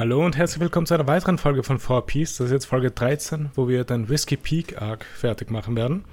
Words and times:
Hallo 0.00 0.24
und 0.24 0.34
herzlich 0.38 0.60
willkommen 0.60 0.86
zu 0.86 0.94
einer 0.94 1.06
weiteren 1.06 1.36
Folge 1.36 1.62
von 1.62 1.78
4Piece. 1.78 2.38
Das 2.38 2.46
ist 2.46 2.52
jetzt 2.52 2.64
Folge 2.64 2.90
13, 2.90 3.50
wo 3.54 3.68
wir 3.68 3.84
den 3.84 4.08
Whiskey 4.08 4.38
Peak 4.38 4.80
Arc 4.80 5.04
fertig 5.04 5.50
machen 5.50 5.76
werden. 5.76 6.06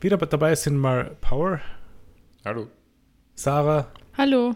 Wieder 0.00 0.16
dabei 0.18 0.54
sind 0.54 0.76
mal 0.76 1.16
Power, 1.20 1.60
Hallo. 2.44 2.68
Sarah 3.34 3.90
Hallo. 4.16 4.54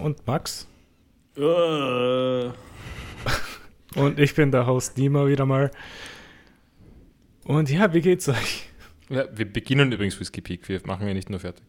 und 0.00 0.26
Max. 0.26 0.68
Äh, 1.34 2.50
Und 3.98 4.18
ich 4.18 4.34
bin 4.34 4.50
der 4.50 4.66
Host 4.66 4.98
Nima 4.98 5.26
wieder 5.26 5.46
mal. 5.46 5.70
Und 7.44 7.70
ja, 7.70 7.94
wie 7.94 8.02
geht's 8.02 8.28
euch? 8.28 8.68
Ja, 9.08 9.24
wir 9.34 9.50
beginnen 9.50 9.90
übrigens 9.92 10.20
Whiskey 10.20 10.42
Peak. 10.42 10.68
Wir 10.68 10.82
machen 10.84 11.08
ja 11.08 11.14
nicht 11.14 11.30
nur 11.30 11.40
fertig. 11.40 11.64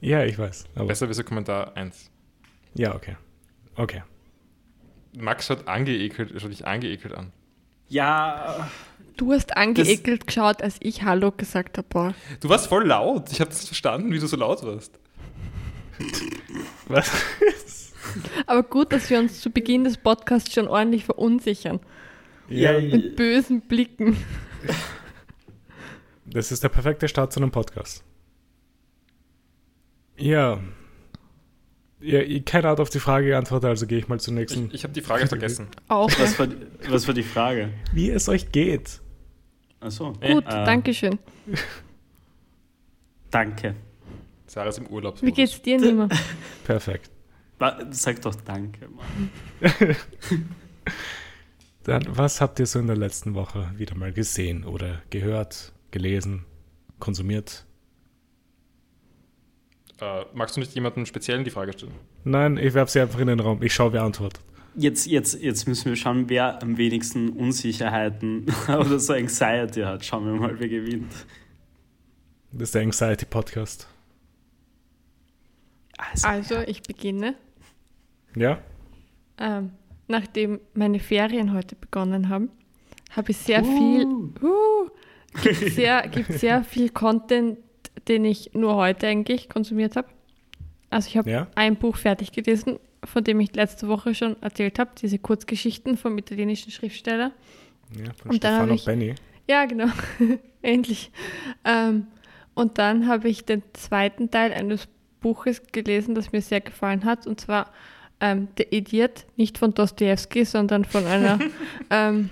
Ja, 0.00 0.22
ich 0.22 0.38
weiß. 0.38 0.66
Aber 0.76 0.86
Besser 0.86 1.08
wäre 1.08 1.24
Kommentar 1.24 1.76
1. 1.76 2.08
ja, 2.74 2.94
okay. 2.94 3.16
Okay. 3.74 4.04
Max 5.16 5.50
hat 5.50 5.68
angeekelt, 5.68 6.40
schaut 6.40 6.50
dich 6.50 6.66
angeekelt 6.66 7.14
an. 7.14 7.32
Ja, 7.88 8.68
Du 9.16 9.32
hast 9.32 9.54
angeekelt 9.54 10.26
geschaut, 10.26 10.62
als 10.62 10.76
ich 10.80 11.02
Hallo 11.02 11.30
gesagt 11.30 11.76
habe. 11.76 12.14
Du 12.40 12.48
warst 12.48 12.68
voll 12.68 12.86
laut. 12.86 13.30
Ich 13.30 13.40
habe 13.40 13.50
das 13.50 13.66
verstanden, 13.66 14.10
wie 14.12 14.18
du 14.18 14.26
so 14.26 14.36
laut 14.36 14.62
warst. 14.62 14.98
Was? 16.88 17.10
Aber 18.46 18.62
gut, 18.62 18.94
dass 18.94 19.10
wir 19.10 19.18
uns 19.18 19.40
zu 19.40 19.50
Beginn 19.50 19.84
des 19.84 19.98
Podcasts 19.98 20.54
schon 20.54 20.68
ordentlich 20.68 21.04
verunsichern. 21.04 21.80
ja, 22.48 22.80
Mit 22.80 23.16
bösen 23.16 23.60
Blicken. 23.60 24.16
Das 26.24 26.50
ist 26.50 26.62
der 26.62 26.70
perfekte 26.70 27.06
Start 27.06 27.32
zu 27.32 27.40
einem 27.40 27.50
Podcast. 27.50 28.02
Ja. 30.16 30.60
Ja, 32.00 32.20
keiner 32.40 32.70
hat 32.70 32.80
auf 32.80 32.90
die 32.90 32.98
Frage 33.00 33.26
geantwortet, 33.28 33.68
also 33.68 33.86
gehe 33.86 33.98
ich 33.98 34.08
mal 34.08 34.18
zur 34.18 34.34
nächsten. 34.34 34.66
Ich, 34.68 34.74
ich 34.74 34.84
habe 34.84 34.94
die 34.94 35.02
Frage 35.02 35.26
vergessen. 35.26 35.68
Auch. 35.88 36.10
was 36.18 36.38
war, 36.38 36.48
was 36.88 37.06
war 37.06 37.14
die 37.14 37.22
Frage? 37.22 37.70
wie 37.92 38.10
es 38.10 38.28
euch 38.28 38.52
geht. 38.52 39.00
Achso. 39.80 40.12
Gut, 40.12 40.46
Äh, 40.46 40.64
danke 40.64 40.94
schön. 40.94 41.18
Danke. 43.30 43.76
Sarah 44.46 44.70
ist 44.70 44.78
im 44.78 44.88
Urlaub. 44.88 45.22
Wie 45.22 45.30
geht's 45.30 45.62
dir, 45.62 45.78
Nima? 45.78 46.08
Perfekt. 46.64 47.10
Sag 47.90 48.20
doch 48.22 48.34
Danke, 48.34 48.88
Mann. 48.88 49.30
Dann, 51.84 52.04
was 52.08 52.40
habt 52.40 52.58
ihr 52.58 52.66
so 52.66 52.78
in 52.78 52.88
der 52.88 52.96
letzten 52.96 53.34
Woche 53.34 53.70
wieder 53.76 53.94
mal 53.94 54.12
gesehen 54.12 54.64
oder 54.64 55.02
gehört, 55.10 55.72
gelesen, 55.92 56.44
konsumiert? 56.98 57.64
Äh, 60.00 60.24
magst 60.32 60.56
du 60.56 60.60
nicht 60.60 60.74
jemandem 60.74 61.04
speziellen 61.06 61.44
die 61.44 61.50
Frage 61.50 61.72
stellen? 61.72 61.92
Nein, 62.24 62.56
ich 62.56 62.74
werfe 62.74 62.90
sie 62.90 63.00
einfach 63.00 63.20
in 63.20 63.26
den 63.26 63.40
Raum. 63.40 63.62
Ich 63.62 63.74
schaue, 63.74 63.92
wer 63.92 64.02
antwortet. 64.02 64.40
Jetzt, 64.76 65.06
jetzt, 65.06 65.42
jetzt 65.42 65.66
müssen 65.66 65.86
wir 65.86 65.96
schauen, 65.96 66.28
wer 66.28 66.62
am 66.62 66.78
wenigsten 66.78 67.30
Unsicherheiten 67.30 68.46
oder 68.68 68.98
so 68.98 69.12
Anxiety 69.12 69.82
hat. 69.82 70.04
Schauen 70.04 70.26
wir 70.26 70.40
mal, 70.40 70.58
wer 70.58 70.68
gewinnt. 70.68 71.12
Das 72.52 72.68
ist 72.68 72.74
der 72.74 72.82
Anxiety 72.82 73.26
Podcast. 73.26 73.86
Also, 75.98 76.28
Also, 76.28 76.54
ich 76.66 76.82
beginne. 76.82 77.34
Ja? 78.34 78.58
Ähm, 79.38 79.72
nachdem 80.08 80.60
meine 80.74 81.00
Ferien 81.00 81.52
heute 81.52 81.76
begonnen 81.76 82.28
haben, 82.28 82.50
habe 83.10 83.32
ich 83.32 83.36
sehr 83.36 83.64
viel. 83.64 84.06
Uh, 84.06 84.88
gibt, 85.42 85.72
sehr, 85.72 86.08
gibt 86.08 86.32
sehr 86.32 86.64
viel 86.64 86.90
Content, 86.90 87.58
den 88.08 88.24
ich 88.24 88.50
nur 88.54 88.76
heute 88.76 89.06
eigentlich 89.06 89.48
konsumiert 89.48 89.96
habe. 89.96 90.08
Also 90.90 91.08
ich 91.08 91.16
habe 91.16 91.30
Ja? 91.30 91.46
ein 91.54 91.76
Buch 91.76 91.96
fertig 91.96 92.32
gelesen, 92.32 92.78
von 93.04 93.24
dem 93.24 93.40
ich 93.40 93.54
letzte 93.54 93.88
Woche 93.88 94.14
schon 94.14 94.40
erzählt 94.42 94.78
habe, 94.78 94.90
diese 95.00 95.18
Kurzgeschichten 95.18 95.96
vom 95.96 96.18
italienischen 96.18 96.70
Schriftsteller. 96.70 97.32
Ja, 97.96 98.12
von 98.20 98.30
Und 98.32 98.36
Stefano 98.38 98.74
ich- 98.74 98.84
Benny. 98.84 99.14
Ja, 99.48 99.64
genau. 99.64 99.86
Endlich. 100.62 101.10
Ähm, 101.64 102.06
und 102.54 102.78
dann 102.78 103.08
habe 103.08 103.28
ich 103.28 103.44
den 103.44 103.62
zweiten 103.72 104.30
Teil 104.30 104.52
eines 104.52 104.86
Buches 105.20 105.62
gelesen, 105.72 106.14
das 106.14 106.32
mir 106.32 106.40
sehr 106.42 106.60
gefallen 106.60 107.04
hat, 107.04 107.26
und 107.26 107.40
zwar 107.40 107.72
ähm, 108.20 108.48
Der 108.58 108.72
Idiot, 108.72 109.24
nicht 109.36 109.56
von 109.58 109.72
Dostoevsky, 109.72 110.44
sondern 110.44 110.84
von 110.84 111.06
einer 111.06 111.38
ähm, 111.90 112.28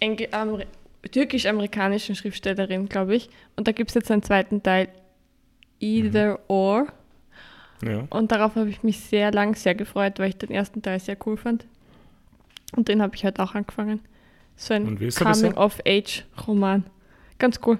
Amer- 0.00 0.64
türkisch-amerikanischen 1.10 2.14
Schriftstellerin, 2.14 2.88
glaube 2.88 3.16
ich. 3.16 3.28
Und 3.56 3.68
da 3.68 3.72
gibt 3.72 3.90
es 3.90 3.94
jetzt 3.94 4.10
einen 4.10 4.22
zweiten 4.22 4.62
Teil, 4.62 4.88
Either 5.80 6.38
or. 6.48 6.86
Ja. 7.82 8.06
Und 8.10 8.30
darauf 8.30 8.54
habe 8.54 8.70
ich 8.70 8.82
mich 8.84 9.00
sehr 9.00 9.32
lang 9.32 9.56
sehr 9.56 9.74
gefreut, 9.74 10.18
weil 10.18 10.28
ich 10.28 10.36
den 10.36 10.52
ersten 10.52 10.80
Teil 10.80 11.00
sehr 11.00 11.16
cool 11.26 11.36
fand. 11.36 11.66
Und 12.76 12.88
den 12.88 13.02
habe 13.02 13.16
ich 13.16 13.24
heute 13.24 13.42
auch 13.42 13.54
angefangen. 13.54 14.00
So 14.56 14.74
ein 14.74 14.98
er? 15.00 15.10
Coming-of-Age-Roman. 15.10 16.84
Ganz 17.38 17.58
cool. 17.66 17.78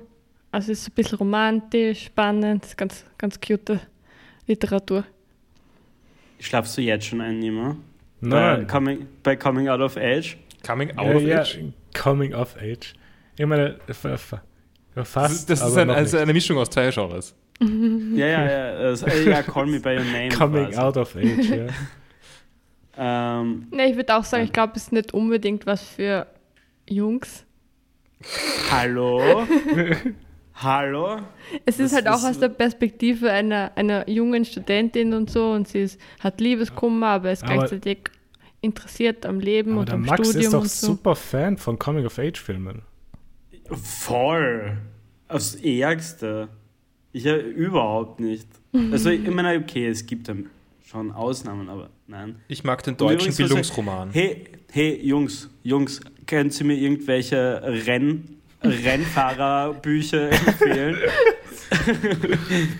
Also 0.51 0.73
es 0.73 0.81
ist 0.81 0.89
ein 0.89 0.95
bisschen 0.95 1.19
romantisch, 1.19 2.07
spannend, 2.07 2.65
ist 2.65 2.77
ganz, 2.77 3.05
ganz 3.17 3.41
cute 3.41 3.81
Literatur. 4.47 5.05
schlafst 6.41 6.77
du 6.77 6.83
jetzt 6.83 7.07
schon 7.07 7.21
ein, 7.21 7.39
Nima? 7.39 7.77
Bei 8.21 8.57
Nein. 8.57 8.67
coming, 8.67 9.07
bei 9.23 9.37
Coming 9.37 9.69
Out 9.69 9.81
of 9.81 9.97
Age? 9.97 10.37
Coming 10.67 10.91
out 10.99 11.07
ja, 11.07 11.15
of 11.15 11.23
ja, 11.23 11.41
age? 11.41 11.59
Coming 11.95 12.35
of 12.35 12.57
Age. 12.61 12.95
Ich 13.39 13.47
meine, 13.47 13.77
fast. 13.89 14.33
Das 14.95 15.33
ist, 15.33 15.51
das 15.51 15.61
ist 15.61 15.65
aber 15.77 15.83
ein, 15.83 15.91
also 15.91 16.19
eine 16.19 16.33
Mischung 16.33 16.59
aus 16.59 16.71
zwei 16.71 16.91
Genres. 16.91 17.35
Ja, 17.61 18.27
ja, 18.27 18.45
ja. 18.51 18.83
Das, 18.91 19.01
ja, 19.25 19.43
Call 19.43 19.67
Me 19.67 19.79
By 19.81 19.91
Your 19.91 20.05
Name. 20.05 20.29
Coming 20.37 20.67
quasi. 20.71 20.79
out 20.79 20.97
of 20.97 21.17
Age, 21.17 21.49
ja. 21.49 21.67
Ähm, 22.95 23.69
Ne, 23.71 23.91
ich 23.91 23.97
würde 23.97 24.15
auch 24.17 24.25
sagen, 24.25 24.45
ich 24.45 24.53
glaube, 24.53 24.73
es 24.77 24.83
ist 24.85 24.93
nicht 24.93 25.15
unbedingt 25.15 25.65
was 25.65 25.83
für 25.83 26.27
Jungs. 26.89 27.45
hallo? 28.71 29.47
hallo? 30.55 31.19
Es 31.65 31.79
ist 31.81 31.93
Das 31.93 32.05
halt 32.05 32.09
auch 32.09 32.19
ist- 32.19 32.25
aus 32.37 32.39
der 32.39 32.51
Perspektive 32.51 33.31
einer, 33.31 33.73
einer 33.77 34.09
jungen 34.11 34.45
Studentin 34.45 35.15
und 35.15 35.31
so 35.31 35.53
und 35.53 35.69
sie 35.69 35.81
ist, 35.83 36.01
hat 36.21 36.41
Liebeskummer, 36.41 37.07
aber 37.09 37.33
ist 37.33 37.45
Aber- 37.45 37.55
gleichzeitig 37.55 38.11
interessiert 38.61 39.25
am 39.25 39.41
Leben 39.41 39.73
Aber 39.73 39.81
und 39.81 39.89
der 39.89 39.95
am 39.95 40.03
Max 40.03 40.29
Studium 40.29 40.45
ist 40.45 40.53
doch 40.55 40.65
so. 40.67 40.87
super 40.89 41.17
Fan 41.17 41.57
von 41.57 41.79
Coming 41.79 42.05
of 42.07 42.19
Age 42.19 42.39
Filmen. 42.39 42.83
Voll. 43.71 44.79
Aufs 45.29 45.55
Ärgste. 45.57 46.49
Ich 47.13 47.25
ja 47.25 47.37
überhaupt 47.37 48.21
nicht. 48.21 48.49
Also, 48.91 49.11
ich 49.11 49.29
meine, 49.31 49.59
okay, 49.59 49.87
es 49.87 50.07
gibt 50.07 50.29
dann 50.29 50.47
schon 50.87 51.11
Ausnahmen, 51.13 51.69
aber 51.69 51.91
nein. 52.07 52.37
Ich 52.49 52.65
mag 52.65 52.83
den 52.83 52.97
deutschen 52.97 53.35
Bildungsroman. 53.35 54.11
Hey, 54.13 54.45
hey, 54.71 54.99
Jungs, 55.03 55.49
Jungs, 55.63 56.01
können 56.27 56.51
Sie 56.51 56.65
mir 56.65 56.75
irgendwelche 56.75 57.61
Renn, 57.87 58.39
Rennfahrerbücher 58.63 60.31
empfehlen? 60.47 60.97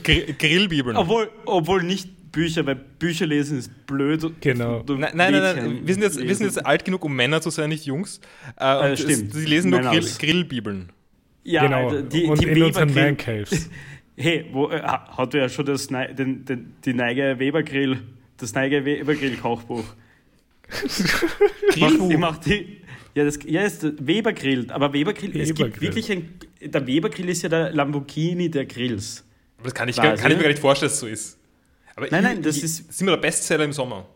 Gr 0.03 0.33
Grillbibeln. 0.39 0.97
obwohl, 0.97 1.31
obwohl 1.45 1.83
nicht 1.83 2.09
Bücher, 2.33 2.65
weil 2.67 2.75
Bücher 2.77 3.27
lesen 3.27 3.59
ist 3.59 3.87
blöd. 3.87 4.25
Genau. 4.41 4.79
und 4.81 4.99
Nein, 5.01 5.13
nein, 5.15 5.33
nein, 5.33 5.57
nein. 5.57 5.81
Wir, 5.85 5.95
sind 5.95 6.03
jetzt, 6.03 6.19
wir 6.21 6.35
sind 6.35 6.47
jetzt 6.47 6.65
alt 6.65 6.85
genug, 6.85 7.05
um 7.05 7.15
Männer 7.15 7.41
zu 7.43 7.51
sein, 7.51 7.69
nicht 7.69 7.85
Jungs. 7.85 8.21
Äh, 8.59 8.93
Äh, 8.93 8.97
stimmt. 8.97 9.33
Sie 9.35 9.45
lesen 9.45 9.71
nur 9.71 9.81
Grill. 9.81 10.07
Grillbibeln. 10.19 10.89
Ja, 11.45 11.63
genau. 11.65 11.89
Alter, 11.89 12.03
die, 12.03 12.25
und 12.25 12.41
die 12.41 12.49
in 12.49 12.63
unseren 12.63 12.89
Weber-Grill- 12.95 13.05
Man 13.05 13.17
Caves. 13.17 13.71
Hey, 14.15 14.45
wo, 14.53 14.69
äh, 14.69 14.81
ha- 14.83 15.17
hat 15.17 15.33
ja 15.33 15.49
schon 15.49 15.65
das, 15.65 15.87
den, 15.89 16.45
den, 16.45 16.75
die 16.85 16.93
Neige 16.93 17.35
Weber-Grill, 17.39 17.99
das 18.37 18.53
Neige 18.55 18.85
Weber-Grill-Kochbuch. 18.85 19.85
Grillbuch. 21.71 22.09
Die 22.11 22.17
macht 22.17 22.47
die. 22.47 22.79
Ja, 23.15 23.25
das 23.25 23.39
ja, 23.47 23.63
ist 23.63 23.83
der 23.83 23.93
Weber-Grill. 23.99 24.67
Aber 24.71 24.93
Weber-Grill, 24.93 25.39
es 25.41 25.53
gibt 25.55 25.81
wirklich 25.81 26.11
ein. 26.13 26.29
Der 26.63 26.87
Weber-Grill 26.87 27.29
ist 27.31 27.43
ja 27.43 27.49
der 27.49 27.73
Lamborghini 27.73 28.51
der 28.51 28.65
Grills. 28.67 29.25
Aber 29.59 29.65
das 29.65 29.75
kann 29.75 29.89
ich, 29.89 29.97
kann 29.97 30.15
ich 30.15 30.23
mir 30.23 30.37
gar 30.37 30.49
nicht 30.49 30.59
vorstellen, 30.59 30.89
dass 30.89 30.95
es 30.95 31.01
so 31.01 31.07
ist. 31.07 31.39
Aber 31.97 32.09
Nein, 32.11 32.25
ich- 32.25 32.31
nein, 32.31 32.43
das 32.43 32.57
ich, 32.59 32.65
ist- 32.65 32.93
sind 32.93 33.07
wir 33.07 33.13
der 33.17 33.21
Bestseller 33.23 33.65
im 33.65 33.73
Sommer. 33.73 34.07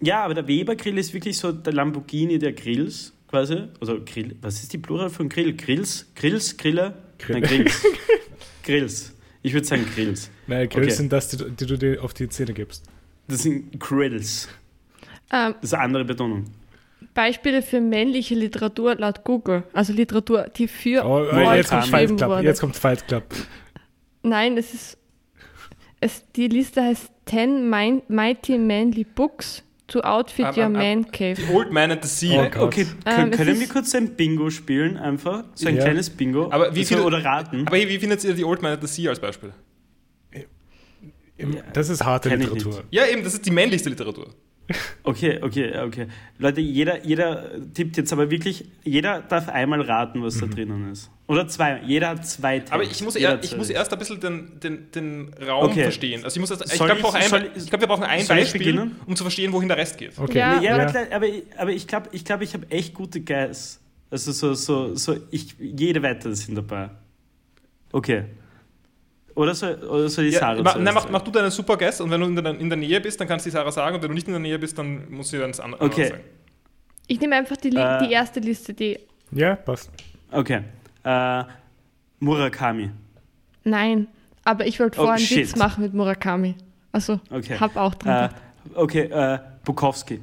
Ja, 0.00 0.24
aber 0.24 0.34
der 0.34 0.46
Weber-Grill 0.46 0.98
ist 0.98 1.14
wirklich 1.14 1.38
so 1.38 1.52
der 1.52 1.72
Lamborghini 1.72 2.38
der 2.38 2.52
Grills, 2.52 3.12
quasi. 3.28 3.64
Also 3.80 4.00
Grill. 4.04 4.36
Was 4.42 4.62
ist 4.62 4.72
die 4.72 4.78
Plural 4.78 5.08
von 5.10 5.28
Grill? 5.28 5.56
Grills? 5.56 6.06
Grills? 6.14 6.56
Griller? 6.56 6.94
Grill. 7.18 7.40
Nein, 7.40 7.48
Grills. 7.48 7.82
Grills. 8.64 9.14
Ich 9.42 9.52
würde 9.52 9.66
sagen 9.66 9.86
Grills. 9.94 10.30
Nein, 10.46 10.68
Grills 10.68 10.86
Okay. 10.88 10.96
sind 10.96 11.12
das, 11.12 11.28
die, 11.28 11.36
du- 11.36 11.50
die 11.50 11.66
du 11.66 11.78
dir 11.78 12.02
auf 12.02 12.12
die 12.14 12.28
Zähne 12.28 12.52
gibst. 12.52 12.84
Das 13.28 13.42
sind 13.42 13.78
Grills. 13.80 14.48
Ähm, 15.32 15.54
Das 15.60 15.70
ist 15.70 15.74
eine 15.74 15.84
andere 15.84 16.04
Betonung. 16.04 16.44
Beispiele 17.14 17.62
für 17.62 17.80
männliche 17.80 18.34
Literatur 18.34 18.96
laut 18.96 19.22
Google. 19.24 19.62
Also 19.72 19.92
Literatur, 19.92 20.48
die 20.56 20.66
für 20.66 21.04
Oh, 21.04 21.24
Frauen 21.24 21.54
jetzt 21.56 21.70
kommt 21.70 21.84
Fight 21.84 21.92
geschrieben 21.92 22.16
Club. 22.16 22.30
wurde. 22.30 22.42
Jetzt 22.44 22.60
kommt 22.60 22.76
Fight 22.76 23.06
Club. 23.06 23.24
Nein, 24.22 24.56
es 24.56 24.74
ist. 24.74 24.98
Es, 26.00 26.24
die 26.36 26.48
Liste 26.48 26.82
heißt 26.82 27.10
10 27.26 27.68
Min- 27.70 28.02
Mighty 28.08 28.58
Manly 28.58 29.04
Books 29.04 29.62
to 29.86 30.00
Outfit 30.00 30.46
Aber- 30.46 30.56
Your 30.58 30.64
aber- 30.66 30.78
Man 30.78 31.10
Cave. 31.10 31.36
The 31.36 31.52
Old 31.52 31.70
Man 31.70 31.90
and 31.90 32.02
the 32.04 32.08
Sea. 32.08 32.38
Oh 32.38 32.50
Gott. 32.50 32.62
Okay, 32.62 32.84
können, 33.04 33.20
Ähm, 33.26 33.30
es 33.30 33.36
können 33.36 33.60
wir 33.60 33.68
kurz 33.68 33.94
ein 33.94 34.14
Bingo 34.16 34.50
spielen, 34.50 34.96
einfach? 34.96 35.44
So 35.54 35.68
ein 35.68 35.76
Ja. 35.76 35.82
kleines 35.84 36.10
Bingo. 36.10 36.50
Aber 36.50 36.74
wie 36.74 36.80
Also, 36.80 36.94
viele- 36.96 37.04
oder 37.04 37.24
raten. 37.24 37.66
Aber 37.66 37.76
wie 37.76 37.98
findet 37.98 38.22
ihr 38.24 38.34
die 38.34 38.44
Old 38.44 38.62
Man 38.62 38.72
and 38.72 38.82
the 38.82 38.88
Sea 38.88 39.10
als 39.10 39.20
Beispiel? 39.20 39.52
Im- 41.36 41.58
Das 41.72 41.88
ist 41.88 42.04
harte 42.04 42.28
Literatur. 42.34 42.84
Ja, 42.90 43.06
eben, 43.06 43.24
das 43.24 43.34
ist 43.34 43.44
die 43.44 43.50
männlichste 43.50 43.90
Literatur. 43.90 44.28
Okay, 45.02 45.40
okay, 45.42 45.78
okay. 45.78 46.06
Leute, 46.38 46.60
jeder, 46.60 47.04
jeder 47.04 47.50
tippt 47.74 47.96
jetzt 47.98 48.12
aber 48.12 48.30
wirklich, 48.30 48.64
jeder 48.82 49.20
darf 49.20 49.48
einmal 49.48 49.82
raten, 49.82 50.22
was 50.22 50.38
da 50.38 50.46
drinnen 50.46 50.90
ist. 50.90 51.10
Oder 51.26 51.46
zwei, 51.48 51.80
jeder 51.84 52.08
hat 52.10 52.26
zwei 52.26 52.58
Tipps. 52.58 52.72
Aber 52.72 52.82
ich 52.82 53.02
muss, 53.02 53.16
er, 53.16 53.42
ich 53.42 53.56
muss 53.56 53.70
erst 53.70 53.92
ein 53.92 53.98
bisschen 53.98 54.20
den, 54.20 54.60
den, 54.60 54.90
den 54.90 55.34
Raum 55.46 55.70
Okay. 55.70 55.84
verstehen. 55.84 56.24
Also 56.24 56.36
ich 56.36 56.40
muss 56.40 56.50
erst, 56.50 56.72
ich 56.72 56.78
glaube, 56.78 57.00
glaub, 57.00 57.80
wir 57.80 57.88
brauchen 57.88 58.04
ein 58.04 58.26
Beispiel, 58.26 58.90
um 59.06 59.16
zu 59.16 59.24
verstehen, 59.24 59.52
wohin 59.52 59.68
der 59.68 59.76
Rest 59.76 59.98
geht. 59.98 60.18
Okay. 60.18 60.38
Ja, 60.38 60.60
Ja, 60.60 60.74
aber, 60.74 60.92
ja. 60.92 61.16
aber, 61.16 61.26
aber 61.58 61.72
ich 61.72 61.86
glaube, 61.86 62.08
ich, 62.12 62.24
glaub, 62.24 62.40
ich, 62.40 62.54
habe 62.54 62.70
echt 62.70 62.94
gute 62.94 63.20
Guys. 63.20 63.80
Also 64.10 64.32
so, 64.32 64.54
so, 64.54 64.94
so 64.94 65.16
ich, 65.30 65.56
jede 65.58 66.00
sind 66.34 66.54
dabei. 66.54 66.90
Okay. 67.92 68.24
Oder 69.34 69.54
soll, 69.54 69.74
oder 69.82 70.08
soll 70.08 70.26
die 70.26 70.30
Ja, 70.32 70.40
Sarah 70.40 70.62
ma, 70.62 70.74
nein, 70.76 70.94
mach, 70.94 71.02
sagen? 71.02 71.12
mach 71.12 71.22
du 71.22 71.30
deinen 71.32 71.50
super 71.50 71.76
Guest 71.76 72.00
und 72.00 72.10
wenn 72.10 72.20
du 72.20 72.26
in 72.28 72.36
der, 72.36 72.58
in 72.60 72.68
der 72.68 72.78
Nähe 72.78 73.00
bist, 73.00 73.20
dann 73.20 73.26
kannst 73.26 73.44
du 73.44 73.50
die 73.50 73.54
Sarah 73.56 73.72
sagen 73.72 73.96
und 73.96 74.02
wenn 74.02 74.08
du 74.10 74.14
nicht 74.14 74.26
in 74.28 74.32
der 74.32 74.40
Nähe 74.40 74.58
bist, 74.58 74.78
dann 74.78 75.10
muss 75.10 75.30
sie 75.30 75.38
dann 75.38 75.50
das 75.50 75.58
andere 75.60 75.84
Okay. 75.84 76.08
sagen. 76.08 76.20
Ich 77.08 77.20
nehme 77.20 77.34
einfach 77.36 77.56
die, 77.56 77.74
Äh. 77.74 78.06
die 78.06 78.12
erste 78.12 78.40
Liste, 78.40 78.72
die. 78.72 78.98
Ja, 79.32 79.56
passt. 79.56 79.90
Okay. 80.30 80.60
Äh, 81.02 81.44
Murakami. 82.20 82.90
Nein, 83.64 84.06
aber 84.44 84.66
ich 84.66 84.78
wollte 84.80 84.98
Oh, 84.98 85.02
vorher 85.04 85.16
einen 85.16 85.24
shit. 85.26 85.38
Witz 85.38 85.56
machen 85.56 85.82
mit 85.82 85.94
Murakami. 85.94 86.54
Also, 86.92 87.18
Okay. 87.30 87.56
hab 87.58 87.76
auch 87.76 87.94
dran. 87.94 88.30
Äh, 88.30 88.78
okay, 88.78 89.02
äh, 89.10 89.38
Bukowski. 89.64 90.20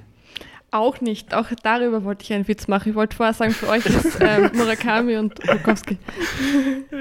Auch 0.73 1.01
nicht. 1.01 1.33
Auch 1.33 1.47
darüber 1.63 2.05
wollte 2.05 2.23
ich 2.23 2.31
einen 2.31 2.47
Witz 2.47 2.69
machen. 2.69 2.89
Ich 2.89 2.95
wollte 2.95 3.13
vorher 3.13 3.33
sagen, 3.33 3.51
für 3.51 3.67
euch 3.67 3.85
ist 3.85 4.17
ähm, 4.21 4.49
Murakami 4.55 5.17
und 5.17 5.35
Bukowski. 5.45 5.97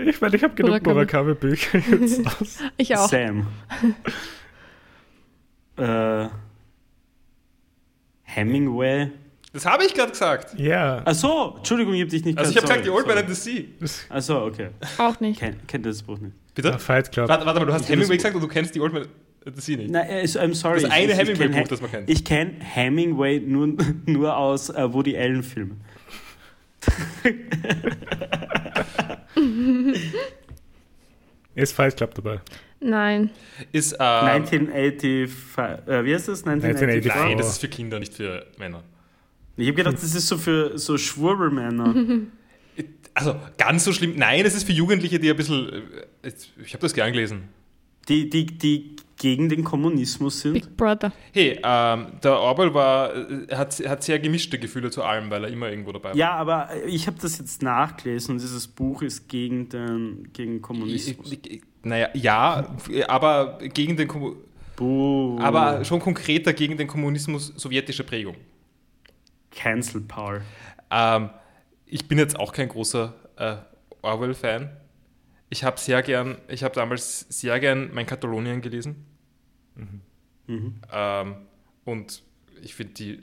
Ich 0.07 0.21
meine, 0.21 0.35
ich 0.35 0.43
habe 0.43 0.55
genug 0.55 0.85
Murakami. 0.85 1.35
Murakami-Bücher 1.35 1.79
jetzt 1.79 2.27
aus. 2.27 2.59
Ich 2.77 2.97
auch. 2.97 3.09
Sam. 3.09 3.47
äh, 5.77 6.29
Hemingway. 8.25 9.13
Das 9.53 9.65
habe 9.67 9.85
ich 9.85 9.95
gerade 9.95 10.11
gesagt. 10.11 10.59
Ja. 10.59 11.03
Achso, 11.05 11.55
Entschuldigung, 11.59 11.95
ich 11.95 12.01
habe 12.01 12.11
dich 12.11 12.25
nicht 12.25 12.39
Also 12.39 12.51
ich 12.51 12.57
habe 12.57 12.67
gesagt, 12.67 12.85
The 12.85 12.91
Old 12.91 13.07
Man 13.07 13.19
and 13.19 13.29
the 13.29 13.35
Sea. 13.35 13.65
Achso, 14.09 14.47
okay. 14.47 14.71
Auch 14.99 15.21
nicht. 15.21 15.39
Kennt 15.39 15.69
kennt 15.69 15.87
das 15.87 16.03
Buch 16.03 16.19
nicht. 16.19 16.35
Bitte? 16.55 16.77
Fight 16.79 17.13
Club. 17.13 17.29
Warte, 17.29 17.47
warte 17.47 17.61
mal, 17.61 17.67
du 17.67 17.73
hast 17.73 17.87
kenn 17.87 17.95
Hemingway 17.95 18.17
gesagt 18.17 18.35
und 18.35 18.41
du 18.41 18.49
kennst 18.49 18.75
The 18.75 18.81
Old 18.81 18.93
Man 18.93 19.07
the 19.45 19.61
Sea 19.61 19.77
nicht. 19.77 19.91
Nein, 19.91 20.09
äh, 20.09 20.23
I'm 20.25 20.55
sorry. 20.55 20.83
Das 20.83 20.91
eine 20.91 21.13
ich, 21.13 21.19
ich, 21.19 21.29
ich 21.29 21.39
Hemingway-Buch, 21.39 21.69
das 21.69 21.81
man 21.81 21.91
kennt. 21.91 22.11
Ich 22.11 22.25
kenne 22.25 22.53
Hemingway 22.61 23.41
nur, 23.41 23.75
nur 24.07 24.37
aus 24.37 24.71
äh, 24.71 24.93
Woody 24.93 25.17
Allen-Filmen. 25.17 25.81
Ist 31.55 31.73
Fight 31.75 31.97
Club 31.97 32.15
dabei. 32.15 32.41
Nein. 32.81 33.31
Ist, 33.73 33.93
äh, 33.93 33.97
1985. 34.03 35.89
Äh, 35.89 36.05
wie 36.05 36.15
heißt 36.15 36.29
das? 36.29 36.45
1985? 36.47 37.13
Nein, 37.15 37.39
das 37.39 37.49
ist 37.49 37.61
für 37.61 37.69
Kinder, 37.69 37.99
nicht 37.99 38.15
für 38.15 38.47
Männer. 38.59 38.83
Ich 39.57 39.67
habe 39.67 39.77
gedacht, 39.77 39.97
das 39.97 40.15
ist 40.15 40.27
so 40.29 40.39
für 40.39 40.79
so 40.79 40.97
Schwurbelmänner. 40.97 41.95
Also 43.13 43.37
ganz 43.59 43.85
so 43.85 43.93
schlimm. 43.93 44.15
Nein, 44.17 44.47
es 44.47 44.55
ist 44.55 44.65
für 44.65 44.73
Jugendliche, 44.73 45.19
die 45.19 45.29
ein 45.29 45.37
bisschen. 45.37 45.69
äh, 46.23 46.33
Ich 46.65 46.73
habe 46.73 46.81
das 46.81 46.95
gern 46.95 47.13
gelesen. 47.13 47.43
die, 48.09 48.31
die, 48.31 48.47
die 48.47 48.97
gegen 49.21 49.49
den 49.51 49.63
Kommunismus 49.65 50.41
sind. 50.41 50.55
Big 50.55 50.77
Brother. 50.77 51.13
Hey, 51.33 51.61
ähm, 51.63 52.07
der 52.25 52.39
Orwell 52.41 52.73
war, 52.73 53.15
äh, 53.15 53.55
hat, 53.55 53.79
hat 53.87 54.03
sehr 54.03 54.19
gemischte 54.19 54.59
Gefühle 54.59 54.91
zu 54.91 55.03
allem, 55.05 55.31
weil 55.31 55.45
er 55.45 55.51
immer 55.51 55.69
irgendwo 55.69 55.93
dabei 55.93 56.09
war. 56.11 56.17
Ja, 56.17 56.33
aber 56.33 56.71
ich 56.87 57.07
habe 57.07 57.19
das 57.21 57.39
jetzt 57.39 57.63
nachgelesen 57.63 58.33
und 58.37 58.41
dieses 58.43 58.67
Buch 58.67 59.03
ist 59.03 59.29
gegen 59.29 59.69
den 59.69 60.31
gegen 60.33 60.63
Kommunismus. 60.63 61.31
Ich- 61.33 61.51
ich- 61.51 61.63
Naja, 61.83 62.09
ja, 62.15 62.75
aber 63.09 63.59
gegen 63.61 63.97
den 63.97 64.09
Kommu 64.09 64.37
Buh. 64.77 65.39
aber 65.41 65.85
schon 65.85 66.01
konkreter 66.01 66.53
gegen 66.55 66.77
den 66.79 66.87
Kommunismus 66.89 67.53
sowjetische 67.57 68.05
Prägung. 68.05 68.37
Cancel 69.51 70.01
Paul. 70.01 70.41
Ähm, 70.91 71.31
ich 71.87 72.09
bin 72.09 72.19
jetzt 72.19 72.39
auch 72.39 72.53
kein 72.53 72.69
großer 72.69 73.15
äh, 73.37 73.57
Orwell-Fan. 74.03 74.71
Ich 75.51 75.65
habe 75.65 75.79
sehr 75.79 76.03
gern, 76.03 76.39
ich 76.49 76.63
habe 76.63 76.75
damals 76.75 77.27
sehr 77.29 77.59
gern 77.61 77.91
mein 77.93 78.07
Katalonien 78.07 78.63
gelesen. 78.63 79.05
Mhm. 80.47 80.75
Ähm, 80.93 81.35
und 81.85 82.23
ich 82.63 82.75
finde 82.75 83.19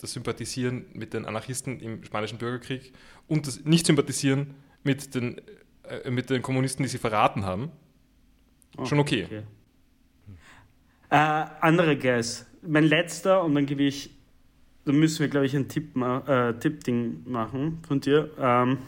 das 0.00 0.12
Sympathisieren 0.12 0.86
mit 0.94 1.14
den 1.14 1.24
Anarchisten 1.26 1.80
im 1.80 2.04
Spanischen 2.04 2.38
Bürgerkrieg 2.38 2.92
und 3.28 3.46
das 3.46 3.64
Nicht-Sympathisieren 3.64 4.54
mit 4.82 5.14
den, 5.14 5.40
äh, 5.84 6.10
mit 6.10 6.30
den 6.30 6.42
Kommunisten, 6.42 6.82
die 6.82 6.88
sie 6.88 6.98
verraten 6.98 7.44
haben, 7.44 7.70
Oh, 8.76 8.84
schon 8.84 8.98
okay. 9.00 9.26
Äh, 11.10 11.16
andere 11.16 11.96
Guess. 11.96 12.46
Mein 12.62 12.84
letzter 12.84 13.42
und 13.42 13.54
dann 13.54 13.66
gebe 13.66 13.82
ich, 13.82 14.10
dann 14.84 14.98
müssen 14.98 15.20
wir 15.20 15.28
glaube 15.28 15.46
ich 15.46 15.56
ein 15.56 15.68
Tipp 15.68 15.96
äh, 15.96 16.54
Tippding 16.54 17.22
machen 17.26 17.82
von 17.86 18.00
dir. 18.00 18.30
Ähm, 18.38 18.78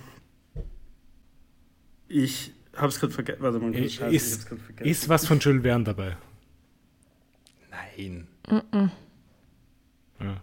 ich 2.08 2.52
habe 2.76 2.88
es 2.88 2.98
gerade 3.00 3.12
vergessen. 3.12 3.42
Warte 3.42 3.58
mal, 3.58 3.74
Ist, 3.74 4.00
hab's 4.00 4.12
ist, 4.12 4.48
vergessen. 4.48 4.84
ist 4.84 5.08
was 5.08 5.26
von 5.26 5.38
Jules 5.38 5.62
Verne 5.62 5.84
dabei? 5.84 6.16
Nein. 7.70 8.28
Ja. 10.20 10.42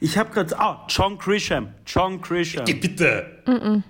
Ich 0.00 0.18
habe 0.18 0.30
gerade, 0.32 0.58
ah, 0.58 0.86
John 0.88 1.18
Grisham. 1.18 1.74
John 1.86 2.20
Grisham. 2.20 2.64
Geh 2.64 2.74
bitte! 2.74 3.82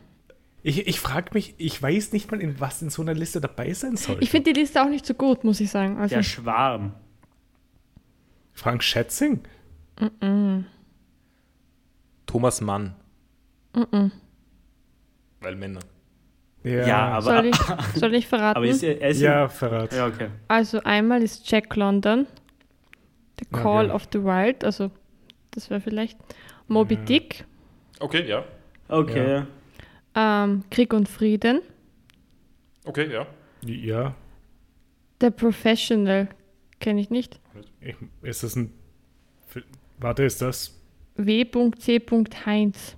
Ich, 0.63 0.87
ich 0.87 1.01
frage 1.01 1.31
mich, 1.35 1.55
ich 1.59 1.81
weiß 1.83 2.13
nicht 2.13 2.31
mal, 2.31 2.41
in 2.41 2.59
was 2.61 2.81
in 2.83 2.89
so 2.91 3.03
einer 3.03 3.15
Liste 3.15 3.41
dabei 3.41 3.73
sein 3.75 3.97
soll. 3.97 4.17
Ich 4.23 4.31
finde 4.31 4.53
die 4.53 4.61
Liste 4.61 4.83
auch 4.83 4.89
nicht 4.89 5.05
so 5.05 5.13
gut, 5.15 5.45
muss 5.45 5.61
ich 5.61 5.71
sagen. 5.71 5.99
Also, 5.99 6.15
Der 6.15 6.23
Schwarm. 6.23 6.95
Frank 8.53 8.83
Schätzing? 8.83 9.41
Thomas 12.27 12.61
Mann. 12.61 12.95
Weil 15.41 15.57
Männer. 15.57 15.81
Ja, 16.65 16.87
Ja, 16.87 17.09
aber, 17.09 17.23
soll, 17.23 17.47
ich, 17.47 17.57
soll 17.95 18.15
ich 18.15 18.27
verraten? 18.27 18.57
aber 18.57 18.67
ist 18.67 18.83
er, 18.83 19.01
er 19.01 19.11
ist 19.11 19.21
ja 19.21 19.49
Verrat. 19.49 19.93
ja, 19.93 20.07
okay. 20.07 20.29
Also 20.49 20.81
einmal 20.83 21.23
ist 21.23 21.49
Jack 21.51 21.77
London, 21.77 22.27
The 23.39 23.47
Ja, 23.53 23.63
Call 23.63 23.89
ja. 23.89 23.95
of 23.95 24.09
the 24.13 24.23
Wild, 24.25 24.65
also 24.65 24.91
das 25.51 25.69
wäre 25.71 25.81
vielleicht 25.81 26.19
Moby 26.69 26.97
Dick, 26.97 27.45
Okay, 28.01 28.27
ja. 28.29 28.45
Okay. 28.89 29.45
ähm, 30.15 30.65
Krieg 30.71 30.93
und 30.93 31.09
Frieden, 31.09 31.61
Okay, 32.87 33.11
ja. 33.13 33.27
Ja. 33.67 34.15
The 35.21 35.31
Professional, 35.31 36.29
kenne 36.81 37.01
ich 37.01 37.11
nicht, 37.11 37.41
Ich, 37.81 37.95
ist 38.23 38.43
das 38.43 38.57
ein. 38.57 38.73
Warte, 39.99 40.25
ist 40.25 40.43
das. 40.43 40.75
W.C. 41.17 42.01
Heinz, 42.47 42.97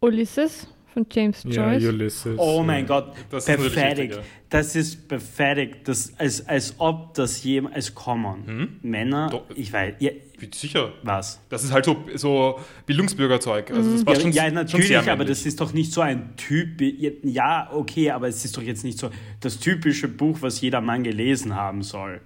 Ulysses 0.00 0.68
von 0.92 1.06
James 1.10 1.42
Ja, 1.44 1.72
Joyce, 1.72 1.84
Ulysses. 1.88 2.38
Oh 2.38 2.58
ja. 2.58 2.62
mein 2.62 2.86
Gott, 2.86 3.12
Das 3.30 3.46
ist 3.48 3.56
pathetic. 3.74 4.12
ja. 4.12 4.18
Das 4.48 4.74
ist 4.76 5.08
pathetic. 5.08 5.84
Das, 5.84 6.12
als, 6.18 6.46
als 6.48 6.74
ob 6.78 7.12
das 7.14 7.42
jemand, 7.44 7.74
als 7.74 7.94
Common. 7.94 8.78
Männer, 8.82 9.28
Doch. 9.30 9.44
ich 9.54 9.70
weiß, 9.72 9.94
ja, 9.98 10.10
Bin 10.38 10.52
sicher. 10.52 10.92
was? 11.02 11.40
Das 11.50 11.64
ist 11.64 11.72
halt 11.72 11.84
so, 11.84 12.04
so 12.14 12.60
Bildungsbürgerzeug. 12.86 13.70
Also 13.72 13.92
das 13.92 14.06
war 14.06 14.14
Ja, 14.14 14.20
schon, 14.20 14.32
ja, 14.32 14.44
schon 14.44 14.54
natürlich, 14.54 14.88
sehr 14.88 15.12
aber 15.12 15.24
das 15.24 15.44
ist 15.44 15.60
doch 15.60 15.72
nicht 15.74 15.92
so 15.92 16.00
ein 16.00 16.34
Typ. 16.36 16.80
Ja, 17.24 17.68
okay, 17.72 18.10
aber 18.10 18.28
es 18.28 18.44
ist 18.44 18.56
doch 18.56 18.62
jetzt 18.62 18.84
nicht 18.84 18.98
so 18.98 19.10
das 19.40 19.58
typische 19.58 20.08
Buch, 20.08 20.38
was 20.40 20.60
jeder 20.60 20.80
Mann 20.80 21.02
gelesen 21.04 21.54
haben 21.54 21.82
soll. 21.82 22.20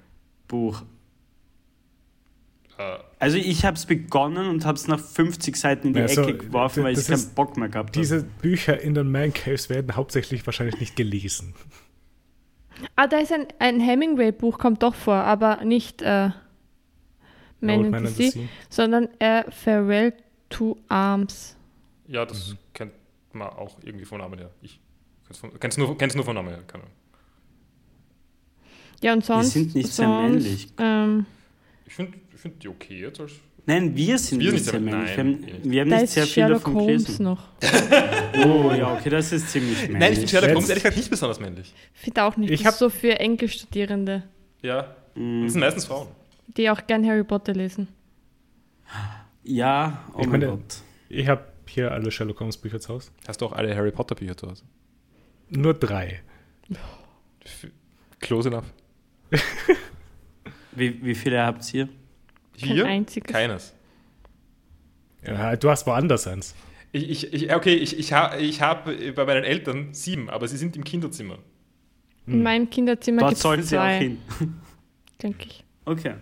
Buch. 0.47 0.83
Äh, 2.81 2.99
Also 3.19 3.37
ich 3.37 3.65
habe 3.65 3.77
es 3.77 3.85
begonnen 3.87 4.49
und 4.49 4.65
habe 4.65 4.77
es 4.77 4.89
nach 4.89 4.99
50 5.01 5.57
Seiten 5.57 5.89
in 5.89 5.95
die 5.95 6.01
Also, 6.01 6.23
Ecke 6.23 6.39
geworfen, 6.47 6.83
weil 6.85 6.97
ich 6.97 7.05
keinen 7.07 7.15
ist- 7.17 7.35
Bock 7.35 7.57
mehr 7.57 7.69
gehabt 7.69 7.91
habe. 7.91 7.99
Diese 8.01 8.23
Bücher 8.25 8.81
in 8.81 8.95
den 8.95 9.11
Man 9.11 9.33
Caves 9.33 9.69
werden 9.69 9.95
hauptsächlich 9.97 10.47
wahrscheinlich 10.47 10.81
nicht 10.81 10.97
gelesen. 10.97 11.55
Ah, 12.97 13.07
da 13.07 13.19
ist 13.19 13.33
ein, 13.33 13.47
ein 13.59 13.79
Hemingway-Buch, 13.81 14.59
kommt 14.59 14.83
doch 14.83 14.95
vor, 14.95 15.15
aber 15.17 15.63
nicht 15.65 16.01
äh, 16.01 16.31
Man 17.61 17.85
in 17.85 17.91
Man 17.91 18.07
the 18.07 18.13
Sea, 18.15 18.31
Sea. 18.31 18.49
sondern 18.71 19.09
äh, 19.19 19.51
Farewell 19.51 20.15
to 20.49 20.79
Arms. 20.89 21.57
ja, 22.09 22.25
das 22.25 22.57
kennt 22.73 22.93
man 23.33 23.49
auch 23.49 23.77
irgendwie 23.85 24.07
vom 24.07 24.19
Namen 24.19 24.39
her. 24.39 24.51
Ich 24.63 24.81
kenn's 25.61 25.77
nur, 25.77 25.97
kenn's 25.99 26.15
nur 26.17 26.25
vom 26.25 26.35
Namen 26.35 26.49
her. 26.49 26.63
Keine 26.67 26.85
Ahnung. 26.85 26.95
Ja, 29.03 29.13
und 29.13 29.25
sonst. 29.25 29.51
sind 29.53 29.75
nicht 29.75 29.93
sehr 29.93 30.07
sonst, 30.07 30.33
männlich. 30.33 30.69
Ähm, 30.79 31.27
Ich 31.87 31.95
finde 31.95 32.19
ich 32.41 32.43
find 32.43 32.63
die 32.63 32.69
okay 32.69 32.99
jetzt 33.01 33.21
als. 33.21 33.33
Nein, 33.67 33.95
wir 33.95 34.19
sind 34.19 34.41
Wir 34.41 34.53
nicht 34.53 34.65
sind 34.65 34.73
sehr 34.73 34.81
nicht- 34.81 34.93
männlich. 34.95 35.17
Wir 35.17 35.25
nein, 35.25 35.35
haben, 35.35 35.41
nicht. 35.45 35.71
wir 35.71 35.81
haben 35.83 35.89
nicht 35.91 36.09
sehr 36.09 36.23
viel 36.25 36.33
Sherlock 36.33 36.59
davon 36.65 36.75
Holmes 36.77 37.05
gelesen. 37.05 37.25
noch. 37.25 37.49
Oh 38.43 38.73
ja, 38.73 38.95
okay, 38.95 39.11
das 39.11 39.33
ist 39.33 39.51
ziemlich 39.51 39.77
männlich. 39.83 39.99
Nein, 39.99 40.13
ich 40.13 40.19
finde 40.21 40.31
Sherlock 40.31 40.51
Holmes 40.55 40.69
ehrlich 40.71 40.83
gesagt 40.85 40.97
nicht 40.97 41.11
besonders 41.11 41.41
männlich. 41.41 41.75
Finde 41.93 42.23
auch 42.25 42.37
nicht. 42.39 42.51
Ich 42.51 42.61
das 42.61 42.67
hab- 42.67 42.73
ist 42.75 42.79
so 42.79 42.89
für 42.89 43.21
Englischstudierende, 43.21 44.23
Ja. 44.63 44.97
Mm. 45.15 45.43
Das 45.45 45.53
sind 45.53 45.61
meistens 45.61 45.85
Frauen. 45.85 46.09
die 46.57 46.71
auch 46.71 46.87
gern 46.87 47.07
Harry 47.07 47.23
Potter 47.25 47.53
lesen. 47.53 47.89
Ja, 49.45 50.05
oh 50.15 50.21
Ich 50.21 50.27
mein 50.29 50.41
meine- 50.41 50.53
Gott. 50.53 50.77
Ich 51.11 51.29
habe 51.29 51.45
hier 51.67 51.93
alle 51.93 52.11
Sherlock 52.11 52.41
Holmes 52.41 52.57
Bücher 52.57 52.81
zu 52.81 52.95
Hause. 52.95 53.11
Hast 53.29 53.41
du 53.43 53.47
auch 53.47 53.53
alle 53.53 53.75
Harry 53.77 53.91
Potter 53.93 54.15
Bücher 54.15 54.37
zu 54.37 54.49
Hause? 54.49 54.65
Nur 55.51 55.75
drei. 55.75 56.23
Close 58.21 58.49
enough. 58.49 58.73
Wie, 60.73 61.05
wie 61.05 61.15
viele 61.15 61.45
habt 61.45 61.73
ihr? 61.75 61.89
Kein 62.61 62.73
Hier? 62.73 62.87
einziges. 62.87 63.33
Keines. 63.33 63.75
Ja, 65.27 65.57
du 65.57 65.71
hast 65.71 65.87
woanders 65.87 66.27
eins. 66.27 66.55
Ich, 66.93 67.09
ich, 67.09 67.33
ich, 67.33 67.55
okay, 67.55 67.75
ich, 67.75 67.99
ich 67.99 68.13
habe 68.13 68.37
ich 68.41 68.63
hab 68.63 68.85
bei 68.87 69.25
meinen 69.25 69.45
Eltern 69.45 69.93
sieben, 69.93 70.29
aber 70.29 70.49
sie 70.49 70.57
sind 70.57 70.77
im 70.77 70.85
Kinderzimmer. 70.85 71.39
In 72.27 72.43
meinem 72.43 72.69
Kinderzimmer 72.69 73.21
Dort 73.21 73.31
gibt 73.31 73.43
sollen 73.43 73.61
es 73.61 73.69
sie 73.69 73.79
auch 73.79 73.83
zwei, 73.83 73.99
hin. 73.99 74.19
denke 75.23 75.47
ich. 75.47 75.65
Okay. 75.85 76.15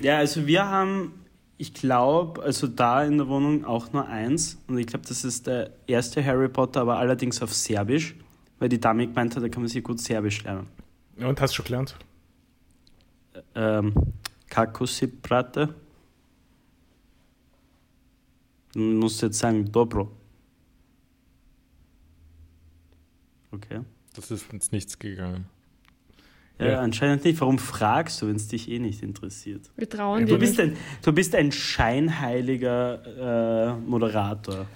Ja, 0.00 0.18
also 0.18 0.46
wir 0.46 0.64
haben, 0.64 1.24
ich 1.56 1.74
glaube, 1.74 2.42
also 2.42 2.66
da 2.66 3.04
in 3.04 3.18
der 3.18 3.28
Wohnung 3.28 3.64
auch 3.64 3.92
nur 3.92 4.06
eins. 4.06 4.58
Und 4.68 4.78
ich 4.78 4.86
glaube, 4.86 5.06
das 5.06 5.24
ist 5.24 5.46
der 5.46 5.72
erste 5.86 6.24
Harry 6.24 6.48
Potter, 6.48 6.80
aber 6.80 6.98
allerdings 6.98 7.42
auf 7.42 7.52
Serbisch, 7.52 8.14
weil 8.58 8.68
die 8.68 8.80
Dame 8.80 9.06
gemeint 9.06 9.34
hat, 9.34 9.42
da 9.42 9.48
kann 9.48 9.62
man 9.62 9.68
sich 9.68 9.82
gut 9.82 10.00
Serbisch 10.00 10.44
lernen. 10.44 10.68
Und 11.16 11.40
hast 11.40 11.52
du 11.52 11.56
schon 11.56 11.66
gelernt? 11.66 11.96
Ähm, 13.54 13.94
kako 14.48 14.86
si 14.86 15.06
prate? 15.06 15.74
Du 18.74 18.80
musst 18.80 19.22
jetzt 19.22 19.38
sagen, 19.38 19.70
dobro. 19.72 20.10
Okay. 23.52 23.80
Das 24.14 24.30
ist 24.30 24.52
ins 24.52 24.72
Nichts 24.72 24.98
gegangen. 24.98 25.46
Ja, 26.58 26.66
Ja. 26.66 26.80
anscheinend 26.80 27.24
nicht. 27.24 27.40
Warum 27.40 27.58
fragst 27.58 28.20
du, 28.20 28.26
wenn 28.28 28.36
es 28.36 28.48
dich 28.48 28.68
eh 28.68 28.78
nicht 28.78 29.02
interessiert? 29.02 29.70
Wir 29.76 29.88
trauen 29.88 30.26
dir 30.26 30.34
Du 30.34 30.38
bist 30.38 30.58
nicht. 30.58 30.72
ein, 30.72 30.76
du 31.02 31.12
bist 31.12 31.34
ein 31.34 31.52
scheinheiliger 31.52 33.76
äh, 33.76 33.78
Moderator. 33.78 34.66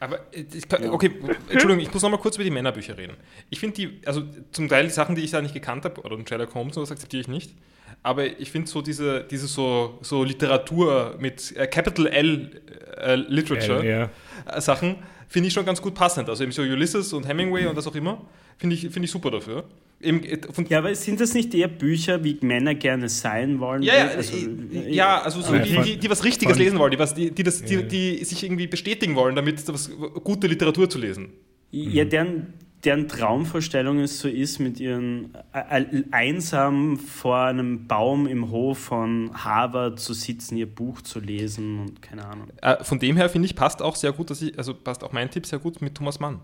Aber 0.00 0.20
äh, 0.32 0.44
ich 0.52 0.68
kann, 0.68 0.88
okay, 0.90 1.10
Entschuldigung, 1.48 1.80
ich 1.80 1.92
muss 1.92 2.02
noch 2.02 2.10
mal 2.10 2.18
kurz 2.18 2.36
über 2.36 2.44
die 2.44 2.50
Männerbücher 2.50 2.96
reden. 2.96 3.16
Ich 3.50 3.60
finde 3.60 3.76
die, 3.76 4.00
also 4.06 4.22
zum 4.52 4.68
Teil 4.68 4.90
Sachen, 4.90 5.14
die 5.14 5.22
ich 5.22 5.30
da 5.30 5.40
nicht 5.40 5.54
gekannt 5.54 5.84
habe, 5.84 6.00
oder 6.02 6.18
Sherlock 6.26 6.54
Holmes, 6.54 6.74
das 6.74 6.90
akzeptiere 6.92 7.20
ich 7.22 7.28
nicht. 7.28 7.54
Aber 8.02 8.24
ich 8.26 8.50
finde 8.50 8.68
so 8.68 8.82
diese, 8.82 9.24
diese 9.24 9.46
so, 9.46 9.98
so 10.02 10.22
Literatur 10.22 11.16
mit 11.18 11.56
äh, 11.56 11.66
Capital 11.66 12.06
L 12.06 12.62
äh, 12.98 13.14
Literature 13.14 13.84
Äh, 13.84 13.90
ja. 13.90 14.10
äh, 14.46 14.60
Sachen, 14.60 14.96
finde 15.28 15.48
ich 15.48 15.54
schon 15.54 15.64
ganz 15.64 15.80
gut 15.80 15.94
passend. 15.94 16.28
Also 16.28 16.42
eben 16.42 16.52
so 16.52 16.62
Ulysses 16.62 17.12
und 17.12 17.26
Hemingway 17.26 17.66
und 17.66 17.76
das 17.76 17.86
auch 17.86 17.94
immer, 17.94 18.22
finde 18.58 18.74
ich, 18.74 18.82
finde 18.82 19.04
ich 19.04 19.10
super 19.10 19.30
dafür. 19.30 19.64
Eben, 20.00 20.22
äh, 20.24 20.38
von, 20.52 20.66
Ja, 20.66 20.78
aber 20.78 20.94
sind 20.94 21.20
das 21.20 21.34
nicht 21.34 21.54
eher 21.54 21.68
Bücher, 21.68 22.22
wie 22.22 22.36
Männer 22.40 22.74
gerne 22.74 23.08
sein 23.08 23.58
wollen? 23.60 23.82
Ja, 23.82 23.94
ja, 23.94 24.06
Also, 24.08 24.36
äh, 24.36 24.94
ja, 24.94 25.22
also 25.22 25.40
so 25.40 25.54
Ja, 25.54 25.62
die, 25.62 25.78
die, 25.82 25.96
die 25.96 26.10
was 26.10 26.22
Richtiges 26.24 26.58
lesen 26.58 26.78
wollen, 26.78 26.90
die, 26.90 26.98
was, 26.98 27.14
die, 27.14 27.30
die, 27.30 27.42
das, 27.42 27.62
die, 27.62 27.82
die 27.82 28.24
sich 28.24 28.44
irgendwie 28.44 28.66
bestätigen 28.66 29.14
wollen, 29.14 29.34
damit 29.34 29.66
was 29.68 29.90
gute 30.22 30.46
Literatur 30.46 30.88
zu 30.90 30.98
lesen. 30.98 31.30
Ja, 31.70 32.04
deren, 32.04 32.54
deren 32.86 33.08
Traumvorstellung 33.08 33.98
es 34.00 34.20
so 34.20 34.28
ist, 34.28 34.58
mit 34.60 34.80
ihren 34.80 35.34
äh, 35.52 35.82
äh, 35.82 36.04
einsam 36.12 36.96
vor 36.98 37.38
einem 37.40 37.86
Baum 37.86 38.26
im 38.26 38.50
Hof 38.50 38.78
von 38.78 39.30
Harvard 39.34 40.00
zu 40.00 40.14
sitzen, 40.14 40.56
ihr 40.56 40.72
Buch 40.72 41.02
zu 41.02 41.20
lesen 41.20 41.80
und 41.80 42.00
keine 42.00 42.24
Ahnung. 42.24 42.48
Äh, 42.62 42.82
von 42.84 42.98
dem 42.98 43.16
her 43.16 43.28
finde 43.28 43.46
ich, 43.46 43.54
passt 43.56 43.82
auch 43.82 43.96
sehr 43.96 44.12
gut, 44.12 44.30
dass 44.30 44.40
ich, 44.40 44.56
also 44.56 44.72
passt 44.72 45.04
auch 45.04 45.12
mein 45.12 45.30
Tipp 45.30 45.44
sehr 45.44 45.58
gut 45.58 45.82
mit 45.82 45.94
Thomas 45.94 46.18
Mann. 46.20 46.40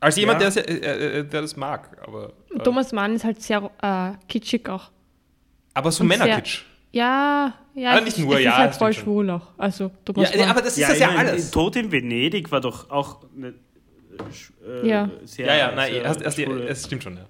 Als 0.00 0.16
jemand, 0.16 0.40
Ja. 0.40 0.50
der, 0.50 0.50
sehr, 0.50 0.68
äh, 0.68 1.24
der 1.24 1.42
das 1.42 1.56
mag, 1.56 1.96
aber, 2.06 2.32
äh, 2.54 2.58
Thomas 2.60 2.90
Mann 2.92 3.14
ist 3.14 3.24
halt 3.24 3.40
sehr 3.42 3.70
äh, 3.82 4.12
kitschig 4.28 4.68
auch. 4.68 4.90
aber 5.74 5.92
so 5.92 6.02
Männerkitsch. 6.04 6.64
Ja, 6.92 7.54
ja. 7.74 7.90
Aber 7.92 8.00
es 8.00 8.16
nicht 8.16 8.26
nur, 8.26 8.36
es 8.38 8.42
ja, 8.44 8.50
ist 8.50 8.56
halt 8.56 8.70
das 8.70 8.78
voll 8.78 8.92
schwul 8.92 9.30
auch. 9.30 9.46
Also 9.56 9.92
Thomas 10.04 10.32
Ja, 10.32 10.40
Mann. 10.40 10.48
aber 10.50 10.62
das 10.62 10.76
ist 10.76 10.88
das 10.88 10.98
ja, 10.98 11.10
ich 11.10 11.16
meine, 11.16 11.30
alles. 11.30 11.50
Tod 11.52 11.76
in 11.76 11.92
Venedig 11.92 12.50
war 12.50 12.60
doch 12.60 12.90
auch 12.90 13.24
eine, 13.36 13.54
äh, 14.66 14.88
Ja. 14.88 15.10
sehr, 15.24 15.46
Ja, 15.46 15.56
ja, 15.56 15.74
nein, 15.74 15.92
sehr 15.92 16.02
erst, 16.02 16.22
erst, 16.22 16.38
schwule- 16.38 16.64
es 16.66 16.86
stimmt 16.86 17.02
schon, 17.02 17.16
ja. 17.16 17.26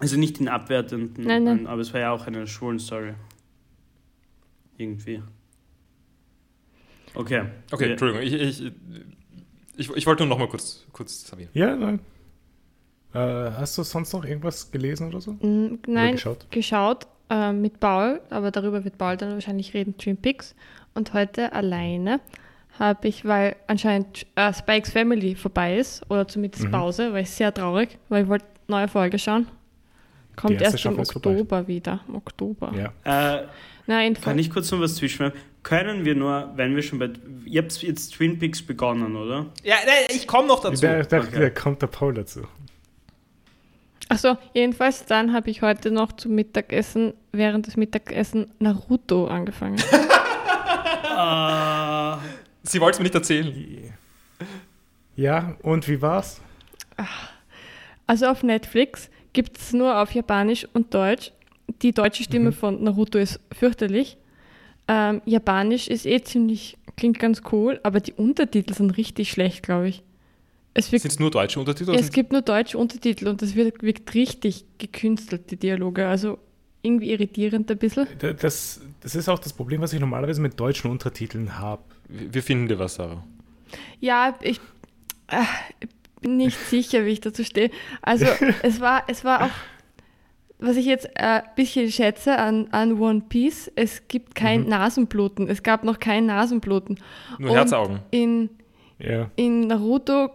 Also 0.00 0.16
nicht 0.16 0.38
in 0.40 0.48
abwertenden, 0.48 1.24
Nein, 1.24 1.44
nein. 1.44 1.66
aber 1.66 1.80
es 1.80 1.92
war 1.92 2.00
ja 2.00 2.12
auch 2.12 2.26
eine 2.26 2.46
schwulen 2.46 2.78
Story. 2.78 3.14
Irgendwie. 4.76 5.22
Okay. 7.14 7.44
Okay, 7.72 7.84
Wir- 7.84 7.90
Entschuldigung, 7.92 8.22
ich, 8.22 8.32
ich, 8.34 8.72
ich, 9.76 9.90
ich 9.96 10.06
wollte 10.06 10.22
nur 10.24 10.30
noch 10.30 10.38
mal 10.38 10.48
kurz, 10.48 10.86
kurz 10.92 11.30
erwähnen. 11.32 11.50
Ja, 11.54 11.74
nein. 11.74 12.00
Äh, 13.14 13.18
hast 13.18 13.76
du 13.78 13.82
sonst 13.82 14.12
noch 14.12 14.24
irgendwas 14.24 14.70
gelesen 14.70 15.08
oder 15.08 15.20
so? 15.20 15.36
Nein, 15.40 16.12
geschaut? 16.12 16.46
geschaut, 16.50 17.06
äh, 17.30 17.52
mit 17.52 17.80
Paul, 17.80 18.20
aber 18.30 18.50
darüber 18.50 18.84
wird 18.84 18.98
Paul 18.98 19.16
dann 19.16 19.32
wahrscheinlich 19.32 19.74
reden, 19.74 19.96
Twin 19.96 20.16
Peaks. 20.18 20.54
Und 20.94 21.12
heute 21.14 21.52
alleine 21.52 22.20
habe 22.78 23.08
ich, 23.08 23.24
weil 23.24 23.56
anscheinend 23.66 24.26
äh, 24.36 24.52
Spikes 24.52 24.90
Family 24.92 25.34
vorbei 25.34 25.76
ist, 25.78 26.02
oder 26.10 26.26
zumindest 26.28 26.64
Mhm. 26.64 26.70
Pause, 26.70 27.12
war 27.12 27.20
ich 27.20 27.30
sehr 27.30 27.52
traurig, 27.52 27.98
weil 28.08 28.22
ich 28.24 28.28
wollte 28.28 28.46
neue 28.68 28.88
Folge 28.88 29.18
schauen. 29.18 29.46
Kommt 30.36 30.60
erst 30.62 30.74
im 30.74 30.78
Staffel. 30.94 31.00
Oktober 31.00 31.66
wieder. 31.66 32.00
Im 32.06 32.14
Oktober. 32.16 32.72
Ja. 33.04 33.38
Äh, 33.38 33.46
Na, 33.86 34.08
kann 34.12 34.38
ich 34.38 34.50
kurz 34.50 34.70
noch 34.70 34.80
was 34.80 34.94
zwischenwerfen? 34.96 35.38
Können 35.64 36.04
wir 36.04 36.14
nur, 36.14 36.52
wenn 36.54 36.76
wir 36.76 36.82
schon 36.82 36.98
bei. 37.00 37.10
Ihr 37.44 37.62
habt 37.62 37.82
jetzt 37.82 38.14
Twin 38.14 38.38
Peaks 38.38 38.62
begonnen, 38.62 39.16
oder? 39.16 39.46
Ja, 39.64 39.74
nein, 39.84 40.06
ich 40.14 40.26
komme 40.28 40.46
noch 40.46 40.60
dazu. 40.60 40.80
Da, 40.80 41.02
da, 41.02 41.18
Okay. 41.18 41.40
da 41.40 41.50
kommt 41.50 41.82
der 41.82 41.88
Paul 41.88 42.14
dazu. 42.14 42.42
Achso, 44.08 44.38
jedenfalls, 44.54 45.04
dann 45.04 45.32
habe 45.34 45.50
ich 45.50 45.60
heute 45.60 45.90
noch 45.90 46.12
zum 46.12 46.34
Mittagessen, 46.34 47.12
während 47.32 47.66
des 47.66 47.76
Mittagessen 47.76 48.46
Naruto 48.60 49.26
angefangen. 49.26 49.76
Ah, 51.20 52.20
Sie 52.68 52.80
wollte 52.80 52.96
es 52.96 52.98
mir 53.00 53.04
nicht 53.04 53.14
erzählen. 53.14 53.92
Ja, 55.16 55.56
und 55.62 55.88
wie 55.88 56.00
war's? 56.00 56.40
Also 58.06 58.26
auf 58.26 58.42
Netflix 58.42 59.10
gibt 59.32 59.58
es 59.58 59.72
nur 59.72 60.00
auf 60.00 60.12
Japanisch 60.12 60.66
und 60.72 60.92
Deutsch. 60.94 61.32
Die 61.82 61.92
deutsche 61.92 62.22
Stimme 62.22 62.52
von 62.52 62.82
Naruto 62.82 63.18
ist 63.18 63.40
fürchterlich. 63.52 64.16
Ähm, 64.86 65.20
Japanisch 65.26 65.88
ist 65.88 66.06
eh 66.06 66.22
ziemlich, 66.22 66.78
klingt 66.96 67.18
ganz 67.18 67.42
cool, 67.52 67.78
aber 67.82 68.00
die 68.00 68.14
Untertitel 68.14 68.72
sind 68.72 68.96
richtig 68.96 69.30
schlecht, 69.30 69.62
glaube 69.62 69.88
ich. 69.88 70.02
Es, 70.72 70.90
wirkt, 70.92 71.02
Sind 71.02 71.10
es 71.12 71.18
nur 71.18 71.30
deutsche 71.30 71.60
Untertitel? 71.60 71.90
oder 71.90 72.00
es 72.00 72.10
gibt 72.10 72.32
nur 72.32 72.40
deutsche 72.42 72.78
Untertitel 72.78 73.28
und 73.28 73.42
es 73.42 73.54
wirkt, 73.54 73.82
wirkt 73.82 74.14
richtig 74.14 74.64
gekünstelt, 74.78 75.50
die 75.50 75.56
Dialoge. 75.56 76.06
Also 76.06 76.38
irgendwie 76.82 77.10
irritierend 77.10 77.70
ein 77.70 77.76
bisschen. 77.78 78.06
Da- 78.18 78.32
Das, 78.32 78.80
das 79.00 79.14
ist 79.14 79.28
auch 79.28 79.38
das 79.40 79.52
Problem, 79.52 79.80
was 79.82 79.92
ich 79.92 80.00
normalerweise 80.00 80.40
mit 80.40 80.58
deutschen 80.58 80.90
Untertiteln 80.90 81.58
habe. 81.58 81.82
Wir 82.08 82.42
finden 82.42 82.68
dir 82.68 82.78
was, 82.78 82.94
Sarah. 82.94 83.22
Ja, 84.00 84.34
ich 84.42 84.60
äh, 85.28 85.42
bin 86.22 86.36
nicht 86.38 86.56
sicher, 86.58 87.04
wie 87.04 87.10
ich 87.10 87.20
dazu 87.20 87.44
stehe. 87.44 87.70
Also 88.02 88.26
es 88.62 88.80
war, 88.80 89.04
es 89.08 89.24
war 89.24 89.44
auch, 89.44 89.50
was 90.58 90.76
ich 90.76 90.86
jetzt 90.86 91.16
ein 91.16 91.42
bisschen 91.54 91.90
schätze 91.92 92.38
an, 92.38 92.68
an 92.72 92.98
One 92.98 93.22
Piece, 93.28 93.70
es 93.76 94.08
gibt 94.08 94.34
kein 94.34 94.62
Mhm. 94.62 94.68
Nasenbluten. 94.70 95.48
Es 95.48 95.62
gab 95.62 95.84
noch 95.84 95.98
kein 95.98 96.26
Nasenbluten. 96.26 96.98
Nur 97.38 97.50
Und 97.50 97.56
Herzaugen. 97.56 98.00
In, 98.10 98.50
Ja. 98.98 99.30
in 99.36 99.66
Naruto 99.68 100.30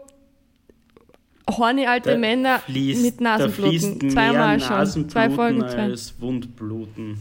horny 1.50 1.86
alte 1.86 2.12
Da 2.12 2.18
Männer 2.18 2.60
fließt, 2.60 3.01
mit 3.03 3.20
Nasenbluten. 3.22 3.98
mehr 3.98 4.10
Zweimal 4.12 4.60
schon. 4.60 4.68
Zwei 4.68 5.27
Nasenbluten 5.27 5.36
Folgen. 5.36 5.60
Zwei. 5.70 5.82
als 5.84 6.22
Wundbluten. 6.22 7.18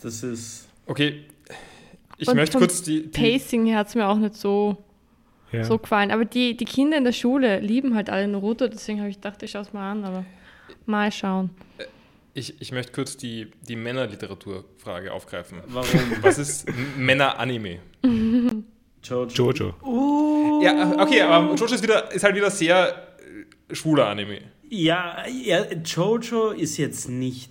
Das 0.00 0.22
ist. 0.22 0.68
Okay, 0.86 1.24
ich 2.24 2.28
Und 2.30 2.36
möchte 2.36 2.52
vom 2.52 2.60
kurz 2.60 2.82
die, 2.82 3.02
die 3.02 3.08
Pacing 3.08 3.74
hat 3.74 3.88
es 3.88 3.94
mir 3.94 4.08
auch 4.08 4.16
nicht 4.16 4.34
so, 4.34 4.76
ja. 5.52 5.64
so 5.64 5.78
gefallen. 5.78 6.10
Aber 6.10 6.24
die, 6.24 6.56
die 6.56 6.64
Kinder 6.64 6.96
in 6.96 7.04
der 7.04 7.12
Schule 7.12 7.60
lieben 7.60 7.94
halt 7.94 8.10
alle 8.10 8.26
Naruto, 8.26 8.66
deswegen 8.68 8.98
habe 9.00 9.10
ich 9.10 9.16
gedacht, 9.16 9.42
ich 9.42 9.50
schaue 9.50 9.62
es 9.62 9.72
mal 9.72 9.90
an, 9.92 10.04
aber 10.04 10.24
mal 10.86 11.12
schauen. 11.12 11.50
ich, 12.34 12.60
ich 12.60 12.72
möchte 12.72 12.92
kurz 12.92 13.16
die, 13.16 13.50
die 13.68 13.76
Männerliteraturfrage 13.76 15.12
aufgreifen. 15.12 15.58
Warum? 15.68 16.00
Was 16.22 16.38
ist 16.38 16.66
Männer-Anime? 16.96 17.78
Jojo. 19.02 19.28
Jojo. 19.28 19.74
Uh, 19.82 20.62
Ja, 20.62 20.92
okay, 20.98 21.20
aber 21.20 21.54
Jojo 21.54 21.74
ist, 21.74 21.82
wieder, 21.82 22.10
ist 22.12 22.24
halt 22.24 22.34
wieder 22.34 22.50
sehr 22.50 23.16
äh, 23.68 23.74
schwuler 23.74 24.06
Anime. 24.08 24.40
ja, 24.70 25.26
ja, 25.28 25.64
Jojo 25.72 26.50
ist 26.50 26.78
jetzt 26.78 27.08
nicht. 27.08 27.50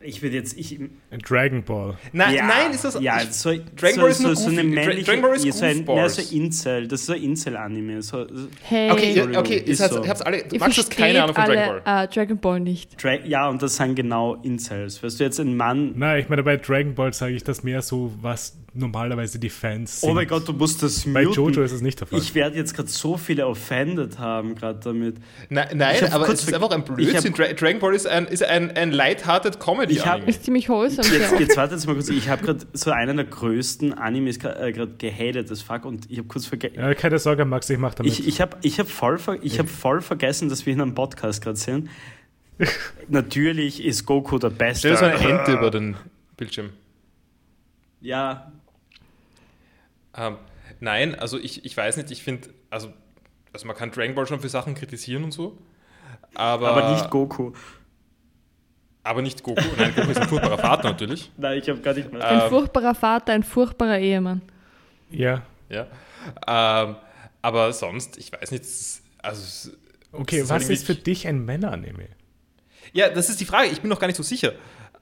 Ich 0.00 0.22
würde 0.22 0.36
jetzt. 0.36 0.56
Ich, 0.58 0.78
Dragon 1.22 1.62
Ball. 1.62 1.96
Nein, 2.12 2.34
ja, 2.34 2.46
nein, 2.46 2.70
ist 2.72 2.84
das. 2.84 2.98
Ja, 3.00 3.20
ich, 3.22 3.30
so, 3.32 3.50
Dragon 3.50 3.94
so, 3.94 4.00
Ball 4.00 4.10
ist 4.10 4.18
so, 4.18 4.26
nur 4.26 4.36
so 4.36 4.48
eine 4.48 4.64
männliche. 4.64 5.02
Dragon 5.04 5.22
Ball 5.22 5.36
ist 5.36 5.44
ja, 5.44 5.52
so 5.52 5.64
ein, 5.64 5.86
ja, 5.86 6.08
so 6.08 6.34
Incel. 6.36 6.88
Das 6.88 7.00
ist 7.00 7.06
so 7.06 7.12
ein 7.12 7.22
Incel-Anime. 7.22 8.02
So, 8.02 8.26
Hey, 8.62 8.90
okay, 8.90 9.36
okay, 9.36 9.56
ist 9.58 9.80
halt, 9.80 9.92
so. 9.92 10.02
ich 10.02 10.08
hab's 10.08 10.22
alle. 10.22 10.42
Du 10.44 10.56
magst 10.58 10.78
das 10.78 10.90
keine 10.90 11.22
Ahnung 11.22 11.34
von 11.34 11.44
Dragon 11.44 11.82
Ball. 11.84 12.04
äh, 12.04 12.08
Dragon 12.08 12.38
Ball 12.38 12.60
nicht. 12.60 13.02
Dra 13.02 13.14
ja, 13.24 13.48
und 13.48 13.62
das 13.62 13.76
sind 13.76 13.94
genau 13.94 14.34
Incels. 14.42 15.02
Weißt 15.02 15.20
du, 15.20 15.24
jetzt 15.24 15.40
ein 15.40 15.56
Mann. 15.56 15.92
Nein, 15.96 16.20
ich 16.20 16.28
meine, 16.28 16.42
bei 16.42 16.56
Dragon 16.56 16.94
Ball 16.94 17.12
sage 17.12 17.34
ich 17.34 17.44
das 17.44 17.62
mehr 17.62 17.82
so, 17.82 18.12
was 18.20 18.56
normalerweise 18.76 19.38
die 19.38 19.50
Fans 19.50 20.00
Oh 20.02 20.06
sind. 20.08 20.14
mein 20.16 20.26
Gott, 20.26 20.48
du 20.48 20.52
musst 20.52 20.82
das 20.82 21.04
Bei 21.04 21.22
muten. 21.22 21.32
Jojo 21.34 21.62
ist 21.62 21.70
es 21.70 21.80
nicht 21.80 22.00
der 22.00 22.08
Fall. 22.08 22.18
Ich 22.18 22.34
werde 22.34 22.56
jetzt 22.56 22.74
gerade 22.74 22.88
so 22.88 23.16
viele 23.16 23.46
offended 23.46 24.18
haben, 24.18 24.56
gerade 24.56 24.80
damit. 24.82 25.18
Nein, 25.48 25.68
Ich 25.70 25.76
nein 25.76 26.12
aber 26.12 26.28
es 26.28 26.42
ist 26.42 26.52
einfach 26.52 26.70
ein 26.72 26.80
ich 26.80 26.84
Blödsinn. 27.12 27.32
hab- 27.32 27.38
Dra 27.38 27.52
Dragon 27.52 27.78
Ball 27.78 27.94
ist 27.94 28.08
ein, 28.08 28.26
ist 28.26 28.42
ein, 28.42 28.72
ein 28.76 28.90
lighthearted 28.90 29.60
comedy 29.60 29.92
Ich 29.94 30.04
hab- 30.04 30.26
Ist 30.26 30.44
ziemlich 30.44 30.68
wholesome. 30.68 31.03
Jetzt, 31.12 31.38
jetzt 31.38 31.56
warte 31.56 31.74
jetzt 31.74 31.86
mal 31.86 31.94
kurz. 31.94 32.08
Ich 32.08 32.28
habe 32.28 32.44
gerade 32.44 32.66
so 32.72 32.90
einen 32.90 33.16
der 33.16 33.26
größten 33.26 33.94
Animes 33.94 34.38
gerade 34.38 34.60
äh, 34.60 34.72
gehatet 34.72 35.50
as 35.50 35.62
fuck 35.62 35.84
und 35.84 36.10
ich 36.10 36.18
habe 36.18 36.28
kurz 36.28 36.46
vergessen. 36.46 36.78
ja, 36.78 36.94
keine 36.94 37.18
Sorge, 37.18 37.44
Max, 37.44 37.68
ich 37.70 37.78
mach 37.78 37.94
damit. 37.94 38.12
Ich, 38.12 38.26
ich 38.26 38.40
habe 38.40 38.56
ich 38.62 38.78
hab 38.80 38.88
voll, 38.88 39.18
ver 39.18 39.38
ich 39.42 39.58
hab 39.58 39.68
voll 39.68 40.00
vergessen, 40.00 40.48
dass 40.48 40.66
wir 40.66 40.72
in 40.72 40.80
einem 40.80 40.94
Podcast 40.94 41.42
gerade 41.42 41.56
sind. 41.56 41.88
Natürlich 43.08 43.84
ist 43.84 44.06
Goku 44.06 44.38
der 44.38 44.50
Beste. 44.50 44.94
Stell 44.94 44.96
so 44.96 45.04
eine 45.04 45.38
Ente 45.40 45.52
über 45.52 45.70
den 45.70 45.96
Bildschirm. 46.36 46.70
Ja, 48.00 48.52
Ähm, 50.16 50.36
nein, 50.80 51.14
also 51.14 51.38
ich, 51.38 51.64
ich 51.64 51.76
weiß 51.76 51.96
nicht, 51.96 52.10
ich 52.10 52.22
finde, 52.22 52.50
also, 52.70 52.92
also 53.52 53.66
man 53.66 53.74
kann 53.76 53.90
Dragon 53.90 54.14
Ball 54.14 54.26
schon 54.26 54.40
für 54.40 54.48
Sachen 54.48 54.74
kritisieren 54.74 55.24
und 55.24 55.32
so, 55.32 55.58
aber, 56.34 56.68
aber 56.68 56.92
nicht 56.92 57.10
Goku. 57.10 57.52
Aber 59.04 59.22
nicht 59.22 59.42
Goku. 59.42 59.62
Nein, 59.78 59.94
Goku 59.94 60.10
ist 60.10 60.20
ein 60.20 60.28
furchtbarer 60.28 60.58
Vater 60.58 60.88
natürlich. 60.90 61.30
Nein, 61.36 61.58
ich 61.58 61.68
habe 61.68 61.78
gar 61.80 61.94
nicht 61.94 62.12
mehr. 62.12 62.26
Ein 62.26 62.40
ähm, 62.42 62.48
furchtbarer 62.48 62.94
Vater, 62.94 63.32
ein 63.34 63.42
furchtbarer 63.44 63.98
Ehemann. 63.98 64.42
ja, 65.10 65.42
Ja. 65.68 65.86
Ähm, 66.46 66.96
aber 67.42 67.72
sonst, 67.74 68.16
ich 68.16 68.32
weiß 68.32 68.50
nicht, 68.50 68.64
also 69.18 69.70
okay, 70.12 70.36
Das 70.38 70.44
ist 70.44 70.50
was 70.50 70.68
ist 70.70 70.86
für 70.86 70.94
dich 70.94 71.26
ein 71.28 71.44
Männer-Anime? 71.44 72.08
ja, 72.94 73.10
das 73.10 73.28
ist 73.28 73.40
die 73.40 73.44
Frage. 73.44 73.68
Ich 73.68 73.80
bin 73.82 73.90
noch 73.90 73.98
gar 74.00 74.06
nicht 74.06 74.16
so 74.16 74.22
sicher. 74.22 74.52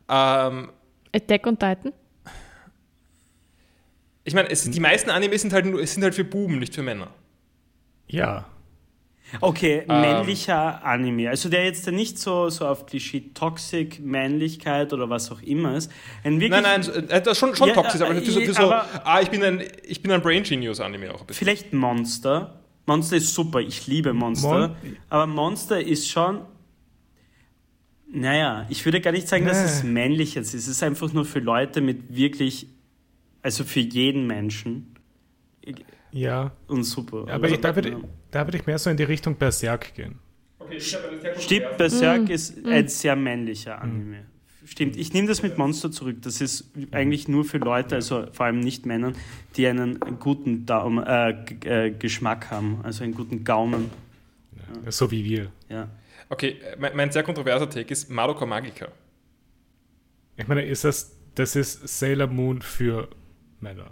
Ähm, 0.09 0.71
Attack 1.15 1.47
on 1.47 1.57
Titan? 1.59 1.93
ich 4.25 4.35
meine, 4.35 4.51
es- 4.51 4.69
die 4.71 4.81
meisten 4.81 5.11
Animes 5.11 5.43
sind 5.43 5.53
halt, 5.53 5.67
nur- 5.67 5.85
sind 5.87 6.03
halt 6.03 6.15
für 6.15 6.25
Buben, 6.25 6.59
nicht 6.59 6.75
für 6.75 6.83
Männer. 6.83 7.09
Ja, 8.07 8.47
Okay, 9.41 9.85
Ähm. 9.89 10.01
männlicher 10.01 10.85
Anime. 10.85 11.31
Also 11.31 11.49
der 11.49 11.65
jetzt 11.65 11.91
nicht 11.91 12.19
so, 12.19 12.49
so 12.51 12.67
auf 12.67 12.87
Klischee 12.87 13.31
Toxic, 13.35 13.99
Männlichkeit 14.01 14.93
oder 14.93 15.09
was 15.09 15.31
auch 15.33 15.41
immer 15.43 15.77
ist. 15.77 15.91
Ein 16.23 16.41
wirklich, 16.41 16.63
Nein, 16.63 16.83
nein, 16.83 17.05
äh, 17.09 17.23
das 17.23 17.33
ist 17.33 17.39
schon, 17.39 17.55
schon 17.57 17.69
Ja, 17.69 17.75
toxisch, 17.75 18.01
aber 18.03 18.15
äh, 18.15 18.21
für 18.21 18.31
so, 18.31 18.41
für 18.41 18.53
so 18.55 18.63
aber- 18.65 18.87
ah, 19.05 19.21
ich 19.21 19.31
bin 19.31 19.43
ein, 19.43 19.63
ich 19.85 20.03
bin 20.03 20.13
ein 20.13 20.21
Brain 20.23 20.43
Genius 20.43 20.81
Anime 20.81 21.15
auch 21.15 21.21
ein 21.23 21.27
bisschen. 21.27 21.47
Vielleicht 21.47 21.73
Monster. 21.73 22.59
Monster 22.87 23.17
ist 23.17 23.33
super, 23.35 23.61
ich 23.61 23.87
liebe 23.87 24.13
Monster. 24.13 24.69
Mon- 24.69 24.77
aber 25.09 25.27
Monster 25.27 25.81
ist 25.81 26.09
schon. 26.11 26.41
Naja, 28.15 28.67
ich 28.69 28.85
würde 28.85 29.01
gar 29.01 29.13
nicht 29.13 29.27
sagen, 29.29 29.47
dass 29.47 29.59
Nee. 29.59 29.65
es 29.65 29.83
männlich 29.85 30.35
jetzt 30.35 30.49
ist. 30.55 30.65
Es 30.65 30.69
ist 30.69 30.83
einfach 30.83 31.13
nur 31.13 31.25
für 31.25 31.39
Leute 31.39 31.81
mit 31.81 32.15
wirklich. 32.15 32.67
Also 33.41 33.65
für 33.65 33.81
jeden 33.81 34.27
Menschen. 34.27 34.95
Ja. 36.13 36.53
Und 36.69 36.85
super. 36.85 37.23
Aber 37.29 37.45
Also, 37.45 37.55
ich, 37.55 37.61
da, 37.61 37.75
würde, 37.75 37.91
ja. 37.91 38.01
da 38.31 38.47
würde 38.47 38.59
ich 38.59 38.67
mehr 38.67 38.79
so 38.79 38.91
in 38.91 38.97
die 38.97 39.03
Richtung 39.03 39.37
Berserk 39.37 39.95
gehen. 39.95 40.19
Okay, 40.59 40.81
Stimmt, 40.81 41.77
Berserk 41.77 42.31
ist 42.31 42.65
ein 42.65 42.89
sehr 42.89 43.17
männlicher 43.17 43.81
Anime. 43.81 44.27
Stimmt, 44.65 44.97
ich 44.97 45.13
nehme 45.13 45.27
das 45.27 45.43
mit 45.43 45.59
Monster 45.59 45.91
zurück. 45.91 46.19
Das 46.23 46.41
ist 46.41 46.71
eigentlich 46.93 47.27
nur 47.27 47.45
für 47.45 47.59
Leute, 47.59 47.97
also 47.97 48.27
vor 48.33 48.47
allem 48.47 48.61
nicht 48.61 48.87
Männern, 48.87 49.17
die 49.57 49.67
einen 49.67 49.99
guten 50.21 50.67
Daumen, 50.67 51.05
äh, 51.05 51.31
äh, 51.65 51.91
Geschmack 51.91 52.51
haben, 52.51 52.81
also 52.85 53.03
einen 53.03 53.15
guten 53.15 53.43
Gaumen. 53.45 53.91
So 54.89 55.11
wie 55.11 55.25
wir. 55.25 55.51
Ja. 55.69 55.89
Okay, 56.29 56.57
mein, 56.79 56.97
mein 56.97 57.11
sehr 57.11 57.25
kontroverser 57.25 57.69
Take 57.69 57.93
ist 57.93 58.09
Madoka 58.09 58.47
Magica. 58.47 58.89
Ich 60.37 60.47
meine, 60.49 60.65
ist 60.65 60.85
das, 60.85 61.15
das 61.35 61.57
ist 61.57 61.99
Sailor 61.99 62.29
Moon 62.29 62.63
für 62.63 63.09
Männer. 63.61 63.91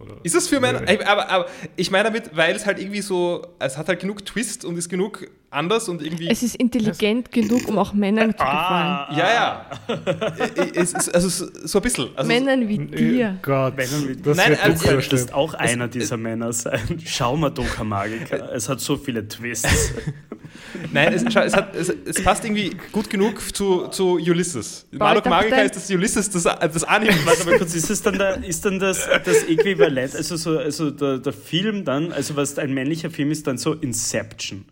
Oder? 0.00 0.16
Ist 0.22 0.34
es 0.34 0.48
für 0.48 0.60
Männer? 0.60 0.82
Aber, 1.06 1.28
aber 1.28 1.46
ich 1.76 1.90
meine 1.90 2.04
damit, 2.04 2.34
weil 2.34 2.56
es 2.56 2.66
halt 2.66 2.78
irgendwie 2.78 3.02
so, 3.02 3.46
es 3.58 3.76
hat 3.76 3.88
halt 3.88 4.00
genug 4.00 4.24
Twist 4.24 4.64
und 4.64 4.76
ist 4.76 4.88
genug 4.88 5.28
anders 5.50 5.88
und 5.88 6.02
irgendwie. 6.02 6.28
Es 6.28 6.42
ist 6.42 6.54
intelligent 6.56 7.32
genug, 7.32 7.66
um 7.68 7.78
auch 7.78 7.92
Männern 7.92 8.30
zu 8.30 8.38
gefallen. 8.38 8.50
Ah, 8.50 9.08
ja, 9.16 9.32
ja. 9.32 9.70
Äh, 9.94 10.70
es 10.74 10.92
ist, 10.92 11.14
also 11.14 11.46
so 11.64 11.78
ein 11.78 11.82
bisschen. 11.82 12.08
Also 12.16 12.28
Männern 12.28 12.68
wie 12.68 12.76
Äh, 12.76 12.86
dir. 12.86 13.38
Gott, 13.42 13.76
Wenn 13.76 13.90
man- 13.90 14.22
das 14.22 14.36
Nein, 14.36 14.50
wird 14.50 14.62
also- 14.62 14.72
Du 14.74 14.78
so 14.80 14.88
könntest 14.88 15.34
auch 15.34 15.54
einer 15.54 15.88
dieser 15.88 16.16
Männer 16.16 16.52
sein. 16.52 17.00
Schau 17.04 17.36
mal 17.36 17.50
Doka 17.50 17.84
Magica. 17.84 18.36
Es 18.54 18.68
hat 18.68 18.80
so 18.80 18.96
viele 18.96 19.26
Twists. 19.26 19.68
Nein, 20.92 21.12
es, 21.12 21.22
es, 21.24 21.54
hat, 21.54 21.74
es, 21.74 21.88
es 22.04 22.22
passt 22.22 22.44
irgendwie 22.44 22.76
gut 22.92 23.10
genug 23.10 23.40
zu, 23.54 23.88
zu 23.88 24.14
Ulysses. 24.14 24.86
dachte- 24.92 25.28
Magica 25.28 25.56
ist 25.62 25.76
das 25.76 25.90
Ulysses 25.90 26.30
des, 26.30 26.44
des 26.44 26.84
Animes. 26.84 27.26
Warte 27.26 27.44
mal 27.44 27.58
kurz, 27.58 27.74
ist, 27.74 27.90
es 27.90 28.02
dann, 28.02 28.18
der, 28.18 28.42
ist 28.44 28.64
dann 28.64 28.78
das, 28.78 29.08
das 29.24 29.42
Äquivalent, 29.44 30.14
also, 30.14 30.36
so, 30.36 30.58
also 30.58 30.90
der, 30.90 31.18
der 31.18 31.32
Film 31.32 31.84
dann, 31.84 32.12
also 32.12 32.36
was 32.36 32.58
ein 32.58 32.72
männlicher 32.72 33.10
Film 33.10 33.30
ist, 33.30 33.46
dann 33.46 33.58
so 33.58 33.74
Inception. 33.74 34.64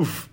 Uff. 0.00 0.28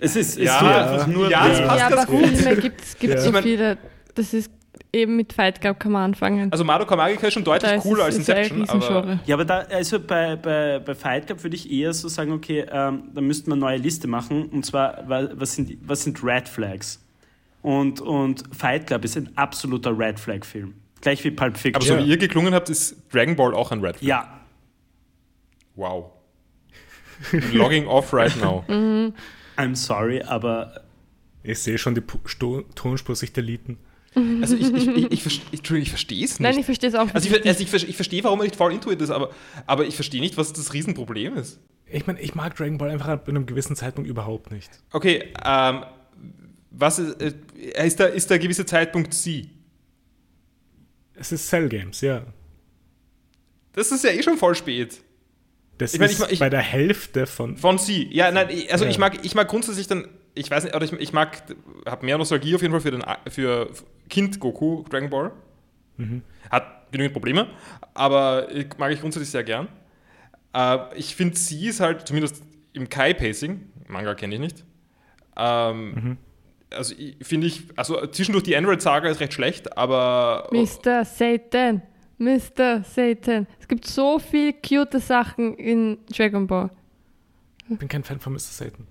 Es 0.00 0.16
ist, 0.16 0.36
es 0.38 0.44
Ja, 0.44 0.58
tut 0.58 0.68
einfach 0.68 1.06
nur 1.06 1.30
ja, 1.30 1.46
es 1.46 1.60
passt 1.66 1.80
Ja, 1.80 1.88
ganz 1.88 2.02
aber 2.02 2.12
gut. 2.12 2.26
Filme 2.36 2.60
gibt 2.62 2.80
es 2.80 2.96
Ja. 3.00 3.18
so 3.20 3.32
viele. 3.32 3.78
Das 4.14 4.34
ist 4.34 4.50
eben 4.92 5.16
mit 5.16 5.32
Fight 5.32 5.60
Club 5.60 5.78
kann 5.80 5.92
man 5.92 6.02
anfangen. 6.02 6.50
Also 6.52 6.64
Madoka 6.64 6.96
Magica 6.96 7.26
ist 7.28 7.34
schon 7.34 7.44
deutlich 7.44 7.70
da 7.70 7.76
ist 7.76 7.82
cooler 7.82 8.04
als 8.04 8.16
ist 8.16 8.28
ein 8.30 8.36
Inception, 8.44 8.82
aber. 8.92 9.18
Ja, 9.26 9.34
aber 9.36 9.44
da, 9.44 9.58
also 9.60 10.00
bei, 10.00 10.36
bei, 10.36 10.78
bei 10.80 10.94
Fight 10.94 11.26
Club 11.26 11.42
würde 11.42 11.56
ich 11.56 11.70
eher 11.70 11.92
so 11.92 12.08
sagen, 12.08 12.32
okay, 12.32 12.64
ähm, 12.70 13.04
da 13.14 13.20
müssten 13.20 13.46
wir 13.48 13.52
eine 13.54 13.60
neue 13.60 13.76
Liste 13.78 14.06
machen. 14.08 14.46
Und 14.46 14.64
zwar, 14.66 15.08
wa- 15.08 15.28
was 15.34 15.54
sind, 15.54 15.76
was 15.86 16.02
sind 16.04 16.22
Red 16.24 16.48
Flags? 16.48 17.00
Und, 17.62 18.00
und 18.00 18.42
Fight 18.56 18.86
Club 18.86 19.04
ist 19.04 19.16
ein 19.16 19.30
absoluter 19.36 19.96
Red 19.98 20.18
Flag-Film. 20.20 20.74
Gleich 21.00 21.22
wie 21.24 21.30
Pulp 21.30 21.56
Fiction. 21.56 21.76
aber 21.92 22.00
so 22.00 22.04
wie 22.06 22.10
ihr 22.10 22.16
geklungen 22.18 22.52
habt, 22.54 22.68
ist 22.68 22.96
Dragon 23.12 23.36
Ball 23.36 23.54
auch 23.54 23.70
ein 23.72 23.80
Red 23.80 23.96
Flag. 23.96 24.06
ja, 24.08 24.40
Wow. 25.76 26.10
Logging 27.52 27.86
off 27.86 28.12
right 28.12 28.34
now. 28.40 28.64
I'm 29.56 29.74
sorry, 29.74 30.22
aber 30.22 30.82
Ich 31.42 31.58
sehe 31.60 31.78
schon 31.78 31.94
die 31.94 32.02
Sto 32.26 32.62
Tonspur 32.74 33.14
sich 33.16 33.32
deleten. 33.32 33.78
Also 34.40 34.54
ich, 34.56 34.72
ich, 34.72 34.86
ich, 34.88 35.26
ich, 35.26 35.42
ich, 35.52 35.70
ich 35.72 35.88
verstehe 35.90 36.24
es 36.24 36.38
nicht. 36.38 36.40
Nein, 36.40 36.58
ich 36.58 36.64
verstehe 36.64 36.88
es 36.88 36.94
auch 36.94 37.12
also 37.12 37.26
ich, 37.26 37.32
nicht. 37.32 37.46
also 37.46 37.62
ich, 37.64 37.68
ver- 37.70 37.88
ich 37.88 37.96
verstehe, 37.96 38.22
warum 38.22 38.40
er 38.40 38.44
nicht 38.44 38.54
voll 38.56 38.72
into 38.72 38.90
it 38.92 39.00
ist, 39.02 39.10
aber, 39.10 39.30
aber 39.66 39.86
ich 39.86 39.96
verstehe 39.96 40.20
nicht, 40.20 40.36
was 40.36 40.52
das 40.52 40.72
Riesenproblem 40.72 41.36
ist. 41.36 41.58
Ich 41.86 42.06
meine, 42.06 42.20
ich 42.20 42.34
mag 42.36 42.54
Dragon 42.56 42.78
Ball 42.78 42.90
einfach 42.90 43.08
ab 43.08 43.28
einem 43.28 43.44
gewissen 43.44 43.74
Zeitpunkt 43.76 44.08
überhaupt 44.08 44.52
nicht. 44.52 44.70
Okay, 44.92 45.32
ähm, 45.44 45.84
was 46.70 46.98
ist, 47.00 47.20
äh, 47.20 47.32
ist, 47.86 47.98
da, 47.98 48.04
ist 48.06 48.30
der 48.30 48.38
gewisse 48.38 48.64
Zeitpunkt 48.66 49.12
C? 49.14 49.50
Es 51.14 51.32
ist 51.32 51.48
Cell 51.48 51.68
Games, 51.68 52.00
ja. 52.00 52.22
Das 53.72 53.90
ist 53.92 54.04
ja 54.04 54.10
eh 54.10 54.22
schon 54.22 54.36
voll 54.36 54.54
spät. 54.54 55.00
Das 55.78 55.94
Ich 55.94 56.00
meine, 56.00 56.12
ist 56.12 56.20
ich- 56.26 56.32
ich- 56.32 56.38
bei 56.38 56.50
der 56.50 56.60
Hälfte 56.60 57.26
von. 57.26 57.56
Von 57.56 57.78
C. 57.78 58.08
Ja, 58.10 58.30
nein, 58.30 58.48
also 58.70 58.84
Ja. 58.84 58.90
ich 58.90 58.98
mag, 58.98 59.24
ich 59.24 59.34
mag 59.34 59.48
grundsätzlich 59.48 59.86
dann, 59.88 60.06
ich 60.34 60.50
weiß 60.50 60.64
nicht, 60.64 60.74
oder 60.76 60.84
ich, 60.84 60.92
ich 60.92 61.12
mag, 61.12 61.42
habe 61.86 62.04
mehr 62.06 62.16
Nostalgie 62.18 62.54
auf 62.54 62.62
jeden 62.62 62.72
Fall 62.72 62.80
für 62.80 62.90
den 62.92 63.02
für 63.28 63.70
Kind 64.08 64.38
Goku 64.38 64.84
Dragon 64.88 65.10
Ball. 65.10 65.32
Hat 66.50 66.90
genügend 66.92 67.12
Probleme, 67.12 67.48
aber 67.94 68.50
ich, 68.52 68.66
mag 68.78 68.92
ich 68.92 69.00
grundsätzlich 69.00 69.30
sehr 69.30 69.44
gern. 69.44 69.68
Äh, 70.52 70.78
ich 70.96 71.14
finde, 71.16 71.36
sie 71.36 71.66
ist 71.68 71.80
halt, 71.80 72.06
zumindest 72.06 72.42
im 72.72 72.88
Kai-Pacing, 72.88 73.60
Manga 73.88 74.14
kenne 74.14 74.34
ich 74.34 74.40
nicht, 74.40 74.64
ähm, 75.36 76.18
also 76.70 76.94
ich- 76.98 77.16
finde 77.22 77.46
ich, 77.46 77.62
also 77.76 78.04
zwischendurch 78.08 78.44
die 78.44 78.56
Android-Saga 78.56 79.08
ist 79.08 79.20
recht 79.20 79.32
schlecht, 79.34 79.76
aber 79.76 80.48
Mr. 80.52 81.04
Satan. 81.04 81.82
Mr. 82.18 82.82
Satan. 82.84 83.46
Es 83.60 83.68
gibt 83.68 83.86
so 83.86 84.18
viel 84.18 84.52
cute 84.52 85.00
Sachen 85.00 85.54
in 85.56 85.98
Dragon 86.14 86.46
Ball. 86.46 86.70
Ich 87.68 87.78
bin 87.78 87.88
kein 87.88 88.04
Fan 88.04 88.20
von 88.20 88.32
Mr. 88.32 88.38
Satan. 88.40 88.86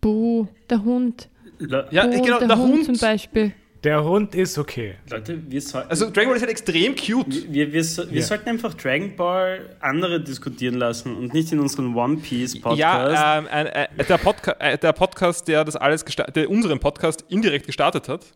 Buh, 0.00 0.46
der 0.68 0.82
Hund. 0.82 1.28
Le 1.58 1.88
ja, 1.90 2.06
Buh, 2.06 2.22
genau, 2.22 2.38
der, 2.38 2.48
der 2.48 2.58
Hund, 2.58 2.72
Hund. 2.72 2.84
zum 2.86 2.98
Beispiel. 2.98 3.52
Der 3.82 4.04
Hund 4.04 4.34
ist 4.34 4.58
okay. 4.58 4.96
Leute, 5.08 5.40
wir, 5.50 5.60
soll, 5.62 5.82
Also 5.88 6.10
Dragon 6.10 6.28
Ball 6.28 6.36
ist 6.36 6.42
halt 6.42 6.50
extrem 6.50 6.94
cute. 6.94 7.50
wir, 7.50 7.72
wir, 7.72 7.82
so, 7.82 8.10
wir 8.10 8.22
sollten 8.22 8.50
einfach 8.50 8.74
Dragon 8.74 9.16
Ball 9.16 9.74
andere 9.80 10.22
diskutieren 10.22 10.74
lassen 10.74 11.16
und 11.16 11.32
nicht 11.32 11.50
in 11.52 11.60
unseren 11.60 11.94
One 11.94 12.18
Piece 12.18 12.60
Podcast. 12.60 12.78
Ja, 12.78 13.38
ähm, 13.38 13.48
ein, 13.50 13.66
äh, 13.66 14.04
der, 14.04 14.18
Podca 14.18 14.52
äh, 14.58 14.76
der 14.76 14.92
Podcast, 14.92 15.48
der 15.48 15.64
das 15.64 15.76
alles 15.76 16.04
der 16.04 16.50
unseren 16.50 16.78
Podcast 16.78 17.24
indirekt 17.30 17.66
gestartet 17.66 18.08
hat, 18.08 18.26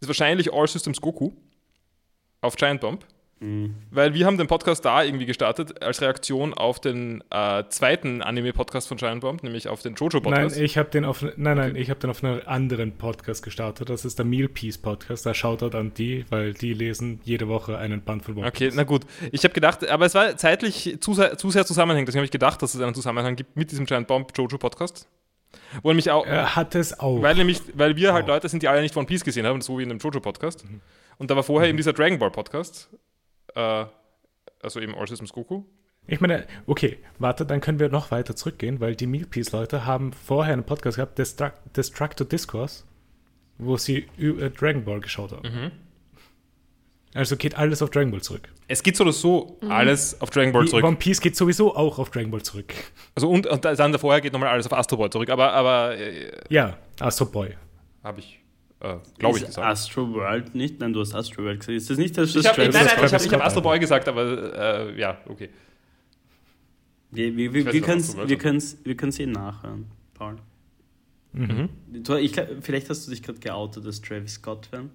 ist 0.00 0.06
wahrscheinlich 0.06 0.52
All 0.52 0.68
Systems 0.68 1.00
Goku 1.00 1.32
auf 2.40 2.54
Giant 2.54 2.80
Bomb. 2.80 3.04
Mhm. 3.42 3.74
Weil 3.90 4.14
wir 4.14 4.24
haben 4.24 4.38
den 4.38 4.46
Podcast 4.46 4.84
da 4.84 5.02
irgendwie 5.02 5.26
gestartet 5.26 5.82
als 5.82 6.00
Reaktion 6.00 6.54
auf 6.54 6.80
den 6.80 7.22
äh, 7.30 7.64
zweiten 7.68 8.22
Anime-Podcast 8.22 8.86
von 8.88 8.96
Giant 8.96 9.20
Bomb, 9.20 9.42
nämlich 9.42 9.68
auf 9.68 9.82
den 9.82 9.94
Nein, 9.94 9.98
Jojo-Podcast. 10.00 10.56
ich 10.60 10.78
habe 10.78 10.90
den 10.90 11.04
auf 11.04 11.22
nein, 11.36 11.56
nein, 11.56 11.76
ich 11.76 11.90
habe 11.90 11.98
den 11.98 12.10
auf 12.10 12.22
einem 12.22 12.40
anderen 12.46 12.92
Podcast 12.92 13.42
gestartet. 13.42 13.90
Das 13.90 14.04
ist 14.04 14.18
der 14.18 14.24
Meal 14.26 14.48
Peace 14.48 14.78
Podcast. 14.78 15.26
Da 15.26 15.34
Shoutout 15.34 15.76
an 15.76 15.92
die, 15.94 16.24
weil 16.30 16.54
die 16.54 16.72
lesen 16.72 17.20
jede 17.24 17.48
Woche 17.48 17.76
einen 17.78 18.02
Band 18.02 18.24
von 18.24 18.36
One 18.36 18.46
Okay, 18.46 18.70
na 18.72 18.84
gut. 18.84 19.02
Ich 19.32 19.42
habe 19.44 19.52
gedacht, 19.54 19.88
aber 19.88 20.06
es 20.06 20.14
war 20.14 20.36
zeitlich 20.36 20.98
zu, 21.00 21.14
sehr- 21.14 21.36
zu 21.36 21.50
sehr 21.50 21.66
zusammenhängend, 21.66 22.08
deswegen 22.08 22.20
habe 22.20 22.26
ich 22.26 22.30
gedacht, 22.30 22.62
dass 22.62 22.74
es 22.74 22.80
einen 22.80 22.94
Zusammenhang 22.94 23.34
gibt 23.36 23.56
mit 23.56 23.70
diesem 23.72 23.86
Giant 23.86 24.06
Bomb 24.06 24.30
Jojo 24.38 24.58
Podcast. 24.58 25.08
Wo 25.82 25.88
nämlich 25.88 26.10
auch, 26.10 26.24
Er 26.26 26.56
hat 26.56 26.74
es 26.74 26.98
auch. 26.98 27.20
Weil 27.20 27.34
nämlich, 27.34 27.60
weil 27.74 27.96
wir 27.96 28.14
halt 28.14 28.24
Auch. 28.24 28.28
Leute 28.28 28.48
sind, 28.48 28.62
die 28.62 28.68
alle 28.68 28.80
nicht 28.80 28.96
One 28.96 29.06
Piece 29.06 29.24
gesehen 29.24 29.46
haben, 29.46 29.60
so 29.60 29.78
wie 29.78 29.82
in 29.82 29.88
dem 29.90 29.98
Jojo-Podcast. 29.98 30.64
Und 30.64 30.80
Und 31.18 31.30
da 31.30 31.36
war 31.36 31.42
vorher 31.42 31.68
eben 31.68 31.76
dieser 31.76 31.92
Dragon 31.92 32.18
Ball 32.18 32.30
Podcast. 32.30 32.88
Äh, 33.54 33.86
also 34.62 34.80
eben 34.80 34.94
All 34.94 35.06
Systems 35.08 35.32
Goku. 35.32 35.64
Ich 36.06 36.20
meine, 36.20 36.46
okay, 36.66 36.98
warte, 37.18 37.46
dann 37.46 37.60
können 37.60 37.78
wir 37.78 37.88
noch 37.88 38.10
weiter 38.10 38.34
zurückgehen, 38.34 38.80
weil 38.80 38.96
die 38.96 39.06
Mealpiece-Leute 39.06 39.86
haben 39.86 40.12
vorher 40.12 40.52
einen 40.52 40.64
Podcast 40.64 40.96
gehabt, 40.96 41.16
Destruct, 41.18 41.54
Destructo 41.76 42.24
Discourse, 42.24 42.84
wo 43.58 43.76
sie 43.76 44.08
über 44.16 44.50
Dragon 44.50 44.84
Ball 44.84 45.00
geschaut 45.00 45.32
haben. 45.32 45.48
Mhm. 45.48 45.70
Also 47.14 47.36
geht 47.36 47.56
alles 47.56 47.82
auf 47.82 47.90
Dragon 47.90 48.10
Ball 48.10 48.22
zurück. 48.22 48.48
Es 48.68 48.82
geht 48.82 48.96
so 48.96 49.04
oder 49.04 49.12
so 49.12 49.58
alles 49.68 50.18
auf 50.20 50.30
Dragon 50.30 50.52
Ball 50.52 50.64
Die 50.64 50.70
zurück. 50.70 50.84
One 50.84 50.96
Piece 50.96 51.20
geht 51.20 51.36
sowieso 51.36 51.76
auch 51.76 51.98
auf 51.98 52.10
Dragon 52.10 52.30
Ball 52.30 52.42
zurück. 52.42 52.72
Also 53.14 53.28
und, 53.28 53.46
und 53.46 53.64
dann 53.64 53.98
vorher 53.98 54.22
geht 54.22 54.32
nochmal 54.32 54.48
alles 54.48 54.66
auf 54.66 54.72
Astro 54.72 54.96
Boy 54.96 55.10
zurück. 55.10 55.28
Aber, 55.28 55.52
aber 55.52 55.96
äh, 55.98 56.32
Ja, 56.48 56.78
Astro 57.00 57.26
Boy. 57.26 57.54
habe 58.02 58.20
ich, 58.20 58.41
äh, 58.82 58.96
glaube 59.18 59.38
ich, 59.38 59.46
gesagt. 59.46 59.66
Astro 59.66 60.12
World 60.12 60.54
nicht? 60.54 60.80
Nein, 60.80 60.92
du 60.92 61.00
hast 61.00 61.14
Astro 61.14 61.44
World 61.44 61.60
gesagt. 61.60 61.76
Ist 61.76 61.88
das 61.90 61.98
nicht 61.98 62.18
das, 62.18 62.32
das 62.32 62.42
Ich 62.44 62.50
habe 62.50 62.62
nein, 62.62 62.72
Travis 62.72 62.86
nein, 62.86 62.96
Travis 62.96 63.10
ich 63.10 63.14
hab, 63.14 63.20
ich 63.20 63.28
Scott 63.28 63.40
hab 63.40 63.46
Astro. 63.46 63.60
Boy 63.62 63.78
gesagt, 63.78 64.08
aber 64.08 64.90
äh, 64.90 64.98
ja, 65.00 65.18
okay. 65.28 65.50
Wir, 67.12 67.36
wir, 67.36 67.52
wir, 67.52 67.72
wir 67.72 67.80
können 67.80 68.00
es 68.00 68.16
wir 68.16 68.38
können's, 68.38 68.76
wir 68.84 68.96
können's 68.96 69.18
eh 69.18 69.26
nachhören, 69.26 69.86
Paul. 70.14 70.36
Mhm. 71.32 71.68
Du, 72.02 72.16
ich, 72.16 72.34
vielleicht 72.60 72.90
hast 72.90 73.06
du 73.06 73.10
dich 73.10 73.22
gerade 73.22 73.38
geoutet 73.38 73.86
als 73.86 74.02
Travis 74.02 74.34
Scott-Fan. 74.34 74.90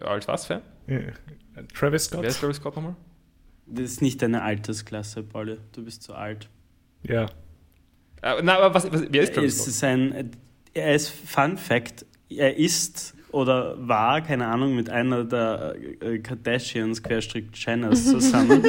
Als 0.00 0.28
was, 0.28 0.46
Fan? 0.46 0.62
Ja. 0.86 1.00
Travis 1.74 2.04
Scott. 2.04 2.22
Wer 2.22 2.28
ist 2.30 2.40
Travis 2.40 2.56
Scott 2.56 2.76
nochmal? 2.76 2.96
Das 3.66 3.84
ist 3.84 4.02
nicht 4.02 4.20
deine 4.20 4.42
Altersklasse, 4.42 5.22
Paul. 5.22 5.58
Du 5.72 5.84
bist 5.84 6.02
zu 6.02 6.14
alt. 6.14 6.48
Ja. 7.04 7.26
Äh, 8.22 8.42
na, 8.42 8.58
aber 8.58 8.74
was, 8.74 8.90
was, 8.92 9.04
wer 9.08 9.22
ist 9.22 9.34
Travis 9.34 9.54
Es 9.54 9.58
Scott? 9.62 9.68
ist 9.68 9.84
ein, 9.84 10.30
er 10.74 10.94
ist, 10.94 11.08
Fun 11.08 11.56
Fact, 11.56 12.04
er 12.30 12.56
ist 12.56 13.14
oder 13.32 13.76
war, 13.86 14.22
keine 14.22 14.46
Ahnung, 14.48 14.74
mit 14.74 14.90
einer 14.90 15.24
der 15.24 15.76
äh, 16.00 16.18
Kardashians, 16.18 17.00
Querstrich 17.02 17.44
Jenners 17.54 18.04
zusammen. 18.10 18.60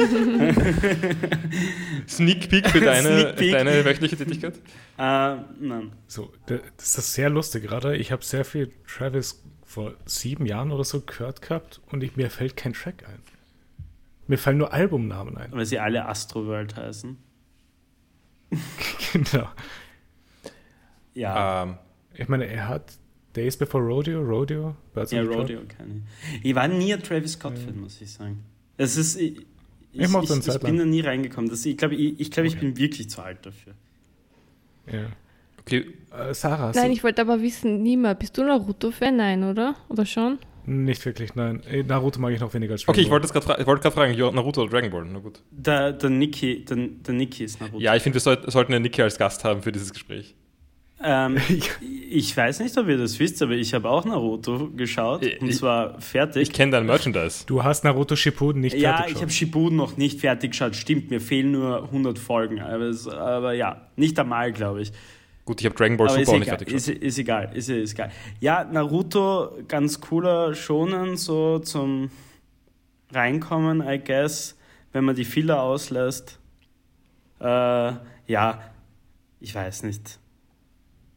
Sneak 2.08 2.48
Peek 2.48 2.68
für 2.68 2.80
deine, 2.80 3.08
Sneak 3.08 3.36
Peek. 3.36 3.52
deine 3.52 3.84
wöchentliche 3.84 4.16
Tätigkeit? 4.16 4.54
äh, 4.98 5.36
nein. 5.60 5.92
So, 6.06 6.32
da- 6.46 6.60
das 6.76 6.96
ist 6.98 7.12
sehr 7.14 7.28
lustig 7.30 7.64
gerade. 7.64 7.96
Ich 7.96 8.12
habe 8.12 8.24
sehr 8.24 8.44
viel 8.44 8.72
Travis 8.86 9.42
vor 9.64 9.94
sieben 10.04 10.46
Jahren 10.46 10.70
oder 10.70 10.84
so 10.84 11.00
gehört 11.00 11.42
gehabt 11.42 11.80
und 11.90 12.02
ich, 12.04 12.16
mir 12.16 12.30
fällt 12.30 12.56
kein 12.56 12.72
Track 12.74 13.04
ein. 13.08 13.20
Mir 14.28 14.38
fallen 14.38 14.58
nur 14.58 14.72
Albumnamen 14.72 15.36
ein. 15.36 15.50
Weil 15.52 15.66
sie 15.66 15.78
alle 15.80 16.06
Astro 16.06 16.46
World 16.46 16.76
heißen. 16.76 17.16
genau. 19.12 19.48
Ja, 21.14 21.62
Ähm, 21.64 21.78
Ich 22.14 22.28
meine, 22.28 22.46
er 22.46 22.68
hat 22.68 22.92
Days 23.34 23.56
Before 23.56 23.82
Rodeo, 23.84 24.20
Rodeo, 24.22 24.76
Birds 24.94 25.12
ja 25.12 25.22
Rodeo 25.22 25.60
kann 25.66 26.04
ich. 26.42 26.44
Ich 26.50 26.54
war 26.54 26.68
nie 26.68 26.92
ein 26.92 27.02
Travis 27.02 27.32
Scott-Fan, 27.32 27.80
muss 27.80 28.00
ich 28.00 28.10
sagen. 28.10 28.44
Es 28.76 28.96
ist, 28.96 29.16
ich, 29.16 29.38
ich, 29.92 30.00
Ich 30.02 30.46
ich, 30.48 30.60
bin 30.60 30.76
da 30.78 30.84
nie 30.84 31.00
reingekommen. 31.00 31.48
Das, 31.50 31.64
ich 31.64 31.76
glaube, 31.76 31.94
ich, 31.94 32.18
ich, 32.20 32.30
glaub, 32.30 32.46
ich 32.46 32.56
Okay. 32.56 32.66
bin 32.66 32.76
wirklich 32.76 33.08
zu 33.10 33.22
alt 33.22 33.44
dafür. 33.44 33.74
Ja. 34.90 35.06
okay, 35.60 35.86
Äh, 36.10 36.34
Sarah, 36.34 36.72
Nein, 36.74 36.90
ich 36.92 37.02
wollte 37.04 37.22
aber 37.22 37.40
wissen, 37.40 37.82
Nima, 37.82 38.14
bist 38.14 38.36
du 38.36 38.42
Naruto-Fan? 38.44 39.16
Nein, 39.16 39.44
oder? 39.44 39.76
Oder 39.88 40.04
schon? 40.06 40.38
nicht 40.64 41.04
wirklich, 41.04 41.34
nein. 41.34 41.60
Äh, 41.64 41.82
Naruto 41.82 42.20
mag 42.20 42.32
ich 42.32 42.38
noch 42.40 42.54
weniger 42.54 42.74
als 42.74 42.86
okay 42.86 43.00
ich 43.00 43.08
Dragon 43.08 43.12
wollte 43.12 43.24
jetzt 43.26 43.32
gerade 43.32 43.46
fra 43.46 43.58
ich 43.60 43.66
wollte 43.66 43.82
gerade 43.82 43.94
fragen, 43.96 44.14
ja, 44.14 44.30
Naruto 44.30 44.62
oder 44.62 44.70
Dragon 44.70 44.90
Ball? 44.90 45.04
Na 45.12 45.18
gut. 45.18 45.42
Der, 45.50 45.92
der, 45.92 46.08
Niki, 46.10 46.64
der, 46.64 46.76
der 46.76 47.14
Niki 47.14 47.42
ist 47.44 47.60
Naruto. 47.60 47.80
Ja, 47.80 47.96
ich 47.96 48.02
finde, 48.04 48.14
wir 48.14 48.20
sollten, 48.20 48.48
sollten 48.48 48.72
einen 48.72 48.82
Niki 48.84 49.02
als 49.02 49.18
Gast 49.18 49.42
haben 49.42 49.62
für 49.62 49.72
dieses 49.72 49.92
Gespräch. 49.92 50.36
Ähm, 51.04 51.38
ich 52.10 52.36
weiß 52.36 52.60
nicht, 52.60 52.76
ob 52.78 52.88
ihr 52.88 52.98
das 52.98 53.18
wisst, 53.18 53.42
aber 53.42 53.52
ich 53.52 53.74
habe 53.74 53.88
auch 53.88 54.04
Naruto 54.04 54.70
geschaut 54.70 55.24
Ich- 55.24 55.40
und 55.40 55.52
zwar 55.52 56.00
fertig. 56.00 56.42
Ich 56.42 56.52
kenne 56.52 56.72
dein 56.72 56.86
Merchandise. 56.86 57.44
du 57.46 57.64
hast 57.64 57.84
Naruto 57.84 58.16
Shippuden 58.16 58.60
nicht 58.60 58.76
ja, 58.76 58.96
fertig 58.96 59.12
ich 59.12 59.16
habe 59.16 59.26
geschaut. 59.26 59.38
Shippuden 59.38 59.76
noch 59.76 59.96
nicht 59.96 60.20
fertig 60.20 60.52
geschaut. 60.52 60.76
Stimmt, 60.76 61.10
mir 61.10 61.20
fehlen 61.20 61.52
nur 61.52 61.84
100 61.84 62.18
Folgen. 62.18 62.60
Aber, 62.60 62.84
es, 62.84 63.08
aber 63.08 63.52
ja, 63.52 63.88
nicht 63.96 64.18
einmal, 64.18 64.52
glaube 64.52 64.82
ich. 64.82 64.92
Gut, 65.44 65.60
ich 65.60 65.66
habe 65.66 65.74
Dragon 65.74 65.96
Ball 65.96 66.06
Aber 66.08 66.14
Super 66.14 66.22
ist 66.22 66.28
auch 66.28 66.32
nicht 66.34 66.42
egal, 66.46 66.58
fertig 66.58 66.74
ist, 66.74 66.86
geschaut. 66.86 67.02
ist 67.02 67.18
egal, 67.18 67.50
ist, 67.54 67.68
ist 67.68 67.92
egal. 67.94 68.10
Ja, 68.40 68.64
Naruto, 68.64 69.58
ganz 69.66 70.00
cooler 70.00 70.54
Shonen, 70.54 71.16
so 71.16 71.58
zum 71.58 72.10
Reinkommen, 73.12 73.82
I 73.86 73.98
guess, 73.98 74.56
wenn 74.92 75.04
man 75.04 75.16
die 75.16 75.24
Filler 75.24 75.62
auslässt. 75.62 76.38
Äh, 77.40 77.44
ja, 77.44 78.60
ich 79.40 79.54
weiß 79.54 79.82
nicht. 79.82 80.20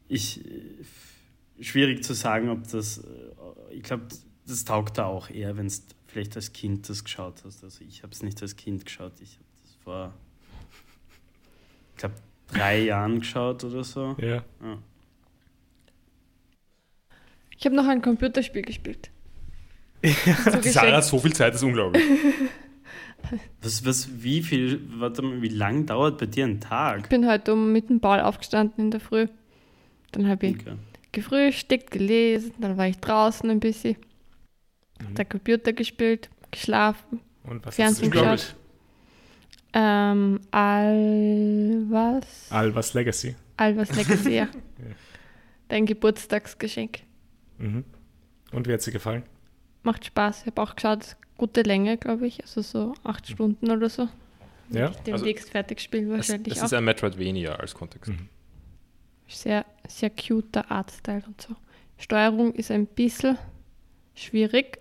Ich, 0.08 0.46
äh, 0.46 1.64
schwierig 1.64 2.04
zu 2.04 2.14
sagen, 2.14 2.50
ob 2.50 2.68
das, 2.70 3.00
äh, 3.00 3.74
ich 3.74 3.84
glaube, 3.84 4.06
das 4.48 4.66
taugt 4.66 4.98
da 4.98 5.06
auch 5.06 5.30
eher, 5.30 5.58
wenn 5.58 5.66
es 5.66 5.86
vielleicht 6.08 6.36
als 6.36 6.54
Kind 6.54 6.88
das 6.90 7.04
geschaut 7.04 7.44
hast. 7.44 7.64
Also 7.64 7.84
ich 7.84 8.04
habe 8.04 8.14
es 8.14 8.24
nicht 8.24 8.42
als 8.42 8.56
Kind 8.56 8.86
geschaut, 8.86 9.14
ich 9.22 9.36
habe 9.36 9.46
das 9.64 9.76
vor, 9.84 10.14
ich 11.94 11.98
glaube, 11.98 12.16
drei 12.48 12.84
Jahren 12.84 13.20
geschaut 13.20 13.64
oder 13.64 13.84
so. 13.84 14.16
Ja. 14.20 14.44
Ja. 14.62 14.78
Ich 17.58 17.66
habe 17.66 17.76
noch 17.76 17.88
ein 17.88 18.02
Computerspiel 18.02 18.62
gespielt. 18.62 19.10
Die 20.04 20.70
Sarah 20.70 21.02
so 21.02 21.18
viel 21.20 21.34
Zeit, 21.34 21.54
das 21.54 21.62
ist 21.62 21.68
unglaublich. 21.68 22.04
Was, 23.60 23.84
was, 23.84 24.22
wie 24.22 24.44
viel, 24.44 24.80
warte 25.00 25.24
mal, 25.24 25.42
wie 25.42 25.48
lang 25.48 25.88
dauert 25.88 26.20
bei 26.20 26.28
dir 26.28 26.46
ein 26.46 26.60
Ich 26.60 26.60
Tag? 26.60 27.10
bin 27.10 27.28
heute 27.28 27.54
um 27.54 27.72
mit 27.72 27.90
dem 27.90 28.00
Ball 28.00 28.22
aufgestanden 28.22 28.86
in 28.86 28.92
der 28.92 29.00
Früh. 29.00 29.26
Dann 30.16 30.28
habe 30.28 30.48
ich 30.48 30.56
Okay. 30.60 30.76
gefrühstückt, 31.12 31.92
gelesen, 31.92 32.54
dann 32.60 32.78
war 32.78 32.88
ich 32.88 32.98
draußen 33.00 33.50
ein 33.50 33.60
bisschen, 33.60 33.96
Mhm. 35.02 35.16
der 35.16 35.26
Computer 35.26 35.74
gespielt, 35.74 36.30
geschlafen. 36.52 37.20
Und 37.44 37.66
was 37.66 37.76
Fernsehen 37.76 38.10
geschaut. 38.12 38.56
Ähm, 39.74 40.40
Alvas. 40.52 42.48
Alvas 42.50 42.94
Legacy. 42.94 43.36
Alvas 43.58 43.94
Legacy, 43.96 44.36
ja. 44.36 44.48
Dein 45.68 45.86
Geburtstagsgeschenk. 45.86 47.00
Mhm. 47.58 47.84
Und 48.52 48.68
wie 48.68 48.74
hat 48.74 48.82
sie 48.82 48.92
gefallen? 48.92 49.24
Macht 49.84 50.06
Spaß. 50.06 50.42
Ich 50.42 50.48
habe 50.48 50.62
auch 50.62 50.76
geschaut, 50.76 51.16
gute 51.38 51.62
Länge, 51.64 51.98
glaube 51.98 52.26
ich. 52.28 52.42
Also 52.42 52.62
so 52.62 52.94
acht 53.04 53.28
Stunden 53.28 53.70
oder 53.70 53.90
so. 53.90 54.08
Ja. 54.70 54.90
Ich 54.92 54.98
demnächst 54.98 55.50
fertig 55.52 55.80
spielen 55.82 56.10
Es, 56.12 56.18
wahrscheinlich 56.30 56.54
es 56.54 56.60
auch. 56.62 56.66
ist 56.66 56.74
ein 56.74 56.84
Metroidvania 56.86 57.56
als 57.56 57.74
Kontext. 57.76 58.12
Mhm. 58.12 58.30
Sehr, 59.28 59.66
sehr 59.88 60.12
cuter 60.12 60.70
Artstyle 60.70 61.24
und 61.26 61.42
so. 61.42 61.56
Steuerung 61.98 62.54
ist 62.54 62.72
ein 62.72 62.86
bisschen 62.86 63.38
schwierig. 64.14 64.80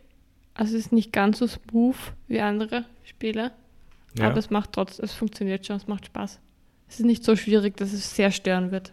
Also 0.55 0.77
es 0.77 0.87
ist 0.87 0.93
nicht 0.93 1.13
ganz 1.13 1.39
so 1.39 1.47
smooth 1.47 1.97
wie 2.29 2.41
andere 2.41 2.85
Spiele. 3.05 3.53
Ja. 4.19 4.29
Aber 4.29 4.39
es 4.39 4.51
macht 4.51 4.73
trotzdem, 4.73 5.05
es 5.05 5.13
funktioniert 5.13 5.67
schon, 5.67 5.77
es 5.77 5.89
macht 5.89 6.07
Spaß. 6.07 6.41
Es 6.89 7.01
ist 7.01 7.07
nicht 7.07 7.25
so 7.25 7.35
schwierig, 7.35 7.77
dass 7.77 7.93
es 7.93 8.15
sehr 8.15 8.31
stören 8.31 8.71
wird. 8.71 8.93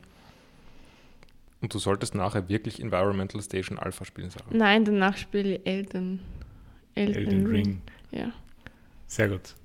Und 1.61 1.73
du 1.73 1.77
solltest 1.77 2.15
nachher 2.15 2.49
wirklich 2.49 2.81
Environmental 2.81 3.41
Station 3.41 3.77
Alpha 3.77 4.03
spielen, 4.03 4.31
Sarah. 4.31 4.45
Nein, 4.49 4.83
danach 4.83 5.15
spiele 5.17 5.57
ich 5.57 5.67
Elden. 5.67 6.19
Elden, 6.95 7.15
Elden 7.15 7.45
Ring. 7.45 7.65
Ring. 7.65 7.81
Ja. 8.11 8.31
Sehr 9.05 9.29
gut. 9.29 9.55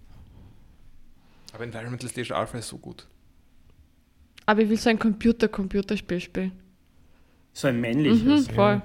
Aber 1.55 1.65
Environmental 1.65 2.11
Station 2.11 2.37
Alpha 2.37 2.59
ist 2.59 2.69
so 2.69 2.77
gut. 2.77 3.07
Aber 4.47 4.63
ich 4.63 4.69
will 4.69 4.77
so 4.79 4.89
ein 4.91 4.99
Computer-Computerspiel 4.99 6.21
spielen. 6.21 6.53
So 7.53 7.69
ein 7.69 7.77
Mhm, 7.77 7.81
männliches. 7.81 8.49
voll. 8.49 8.81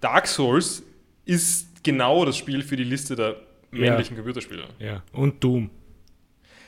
Dark 0.00 0.26
Souls 0.26 0.82
ist 1.24 1.82
genau 1.82 2.24
das 2.24 2.36
Spiel 2.36 2.62
für 2.62 2.76
die 2.76 2.84
Liste 2.84 3.14
der 3.16 3.36
männlichen 3.70 4.16
Computerspiele. 4.16 4.64
Ja. 4.78 5.02
Und 5.12 5.42
Doom. 5.42 5.70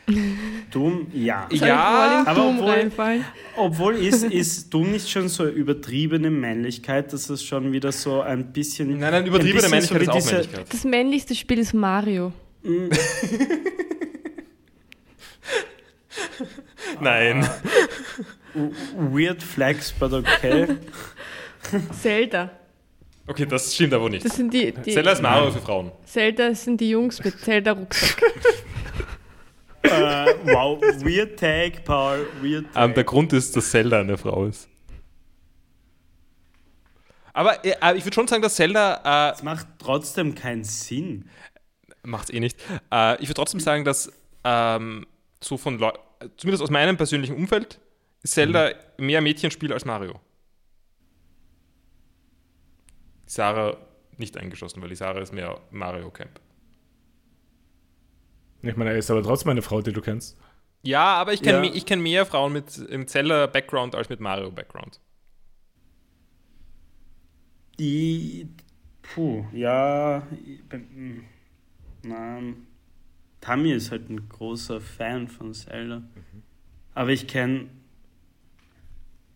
Doom, 0.71 1.09
ja. 1.13 1.49
Soll 1.51 1.67
Ja, 1.69 2.25
aber 2.27 2.41
Doom 2.41 2.59
obwohl-? 2.61 2.91
Obwohl 3.57 3.95
ist, 3.97 4.23
ist 4.31 4.73
Doom 4.73 4.93
nicht 4.93 5.11
schon 5.11 5.29
so 5.29 5.49
übertriebene 5.49 6.31
Männlichkeit, 6.31 7.13
dass 7.13 7.29
es 7.29 7.43
schon 7.43 7.73
wieder 7.73 7.91
so 7.91 8.21
ein 8.21 8.53
bisschen. 8.53 8.99
Nein, 9.01 9.11
nein, 9.11 9.27
übertriebene 9.27 9.69
Männlichkeit 9.69 10.03
ist 10.03 10.07
so 10.07 10.13
auch 10.13 10.17
wie 10.17 10.21
diese- 10.21 10.33
Männlichkeit. 10.35 10.73
Das 10.73 10.85
männlichste 10.85 11.35
Spiel 11.35 11.59
ist 11.59 11.75
Mario. 11.75 12.33
Nein. 17.01 17.47
Weird 18.97 19.43
Flex, 19.43 19.93
but 19.93 20.13
okay. 20.13 20.79
Zelda. 21.93 22.51
Okay, 23.27 23.47
das 23.47 23.75
stimmt 23.75 23.93
aber 23.93 24.09
nicht. 24.09 24.25
Das 24.25 24.37
sind 24.37 24.53
die, 24.53 24.73
die 24.73 24.93
Zelda 24.93 25.13
ist 25.13 25.23
Mario 25.23 25.51
für 25.51 25.61
Frauen. 25.61 25.93
Zelda 26.05 26.55
sind 26.55 26.81
die 26.81 26.91
Jungs 26.91 27.23
mit 27.23 27.39
Zelda-Rucksack. 27.41 28.23
äh, 29.83 29.89
wow, 30.45 30.81
weird 31.03 31.39
Tag, 31.39 31.85
Paul. 31.85 32.27
Weird 32.41 32.73
Tag. 32.73 32.85
Ähm, 32.85 32.95
der 32.95 33.05
Grund 33.05 33.33
ist, 33.33 33.57
dass 33.57 33.71
Zelda 33.71 34.01
eine 34.01 34.17
Frau 34.17 34.47
ist. 34.47 34.69
Aber 37.33 37.65
äh, 37.65 37.75
äh, 37.83 37.97
ich 37.97 38.05
würde 38.05 38.15
schon 38.15 38.29
sagen, 38.29 38.43
dass 38.43 38.55
Zelda 38.55 39.31
das 39.31 39.43
macht 39.43 39.67
trotzdem 39.79 40.35
keinen 40.35 40.65
Sinn. 40.65 41.29
äh, 41.89 42.07
macht 42.07 42.31
eh 42.33 42.39
nicht. 42.39 42.59
Äh, 42.93 43.17
ich 43.17 43.29
würde 43.29 43.35
trotzdem 43.35 43.61
sagen, 43.61 43.85
dass 43.85 44.13
ähm, 44.45 45.05
so 45.43 45.59
von 45.59 45.79
Leu 45.79 45.91
zumindest 46.37 46.63
aus 46.63 46.71
meinem 46.71 46.97
persönlichen 46.97 47.37
Umfeld 47.37 47.81
Zelda 48.25 48.71
mehr 48.99 49.21
Mädchenspiel 49.21 49.73
als 49.73 49.85
Mario. 49.85 50.21
Sarah 53.27 53.77
nicht 54.17 54.37
eingeschossen, 54.37 54.81
weil 54.83 54.89
die 54.89 54.95
Sarah 54.97 55.21
ist 55.21 55.33
mehr 55.33 55.61
Mario 55.71 56.11
Camp. 56.11 56.41
Ich 58.63 58.77
meine, 58.77 58.91
er 58.91 58.97
ist 58.97 59.11
aber 59.11 59.23
trotzdem 59.23 59.51
eine 59.51 59.63
Frau, 59.63 59.81
die 59.83 59.93
du 59.93 60.01
kennst. 60.01 60.39
Ja, 60.83 61.15
aber 61.17 61.33
ich 61.33 61.43
kenne 61.43 61.67
Ja. 61.67 61.73
me 61.73 61.81
kenn 61.81 62.01
mehr 62.01 62.25
Frauen 62.27 62.53
mit 62.53 62.79
im 62.79 63.07
Zeller-Background 63.07 63.95
als 63.95 64.09
mit 64.09 64.21
Mario-Background. 64.21 65.01
Die, 67.79 68.49
puh, 69.03 69.45
ja, 69.53 70.27
ich 70.47 70.63
bin- 70.69 71.25
nein, 72.03 72.67
Tammy 73.41 73.73
ist 73.73 73.91
halt 73.91 74.09
ein 74.09 74.29
großer 74.29 74.81
Fan 74.81 75.29
von 75.29 75.53
Zelda. 75.53 76.03
Aber 76.95 77.11
ich 77.11 77.27
kenne, 77.29 77.69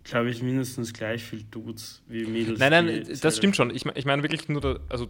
glaube 0.04 0.30
ich, 0.30 0.42
mindestens 0.42 0.92
gleich 0.92 1.22
viel 1.22 1.44
Dudes 1.50 2.02
wie 2.08 2.24
Mädels. 2.24 2.58
Nein, 2.58 2.86
nein, 2.86 3.18
das 3.20 3.36
stimmt 3.36 3.56
schon. 3.56 3.70
Ich, 3.74 3.84
ich 3.86 4.04
meine 4.04 4.22
wirklich 4.22 4.48
nur, 4.48 4.60
da, 4.60 4.78
also 4.88 5.08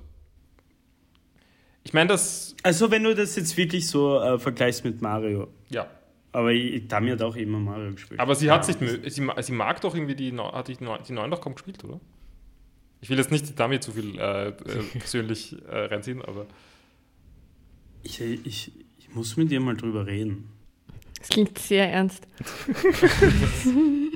ich 1.83 1.93
meine 1.95 2.09
das, 2.09 2.55
Also 2.63 2.91
wenn 2.91 3.05
du 3.05 3.15
das 3.15 3.37
jetzt 3.37 3.57
wirklich 3.57 3.87
so 3.87 4.21
äh, 4.21 4.39
vergleichst 4.39 4.85
mit 4.85 5.01
Mario. 5.03 5.49
ja. 5.69 5.89
Aber 6.33 6.53
ich, 6.53 6.87
Tammy 6.87 7.11
hat 7.11 7.23
auch 7.23 7.35
immer 7.35 7.59
Mario 7.59 7.91
gespielt. 7.91 8.21
Aber 8.21 8.37
sie 8.37 8.53
hat 8.53 8.65
sich, 8.65 8.77
sie, 8.77 9.29
sie 9.41 9.53
mag 9.53 9.81
doch 9.81 9.97
irgendwie 9.97 10.15
die, 10.15 10.33
hat 10.39 10.69
die, 10.69 10.77
die 10.77 11.13
neuen 11.13 11.29
doch 11.29 11.41
kaum 11.41 11.57
gespielt, 11.57 11.83
oder? 11.83 11.99
Ich 13.01 13.11
will 13.11 13.19
jetzt 13.19 13.33
nicht 13.33 13.59
damit 13.59 13.83
zu 13.83 13.91
viel 13.91 14.17
äh, 14.17 14.51
äh, 14.51 14.53
persönlich 15.01 15.57
äh, 15.69 15.87
reinziehen, 15.87 16.23
aber 16.23 16.47
Ich, 18.05 18.21
ich, 18.21 18.71
ich 19.01 19.13
muss 19.13 19.37
mit 19.37 19.51
dir 19.51 19.59
mal 19.59 19.77
drüber 19.77 20.07
reden. 20.07 20.49
Das 21.19 21.31
klingt 21.31 21.59
sehr 21.59 21.91
ernst. 21.91 22.29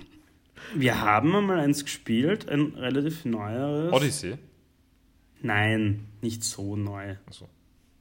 Wir 0.77 1.01
haben 1.01 1.35
einmal 1.35 1.61
eins 1.61 1.85
gespielt, 1.85 2.49
ein 2.49 2.75
relativ 2.77 3.25
neueres. 3.25 3.93
Odyssey. 3.93 4.37
Nein, 5.43 6.07
nicht 6.23 6.43
so 6.43 6.77
neu. 6.77 7.17
Achso. 7.27 7.49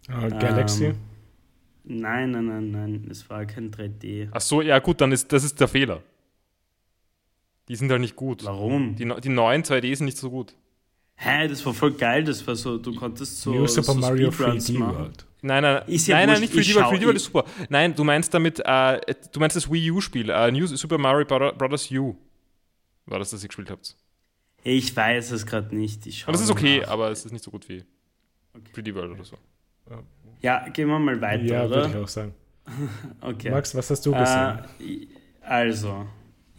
Ah, 0.09 0.27
Galaxy. 0.29 0.85
Ähm, 0.85 0.95
nein, 1.83 2.31
nein, 2.31 2.45
nein, 2.47 2.71
nein, 2.71 3.07
es 3.09 3.29
war 3.29 3.45
kein 3.45 3.71
3D. 3.71 4.29
Ach 4.31 4.41
so, 4.41 4.61
ja 4.61 4.79
gut, 4.79 5.01
dann 5.01 5.11
ist 5.11 5.31
das 5.31 5.43
ist 5.43 5.59
der 5.59 5.67
Fehler. 5.67 6.01
Die 7.67 7.75
sind 7.75 7.89
halt 7.91 8.01
nicht 8.01 8.15
gut. 8.15 8.43
Warum? 8.43 8.95
Die, 8.95 9.09
die 9.21 9.29
neuen 9.29 9.63
2D 9.63 9.95
sind 9.95 10.05
nicht 10.05 10.17
so 10.17 10.29
gut. 10.29 10.53
Hä, 11.15 11.47
das 11.47 11.65
war 11.65 11.73
voll 11.73 11.93
geil, 11.93 12.23
das 12.23 12.45
war 12.47 12.55
so, 12.55 12.77
du 12.77 12.93
konntest 12.95 13.39
so, 13.41 13.53
New 13.53 13.67
Super 13.67 13.93
so 13.93 13.99
Mario 13.99 14.31
Speedruns 14.31 14.69
3D 14.69 14.77
machen. 14.79 14.95
World. 14.97 15.25
Nein, 15.41 15.61
nein, 15.63 15.83
Ist 15.87 16.07
ja 16.07 16.17
nein, 16.17 16.27
nein, 16.29 16.41
nicht 16.41 16.53
3D 16.53 16.59
ich 16.59 16.75
World. 16.75 16.85
schau- 16.87 16.91
3D 16.95 17.03
World 17.05 17.15
ist 17.17 17.25
super. 17.25 17.45
Nein, 17.69 17.95
du 17.95 18.03
meinst 18.03 18.33
damit, 18.33 18.59
äh, 18.65 18.99
du 19.31 19.39
meinst 19.39 19.55
das 19.55 19.71
Wii 19.71 19.91
U-Spiel, 19.91 20.29
äh, 20.29 20.51
New 20.51 20.65
Super 20.67 20.97
Mario 20.97 21.25
Bro- 21.25 21.53
Brothers 21.53 21.89
U. 21.91 22.15
War 23.05 23.19
das, 23.19 23.31
das 23.31 23.43
ihr 23.43 23.47
gespielt 23.49 23.69
habt? 23.69 23.95
Ich 24.63 24.95
weiß 24.95 25.31
es 25.31 25.45
gerade 25.45 25.75
nicht. 25.75 26.05
Ich 26.07 26.23
Aber 26.23 26.31
das 26.33 26.41
ist 26.41 26.49
okay, 26.49 26.79
nach. 26.81 26.87
aber 26.89 27.11
es 27.11 27.25
ist 27.25 27.31
nicht 27.31 27.43
so 27.43 27.51
gut 27.51 27.67
wie 27.69 27.83
3D 28.75 28.93
World 28.95 29.11
oder 29.11 29.25
so. 29.25 29.37
Ja, 30.41 30.67
gehen 30.69 30.87
wir 30.87 30.99
mal 30.99 31.19
weiter, 31.21 31.43
Ja, 31.43 31.69
würde 31.69 31.89
ich 31.89 31.95
auch 31.95 32.07
sagen. 32.07 32.33
Okay. 33.21 33.49
Max, 33.51 33.75
was 33.75 33.89
hast 33.89 34.05
du 34.05 34.11
gesehen? 34.13 34.59
Äh, 34.79 35.07
also, 35.41 36.05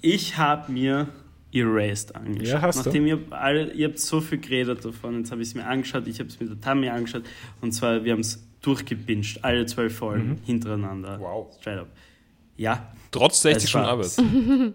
ich 0.02 0.37
habe 0.37 0.70
mir 0.70 1.09
Erased 1.50 2.14
angeschaut. 2.14 2.46
Ja, 2.46 2.61
hast 2.62 2.80
du. 2.85 2.88
Nachdem 2.90 3.07
ihr 3.07 3.20
alle, 3.30 3.72
ihr 3.72 3.88
habt 3.88 3.98
so 3.98 4.20
viel 4.20 4.38
geredet 4.38 4.85
davon, 4.85 5.18
jetzt 5.20 5.30
habe 5.30 5.40
ich 5.40 5.48
es 5.48 5.54
mir 5.54 5.66
angeschaut, 5.66 6.07
ich 6.07 6.18
habe 6.18 6.28
es 6.28 6.38
mit 6.40 6.50
der 6.50 6.61
Tammy 6.61 6.88
angeschaut 6.90 7.22
und 7.62 7.72
zwar, 7.72 8.04
wir 8.04 8.12
haben 8.12 8.20
es 8.20 8.46
durchgepinscht, 8.61 9.38
alle 9.42 9.64
zwölf 9.64 9.96
Folgen 9.96 10.30
Mhm. 10.30 10.38
hintereinander. 10.44 11.18
Wow. 11.20 11.54
Straight 11.59 11.78
up. 11.78 11.88
Ja, 12.57 12.92
Trotz 13.11 13.40
60 13.42 13.64
Es 13.64 13.70
Stunden 13.70 13.87
Arbeit. 13.87 14.74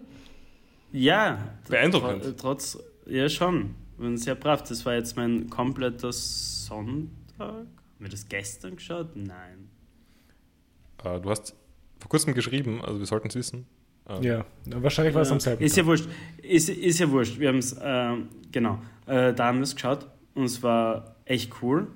ja. 0.92 1.38
Beeindruckend. 1.68 2.24
Tr- 2.24 2.36
Trotz, 2.36 2.78
ja 3.06 3.28
schon. 3.28 3.74
Bin 3.98 4.16
sehr 4.16 4.34
brav. 4.34 4.62
Das 4.62 4.84
war 4.86 4.94
jetzt 4.94 5.16
mein 5.16 5.48
kompletter 5.50 6.12
Sonntag. 6.12 7.10
Haben 7.38 7.66
wir 7.98 8.08
das 8.08 8.28
gestern 8.28 8.76
geschaut? 8.76 9.14
Nein. 9.14 9.68
Äh, 11.04 11.20
du 11.20 11.30
hast 11.30 11.54
vor 11.98 12.08
kurzem 12.08 12.34
geschrieben, 12.34 12.82
also 12.82 12.98
wir 12.98 13.06
sollten 13.06 13.28
es 13.28 13.34
wissen. 13.34 13.66
Äh, 14.08 14.26
Ja, 14.26 14.44
wahrscheinlich 14.66 15.14
war 15.14 15.22
es 15.22 15.28
Ja, 15.28 15.34
am 15.34 15.40
selben 15.40 15.62
Ist 15.62 15.72
Tag. 15.74 15.82
ja 15.82 15.86
wurscht. 15.86 16.08
Ist, 16.42 16.68
ist 16.70 16.98
ja 16.98 17.10
wurscht. 17.10 17.38
Wir 17.38 17.48
haben 17.48 17.58
es, 17.58 17.76
ähm, 17.82 18.28
genau, 18.50 18.80
äh, 19.06 19.32
da 19.34 19.46
haben 19.46 19.58
wir 19.58 19.64
es 19.64 19.74
geschaut 19.74 20.06
und 20.34 20.44
es 20.44 20.62
war 20.62 21.16
echt 21.26 21.52
cool. 21.62 21.88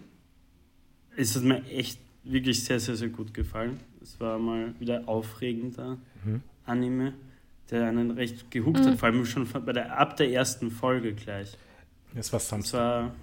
Es 1.16 1.35
hat 1.37 1.42
mir 1.44 1.64
echt 1.70 1.98
wirklich 2.24 2.64
sehr, 2.64 2.80
sehr, 2.80 2.96
sehr 2.96 3.09
gut 3.09 3.33
gefallen. 3.33 3.80
Es 4.02 4.18
war 4.20 4.38
mal 4.38 4.74
wieder 4.78 5.02
aufregender 5.09 5.96
Mhm. 6.24 6.42
Anime, 6.66 7.14
der 7.74 7.88
einen 7.88 8.10
recht 8.12 8.50
gehuckt 8.50 8.80
hat, 8.80 8.98
vor 8.98 9.08
allem 9.08 9.24
schon 9.26 9.46
bei 9.64 9.72
der, 9.72 9.98
ab 9.98 10.16
der 10.16 10.30
ersten 10.30 10.70
Folge 10.70 11.14
gleich. 11.14 11.56
Es 12.14 12.32
war 12.32 12.38
Es 12.38 12.48
Samstag. 12.48 12.78
war, 12.78 13.14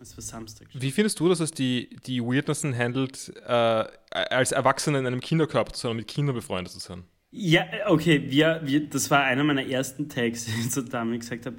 es 0.00 0.16
war 0.16 0.22
Samstag. 0.22 0.68
Wie 0.74 0.90
findest 0.90 1.18
du, 1.20 1.28
dass 1.28 1.40
es 1.40 1.50
die, 1.50 1.96
die 2.06 2.22
Weirdnessen 2.22 2.76
handelt, 2.76 3.32
äh, 3.46 3.84
als 4.10 4.52
Erwachsene 4.52 4.98
in 4.98 5.06
einem 5.06 5.20
Kinderkörper 5.20 5.72
zu 5.72 5.80
sein 5.82 5.90
und 5.92 5.96
mit 5.98 6.08
Kindern 6.08 6.34
befreundet 6.34 6.72
zu 6.72 6.78
sein? 6.78 7.04
Ja, 7.30 7.64
okay, 7.86 8.22
wir, 8.30 8.60
wir, 8.64 8.88
das 8.88 9.10
war 9.10 9.22
einer 9.24 9.44
meiner 9.44 9.66
ersten 9.66 10.08
Tags, 10.08 10.44
die 10.46 10.60
ich 10.60 10.70
zur 10.70 10.84
Dame 10.84 11.18
gesagt 11.18 11.46
habe. 11.46 11.56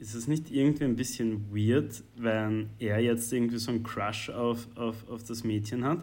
Ist 0.00 0.14
es 0.14 0.28
nicht 0.28 0.50
irgendwie 0.52 0.84
ein 0.84 0.94
bisschen 0.94 1.52
weird, 1.52 2.04
wenn 2.16 2.70
er 2.78 3.00
jetzt 3.00 3.32
irgendwie 3.32 3.58
so 3.58 3.72
einen 3.72 3.82
Crush 3.82 4.30
auf, 4.30 4.68
auf, 4.76 5.08
auf 5.08 5.24
das 5.24 5.42
Mädchen 5.42 5.84
hat? 5.84 6.02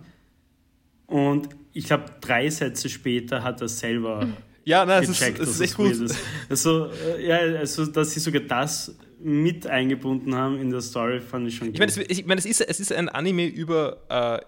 Und 1.08 1.50
ich 1.72 1.86
glaube, 1.86 2.06
drei 2.20 2.50
Sätze 2.50 2.90
später 2.90 3.44
hat 3.44 3.62
er 3.62 3.70
selber 3.70 4.28
Ja, 4.66 4.84
nein, 4.86 5.04
es 5.04 5.10
ist, 5.10 5.20
gecheckt, 5.20 5.40
es 5.40 5.50
ist 5.50 5.62
echt 5.62 5.76
gut. 5.76 5.92
ist. 5.92 6.18
Also, 6.50 6.88
äh, 7.18 7.26
ja, 7.28 7.38
also, 7.60 7.86
dass 7.86 8.12
sie 8.14 8.20
sogar 8.20 8.42
das 8.42 8.96
mit 9.20 9.66
eingebunden 9.68 10.34
haben 10.36 10.60
in 10.60 10.70
der 10.72 10.82
Story, 10.82 11.22
fand 11.22 11.48
ich 11.48 11.56
schon 11.56 11.72
Ich 11.74 11.80
meine, 11.80 11.92
es, 11.92 11.98
ich 11.98 12.26
meine, 12.26 12.40
es, 12.40 12.46
ist, 12.46 12.62
es 12.62 12.80
ist 12.80 12.92
ein 12.92 13.08
Anime 13.10 13.46
über 13.46 14.44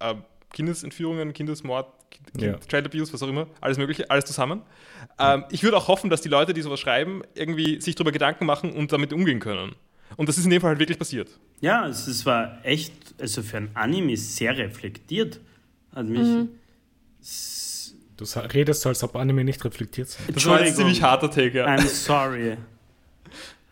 äh, 0.00 0.10
äh, 0.10 0.14
Kindesentführungen, 0.52 1.32
Kindesmord, 1.32 1.86
kind, 2.10 2.42
Ja. 2.42 2.58
Child 2.58 2.86
Abuse, 2.86 3.12
was 3.12 3.22
auch 3.22 3.28
immer, 3.28 3.46
alles 3.60 3.76
Mögliche, 3.78 4.10
alles 4.10 4.24
zusammen. 4.24 4.62
Ähm, 5.18 5.44
ich 5.50 5.62
würde 5.62 5.76
auch 5.76 5.88
hoffen, 5.88 6.10
dass 6.10 6.22
die 6.22 6.28
Leute, 6.28 6.54
die 6.54 6.62
sowas 6.62 6.80
schreiben, 6.80 7.22
irgendwie 7.34 7.80
sich 7.80 7.94
darüber 7.94 8.12
Gedanken 8.12 8.46
machen 8.46 8.72
und 8.72 8.92
damit 8.92 9.12
umgehen 9.12 9.40
können. 9.40 9.74
Und 10.16 10.28
das 10.28 10.38
ist 10.38 10.44
in 10.44 10.50
dem 10.50 10.60
Fall 10.60 10.70
halt 10.70 10.80
wirklich 10.80 10.98
passiert. 10.98 11.28
Ja, 11.60 11.86
es, 11.86 12.06
es 12.08 12.26
war 12.26 12.58
echt, 12.64 12.92
also 13.20 13.42
für 13.42 13.58
ein 13.58 13.70
Anime 13.74 14.16
sehr 14.16 14.56
reflektiert. 14.56 15.38
Hat 15.94 16.06
mich. 16.06 16.26
s- 17.20 17.66
Du 18.20 18.40
redest 18.54 18.82
so, 18.82 18.88
als 18.90 19.02
ob 19.02 19.16
Anime 19.16 19.44
nicht 19.44 19.64
reflektiert 19.64 20.08
sind. 20.08 20.36
Das 20.36 20.46
war 20.46 20.58
ein 20.58 20.74
ziemlich 20.74 21.02
harter 21.02 21.30
Take, 21.30 21.58
ja. 21.58 21.66
I'm 21.66 21.86
sorry. 21.86 22.56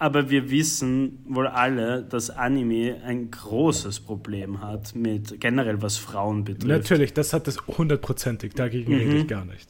Aber 0.00 0.30
wir 0.30 0.50
wissen 0.50 1.18
wohl 1.28 1.48
alle, 1.48 2.04
dass 2.04 2.30
Anime 2.30 3.00
ein 3.04 3.30
großes 3.32 3.98
Problem 4.00 4.60
hat 4.60 4.94
mit 4.94 5.40
generell 5.40 5.82
was 5.82 5.96
Frauen 5.96 6.44
betrifft. 6.44 6.68
Natürlich, 6.68 7.12
das 7.12 7.32
hat 7.32 7.48
es 7.48 7.66
hundertprozentig. 7.66 8.54
Dagegen 8.54 8.92
Mhm. 8.92 8.98
rede 8.98 9.16
ich 9.16 9.26
gar 9.26 9.44
nicht. 9.44 9.68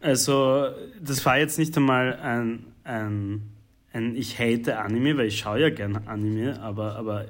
Also, 0.00 0.66
das 1.00 1.24
war 1.26 1.38
jetzt 1.38 1.58
nicht 1.58 1.76
einmal 1.76 2.14
ein, 2.16 2.64
ein, 2.84 3.42
ein 3.92 4.16
Ich 4.16 4.38
hate 4.38 4.78
Anime, 4.78 5.16
weil 5.16 5.26
ich 5.26 5.38
schaue 5.38 5.60
ja 5.60 5.70
gerne 5.70 6.06
Anime, 6.06 6.60
aber, 6.60 6.96
aber 6.96 7.26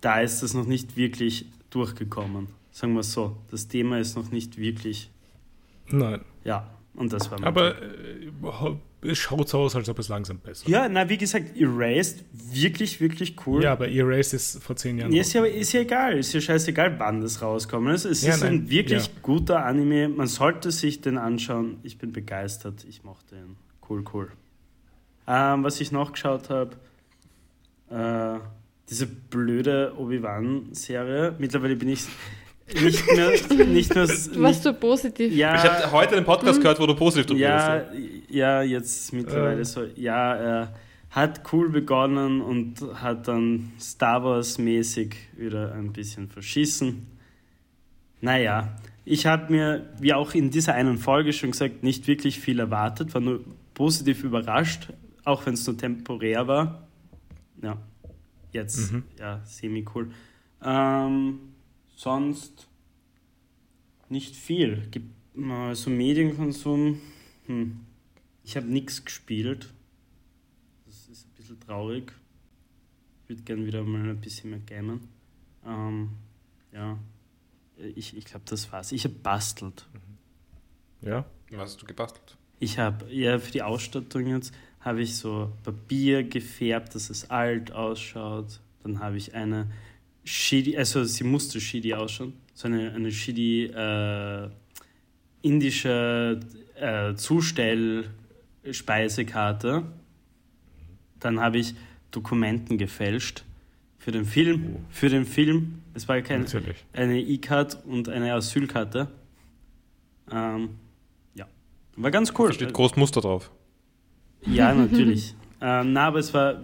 da 0.00 0.20
ist 0.20 0.42
das 0.42 0.54
noch 0.54 0.66
nicht 0.66 0.96
wirklich 0.96 1.46
durchgekommen. 1.70 2.48
Sagen 2.70 2.94
wir 2.94 3.00
es 3.00 3.12
so. 3.12 3.36
Das 3.50 3.68
Thema 3.68 3.98
ist 3.98 4.16
noch 4.16 4.30
nicht 4.30 4.56
wirklich, 4.58 5.10
Nein. 5.92 6.20
ja, 6.44 6.68
und 6.94 7.12
das 7.12 7.30
war 7.30 7.38
mein 7.38 7.48
Aber 7.48 7.80
äh, 7.80 8.76
es 9.04 9.18
schaut 9.18 9.48
so 9.48 9.58
aus, 9.58 9.74
als 9.74 9.88
ob 9.88 9.98
es 9.98 10.08
langsam 10.08 10.38
besser 10.38 10.68
Ja, 10.68 10.88
na, 10.88 11.08
wie 11.08 11.16
gesagt, 11.16 11.56
Erased, 11.56 12.24
wirklich, 12.32 13.00
wirklich 13.00 13.34
cool. 13.46 13.62
Ja, 13.62 13.72
aber 13.72 13.88
Erased 13.88 14.34
ist 14.34 14.62
vor 14.62 14.76
zehn 14.76 14.98
Jahren. 14.98 15.12
Ja, 15.12 15.22
ist, 15.22 15.32
ja, 15.32 15.44
ist 15.44 15.72
ja 15.72 15.80
egal, 15.80 16.18
ist 16.18 16.32
ja 16.32 16.40
scheißegal, 16.40 16.98
wann 16.98 17.20
das 17.20 17.42
rauskommen 17.42 17.94
ist. 17.94 18.04
Es 18.04 18.22
Ja, 18.22 18.34
ist 18.34 18.42
nein, 18.42 18.54
ein 18.54 18.70
wirklich 18.70 19.06
ja. 19.06 19.12
guter 19.22 19.64
Anime. 19.64 20.08
Man 20.08 20.26
sollte 20.26 20.70
sich 20.70 21.00
den 21.00 21.18
anschauen. 21.18 21.78
Ich 21.82 21.98
bin 21.98 22.12
begeistert. 22.12 22.84
Ich 22.88 23.02
mochte 23.02 23.36
ihn. 23.36 23.56
Cool, 23.88 24.04
cool. 24.12 24.30
Ähm, 25.26 25.64
was 25.64 25.80
ich 25.80 25.92
noch 25.92 26.12
geschaut 26.12 26.50
habe, 26.50 26.76
äh, 27.90 28.38
diese 28.88 29.06
blöde 29.06 29.94
Obi-Wan-Serie. 29.96 31.34
Mittlerweile 31.38 31.76
bin 31.76 31.88
ich 31.88 32.04
nicht 32.82 33.06
mehr. 33.14 33.30
Nicht 33.66 33.94
mehr 33.94 34.08
Warst 34.08 34.64
du 34.64 34.72
positiv? 34.74 35.32
ja, 35.34 35.54
Ich 35.56 35.62
habe 35.70 35.92
heute 35.92 36.16
einen 36.16 36.24
Podcast 36.26 36.60
gehört, 36.60 36.78
wo 36.80 36.86
du 36.86 36.94
positiv 36.94 37.26
drüber 37.26 37.40
ja, 37.40 37.74
redest. 37.74 38.30
ja, 38.30 38.62
jetzt 38.62 39.12
mittlerweile 39.12 39.58
Ähm. 39.58 39.64
so. 39.64 39.84
Ja, 39.96 40.34
er 40.34 40.74
hat 41.10 41.42
cool 41.52 41.68
begonnen 41.70 42.40
und 42.40 42.80
hat 42.94 43.28
dann 43.28 43.72
Star 43.78 44.24
Wars-mäßig 44.24 45.14
wieder 45.36 45.72
ein 45.74 45.92
bisschen 45.92 46.28
verschissen. 46.28 47.06
Naja, 48.20 48.76
ich 49.04 49.26
habe 49.26 49.52
mir, 49.52 49.90
wie 50.00 50.14
auch 50.14 50.32
in 50.34 50.50
dieser 50.50 50.74
einen 50.74 50.96
Folge 50.96 51.32
schon 51.32 51.50
gesagt, 51.50 51.82
nicht 51.82 52.06
wirklich 52.06 52.38
viel 52.40 52.60
erwartet, 52.60 53.12
war 53.14 53.20
nur 53.20 53.40
positiv 53.74 54.22
überrascht, 54.24 54.88
auch 55.24 55.44
wenn 55.44 55.54
es 55.54 55.66
nur 55.66 55.76
temporär 55.76 56.46
war. 56.46 56.86
Ja, 57.62 57.76
jetzt, 58.52 58.92
Mhm. 58.92 59.02
ja, 59.18 59.40
semi-cool. 59.44 60.10
Ähm, 60.64 61.40
sonst 62.02 62.68
nicht 64.08 64.34
viel. 64.34 64.88
Gibt 64.90 65.36
mal 65.36 65.74
so 65.74 65.88
Medienkonsum. 65.88 67.00
Hm. 67.46 67.80
Ich 68.44 68.56
habe 68.56 68.66
nichts 68.66 69.04
gespielt. 69.04 69.72
Das 70.86 71.08
ist 71.08 71.26
ein 71.26 71.34
bisschen 71.36 71.60
traurig. 71.60 72.12
würde 73.28 73.42
gerne 73.42 73.66
wieder 73.66 73.84
mal 73.84 74.10
ein 74.10 74.20
bisschen 74.20 74.50
mehr 74.50 74.58
gamen. 74.58 75.08
Ähm, 75.64 76.10
ja, 76.72 76.98
ich, 77.94 78.16
ich 78.16 78.24
glaube, 78.24 78.44
das 78.46 78.70
war's. 78.72 78.92
Ich 78.92 79.04
habe 79.04 79.14
bastelt. 79.14 79.86
Ja? 81.00 81.24
Was 81.50 81.72
hast 81.72 81.82
du 81.82 81.86
gebastelt? 81.86 82.36
Ich 82.58 82.78
habe, 82.78 83.12
ja, 83.12 83.38
für 83.38 83.52
die 83.52 83.62
Ausstattung 83.62 84.26
jetzt 84.26 84.52
habe 84.80 85.02
ich 85.02 85.16
so 85.16 85.52
Papier 85.62 86.24
gefärbt, 86.24 86.94
dass 86.94 87.10
es 87.10 87.30
alt 87.30 87.72
ausschaut. 87.72 88.60
Dann 88.82 88.98
habe 88.98 89.16
ich 89.16 89.34
eine 89.34 89.70
shitty, 90.24 90.76
also 90.76 91.04
sie 91.04 91.24
musste 91.24 91.60
shitty 91.60 91.94
ausschauen, 91.94 92.34
so 92.54 92.68
eine, 92.68 92.92
eine 92.92 93.10
shitty 93.10 93.64
äh, 93.66 94.48
indische 95.42 96.40
äh, 96.76 97.14
Zustellspeisekarte. 97.14 99.84
Dann 101.20 101.40
habe 101.40 101.58
ich 101.58 101.74
Dokumenten 102.10 102.78
gefälscht 102.78 103.44
für 103.98 104.12
den 104.12 104.24
Film. 104.24 104.76
Für 104.90 105.08
den 105.08 105.24
Film. 105.24 105.82
Es 105.94 106.08
war 106.08 106.20
kein, 106.22 106.42
Natürlich. 106.42 106.84
eine 106.92 107.20
E-Card 107.20 107.84
und 107.86 108.08
eine 108.08 108.34
Asylkarte. 108.34 109.06
Ähm, 110.30 110.70
ja, 111.34 111.46
war 111.96 112.10
ganz 112.10 112.32
cool. 112.38 112.48
Da 112.48 112.54
steht 112.54 112.72
groß 112.72 112.96
Muster 112.96 113.20
drauf. 113.20 113.52
Ja, 114.46 114.74
natürlich. 114.74 115.34
ähm, 115.60 115.92
na, 115.92 116.08
aber 116.08 116.18
es 116.18 116.34
war 116.34 116.60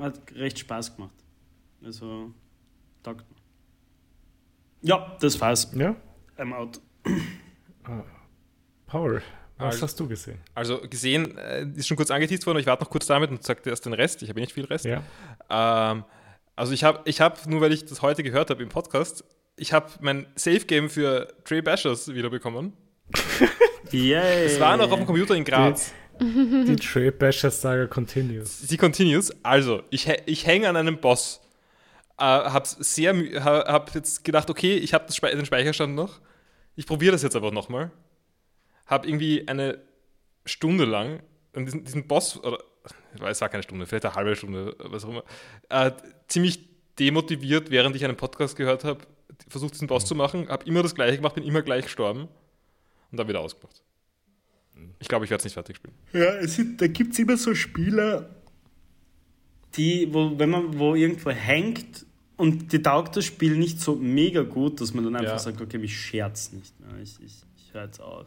hat 0.00 0.20
recht 0.34 0.58
Spaß 0.58 0.96
gemacht. 0.96 1.14
Also, 1.84 2.32
taugt. 3.02 3.24
Ja, 4.82 5.16
das 5.20 5.40
war's. 5.40 5.70
Ja? 5.74 5.94
I'm 6.38 6.54
out. 6.54 6.80
Paul, 8.86 9.22
was 9.58 9.74
Also- 9.74 9.82
hast 9.82 10.00
du 10.00 10.08
gesehen? 10.08 10.38
Also 10.54 10.80
gesehen, 10.80 11.36
äh, 11.38 11.66
ist 11.76 11.86
schon 11.86 11.96
kurz 11.96 12.10
angeteased 12.10 12.46
worden, 12.46 12.56
aber 12.56 12.60
ich 12.60 12.66
warte 12.66 12.84
noch 12.84 12.90
kurz 12.90 13.06
damit 13.06 13.30
und 13.30 13.42
sagte 13.42 13.70
erst 13.70 13.84
den 13.86 13.92
Rest. 13.92 14.22
Ich 14.22 14.28
habe 14.28 14.40
eh 14.40 14.42
nicht 14.42 14.52
viel 14.52 14.64
Rest. 14.64 14.84
Ja? 14.84 15.02
Ähm, 15.50 16.04
also 16.56 16.72
ich 16.72 16.84
habe, 16.84 17.00
ich 17.04 17.20
hab, 17.20 17.46
nur 17.46 17.60
weil 17.60 17.72
ich 17.72 17.84
das 17.84 18.02
heute 18.02 18.22
gehört 18.22 18.50
habe 18.50 18.62
im 18.62 18.68
Podcast, 18.68 19.24
ich 19.56 19.72
habe 19.72 19.86
mein 20.00 20.26
Safe-Game 20.36 20.88
für 20.88 21.28
Trey 21.44 21.62
Bashers 21.62 22.12
wiederbekommen. 22.12 22.72
Yay. 23.90 24.46
Es 24.46 24.60
war 24.60 24.76
noch 24.76 24.90
auf 24.90 24.98
dem 24.98 25.06
Computer 25.06 25.34
in 25.34 25.44
Graz. 25.44 25.92
Die 26.20 26.76
Trey 26.76 27.10
Basher 27.10 27.50
Saga 27.50 27.86
continues. 27.86 28.60
Sie 28.60 28.76
continues. 28.76 29.32
Also, 29.42 29.82
ich, 29.90 30.06
ich 30.26 30.46
hänge 30.46 30.68
an 30.68 30.76
einem 30.76 30.98
Boss. 30.98 31.40
Äh, 32.20 32.22
hab's 32.22 32.72
sehr, 32.80 33.14
hab 33.42 33.94
jetzt 33.94 34.24
gedacht, 34.24 34.50
okay, 34.50 34.76
ich 34.76 34.92
habe 34.92 35.10
Spe 35.10 35.34
den 35.34 35.46
Speicherstand 35.46 35.94
noch. 35.94 36.20
Ich 36.76 36.86
probiere 36.86 37.12
das 37.12 37.22
jetzt 37.22 37.34
einfach 37.34 37.50
nochmal. 37.50 37.90
Hab 38.86 39.06
irgendwie 39.06 39.48
eine 39.48 39.78
Stunde 40.44 40.84
lang 40.84 41.22
an 41.54 41.64
diesen, 41.64 41.82
diesen 41.84 42.06
Boss, 42.06 42.38
oder 42.42 42.58
ich 43.14 43.20
weiß, 43.20 43.38
es 43.38 43.40
war 43.40 43.48
keine 43.48 43.62
Stunde, 43.62 43.86
vielleicht 43.86 44.04
eine 44.04 44.14
halbe 44.14 44.36
Stunde, 44.36 44.76
was 44.78 45.04
auch 45.04 45.08
immer, 45.08 45.24
äh, 45.70 45.92
ziemlich 46.28 46.68
demotiviert, 46.98 47.70
während 47.70 47.96
ich 47.96 48.04
einen 48.04 48.16
Podcast 48.16 48.54
gehört 48.54 48.84
habe, 48.84 49.00
versucht 49.48 49.72
diesen 49.72 49.88
Boss 49.88 50.04
zu 50.04 50.14
machen, 50.14 50.48
habe 50.48 50.66
immer 50.66 50.82
das 50.82 50.94
gleiche 50.94 51.16
gemacht, 51.16 51.34
bin 51.34 51.44
immer 51.44 51.62
gleich 51.62 51.84
gestorben 51.84 52.28
und 53.10 53.18
dann 53.18 53.28
wieder 53.28 53.40
ausgemacht. 53.40 53.82
Ich 54.98 55.08
glaube, 55.08 55.24
ich 55.24 55.30
werde 55.30 55.40
es 55.40 55.44
nicht 55.44 55.54
fertig 55.54 55.76
spielen. 55.76 55.94
Ja, 56.12 56.34
es 56.36 56.56
sind, 56.56 56.80
da 56.80 56.86
gibt 56.86 57.14
es 57.14 57.18
immer 57.18 57.38
so 57.38 57.54
Spieler, 57.54 58.28
die, 59.76 60.12
wo, 60.12 60.38
wenn 60.38 60.50
man 60.50 60.78
wo 60.78 60.94
irgendwo 60.94 61.30
hängt 61.30 62.06
und 62.40 62.72
die 62.72 62.82
taugt 62.82 63.16
das 63.16 63.24
Spiel 63.24 63.56
nicht 63.56 63.80
so 63.80 63.94
mega 63.94 64.42
gut, 64.42 64.80
dass 64.80 64.92
man 64.94 65.04
dann 65.04 65.16
einfach 65.16 65.32
Ja. 65.32 65.38
sagt, 65.38 65.60
okay, 65.60 65.78
mich 65.78 65.96
scherzt 65.98 66.52
nicht 66.54 66.78
mehr. 66.80 66.90
Ich, 67.02 67.20
ich, 67.22 67.42
ich 67.56 67.74
höre 67.74 67.84
jetzt 67.84 68.00
auf. 68.00 68.26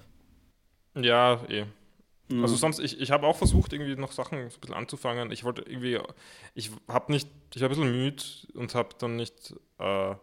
Ja, 0.95 1.43
eh. 1.49 1.65
Mhm. 2.30 2.41
Also 2.43 2.56
sonst, 2.56 2.80
ich, 2.80 2.99
ich 3.02 3.12
habe 3.12 3.28
auch 3.28 3.36
versucht, 3.36 3.73
irgendwie 3.73 3.95
noch 3.95 4.12
Sachen 4.12 4.49
so 4.49 4.56
ein 4.58 4.62
bisschen 4.62 4.76
anzufangen. 4.76 5.32
Ich 5.32 5.43
wollte 5.43 5.63
irgendwie, 5.63 5.99
ich 6.56 6.71
habe 6.88 7.12
nicht, 7.12 7.28
ich 7.54 7.62
war 7.62 7.67
ein 7.67 7.76
bisschen 7.76 7.91
müde 7.91 8.23
und 8.54 8.73
habe 8.76 8.89
dann 8.99 9.15
nicht, 9.15 9.54
äh, 9.80 10.15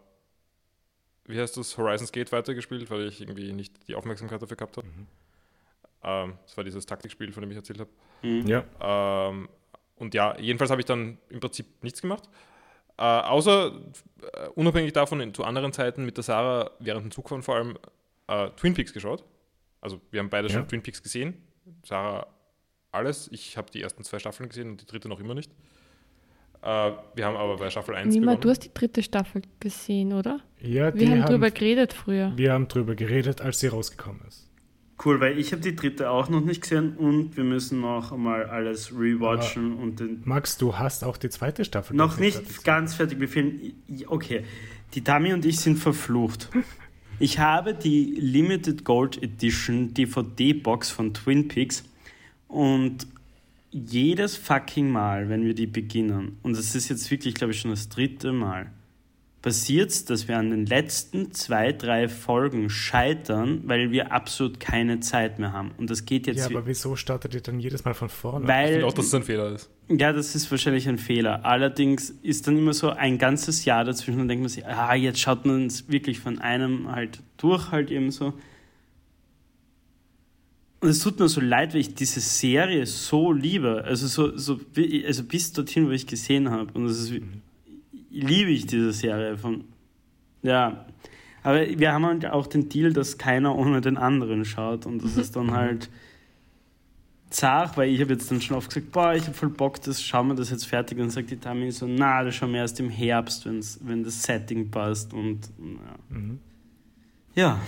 wie 1.25 1.39
heißt 1.39 1.57
das, 1.57 1.77
Horizons 1.77 2.11
Gate 2.11 2.31
weitergespielt, 2.31 2.89
weil 2.89 3.07
ich 3.07 3.21
irgendwie 3.21 3.53
nicht 3.53 3.87
die 3.87 3.95
Aufmerksamkeit 3.95 4.41
dafür 4.41 4.57
gehabt 4.57 4.77
habe. 4.77 4.87
Ähm, 6.03 6.33
das 6.45 6.57
war 6.57 6.63
dieses 6.63 6.85
Taktikspiel, 6.85 7.31
von 7.31 7.41
dem 7.41 7.51
ich 7.51 7.57
erzählt 7.57 7.79
habe. 7.79 7.89
Mhm. 8.23 8.47
Ja. 8.47 8.63
Ähm, 9.29 9.49
und 9.95 10.13
ja, 10.15 10.37
jedenfalls 10.39 10.71
habe 10.71 10.81
ich 10.81 10.85
dann 10.85 11.19
im 11.29 11.39
Prinzip 11.39 11.83
nichts 11.83 12.01
gemacht. 12.01 12.27
Äh, 13.01 13.03
außer, 13.03 13.71
äh, 14.21 14.47
unabhängig 14.53 14.93
davon, 14.93 15.21
in, 15.21 15.33
zu 15.33 15.43
anderen 15.43 15.73
Zeiten 15.73 16.05
mit 16.05 16.17
der 16.17 16.23
Sarah 16.23 16.69
während 16.79 17.05
dem 17.05 17.11
Zugfahren 17.11 17.41
vor 17.41 17.55
allem 17.55 17.77
äh, 18.27 18.49
Twin 18.51 18.75
Peaks 18.75 18.93
geschaut. 18.93 19.23
Also 19.81 19.99
wir 20.11 20.19
haben 20.19 20.29
beide 20.29 20.47
Ja. 20.49 20.53
schon 20.53 20.67
Twin 20.67 20.83
Peaks 20.83 21.01
gesehen. 21.01 21.33
Sarah 21.83 22.27
alles. 22.91 23.27
Ich 23.31 23.57
habe 23.57 23.71
die 23.71 23.81
ersten 23.81 24.03
zwei 24.03 24.19
Staffeln 24.19 24.49
gesehen 24.49 24.69
und 24.69 24.81
die 24.81 24.85
dritte 24.85 25.09
noch 25.09 25.19
immer 25.19 25.33
nicht. 25.33 25.51
Äh, 26.61 26.91
wir 27.15 27.25
haben 27.25 27.37
aber 27.37 27.57
bei 27.57 27.71
Staffel 27.71 27.95
1 27.95 28.13
Nima, 28.13 28.35
du 28.35 28.49
hast 28.51 28.59
die 28.59 28.71
dritte 28.73 29.01
Staffel 29.01 29.41
gesehen, 29.59 30.13
oder? 30.13 30.39
Ja, 30.59 30.91
die 30.91 30.99
Wir 30.99 31.09
haben 31.09 31.23
haben, 31.23 31.29
drüber 31.31 31.49
geredet 31.49 31.93
früher. 31.93 32.33
wir 32.35 32.53
haben 32.53 32.67
drüber 32.67 32.93
geredet, 32.93 33.41
als 33.41 33.61
sie 33.61 33.67
rausgekommen 33.67 34.21
ist. 34.27 34.50
Cool, 35.03 35.19
weil 35.19 35.39
ich 35.39 35.51
habe 35.51 35.61
die 35.61 35.75
dritte 35.75 36.09
auch 36.11 36.29
noch 36.29 36.41
nicht 36.41 36.61
gesehen 36.61 36.95
und 36.95 37.35
wir 37.35 37.43
müssen 37.43 37.81
noch 37.81 38.11
einmal 38.11 38.45
alles 38.45 38.91
rewatchen 38.91 39.73
und 39.73 39.99
den 39.99 40.21
Max, 40.25 40.57
du 40.57 40.77
hast 40.77 41.03
auch 41.03 41.17
die 41.17 41.29
zweite 41.29 41.65
Staffel 41.65 41.95
Noch 41.95 42.17
fertig 42.17 42.41
nicht 42.41 42.63
ganz 42.63 42.93
fertig. 42.93 43.19
Wir 43.19 43.27
fehlen. 43.27 43.73
Okay. 44.07 44.43
Die 44.93 45.03
Tami 45.03 45.33
und 45.33 45.45
ich 45.45 45.59
sind 45.59 45.77
verflucht. 45.77 46.49
Ich 47.19 47.37
habe 47.37 47.75
die 47.75 48.15
Limited 48.19 48.83
Gold 48.83 49.21
Edition 49.21 49.93
DVD-Box 49.93 50.89
von 50.89 51.13
Twin 51.13 51.47
Peaks 51.47 51.83
und 52.47 53.05
jedes 53.69 54.37
fucking 54.37 54.89
Mal, 54.89 55.29
wenn 55.29 55.45
wir 55.45 55.53
die 55.53 55.67
beginnen, 55.67 56.39
und 56.41 56.57
das 56.57 56.73
ist 56.73 56.89
jetzt 56.89 57.11
wirklich, 57.11 57.35
glaube 57.35 57.53
ich, 57.53 57.59
schon 57.59 57.69
das 57.69 57.89
dritte 57.89 58.31
Mal, 58.31 58.71
passiert 59.41 59.89
es, 59.89 60.05
dass 60.05 60.27
wir 60.27 60.37
an 60.37 60.51
den 60.51 60.65
letzten 60.67 61.31
zwei, 61.31 61.71
drei 61.71 62.07
Folgen 62.07 62.69
scheitern, 62.69 63.61
weil 63.65 63.89
wir 63.91 64.11
absolut 64.11 64.59
keine 64.59 64.99
Zeit 64.99 65.39
mehr 65.39 65.51
haben. 65.51 65.71
Und 65.77 65.89
das 65.89 66.05
geht 66.05 66.27
jetzt 66.27 66.37
Ja, 66.37 66.45
aber 66.45 66.67
wieso 66.67 66.95
startet 66.95 67.33
ihr 67.33 67.41
dann 67.41 67.59
jedes 67.59 67.83
Mal 67.83 67.93
von 67.95 68.09
vorne? 68.09 68.45
Ich 68.45 68.49
weil 68.49 68.71
finde 68.73 68.85
auch, 68.85 68.93
dass 68.93 69.05
es 69.07 69.13
ein 69.15 69.23
Fehler 69.23 69.51
ist. 69.53 69.69
ja, 69.89 70.13
das 70.13 70.35
ist 70.35 70.51
wahrscheinlich 70.51 70.87
ein 70.87 70.99
Fehler. 70.99 71.43
Allerdings 71.43 72.11
ist 72.21 72.45
dann 72.47 72.55
immer 72.57 72.73
so 72.73 72.89
ein 72.91 73.17
ganzes 73.17 73.65
Jahr 73.65 73.83
dazwischen 73.83 74.21
und 74.21 74.27
denkt 74.27 74.41
man 74.43 74.49
sich, 74.49 74.65
ah, 74.65 74.93
jetzt 74.93 75.19
schaut 75.19 75.43
man 75.45 75.65
es 75.65 75.89
wirklich 75.89 76.19
von 76.19 76.37
einem 76.37 76.91
halt 76.91 77.19
durch, 77.37 77.71
halt 77.71 77.89
eben 77.89 78.11
so. 78.11 78.33
Und 80.81 80.89
es 80.89 80.99
tut 80.99 81.19
mir 81.19 81.29
so 81.29 81.41
leid, 81.41 81.73
weil 81.73 81.81
ich 81.81 81.93
diese 81.93 82.19
Serie 82.19 82.85
so 82.87 83.31
liebe. 83.31 83.83
Also, 83.85 84.07
so, 84.07 84.35
so, 84.37 84.59
also 85.05 85.23
bis 85.23 85.53
dorthin, 85.53 85.87
wo 85.87 85.91
ich 85.91 86.07
gesehen 86.07 86.49
habe. 86.49 86.71
Und 86.73 86.85
das 86.87 86.99
ist, 86.99 87.11
wie- 87.13 87.21
liebe 88.11 88.51
ich 88.51 88.65
diese 88.65 88.91
Serie. 88.91 89.37
Von, 89.37 89.65
ja. 90.43 90.85
Aber 91.43 91.67
wir 91.67 91.91
haben 91.91 92.05
halt 92.05 92.25
auch 92.27 92.47
den 92.47 92.69
Deal, 92.69 92.93
dass 92.93 93.17
keiner 93.17 93.55
ohne 93.55 93.81
den 93.81 93.97
anderen 93.97 94.45
schaut. 94.45 94.85
Und 94.85 95.03
das 95.03 95.17
ist 95.17 95.35
dann 95.35 95.51
halt 95.51 95.89
zart, 97.31 97.77
weil 97.77 97.89
ich 97.89 98.01
habe 98.01 98.13
jetzt 98.13 98.29
dann 98.29 98.41
schon 98.41 98.57
oft 98.57 98.69
gesagt, 98.69 98.91
boah, 98.91 99.13
ich 99.13 99.23
habe 99.23 99.33
voll 99.33 99.49
Bock, 99.49 99.81
das 99.81 100.03
schauen 100.03 100.27
wir 100.27 100.35
das 100.35 100.51
jetzt 100.51 100.65
fertig. 100.65 100.97
Und 100.97 101.05
dann 101.05 101.09
sagt 101.09 101.31
die 101.31 101.37
Tami 101.37 101.71
so, 101.71 101.87
na, 101.87 102.23
das 102.23 102.35
schauen 102.35 102.53
wir 102.53 102.59
erst 102.59 102.79
im 102.79 102.89
Herbst, 102.89 103.45
wenn's, 103.45 103.79
wenn 103.81 104.03
das 104.03 104.21
Setting 104.21 104.69
passt. 104.69 105.13
Und 105.13 105.39
ja. 105.57 106.17
Mhm. 106.17 106.39
ja. 107.35 107.59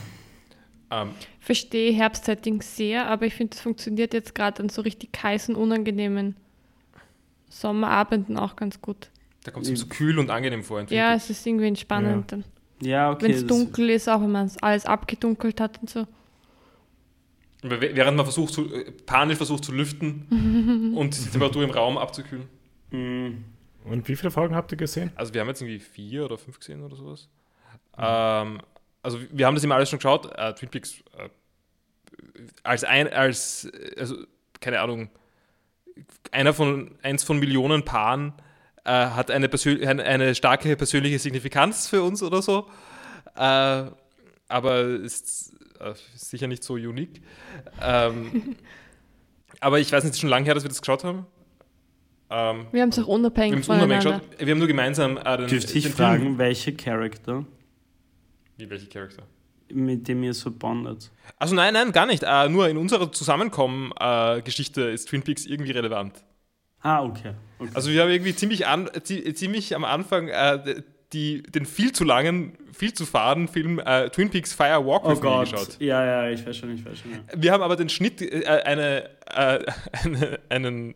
Ähm, 0.92 1.10
Verstehe 1.40 1.94
Herbstsetting 1.94 2.62
sehr, 2.62 3.08
aber 3.08 3.26
ich 3.26 3.34
finde, 3.34 3.52
das 3.52 3.62
funktioniert 3.62 4.14
jetzt 4.14 4.36
gerade 4.36 4.62
an 4.62 4.70
so 4.70 4.82
richtig 4.82 5.10
heißen, 5.22 5.56
unangenehmen 5.56 6.36
Sommerabenden 7.50 8.38
auch 8.38 8.56
ganz 8.56 8.82
gut. 8.82 9.10
Da 9.44 9.52
kommt 9.52 9.66
es 9.66 9.70
ihm 9.70 9.78
so 9.78 9.88
kühl 9.88 10.20
und 10.20 10.30
angenehm 10.30 10.64
vor. 10.64 10.82
Ja, 10.90 11.14
es 11.14 11.30
ist 11.30 11.46
irgendwie 11.46 11.68
entspannend 11.68 12.32
dann. 12.32 12.44
Ja, 12.82 13.12
okay. 13.12 13.26
Wenn 13.26 13.32
es 13.32 13.46
dunkel 13.46 13.90
ist, 13.90 14.10
auch 14.10 14.22
wenn 14.22 14.32
man 14.32 14.46
es 14.48 14.58
alles 14.62 14.86
abgedunkelt 14.86 15.62
hat 15.62 15.80
und 15.80 15.90
so. 15.90 16.08
Während 17.62 18.18
man 18.18 18.26
versucht 18.26 18.54
zu, 18.54 18.74
äh, 18.74 18.92
panisch 18.92 19.38
versucht 19.38 19.64
zu 19.64 19.72
lüften 19.72 20.94
und 20.98 21.18
die 21.18 21.30
Temperatur 21.30 21.64
im 21.64 21.70
Raum 21.70 21.98
abzukühlen. 21.98 22.48
Mm, 22.92 23.44
Und 23.86 24.08
wie 24.08 24.16
viele 24.18 24.32
Folgen 24.32 24.56
habt 24.56 24.72
ihr 24.74 24.78
gesehen? 24.78 25.12
Also 25.16 25.34
wir 25.34 25.42
haben 25.42 25.48
jetzt 25.48 25.62
irgendwie 25.62 25.80
vier 25.80 26.26
oder 26.26 26.38
fünf 26.38 26.60
gesehen 26.60 26.84
oder 26.84 26.98
sowas. 26.98 27.30
Ähm, 27.98 28.60
also 29.02 29.20
wir 29.32 29.46
haben 29.46 29.56
das 29.56 29.64
immer 29.64 29.76
alles 29.76 29.90
schon 29.90 30.00
geschaut. 30.00 30.30
Äh, 30.36 30.54
Twin 30.56 30.70
Peaks 30.70 31.04
äh, 31.18 31.30
als 32.64 32.84
ein, 32.84 33.08
als, 33.08 33.66
äh, 33.66 33.96
also 33.98 34.18
keine 34.60 34.82
Ahnung, 34.82 35.10
einer 36.32 36.54
von, 36.54 36.96
eins 37.02 37.24
von 37.24 37.40
Millionen 37.40 37.86
Paaren 37.86 38.34
äh, 38.86 38.91
hat 38.91 39.32
eine, 39.32 39.50
eine, 39.88 40.04
eine 40.04 40.36
starke 40.36 40.76
persönliche 40.76 41.19
Signifikanz 41.19 41.88
für 41.88 42.04
uns 42.04 42.22
oder 42.24 42.41
so. 42.41 42.67
Äh, 43.36 43.86
aber 44.48 44.82
ist 44.86 45.54
äh, 45.80 45.93
sicher 46.16 46.47
nicht 46.47 46.64
so 46.64 46.74
unique. 46.74 47.22
Ähm, 47.82 48.55
aber 49.60 49.80
ich 49.80 49.91
weiß 49.91 50.03
nicht, 50.03 50.12
es 50.12 50.18
ist 50.18 50.22
schon 50.22 50.30
lange 50.30 50.45
her, 50.45 50.53
dass 50.53 50.64
wir 50.64 50.70
das 50.70 50.82
geschaut 50.82 51.03
haben. 51.03 51.26
Ähm, 52.30 52.68
Wir 52.72 52.82
haben 52.82 52.89
es 52.89 52.99
auch 52.99 53.08
wir 53.08 53.14
unabhängig 53.14 53.53
haben 53.53 53.62
es 53.62 53.70
unabhängig 53.70 54.03
voneinander. 54.03 54.28
geschaut. 54.28 54.45
Wir 54.45 54.51
haben 54.51 54.60
nur 54.60 54.68
gemeinsam 54.68 55.18
äh, 55.18 55.38
den, 55.38 55.47
Dürfte 55.47 55.78
ich 55.78 55.89
fragen, 55.89 56.24
Film. 56.24 56.38
welche 56.38 56.74
Charakter, 56.76 57.45
Wie, 58.58 58.70
welche 58.70 58.88
Charakter? 58.88 59.24
mit 59.70 60.08
dem 60.08 60.22
ihr 60.24 60.34
so 60.34 60.51
bondet? 60.51 61.10
Also 61.39 61.55
nein, 61.55 61.74
nein, 61.74 61.91
gar 61.91 62.05
nicht. 62.05 62.24
Äh, 62.24 62.49
nur 62.49 62.70
in 62.70 62.78
unserer 62.78 63.12
Zusammenkommen-Geschichte 63.12 64.82
ist 64.84 65.08
Twin 65.10 65.24
Peaks 65.24 65.45
irgendwie 65.45 65.72
relevant. 65.72 66.24
Ah, 66.84 67.04
okay. 67.04 67.34
okay. 67.60 67.72
Also 67.74 67.90
wir 67.90 68.02
haben 68.04 68.10
irgendwie 68.12 68.36
ziemlich, 68.36 68.68
an, 68.68 68.90
zi- 69.04 69.34
ziemlich 69.34 69.76
am 69.76 69.84
Anfang 69.86 70.28
äh, 70.28 70.82
die, 71.14 71.42
den 71.44 71.66
viel 71.66 71.92
zu 71.94 72.04
langen, 72.04 72.58
viel 72.74 72.94
zu 72.94 73.06
faden 73.06 73.48
Film 73.48 73.80
äh, 73.80 74.10
Twin 74.10 74.30
Peaks 74.30 74.54
Fire 74.54 74.86
Walk 74.86 75.06
oh 75.06 75.10
with 75.12 75.18
Me 75.18 75.22
Gott. 75.22 75.52
geschaut. 75.52 75.78
Ja, 75.80 76.04
ja, 76.06 76.30
ich 76.30 76.46
weiß 76.46 76.58
schon, 76.58 76.76
ich 76.76 76.86
weiß 76.86 77.00
schon. 77.00 77.12
Ja. 77.12 77.20
Wir 77.36 77.52
haben 77.52 77.62
aber 77.64 77.76
den 77.76 77.90
Schnitt, 77.90 78.22
äh, 78.22 78.46
eine, 78.46 79.10
äh, 79.34 79.60
eine, 80.04 80.40
einen, 80.50 80.96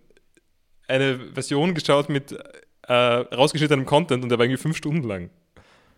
eine 0.88 1.20
Version 1.34 1.74
geschaut 1.74 2.10
mit 2.10 2.36
äh, 2.88 2.94
rausgeschnittenem 2.94 3.86
Content 3.86 4.24
und 4.24 4.30
der 4.30 4.38
war 4.38 4.46
irgendwie 4.46 4.62
fünf 4.62 4.78
Stunden 4.78 5.08
lang. 5.08 5.30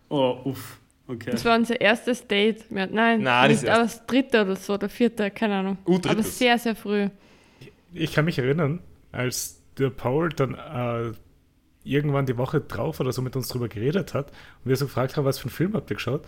Oh, 0.08 0.38
uff. 0.44 0.78
Okay. 1.06 1.30
Das 1.32 1.44
war 1.44 1.56
unser 1.56 1.80
erstes 1.80 2.26
Date. 2.28 2.64
Ja, 2.70 2.86
nein, 2.86 3.22
Nein, 3.22 3.50
das 3.50 3.62
nicht, 3.62 3.70
aber 3.70 3.82
das 3.82 4.06
dritte 4.06 4.42
oder 4.42 4.54
so, 4.54 4.74
oder 4.74 4.88
vierte, 4.88 5.30
keine 5.32 5.54
Ahnung. 5.56 5.78
Uh, 5.84 5.94
aber 5.96 6.14
drittes. 6.14 6.38
sehr, 6.38 6.56
sehr 6.56 6.76
früh. 6.76 7.08
Ich 7.92 8.12
kann 8.12 8.24
mich 8.26 8.38
erinnern, 8.38 8.80
als 9.10 9.59
der 9.80 9.90
Paul 9.90 10.30
dann 10.30 10.54
äh, 10.54 11.12
irgendwann 11.82 12.26
die 12.26 12.36
Woche 12.36 12.60
drauf 12.60 13.00
oder 13.00 13.12
so 13.12 13.22
mit 13.22 13.36
uns 13.36 13.48
drüber 13.48 13.68
geredet 13.68 14.14
hat 14.14 14.28
und 14.28 14.68
wir 14.68 14.76
so 14.76 14.86
gefragt 14.86 15.16
haben, 15.16 15.24
was 15.24 15.38
für 15.38 15.44
einen 15.44 15.52
Film 15.54 15.74
habt 15.74 15.90
ihr 15.90 15.96
geschaut? 15.96 16.22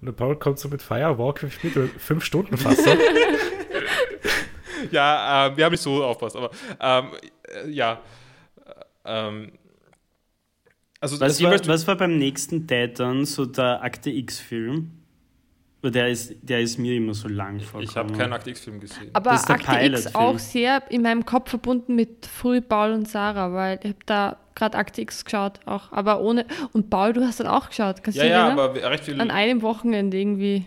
Und 0.00 0.06
der 0.06 0.12
Paul 0.12 0.36
kommt 0.36 0.58
so 0.58 0.68
mit 0.68 0.82
Firewalk 0.82 1.42
with 1.42 1.62
Me, 1.62 1.88
fünf 1.98 2.24
Stunden 2.24 2.56
fast. 2.56 2.84
so. 2.84 2.90
Ja, 4.90 5.46
äh, 5.46 5.56
wir 5.56 5.64
haben 5.66 5.72
nicht 5.72 5.82
so 5.82 6.02
aufpasst, 6.02 6.36
aber 6.36 6.50
ähm, 6.80 7.10
äh, 7.48 7.68
ja. 7.68 8.00
Äh, 9.04 9.28
ähm, 9.28 9.52
also 11.00 11.20
Was 11.20 11.42
war, 11.42 11.52
was 11.66 11.86
war 11.86 11.96
beim 11.96 12.18
nächsten 12.18 12.66
Date 12.66 12.98
dann 12.98 13.24
so 13.24 13.46
der 13.46 13.82
Akte 13.82 14.10
X-Film? 14.10 14.99
Der 15.82 16.08
ist, 16.08 16.34
der 16.42 16.60
ist 16.60 16.78
mir 16.78 16.94
immer 16.96 17.14
so 17.14 17.26
lang 17.26 17.58
vorgekommen. 17.60 17.88
ich 17.88 17.96
habe 17.96 18.12
keinen 18.12 18.32
Akte 18.34 18.50
X-Film 18.50 18.80
gesehen. 18.80 19.08
Aber 19.14 19.30
Das 19.30 19.40
ist 19.40 19.48
der 19.48 19.56
Akte 19.56 19.86
X 19.86 20.14
auch 20.14 20.38
sehr 20.38 20.82
in 20.90 21.00
meinem 21.00 21.24
Kopf 21.24 21.48
verbunden 21.48 21.94
mit 21.94 22.26
früh 22.26 22.60
Paul 22.60 22.92
und 22.92 23.08
Sarah, 23.08 23.54
weil 23.54 23.78
ich 23.82 23.88
habe 23.88 24.04
da 24.04 24.36
gerade 24.54 24.76
Akte 24.76 25.00
X 25.00 25.24
geschaut 25.24 25.60
auch, 25.64 25.90
aber 25.90 26.20
ohne 26.20 26.44
und 26.72 26.90
Paul, 26.90 27.14
du 27.14 27.22
hast 27.24 27.40
dann 27.40 27.46
auch 27.46 27.70
geschaut, 27.70 28.02
kannst 28.02 28.18
du 28.18 28.22
ja, 28.22 28.24
dich 28.24 28.32
ja, 28.32 28.46
erinnern? 28.48 28.58
aber 28.58 28.90
recht 28.90 29.04
viel. 29.04 29.18
An 29.18 29.30
einem 29.30 29.62
Wochenende 29.62 30.18
irgendwie. 30.18 30.66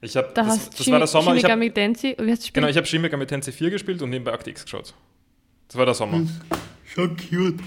Ich 0.00 0.16
habe 0.16 0.30
Da 0.32 0.42
das, 0.42 0.52
hast 0.52 0.78
das 0.78 0.90
war 0.90 0.98
der 0.98 1.08
Sommer. 1.08 1.34
Ich 1.34 1.42
hab, 1.42 1.50
Megami 1.50 1.72
Tensei, 1.72 2.14
wie 2.18 2.30
hast 2.30 2.46
du 2.46 2.52
genau, 2.52 2.68
gespielt? 2.68 2.70
ich 2.70 2.76
habe 2.76 2.86
Shin 2.86 3.02
Megami 3.02 3.26
Tensei 3.26 3.50
4 3.50 3.70
gespielt 3.70 4.00
und 4.00 4.10
nebenbei 4.10 4.32
Akte 4.32 4.50
X 4.50 4.64
geschaut. 4.64 4.94
Das 5.66 5.76
war 5.76 5.86
der 5.86 5.94
Sommer. 5.94 6.24
Schon 6.84 7.16
cute. 7.16 7.58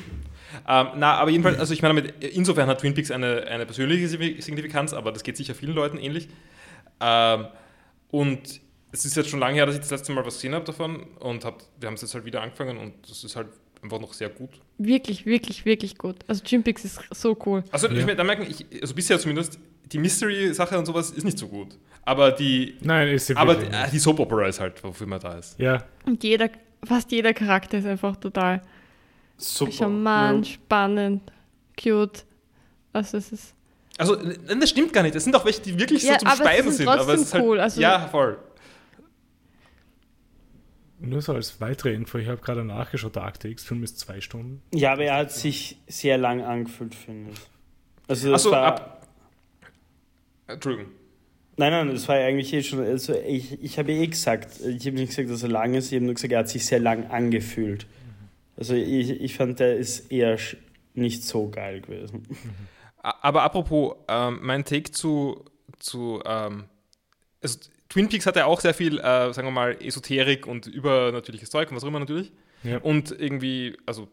Ähm, 0.67 0.87
na, 0.95 1.15
aber 1.15 1.31
jedenfalls, 1.31 1.59
also 1.59 1.73
ich 1.73 1.81
meine, 1.81 1.95
mit, 1.95 2.23
insofern 2.23 2.67
hat 2.67 2.79
Twin 2.79 2.93
Peaks 2.93 3.11
eine, 3.11 3.43
eine 3.47 3.65
persönliche 3.65 4.07
Signifikanz, 4.07 4.93
aber 4.93 5.11
das 5.11 5.23
geht 5.23 5.37
sicher 5.37 5.55
vielen 5.55 5.73
Leuten 5.73 5.97
ähnlich. 5.97 6.29
Ähm, 7.01 7.47
und 8.11 8.61
es 8.91 9.05
ist 9.05 9.15
jetzt 9.15 9.29
schon 9.29 9.39
lange 9.39 9.55
her, 9.55 9.65
dass 9.65 9.75
ich 9.75 9.81
das 9.81 9.91
letzte 9.91 10.11
Mal 10.11 10.25
was 10.25 10.35
gesehen 10.35 10.55
habe 10.55 10.65
davon 10.65 11.03
und 11.19 11.45
hab, 11.45 11.61
wir 11.79 11.87
haben 11.87 11.93
es 11.93 12.01
jetzt 12.01 12.13
halt 12.15 12.25
wieder 12.25 12.41
angefangen 12.41 12.77
und 12.77 12.93
das 13.09 13.23
ist 13.23 13.35
halt 13.35 13.47
einfach 13.83 13.99
noch 13.99 14.13
sehr 14.13 14.29
gut. 14.29 14.49
Wirklich, 14.77 15.25
wirklich, 15.25 15.63
wirklich 15.65 15.97
gut. 15.97 16.17
Also 16.27 16.43
Gympix 16.43 16.83
ist 16.85 16.99
so 17.11 17.37
cool. 17.45 17.63
Also 17.71 17.87
Ja. 17.87 18.07
ich, 18.07 18.15
da 18.17 18.23
merken, 18.23 18.47
ich, 18.49 18.65
also 18.81 18.93
bisher 18.95 19.19
zumindest, 19.19 19.59
die 19.91 19.99
Mystery-Sache 19.99 20.77
und 20.77 20.85
sowas 20.85 21.11
ist 21.11 21.23
nicht 21.23 21.37
so 21.37 21.47
gut. 21.47 21.77
Aber 22.03 22.31
die, 22.31 22.77
Nein, 22.81 23.09
ist 23.09 23.27
sie 23.27 23.35
aber 23.35 23.55
die, 23.55 23.67
die 23.91 23.99
Soap 23.99 24.19
Opera 24.19 24.47
ist 24.47 24.59
halt, 24.59 24.83
wofür 24.83 25.07
man 25.07 25.19
da 25.19 25.37
ist. 25.37 25.59
Ja, 25.59 25.83
Und 26.05 26.23
jeder, 26.23 26.49
fast 26.83 27.11
jeder 27.11 27.33
Charakter 27.33 27.77
ist 27.77 27.85
einfach 27.85 28.15
total 28.17 28.61
Super. 29.37 29.71
charmant, 29.71 30.47
spannend, 30.47 31.21
cute. 31.81 32.25
Also 32.93 33.17
es 33.17 33.31
ist 33.31 33.53
Also, 33.99 34.15
nein, 34.15 34.59
das 34.61 34.69
stimmt 34.69 34.93
gar 34.93 35.03
nicht. 35.03 35.13
Es 35.15 35.25
sind 35.25 35.35
auch 35.35 35.43
welche, 35.45 35.61
die 35.61 35.77
wirklich 35.77 36.03
Ja, 36.03 36.13
so 36.13 36.19
zum 36.19 36.27
aber 36.29 36.37
Speisen 36.37 36.71
sind. 36.71 36.87
Aber 36.87 37.13
es 37.13 37.21
ist 37.21 37.33
halt, 37.33 37.43
cool, 37.43 37.59
also- 37.59 37.81
ja, 37.81 38.07
voll. 38.07 38.37
nur 41.01 41.21
so 41.21 41.33
als 41.33 41.61
weitere 41.61 41.93
Info, 41.93 42.17
ich 42.17 42.27
habe 42.27 42.41
gerade 42.41 42.63
nachgeschaut, 42.65 43.15
der 43.15 43.23
Akte 43.23 43.47
X-Film 43.47 43.83
ist 43.83 43.99
zwei 43.99 44.19
Stunden. 44.21 44.61
Ja, 44.73 44.93
aber 44.93 45.03
er 45.05 45.15
hat 45.17 45.31
sich 45.31 45.77
sehr 45.87 46.17
lang 46.17 46.41
angefühlt, 46.41 46.93
finde 46.95 47.31
ich. 47.31 47.39
Also, 48.07 48.31
das 48.31 48.41
Achso, 48.41 48.51
war, 48.51 48.63
ab. 48.65 49.07
Entschuldigung. 50.47 50.91
Nein, 51.57 51.71
nein, 51.71 51.91
das 51.93 52.07
war 52.07 52.17
ja 52.17 52.27
eigentlich 52.27 52.53
eh 52.53 52.63
schon. 52.63 52.79
Also 52.79 53.13
ich, 53.13 53.61
ich 53.61 53.77
habe 53.77 53.91
eh 53.91 54.07
gesagt, 54.07 54.59
ich 54.61 54.85
habe 54.87 54.95
nicht 54.95 55.09
gesagt, 55.09 55.29
dass 55.29 55.43
er 55.43 55.49
lang 55.49 55.73
ist, 55.73 55.87
ich 55.91 55.95
habe 55.95 56.05
nur 56.05 56.13
gesagt, 56.15 56.31
er 56.31 56.39
hat 56.39 56.49
sich 56.49 56.65
sehr 56.65 56.79
lang 56.79 57.07
angefühlt. 57.11 57.85
Also 58.55 58.73
ich, 58.75 59.09
ich 59.11 59.35
fand, 59.35 59.59
der 59.59 59.75
ist 59.77 60.09
eher 60.11 60.37
nicht 60.93 61.23
so 61.23 61.49
geil 61.49 61.81
gewesen. 61.81 62.25
A- 62.31 62.35
Aber 63.01 63.43
apropos, 63.43 63.95
ähm, 64.07 64.39
mein 64.41 64.65
Take 64.65 64.91
zu, 64.91 65.45
zu 65.79 66.21
ähm, 66.25 66.65
also 67.41 67.59
Twin 67.89 68.07
Peaks 68.07 68.25
hat 68.25 68.35
ja 68.35 68.45
auch 68.45 68.59
sehr 68.59 68.73
viel, 68.73 68.99
äh, 68.99 69.33
sagen 69.33 69.47
wir 69.47 69.51
mal, 69.51 69.77
Esoterik 69.81 70.45
und 70.45 70.67
übernatürliches 70.67 71.49
Zeug 71.49 71.69
und 71.69 71.77
was 71.77 71.83
auch 71.83 71.87
immer 71.87 71.99
natürlich. 71.99 72.31
Ja. 72.63 72.77
Und 72.79 73.11
irgendwie, 73.11 73.77
also 73.85 74.07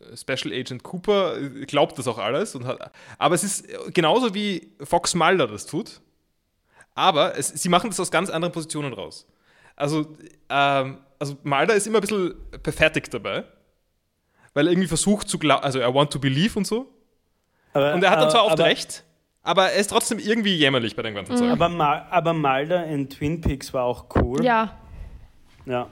äh, 0.00 0.16
Special 0.16 0.52
Agent 0.52 0.82
Cooper 0.82 1.40
äh, 1.40 1.64
glaubt 1.66 1.98
das 1.98 2.08
auch 2.08 2.18
alles. 2.18 2.54
Und 2.54 2.66
hat, 2.66 2.92
aber 3.18 3.34
es 3.34 3.44
ist 3.44 3.94
genauso 3.94 4.34
wie 4.34 4.72
Fox 4.82 5.14
Mulder 5.14 5.46
das 5.46 5.66
tut. 5.66 6.00
Aber 6.94 7.38
es, 7.38 7.48
sie 7.48 7.68
machen 7.68 7.90
das 7.90 8.00
aus 8.00 8.10
ganz 8.10 8.28
anderen 8.30 8.52
Positionen 8.52 8.92
raus. 8.92 9.26
Also, 9.76 10.16
ähm, 10.48 10.98
also 11.18 11.36
Mulder 11.42 11.74
ist 11.74 11.86
immer 11.86 11.98
ein 11.98 12.02
bisschen 12.02 12.34
pathetic 12.62 13.10
dabei. 13.10 13.44
Weil 14.52 14.66
er 14.66 14.72
irgendwie 14.72 14.88
versucht 14.88 15.28
zu 15.28 15.38
glauben, 15.38 15.62
also 15.62 15.78
er 15.78 15.94
want 15.94 16.10
to 16.10 16.18
believe 16.18 16.58
und 16.58 16.66
so. 16.66 16.90
Aber, 17.76 17.94
Und 17.94 18.02
er 18.02 18.10
hat 18.10 18.20
dann 18.20 18.30
zwar 18.30 18.44
oft 18.44 18.52
aber, 18.54 18.64
recht, 18.64 19.04
aber 19.42 19.70
er 19.70 19.78
ist 19.80 19.88
trotzdem 19.88 20.18
irgendwie 20.18 20.54
jämmerlich 20.56 20.96
bei 20.96 21.02
dem 21.02 21.14
ganzen 21.14 21.36
Zeug. 21.36 21.50
Aber, 21.50 21.68
Ma 21.68 22.06
aber 22.10 22.32
Mulder 22.32 22.84
in 22.86 23.08
Twin 23.08 23.40
Peaks 23.40 23.72
war 23.72 23.84
auch 23.84 24.06
cool. 24.16 24.44
ja, 24.44 24.76
Ja. 25.66 25.88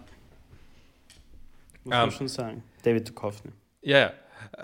Muss 1.85 1.91
man 1.95 2.05
Ähm. 2.05 2.11
schon 2.11 2.29
sagen. 2.29 2.63
David 2.83 3.09
Duchovny. 3.09 3.51
Ja, 3.83 3.99
ja. 3.99 4.13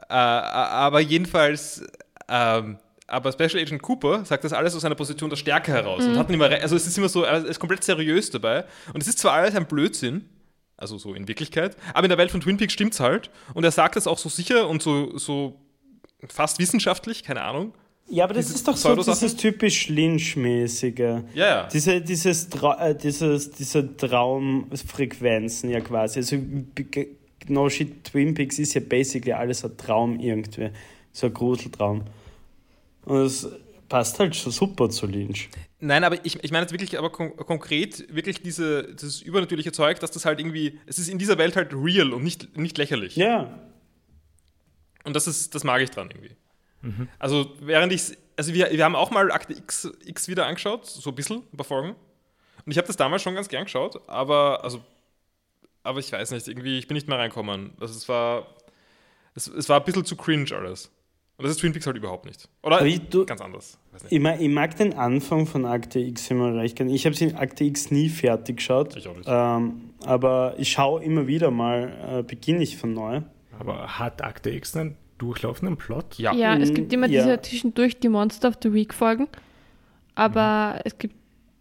Äh, 0.08 0.12
aber 0.14 1.00
jedenfalls, 1.00 1.84
ähm, 2.28 2.78
aber 3.06 3.32
Special 3.32 3.58
Agent 3.62 3.82
Cooper 3.82 4.24
sagt 4.24 4.44
das 4.44 4.52
alles 4.52 4.74
aus 4.76 4.84
einer 4.84 4.94
Position 4.94 5.28
der 5.30 5.36
Stärke 5.36 5.72
heraus. 5.72 6.04
Und 6.04 6.16
hat 6.16 6.28
nicht 6.28 6.36
immer, 6.36 6.48
also 6.50 6.76
es 6.76 6.86
ist 6.86 6.96
immer 6.96 7.08
so, 7.08 7.24
er 7.24 7.44
ist 7.44 7.58
komplett 7.58 7.82
seriös 7.82 8.30
dabei. 8.30 8.64
Und 8.94 9.02
es 9.02 9.08
ist 9.08 9.18
zwar 9.18 9.32
alles 9.32 9.54
ein 9.56 9.66
Blödsinn, 9.66 10.28
also 10.76 10.96
so 10.96 11.14
in 11.14 11.26
Wirklichkeit, 11.28 11.76
aber 11.92 12.04
in 12.04 12.08
der 12.10 12.18
Welt 12.18 12.30
von 12.30 12.40
Twin 12.40 12.56
Peaks 12.56 12.72
stimmt's 12.72 13.00
halt. 13.00 13.30
Und 13.52 13.64
er 13.64 13.70
sagt 13.72 13.96
das 13.96 14.06
auch 14.06 14.18
so 14.18 14.28
sicher 14.28 14.68
und 14.68 14.80
so, 14.82 15.16
so 15.18 15.60
fast 16.28 16.58
wissenschaftlich, 16.58 17.22
keine 17.22 17.42
Ahnung. 17.42 17.72
Ja, 18.08 18.24
aber 18.24 18.34
das 18.34 18.46
Diese 18.46 18.56
ist 18.56 18.68
doch 18.68 18.76
so 18.76 18.94
dieses 18.96 19.36
typisch 19.36 19.88
Lynch-mäßige. 19.88 20.98
Ja, 20.98 21.22
ja. 21.34 21.68
Diese, 21.68 22.00
dieses, 22.00 22.48
Trau 22.48 22.76
äh, 22.76 22.94
dieses, 22.94 23.52
diese 23.52 23.96
Traumfrequenzen 23.96 25.70
ja 25.70 25.80
quasi. 25.80 26.18
Also 26.18 26.36
No 27.46 27.68
Shit 27.70 28.04
Twin 28.04 28.34
Peaks 28.34 28.58
ist 28.58 28.74
ja 28.74 28.80
basically 28.80 29.32
alles 29.32 29.64
ein 29.64 29.76
Traum 29.76 30.18
irgendwie. 30.18 30.70
So 31.12 31.28
ein 31.28 31.34
Gruseltraum. 31.34 32.02
Und 33.04 33.18
es 33.22 33.48
passt 33.88 34.18
halt 34.18 34.34
schon 34.34 34.52
super 34.52 34.90
zu 34.90 35.06
Lynch. 35.06 35.48
Nein, 35.78 36.04
aber 36.04 36.24
ich, 36.24 36.42
ich 36.42 36.50
meine 36.50 36.62
jetzt 36.62 36.72
wirklich, 36.72 36.98
aber 36.98 37.10
kon 37.10 37.36
konkret 37.36 38.12
wirklich 38.14 38.42
diese, 38.42 38.92
dieses 38.94 39.22
übernatürliche 39.22 39.72
Zeug, 39.72 40.00
dass 40.00 40.10
das 40.10 40.24
halt 40.24 40.40
irgendwie, 40.40 40.78
es 40.86 40.98
ist 40.98 41.08
in 41.08 41.18
dieser 41.18 41.38
Welt 41.38 41.56
halt 41.56 41.72
real 41.72 42.12
und 42.12 42.22
nicht, 42.22 42.56
nicht 42.56 42.76
lächerlich. 42.76 43.16
Ja. 43.16 43.58
Und 45.04 45.16
das 45.16 45.26
ist, 45.26 45.54
das 45.54 45.64
mag 45.64 45.80
ich 45.82 45.90
dran 45.90 46.10
irgendwie. 46.10 46.36
Also, 47.18 47.52
während 47.60 47.92
ich 47.92 48.16
also 48.36 48.54
wir, 48.54 48.70
wir 48.70 48.84
haben 48.86 48.96
auch 48.96 49.10
mal 49.10 49.30
Akte 49.32 49.52
X, 49.52 49.90
X 50.06 50.26
wieder 50.28 50.46
angeschaut, 50.46 50.86
so 50.86 51.10
ein 51.10 51.14
bisschen, 51.14 51.42
ein 51.52 51.56
paar 51.58 51.66
Folgen. 51.66 51.90
Und 52.64 52.72
ich 52.72 52.78
habe 52.78 52.86
das 52.86 52.96
damals 52.96 53.22
schon 53.22 53.34
ganz 53.34 53.48
gern 53.48 53.64
geschaut, 53.64 54.00
aber, 54.08 54.64
also, 54.64 54.80
aber 55.82 55.98
ich 56.00 56.10
weiß 56.10 56.30
nicht, 56.30 56.48
irgendwie, 56.48 56.78
ich 56.78 56.88
bin 56.88 56.94
nicht 56.94 57.06
mehr 57.06 57.18
reinkommen. 57.18 57.72
Also, 57.80 57.92
es 57.94 58.08
war, 58.08 58.46
es, 59.34 59.46
es 59.46 59.68
war 59.68 59.78
ein 59.80 59.84
bisschen 59.84 60.06
zu 60.06 60.16
cringe 60.16 60.46
alles. 60.56 60.90
Und 61.36 61.44
das 61.44 61.52
ist 61.52 61.60
Twin 61.60 61.72
Peaks 61.72 61.86
halt 61.86 61.96
überhaupt 61.98 62.24
nicht. 62.26 62.48
Oder 62.62 62.84
ich- 62.84 63.00
du- 63.08 63.24
ganz 63.26 63.40
anders. 63.42 63.78
Ich 64.10 64.20
mag, 64.20 64.40
ich 64.40 64.48
mag 64.48 64.76
den 64.76 64.94
Anfang 64.94 65.46
von 65.46 65.64
Akte 65.66 65.98
X 65.98 66.30
immer 66.30 66.54
recht 66.54 66.76
gern. 66.76 66.88
Ich 66.90 67.04
habe 67.06 67.14
sie 67.16 67.24
in 67.26 67.36
Akte 67.36 67.64
X 67.64 67.90
nie 67.90 68.08
fertig 68.10 68.56
geschaut. 68.58 68.94
Ich 68.96 69.06
auch 69.08 69.16
nicht. 69.16 69.26
Ähm, 69.28 69.90
aber 70.04 70.54
ich 70.58 70.70
schaue 70.72 71.02
immer 71.02 71.26
wieder 71.26 71.50
mal, 71.50 72.18
äh, 72.20 72.22
beginne 72.22 72.62
ich 72.62 72.76
von 72.78 72.92
neu. 72.94 73.22
Aber 73.60 73.98
hat 73.98 74.22
Akte 74.22 74.50
X 74.50 74.74
einen 74.74 74.96
durchlaufenden 75.18 75.76
Plot? 75.76 76.18
Ja. 76.18 76.32
ja, 76.32 76.56
es 76.56 76.72
gibt 76.72 76.92
immer 76.92 77.06
ja. 77.06 77.22
diese 77.22 77.42
zwischendurch 77.42 78.00
die 78.00 78.08
Monster 78.08 78.48
of 78.48 78.54
the 78.62 78.72
Week 78.72 78.94
Folgen, 78.94 79.28
aber 80.14 80.80
es 80.84 80.96
gibt, 80.96 81.14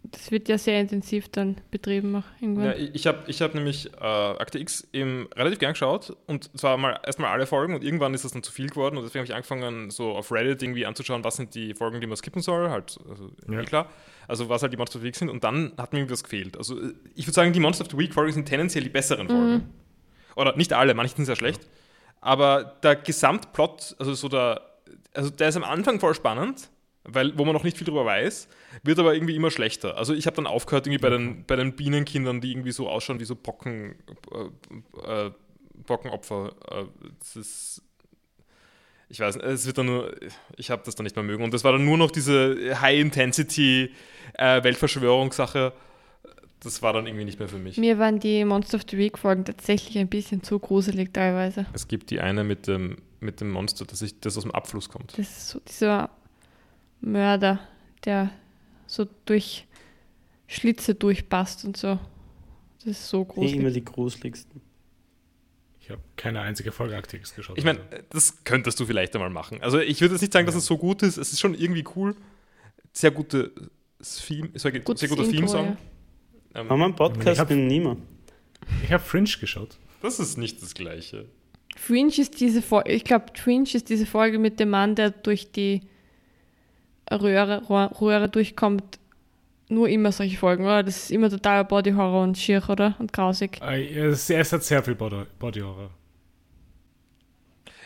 das 0.04 0.32
wird 0.32 0.48
ja 0.48 0.58
sehr 0.58 0.80
intensiv 0.80 1.28
dann 1.28 1.58
betrieben 1.70 2.16
auch 2.16 2.24
irgendwann. 2.40 2.68
Ja, 2.68 2.74
ich 2.74 3.06
habe 3.06 3.20
ich 3.28 3.42
hab 3.42 3.54
nämlich 3.54 3.92
äh, 4.00 4.06
Akte 4.06 4.60
X 4.60 4.88
eben 4.94 5.28
relativ 5.36 5.60
gern 5.60 5.74
geschaut 5.74 6.16
und 6.26 6.58
zwar 6.58 6.78
mal 6.78 7.02
erstmal 7.06 7.32
alle 7.32 7.46
Folgen 7.46 7.76
und 7.76 7.84
irgendwann 7.84 8.14
ist 8.14 8.24
das 8.24 8.32
dann 8.32 8.44
zu 8.44 8.54
viel 8.54 8.70
geworden 8.70 8.96
und 8.96 9.04
deswegen 9.04 9.24
habe 9.24 9.32
ich 9.32 9.36
angefangen, 9.36 9.90
so 9.90 10.12
auf 10.14 10.32
Reddit 10.32 10.64
irgendwie 10.64 10.86
anzuschauen, 10.86 11.26
was 11.26 11.36
sind 11.36 11.54
die 11.54 11.74
Folgen, 11.74 12.00
die 12.00 12.08
man 12.08 12.16
skippen 12.16 12.42
soll, 12.42 12.70
halt, 12.70 12.98
also 13.10 13.30
Ja. 13.50 13.60
eh 13.60 13.66
klar. 13.66 13.90
Also 14.30 14.48
was 14.48 14.62
halt 14.62 14.72
die 14.72 14.78
Monster 14.78 14.98
of 14.98 15.02
the 15.02 15.08
Week 15.08 15.16
sind 15.18 15.28
und 15.28 15.44
dann 15.44 15.74
hat 15.78 15.92
mir 15.92 16.00
irgendwas 16.00 16.24
gefehlt. 16.24 16.56
Also 16.56 16.78
ich 17.16 17.26
würde 17.26 17.34
sagen, 17.34 17.52
die 17.52 17.60
Monster 17.60 17.84
of 17.84 17.92
the 17.92 17.98
Week 17.98 18.14
Folgen 18.14 18.32
sind 18.32 18.46
tendenziell 18.46 18.86
die 18.86 18.90
besseren 18.90 19.28
Folgen. 19.28 19.70
Oder 20.36 20.56
nicht 20.56 20.72
alle, 20.72 20.94
manche 20.94 21.16
sind 21.16 21.26
sehr 21.26 21.36
schlecht. 21.36 21.68
Aber 22.22 22.64
der 22.84 22.96
Gesamtplot, 22.96 23.96
also 24.00 24.14
so 24.14 24.28
der, 24.28 24.62
also 25.14 25.30
der 25.30 25.50
ist 25.50 25.56
am 25.56 25.64
Anfang 25.64 26.00
voll 26.00 26.14
spannend, 26.14 26.70
weil, 27.04 27.38
wo 27.38 27.46
man 27.46 27.54
noch 27.54 27.64
nicht 27.64 27.78
viel 27.78 27.88
drüber 27.88 28.06
weiß, 28.06 28.48
wird 28.84 29.00
aber 29.00 29.14
irgendwie 29.14 29.36
immer 29.36 29.52
schlechter. 29.52 29.98
Also 29.98 30.14
ich 30.14 30.26
habe 30.26 30.36
dann 30.36 30.48
aufgehört 30.48 30.88
irgendwie 30.88 31.02
bei 31.02 31.10
den, 31.10 31.46
bei 31.46 31.56
den 31.56 31.76
Bienenkindern, 31.76 32.42
die 32.42 32.52
irgendwie 32.52 32.72
so 32.72 32.90
ausschauen 32.90 33.20
wie 33.20 33.26
so 33.26 33.36
Pocken, 33.36 33.96
äh, 34.32 35.26
äh, 35.26 35.32
Bockenopfer. 35.86 36.54
Äh, 36.70 36.86
das 37.20 37.36
ist. 37.36 37.84
Ich 39.12 39.20
weiß 39.20 39.38
es 39.38 39.66
wird 39.66 39.80
dann 39.80 39.88
nur. 39.88 40.16
Ich 40.56 40.70
habe 40.70 40.84
das 40.86 40.94
dann 40.96 41.06
nicht 41.06 41.16
mehr 41.16 41.24
mögen. 41.24 41.44
Und 41.44 41.52
das 41.54 41.64
war 41.64 41.72
dann 41.72 41.86
nur 41.86 41.98
noch 41.98 42.12
diese 42.12 42.80
High-Intensity-Weltverschwörungssache. 42.80 45.74
Das 46.62 46.82
war 46.82 46.94
dann 46.94 47.08
irgendwie 47.08 47.26
nicht 47.26 47.40
mehr 47.40 47.48
für 47.48 47.58
mich. 47.58 47.78
Mir 47.78 48.00
waren 48.00 48.20
die 48.20 48.44
Monster 48.46 48.78
of 48.78 48.84
the 48.90 48.98
Week-Folgen 48.98 49.46
tatsächlich 49.46 49.98
ein 49.98 50.10
bisschen 50.10 50.44
zu 50.44 50.60
gruselig 50.60 51.14
teilweise. 51.14 51.66
Es 51.74 51.88
gibt 51.88 52.10
die 52.10 52.20
eine 52.20 52.44
mit 52.44 52.68
dem, 52.68 52.98
mit 53.20 53.42
dem 53.42 53.50
Monster, 53.52 53.86
das, 53.86 54.02
ich, 54.02 54.20
das 54.20 54.38
aus 54.38 54.44
dem 54.44 54.52
Abfluss 54.52 54.90
kommt. 54.90 55.18
Das 55.18 55.28
ist 55.28 55.50
so 55.50 55.60
dieser 55.60 56.10
Mörder, 57.02 57.60
der 58.06 58.32
so 58.88 59.08
durch 59.26 59.66
Schlitze 60.48 60.96
durchpasst 60.96 61.64
und 61.66 61.78
so. 61.78 62.00
Das 62.80 62.88
ist 62.88 63.10
so 63.10 63.22
Eh 63.22 63.26
gruselig. 63.26 63.56
immer 63.60 63.72
die 63.72 63.86
gruseligsten. 63.86 64.62
Ich 65.82 65.90
habe 65.90 66.02
keine 66.18 66.42
einzige 66.42 66.72
Folge 66.72 66.96
Arctics 66.96 67.34
geschaut. 67.34 67.58
Ich 67.58 67.64
meine, 67.64 67.80
das 68.10 68.44
könntest 68.44 68.80
du 68.80 68.86
vielleicht 68.86 69.16
einmal 69.16 69.30
machen. 69.30 69.62
Also 69.62 69.80
ich 69.80 70.02
würde 70.02 70.14
jetzt 70.16 70.22
nicht 70.22 70.34
sagen, 70.34 70.46
dass 70.46 70.56
es 70.56 70.66
so 70.66 70.78
gut 70.78 71.02
ist. 71.04 71.18
Es 71.18 71.32
ist 71.34 71.40
schon 71.40 71.56
irgendwie 71.56 71.84
cool. 71.96 72.16
Sehr 72.94 73.12
gute 73.12 73.52
Theme, 74.02 74.50
sehr, 74.56 74.72
Gutes 74.80 75.00
sehr 75.00 75.10
guter 75.10 75.28
Theme-Song. 75.28 75.66
ja. 75.66 75.78
Ähm, 76.56 76.70
Haben 76.70 76.80
wir 76.80 76.86
einen 76.86 76.94
Ich 76.94 76.98
Podcast 76.98 77.40
hab- 77.40 77.50
mit 77.50 77.60
Nima? 77.60 77.98
ich 78.84 78.92
habe 78.92 79.04
Fringe 79.04 79.30
geschaut. 79.40 79.78
das 80.02 80.20
ist 80.20 80.38
nicht 80.38 80.62
das 80.62 80.74
Gleiche. 80.74 81.26
Fringe 81.78 82.12
ist 82.18 82.40
diese 82.40 82.62
Folge, 82.62 82.92
ich 82.92 83.04
glaube, 83.04 83.26
Fringe 83.36 83.68
ist 83.72 83.90
diese 83.90 84.06
Folge 84.06 84.38
mit 84.40 84.60
dem 84.60 84.70
Mann, 84.70 84.96
der 84.96 85.12
durch 85.12 85.52
die 85.52 85.82
Röhre, 87.12 87.62
Röhre 88.02 88.30
durchkommt. 88.30 89.00
Nur 89.72 89.88
immer 89.88 90.12
solche 90.12 90.36
Folgen, 90.36 90.64
oder? 90.66 90.82
Das 90.82 90.98
ist 90.98 91.12
immer 91.12 91.30
totaler 91.30 91.64
Body 91.64 91.92
Horror 91.92 92.24
und 92.24 92.36
schier, 92.38 92.64
oder? 92.70 92.96
Und 92.98 93.14
grausig. 93.14 93.62
Äh, 93.62 93.88
Es, 94.08 94.28
es 94.30 94.52
hat 94.52 94.64
sehr 94.64 94.82
viel 94.84 94.96
Body, 94.96 95.24
Body 95.38 95.60
Horror. 95.60 95.92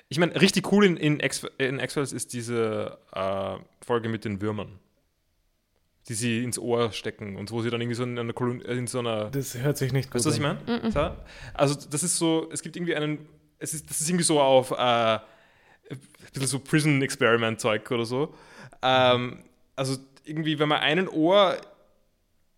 Ich 0.07 0.17
meine, 0.17 0.39
richtig 0.39 0.71
cool 0.71 0.85
in, 0.85 0.95
in 0.97 1.19
X-Files 1.19 2.13
ist 2.13 2.31
diese 2.33 2.97
äh, 3.13 3.55
Folge 3.85 4.07
mit 4.09 4.23
den 4.25 4.39
Würmern. 4.41 4.79
Die 6.09 6.15
sie 6.15 6.43
ins 6.43 6.59
Ohr 6.59 6.91
stecken 6.91 7.37
und 7.37 7.49
wo 7.51 7.61
sie 7.61 7.69
dann 7.69 7.79
irgendwie 7.79 7.95
so 7.95 8.03
in 8.03 8.19
einer, 8.19 8.33
Kolon 8.33 8.61
äh, 8.65 8.73
in 8.73 8.87
so 8.87 8.99
einer 8.99 9.29
Das 9.29 9.55
hört 9.57 9.77
sich 9.77 9.93
nicht 9.93 10.09
gut 10.11 10.15
Weißt 10.15 10.25
du, 10.25 10.29
was 10.31 10.37
ich 10.37 10.43
an. 10.45 10.57
meine? 10.81 10.91
So? 10.91 11.11
Also, 11.53 11.75
das 11.89 12.03
ist 12.03 12.17
so, 12.17 12.49
es 12.51 12.61
gibt 12.61 12.75
irgendwie 12.75 12.95
einen, 12.95 13.25
es 13.59 13.73
ist, 13.73 13.89
das 13.89 14.01
ist 14.01 14.09
irgendwie 14.09 14.25
so 14.25 14.41
auf 14.41 14.71
äh, 14.71 14.75
ein 14.75 15.21
bisschen 16.33 16.47
so 16.47 16.59
Prison 16.59 17.01
Experiment 17.01 17.59
Zeug 17.61 17.89
oder 17.89 18.05
so. 18.05 18.33
Ähm, 18.81 19.43
also, 19.77 19.97
irgendwie, 20.25 20.59
wenn 20.59 20.67
man 20.69 20.79
einen 20.81 21.07
Ohr, 21.07 21.55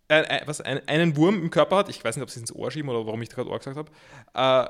äh, 0.08 0.20
äh, 0.20 0.40
was, 0.46 0.60
ein, 0.60 0.80
einen 0.86 1.16
Wurm 1.16 1.40
im 1.42 1.50
Körper 1.50 1.76
hat, 1.76 1.88
ich 1.88 2.04
weiß 2.04 2.14
nicht, 2.16 2.22
ob 2.22 2.30
sie 2.30 2.38
ins 2.40 2.54
Ohr 2.54 2.70
schieben 2.70 2.88
oder 2.90 3.04
warum 3.06 3.20
ich 3.22 3.28
gerade 3.28 3.50
Ohr 3.50 3.58
gesagt 3.58 3.76
habe, 3.76 3.90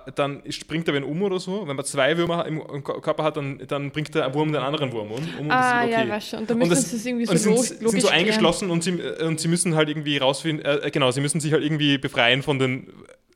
äh, 0.09 0.12
dann 0.14 0.43
springt 0.51 0.89
er 0.89 0.95
wen 0.95 1.05
um 1.05 1.20
oder 1.22 1.39
so. 1.39 1.68
Wenn 1.68 1.76
man 1.76 1.84
zwei 1.84 2.16
Würmer 2.16 2.47
im, 2.47 2.61
im 2.61 2.82
Körper 2.82 3.22
hat, 3.24 3.37
dann, 3.37 3.59
dann 3.68 3.91
bringt 3.91 4.14
der 4.14 4.32
Wurm 4.34 4.53
den 4.53 4.62
anderen 4.62 4.93
Wurm 4.93 5.12
um. 5.12 5.18
um 5.18 5.39
und 5.41 5.49
das 5.49 5.57
Ah, 5.66 5.84
ist 5.84 5.91
ja, 5.93 5.99
okay. 6.01 6.09
weiß 6.11 6.28
schon. 6.28 6.39
Und 6.41 6.51
da 6.51 6.55
Und 6.55 6.59
müssen 6.61 6.70
das- 6.70 6.91
sie 6.91 6.97
es 6.97 7.07
irgendwie 7.07 7.26
so 7.26 7.32
und 7.32 7.39
sind, 7.39 7.59
sind 7.59 7.80
so 8.01 8.09
klären. 8.09 8.12
eingeschlossen 8.14 8.70
und 8.70 8.82
sie, 8.82 8.93
äh, 8.93 9.24
und 9.26 9.39
sie 9.41 9.49
müssen 9.49 9.74
halt 9.74 9.89
irgendwie 9.91 10.16
rausfinden, 10.18 10.64
äh, 10.64 10.91
genau, 10.91 11.11
sie 11.11 11.20
müssen 11.20 11.41
sich 11.41 11.53
halt 11.53 11.62
irgendwie 11.62 11.99
befreien 11.99 12.43
von, 12.43 12.59
den, 12.59 12.91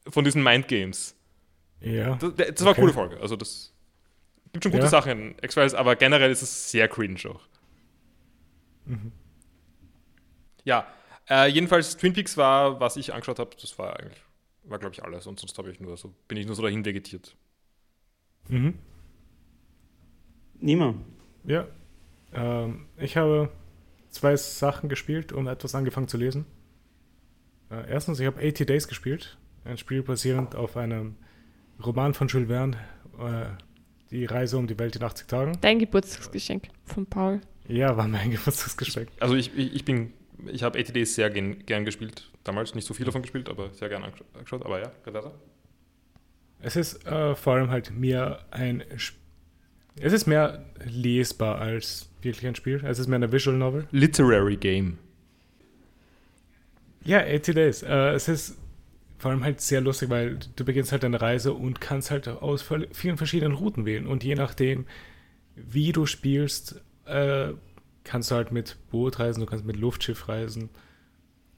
von 0.08 0.24
diesen 0.24 0.42
Mindgames. 0.42 1.14
Ja. 1.80 2.16
Das, 2.16 2.32
das 2.34 2.60
war 2.64 2.70
Okay. 2.72 2.80
eine 2.80 2.80
coole 2.80 2.92
Folge. 2.92 3.20
Also 3.20 3.36
das 3.36 3.74
gibt 4.52 4.64
schon 4.64 4.72
gute 4.72 4.84
Ja. 4.84 4.90
Sachen 4.90 5.12
in 5.12 5.34
X-Files, 5.42 5.74
aber 5.74 5.96
generell 5.96 6.30
ist 6.30 6.42
es 6.42 6.70
sehr 6.70 6.88
cringe 6.88 7.18
auch. 7.28 7.40
Mhm. 8.86 9.12
Ja, 10.64 10.86
äh, 11.30 11.46
jedenfalls 11.46 11.96
Twin 11.96 12.12
Peaks 12.12 12.36
war, 12.36 12.80
was 12.80 12.96
ich 12.96 13.14
angeschaut 13.14 13.38
habe, 13.38 13.50
das 13.60 13.78
war 13.78 13.98
eigentlich, 13.98 14.20
war 14.64 14.78
glaube 14.78 14.94
ich 14.94 15.02
alles. 15.02 15.26
Und 15.26 15.38
sonst 15.40 15.56
habe 15.56 15.70
ich 15.70 15.80
nur 15.80 15.96
so, 15.96 16.12
bin 16.28 16.36
ich 16.36 16.46
nur 16.46 16.56
so 16.56 16.62
dahin 16.62 16.84
vegetiert. 16.84 17.36
Mhm. 18.48 18.74
Nima. 20.58 20.94
Ja. 21.44 21.66
Ähm, 22.32 22.86
ich 22.96 23.16
habe 23.16 23.50
zwei 24.10 24.36
Sachen 24.36 24.88
gespielt 24.88 25.32
und 25.32 25.46
etwas 25.46 25.74
angefangen 25.74 26.08
zu 26.08 26.16
lesen. 26.16 26.46
Äh, 27.70 27.88
erstens, 27.88 28.20
ich 28.20 28.26
habe 28.26 28.40
80 28.40 28.66
Days 28.66 28.88
gespielt. 28.88 29.38
Ein 29.64 29.78
Spiel 29.78 30.02
basierend 30.02 30.54
auf 30.54 30.76
einem 30.76 31.16
Roman 31.84 32.14
von 32.14 32.28
Jules 32.28 32.48
Verne. 32.48 32.76
Äh, 33.18 33.46
die 34.10 34.24
Reise 34.24 34.58
um 34.58 34.66
die 34.66 34.78
Welt 34.78 34.96
in 34.96 35.02
80 35.02 35.28
Tagen. 35.28 35.58
Dein 35.60 35.78
Geburtstagsgeschenk 35.78 36.68
von 36.84 37.06
Paul. 37.06 37.40
Ja, 37.68 37.96
war 37.96 38.08
mein 38.08 38.30
Geburtstagsgeschenk. 38.32 39.08
Also 39.20 39.36
ich, 39.36 39.56
ich, 39.56 39.74
ich 39.74 39.84
bin, 39.84 40.12
ich 40.48 40.62
habe 40.62 40.78
ATDs 40.78 41.14
sehr 41.14 41.30
gern, 41.30 41.64
gern 41.66 41.84
gespielt. 41.84 42.30
Damals 42.44 42.74
nicht 42.74 42.86
so 42.86 42.94
viel 42.94 43.06
davon 43.06 43.22
gespielt, 43.22 43.48
aber 43.48 43.70
sehr 43.74 43.88
gern 43.88 44.02
angesch- 44.04 44.24
angeschaut. 44.34 44.64
Aber 44.64 44.80
ja, 44.80 44.90
weiter. 45.06 45.32
Es 46.60 46.76
ist 46.76 47.06
äh, 47.06 47.34
vor 47.34 47.54
allem 47.54 47.70
halt 47.70 47.90
mehr 47.90 48.44
ein. 48.50 48.82
Sp- 48.98 49.18
Es 50.00 50.12
ist 50.12 50.26
mehr 50.26 50.64
lesbar 50.84 51.58
als 51.58 52.08
wirklich 52.22 52.46
ein 52.46 52.54
Spiel. 52.54 52.82
Es 52.84 52.98
ist 52.98 53.06
mehr 53.08 53.16
eine 53.16 53.32
Visual 53.32 53.56
Novel. 53.56 53.86
Literary 53.90 54.56
Game. 54.56 54.98
Ja, 57.04 57.20
80 57.20 57.54
Days. 57.54 57.82
Äh, 57.82 58.10
es 58.12 58.28
ist 58.28 58.56
vor 59.18 59.30
allem 59.30 59.44
halt 59.44 59.60
sehr 59.60 59.80
lustig, 59.80 60.08
weil 60.10 60.38
du 60.56 60.64
beginnst 60.64 60.92
halt 60.92 61.02
deine 61.02 61.20
Reise 61.20 61.52
und 61.54 61.80
kannst 61.80 62.10
halt 62.10 62.28
aus 62.28 62.64
vielen 62.92 63.16
verschiedenen 63.18 63.54
Routen 63.54 63.84
wählen. 63.86 64.06
Und 64.06 64.24
je 64.24 64.34
nachdem, 64.34 64.86
wie 65.56 65.92
du 65.92 66.06
spielst, 66.06 66.80
äh, 67.06 67.48
kannst 68.04 68.30
du 68.30 68.34
halt 68.34 68.52
mit 68.52 68.76
Boot 68.90 69.18
reisen, 69.18 69.40
du 69.40 69.46
kannst 69.46 69.64
mit 69.64 69.76
Luftschiff 69.76 70.28
reisen. 70.28 70.70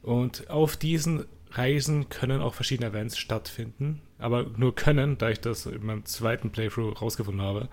Und 0.02 0.50
auf 0.50 0.76
diesen 0.76 1.26
Reisen 1.52 2.08
können 2.08 2.40
auch 2.40 2.54
verschiedene 2.54 2.88
Events 2.88 3.18
stattfinden. 3.18 4.00
Aber 4.18 4.44
nur 4.56 4.74
können, 4.74 5.18
da 5.18 5.30
ich 5.30 5.40
das 5.40 5.66
in 5.66 5.84
meinem 5.84 6.04
zweiten 6.04 6.50
Playthrough 6.50 7.00
rausgefunden 7.00 7.42
habe, 7.42 7.68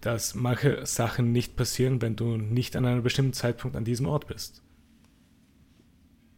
dass 0.00 0.34
manche 0.34 0.84
Sachen 0.86 1.32
nicht 1.32 1.56
passieren, 1.56 2.02
wenn 2.02 2.16
du 2.16 2.36
nicht 2.36 2.76
an 2.76 2.84
einem 2.84 3.02
bestimmten 3.02 3.32
Zeitpunkt 3.32 3.76
an 3.76 3.84
diesem 3.84 4.06
Ort 4.06 4.28
bist. 4.28 4.62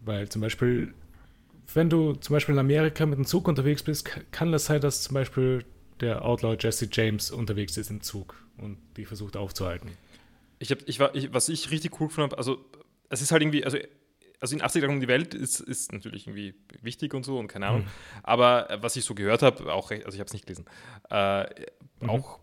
Weil 0.00 0.28
zum 0.28 0.40
Beispiel, 0.40 0.94
wenn 1.74 1.90
du 1.90 2.14
zum 2.14 2.34
Beispiel 2.34 2.54
in 2.54 2.60
Amerika 2.60 3.04
mit 3.04 3.18
dem 3.18 3.26
Zug 3.26 3.48
unterwegs 3.48 3.82
bist, 3.82 4.04
ka- 4.06 4.20
kann 4.30 4.52
das 4.52 4.66
sein, 4.66 4.80
dass 4.80 5.02
zum 5.02 5.14
Beispiel 5.14 5.64
der 6.00 6.24
Outlaw 6.24 6.56
Jesse 6.58 6.88
James 6.90 7.30
unterwegs 7.30 7.76
ist 7.76 7.90
im 7.90 8.00
Zug 8.00 8.36
und 8.56 8.78
die 8.96 9.04
versucht 9.04 9.36
aufzuhalten. 9.36 9.90
Ich 10.58 10.70
hab, 10.70 10.78
ich 10.86 10.98
war, 11.00 11.14
ich, 11.14 11.32
was 11.32 11.48
ich 11.48 11.70
richtig 11.70 12.00
cool 12.00 12.08
fand, 12.08 12.36
also 12.36 12.58
es 13.10 13.22
ist 13.22 13.30
halt 13.32 13.42
irgendwie, 13.42 13.64
also, 13.64 13.78
also 14.40 14.54
in 14.56 14.62
80 14.62 14.82
Tagen 14.82 14.94
um 14.94 15.00
die 15.00 15.08
Welt 15.08 15.34
ist, 15.34 15.60
ist 15.60 15.92
natürlich 15.92 16.26
irgendwie 16.26 16.54
wichtig 16.82 17.14
und 17.14 17.24
so 17.24 17.38
und 17.38 17.48
keine 17.48 17.66
Ahnung. 17.66 17.86
Aber 18.22 18.70
äh, 18.70 18.82
was 18.82 18.96
ich 18.96 19.04
so 19.04 19.14
gehört 19.14 19.42
habe, 19.42 19.72
auch 19.72 19.90
recht, 19.90 20.04
also 20.04 20.14
ich 20.16 20.20
habe 20.20 20.26
es 20.28 20.32
nicht 20.32 20.46
gelesen, 20.46 20.66
äh, 21.10 21.44
Mhm. 22.00 22.10
auch, 22.10 22.38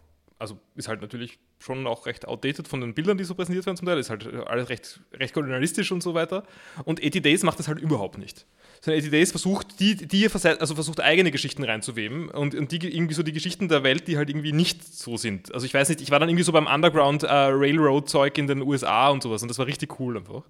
also 0.45 0.59
ist 0.75 0.87
halt 0.87 1.01
natürlich 1.01 1.39
schon 1.57 1.87
auch 1.87 2.05
recht 2.05 2.27
outdated 2.27 2.67
von 2.67 2.79
den 2.79 2.93
Bildern, 2.93 3.17
die 3.17 3.23
so 3.23 3.33
präsentiert 3.33 3.65
werden 3.65 3.77
zum 3.77 3.87
Teil. 3.87 3.97
Ist 3.97 4.11
halt 4.11 4.31
alles 4.45 4.69
recht, 4.69 4.99
recht 5.13 5.33
kolonialistisch 5.33 5.91
und 5.91 6.03
so 6.03 6.13
weiter. 6.13 6.43
Und 6.83 7.03
80 7.03 7.23
Days 7.23 7.41
macht 7.41 7.57
das 7.57 7.67
halt 7.67 7.79
überhaupt 7.79 8.19
nicht. 8.19 8.45
Sondern 8.81 8.99
80 8.99 9.11
Days 9.11 9.31
versucht, 9.31 9.79
die, 9.79 9.95
die 9.95 10.29
also 10.29 10.75
versucht 10.75 11.01
eigene 11.01 11.31
Geschichten 11.31 11.63
reinzuweben 11.63 12.29
und, 12.29 12.53
und 12.53 12.71
die 12.71 12.77
irgendwie 12.95 13.15
so 13.15 13.23
die 13.23 13.31
Geschichten 13.31 13.69
der 13.69 13.83
Welt, 13.83 14.07
die 14.07 14.17
halt 14.17 14.29
irgendwie 14.29 14.51
nicht 14.51 14.83
so 14.83 15.17
sind. 15.17 15.51
Also 15.51 15.65
ich 15.65 15.73
weiß 15.73 15.89
nicht, 15.89 16.01
ich 16.01 16.11
war 16.11 16.19
dann 16.19 16.29
irgendwie 16.29 16.43
so 16.43 16.51
beim 16.51 16.67
Underground 16.67 17.23
äh, 17.23 17.27
Railroad 17.27 18.07
Zeug 18.07 18.37
in 18.37 18.45
den 18.45 18.61
USA 18.61 19.09
und 19.09 19.23
sowas 19.23 19.41
und 19.41 19.47
das 19.47 19.57
war 19.57 19.65
richtig 19.65 19.99
cool 19.99 20.17
einfach. 20.17 20.43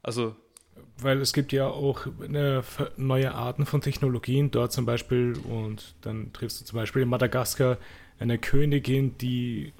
Also 0.00 0.36
Weil 0.98 1.20
es 1.20 1.32
gibt 1.32 1.52
ja 1.52 1.66
auch 1.66 2.06
neue 2.96 3.34
Arten 3.34 3.66
von 3.66 3.80
Technologien 3.80 4.52
dort 4.52 4.72
zum 4.72 4.86
Beispiel 4.86 5.34
und 5.48 5.96
dann 6.02 6.32
triffst 6.32 6.60
du 6.60 6.64
zum 6.64 6.76
Beispiel 6.76 7.02
in 7.02 7.08
Madagaskar 7.08 7.78
eine 8.18 8.38
Königin, 8.38 9.16
die 9.18 9.72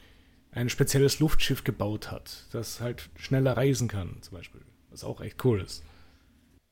ein 0.53 0.69
spezielles 0.69 1.21
Luftschiff 1.21 1.65
gebaut 1.65 2.11
hat, 2.11 2.47
das 2.53 2.81
halt 2.81 3.11
schneller 3.17 3.57
reisen 3.57 3.89
kann 3.89 4.17
zum 4.23 4.37
Beispiel, 4.37 4.61
was 4.91 5.05
auch 5.05 5.21
echt 5.21 5.45
cool 5.45 5.61
ist. 5.61 5.85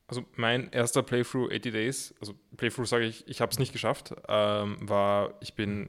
Also 0.08 0.24
mein 0.36 0.70
erster 0.70 1.02
Playthrough 1.02 1.50
80 1.52 1.72
Days, 1.72 2.14
also 2.20 2.34
Playthrough 2.56 2.86
sage 2.86 3.06
ich, 3.06 3.26
ich 3.26 3.40
habe 3.40 3.50
es 3.50 3.58
nicht 3.58 3.72
geschafft, 3.72 4.14
ähm, 4.28 4.76
war, 4.80 5.34
ich 5.40 5.54
bin, 5.54 5.88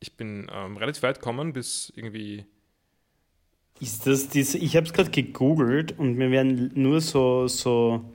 ich 0.00 0.16
bin 0.16 0.50
ähm, 0.52 0.76
relativ 0.76 1.02
weit 1.02 1.20
gekommen 1.20 1.52
bis 1.52 1.92
irgendwie, 1.94 2.46
Ist 3.80 4.06
das 4.06 4.28
diese, 4.28 4.58
ich 4.58 4.76
habe 4.76 4.86
es 4.86 4.92
gerade 4.92 5.10
gegoogelt 5.10 5.96
und 5.98 6.14
mir 6.14 6.32
werden 6.32 6.72
nur 6.74 7.00
so, 7.00 7.46
so, 7.46 8.12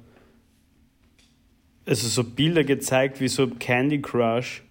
also 1.86 2.08
so 2.08 2.24
Bilder 2.26 2.66
gezeigt 2.66 3.22
wie 3.22 3.30
so 3.30 3.48
Candy 3.48 4.02
Crush. 4.02 4.64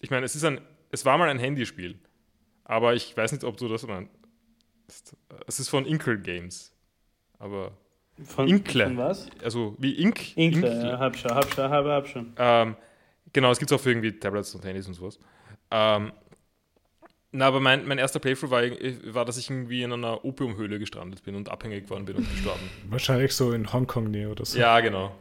ich 0.00 0.10
meine, 0.10 0.24
es 0.24 0.34
ist 0.34 0.44
ein, 0.44 0.60
es 0.94 1.04
war 1.04 1.18
mal 1.18 1.28
ein 1.28 1.38
Handyspiel, 1.38 1.98
aber 2.64 2.94
ich 2.94 3.16
weiß 3.16 3.32
nicht, 3.32 3.44
ob 3.44 3.56
du 3.56 3.68
das 3.68 3.86
meinst. 3.86 4.10
Es 5.46 5.60
ist 5.60 5.68
von 5.68 5.84
Inkle 5.86 6.18
Games, 6.20 6.74
aber 7.38 7.72
Von, 8.24 8.48
Inkle. 8.48 8.84
Von 8.86 8.96
was? 8.98 9.28
also 9.42 9.74
wie 9.78 10.00
Ink. 10.00 10.36
Inkle, 10.36 10.70
Ink- 10.72 10.82
ja, 10.84 10.98
hab 10.98 11.16
schon, 11.16 11.30
hab 11.32 11.52
schon, 11.52 11.70
hab, 11.70 11.84
hab 11.86 12.06
schon. 12.08 12.32
Ähm, 12.38 12.76
genau, 13.32 13.50
es 13.50 13.58
gibt 13.58 13.70
es 13.70 13.76
auch 13.78 13.82
für 13.82 13.90
irgendwie 13.90 14.18
Tablets 14.18 14.54
und 14.54 14.64
Handys 14.64 14.86
und 14.86 14.94
sowas. 14.94 15.18
Ähm, 15.70 16.12
na, 17.32 17.46
aber 17.48 17.58
mein, 17.58 17.86
mein 17.88 17.98
erster 17.98 18.20
Playthrough 18.20 18.50
war, 18.50 18.62
war, 18.62 19.24
dass 19.24 19.36
ich 19.38 19.50
irgendwie 19.50 19.82
in 19.82 19.92
einer 19.92 20.24
Opiumhöhle 20.24 20.78
gestrandet 20.78 21.24
bin 21.24 21.34
und 21.34 21.48
abhängig 21.48 21.84
geworden 21.84 22.04
bin 22.04 22.16
und 22.16 22.30
gestorben. 22.30 22.62
Wahrscheinlich 22.90 23.32
so 23.32 23.50
in 23.52 23.72
Hongkong 23.72 24.08
näher 24.10 24.30
oder 24.30 24.44
so. 24.44 24.56
ja, 24.58 24.78
genau. 24.80 25.12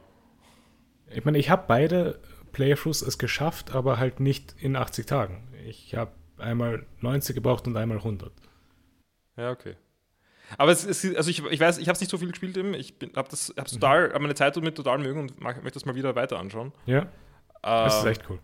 Ich 1.09 1.25
meine, 1.25 1.39
ich 1.39 1.49
habe 1.49 1.63
beide 1.67 2.19
Playthroughs 2.51 3.01
es 3.01 3.17
geschafft, 3.17 3.73
aber 3.73 3.97
halt 3.97 4.19
nicht 4.19 4.55
in 4.59 4.75
80 4.75 5.05
Tagen. 5.07 5.47
Ich 5.65 5.95
habe 5.95 6.11
einmal 6.37 6.85
90 7.01 7.35
gebraucht 7.35 7.67
und 7.67 7.75
einmal 7.77 7.97
100. 7.97 8.31
Ja, 9.37 9.51
okay. 9.51 9.75
Aber 10.57 10.71
es 10.71 10.83
ist, 10.83 11.15
also 11.15 11.29
ich, 11.29 11.43
ich 11.45 11.59
weiß, 11.59 11.77
ich 11.77 11.87
habe 11.87 11.93
es 11.95 12.01
nicht 12.01 12.09
so 12.09 12.17
viel 12.17 12.29
gespielt 12.29 12.55
eben. 12.57 12.73
Ich 12.73 12.93
habe 13.15 13.29
das 13.29 13.53
hab's 13.57 13.71
total, 13.71 14.13
hab 14.13 14.21
meine 14.21 14.35
Zeit 14.35 14.55
damit 14.55 14.75
total 14.75 14.99
mögen 14.99 15.19
und 15.21 15.39
mag, 15.41 15.55
möchte 15.63 15.79
das 15.79 15.85
mal 15.85 15.95
wieder 15.95 16.15
weiter 16.15 16.37
anschauen. 16.37 16.73
Ja, 16.85 17.07
das 17.61 17.97
ist 17.97 18.03
Ähm, 18.03 18.11
echt 18.11 18.29
cool. 18.29 18.39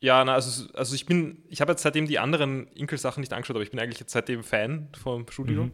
Ja, 0.00 0.24
na, 0.24 0.34
also, 0.34 0.68
also 0.72 0.94
ich 0.96 1.06
bin, 1.06 1.44
ich 1.48 1.60
habe 1.60 1.70
jetzt 1.72 1.82
seitdem 1.82 2.06
die 2.06 2.18
anderen 2.18 2.66
Inkel-Sachen 2.68 3.20
nicht 3.20 3.32
angeschaut, 3.32 3.54
aber 3.56 3.62
ich 3.62 3.70
bin 3.70 3.78
eigentlich 3.78 4.00
jetzt 4.00 4.10
seitdem 4.12 4.42
Fan 4.42 4.88
vom 4.98 5.28
Studio. 5.30 5.64
Mhm. 5.64 5.72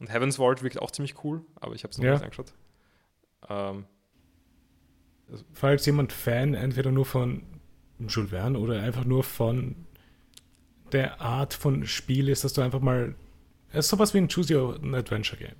Und 0.00 0.10
Heaven's 0.12 0.36
Vault 0.36 0.62
wirkt 0.64 0.80
auch 0.80 0.90
ziemlich 0.90 1.22
cool, 1.22 1.42
aber 1.56 1.74
ich 1.74 1.84
habe 1.84 1.92
es 1.92 1.98
noch 1.98 2.04
Ja. 2.06 2.12
nicht 2.14 2.24
angeschaut. 2.24 2.52
Ähm, 3.48 3.84
Falls 5.52 5.86
jemand 5.86 6.12
Fan 6.12 6.54
entweder 6.54 6.90
nur 6.90 7.04
von 7.04 7.44
Jules 8.08 8.30
Verne 8.30 8.58
oder 8.58 8.80
einfach 8.82 9.04
nur 9.04 9.22
von 9.24 9.74
der 10.92 11.20
Art 11.20 11.54
von 11.54 11.86
Spiel 11.86 12.28
ist, 12.28 12.44
dass 12.44 12.52
du 12.52 12.60
einfach 12.62 12.80
mal. 12.80 13.14
Es 13.72 13.86
ist 13.86 13.90
sowas 13.90 14.14
wie 14.14 14.18
ein 14.18 14.28
Choose 14.28 14.56
Your 14.56 14.74
Adventure 14.94 15.36
Game. 15.40 15.54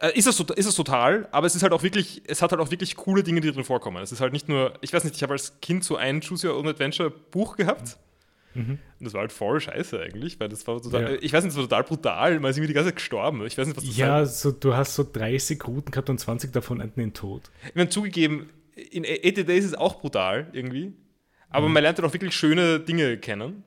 Äh, 0.00 0.18
Ist 0.18 0.26
es, 0.26 0.40
ist 0.40 0.66
es 0.66 0.74
total, 0.74 1.28
aber 1.30 1.46
es 1.46 1.54
ist 1.54 1.62
halt 1.62 1.72
auch 1.72 1.82
wirklich, 1.82 2.22
es 2.26 2.42
hat 2.42 2.50
halt 2.50 2.60
auch 2.60 2.70
wirklich 2.70 2.96
coole 2.96 3.22
Dinge, 3.22 3.40
die 3.40 3.52
drin 3.52 3.62
vorkommen. 3.64 4.02
Es 4.02 4.10
ist 4.10 4.20
halt 4.20 4.32
nicht 4.32 4.48
nur, 4.48 4.74
ich 4.80 4.92
weiß 4.92 5.04
nicht, 5.04 5.14
ich 5.14 5.22
habe 5.22 5.34
als 5.34 5.60
Kind 5.60 5.84
so 5.84 5.96
ein 5.96 6.20
Choose 6.20 6.48
Your 6.48 6.56
Own 6.58 6.66
Adventure 6.66 7.10
Buch 7.10 7.56
gehabt. 7.56 7.98
Mhm. 8.54 8.78
Und 8.98 9.04
das 9.04 9.12
war 9.14 9.20
halt 9.20 9.32
voll 9.32 9.60
scheiße 9.60 10.00
eigentlich, 10.00 10.40
weil 10.40 10.48
das 10.48 10.66
war 10.66 10.80
total, 10.80 11.14
Ja. 11.14 11.18
ich 11.20 11.32
weiß 11.32 11.44
nicht, 11.44 11.54
das 11.56 11.62
war 11.62 11.68
total 11.68 11.84
brutal, 11.84 12.40
man 12.40 12.50
ist 12.50 12.56
irgendwie 12.56 12.68
die 12.68 12.74
ganze 12.74 12.90
Zeit 12.90 12.96
gestorben. 12.96 13.44
Ich 13.46 13.56
weiß 13.58 13.66
nicht, 13.68 13.76
was 13.76 13.84
das 13.84 13.96
Ja, 13.96 14.24
so, 14.26 14.50
du 14.52 14.74
hast 14.74 14.94
so 14.94 15.04
30 15.10 15.64
Routen 15.66 15.90
gehabt 15.92 16.08
und 16.10 16.18
20 16.18 16.52
davon 16.52 16.80
enden 16.80 17.00
in 17.00 17.12
Tod. 17.14 17.50
Ich 17.68 17.74
meine, 17.74 17.88
zugegeben, 17.90 18.48
in 18.76 19.04
80 19.04 19.46
Days 19.46 19.64
ist 19.64 19.72
es 19.72 19.76
auch 19.78 20.00
brutal 20.00 20.48
irgendwie, 20.52 20.92
aber 21.50 21.68
Mhm. 21.68 21.74
man 21.74 21.82
lernt 21.82 21.98
dann 21.98 22.06
auch 22.06 22.12
wirklich 22.12 22.34
schöne 22.34 22.80
Dinge 22.80 23.16
kennen 23.18 23.62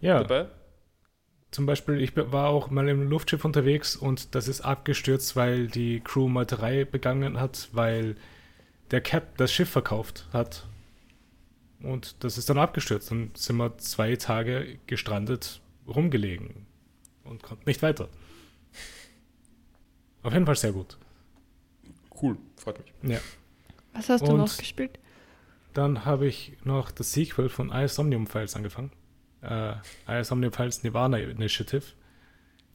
Ja, 0.00 0.22
dabei. 0.22 0.48
zum 1.50 1.66
Beispiel, 1.66 2.00
ich 2.00 2.16
war 2.16 2.48
auch 2.48 2.70
mal 2.70 2.88
im 2.88 3.08
Luftschiff 3.08 3.44
unterwegs 3.44 3.96
und 3.96 4.34
das 4.34 4.48
ist 4.48 4.60
abgestürzt, 4.62 5.36
weil 5.36 5.66
die 5.68 6.00
Crew 6.00 6.28
Meuterei 6.28 6.84
begangen 6.84 7.40
hat, 7.40 7.68
weil 7.72 8.16
der 8.90 9.00
Cap 9.00 9.36
das 9.38 9.52
Schiff 9.52 9.68
verkauft 9.70 10.26
hat. 10.32 10.66
Und 11.82 12.22
das 12.22 12.38
ist 12.38 12.48
dann 12.48 12.58
abgestürzt. 12.58 13.10
Dann 13.10 13.30
sind 13.34 13.56
wir 13.56 13.76
zwei 13.78 14.14
Tage 14.16 14.78
gestrandet 14.86 15.60
rumgelegen 15.88 16.66
und 17.24 17.42
konnten 17.42 17.64
nicht 17.66 17.82
weiter. 17.82 18.08
Auf 20.22 20.32
jeden 20.32 20.46
Fall 20.46 20.54
sehr 20.56 20.72
gut. 20.72 20.96
Cool, 22.22 22.36
freut 22.56 22.78
mich. 22.78 23.12
Ja. 23.12 23.18
Was 23.94 24.08
hast 24.08 24.26
du 24.26 24.32
Und- 24.32 24.38
noch 24.38 24.56
gespielt? 24.56 24.98
Dann 25.74 26.04
habe 26.04 26.26
ich 26.26 26.52
noch 26.64 26.90
das 26.90 27.12
Sequel 27.12 27.48
von 27.48 27.70
Ice 27.72 27.98
Omnium 28.00 28.26
Files 28.26 28.56
angefangen. 28.56 28.90
Äh, 29.40 29.74
Ice 30.08 30.32
Omnium 30.32 30.52
Files 30.52 30.82
Nirvana 30.82 31.18
Initiative. 31.18 31.82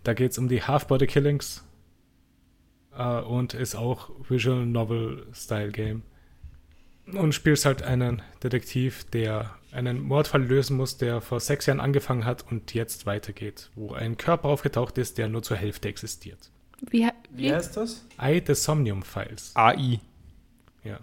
Da 0.03 0.13
geht 0.13 0.31
es 0.31 0.37
um 0.39 0.47
die 0.47 0.63
Half-Body 0.63 1.05
Killings 1.05 1.63
äh, 2.97 3.19
und 3.21 3.53
ist 3.53 3.75
auch 3.75 4.09
Visual 4.29 4.65
Novel 4.65 5.27
Style 5.33 5.71
Game. 5.71 6.03
Und 7.13 7.33
spielst 7.33 7.65
halt 7.65 7.83
einen 7.83 8.21
Detektiv, 8.43 9.05
der 9.11 9.51
einen 9.71 10.01
Mordfall 10.01 10.43
lösen 10.43 10.75
muss, 10.75 10.97
der 10.97 11.21
vor 11.21 11.39
sechs 11.39 11.65
Jahren 11.67 11.79
angefangen 11.79 12.25
hat 12.25 12.45
und 12.51 12.73
jetzt 12.73 13.05
weitergeht, 13.05 13.69
wo 13.75 13.93
ein 13.93 14.17
Körper 14.17 14.49
aufgetaucht 14.49 14.97
ist, 14.97 15.17
der 15.17 15.29
nur 15.29 15.41
zur 15.43 15.55
Hälfte 15.55 15.87
existiert. 15.87 16.49
Wie, 16.89 17.07
Wie 17.31 17.43
wie? 17.43 17.53
heißt 17.53 17.77
das? 17.77 18.05
I 18.21 18.41
The 18.45 18.55
Somnium 18.55 19.03
Files. 19.03 19.51
AI. 19.55 19.99
Ja. 20.87 20.99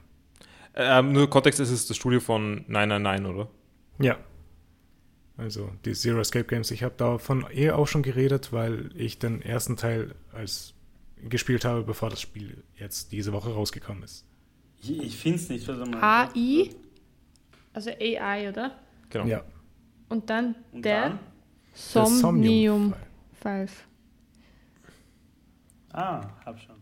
Ähm, 0.74 1.12
nur 1.12 1.30
Kontext 1.30 1.60
ist 1.60 1.70
es 1.70 1.86
das 1.86 1.96
Studio 1.96 2.20
von 2.20 2.64
999, 2.66 3.26
oder? 3.34 3.48
Ja. 3.98 4.18
Also 5.36 5.70
die 5.84 5.92
Zero 5.92 6.20
Escape 6.20 6.44
Games. 6.44 6.70
Ich 6.70 6.82
habe 6.82 6.94
davon 6.96 7.46
eh 7.52 7.70
auch 7.70 7.86
schon 7.86 8.02
geredet, 8.02 8.52
weil 8.52 8.90
ich 8.96 9.18
den 9.18 9.42
ersten 9.42 9.76
Teil 9.76 10.14
als 10.32 10.74
gespielt 11.28 11.64
habe, 11.64 11.82
bevor 11.82 12.10
das 12.10 12.20
Spiel 12.20 12.62
jetzt 12.76 13.12
diese 13.12 13.32
Woche 13.32 13.52
rausgekommen 13.52 14.02
ist. 14.02 14.26
Ich, 14.80 14.98
ich 15.02 15.16
finde 15.16 15.38
es 15.38 15.48
nicht. 15.48 15.68
AI? 15.68 16.70
Also 17.72 17.90
AI, 17.90 18.48
oder? 18.48 18.78
Genau. 19.10 19.26
Ja. 19.26 19.44
Und 20.08 20.30
dann 20.30 20.54
Und 20.72 20.84
der 20.84 21.00
dann? 21.00 21.18
Der 21.94 22.06
Somnium 22.06 22.94
File. 23.40 23.66
5. 23.66 23.88
Ah, 25.92 26.26
hab 26.44 26.60
schon. 26.60 26.76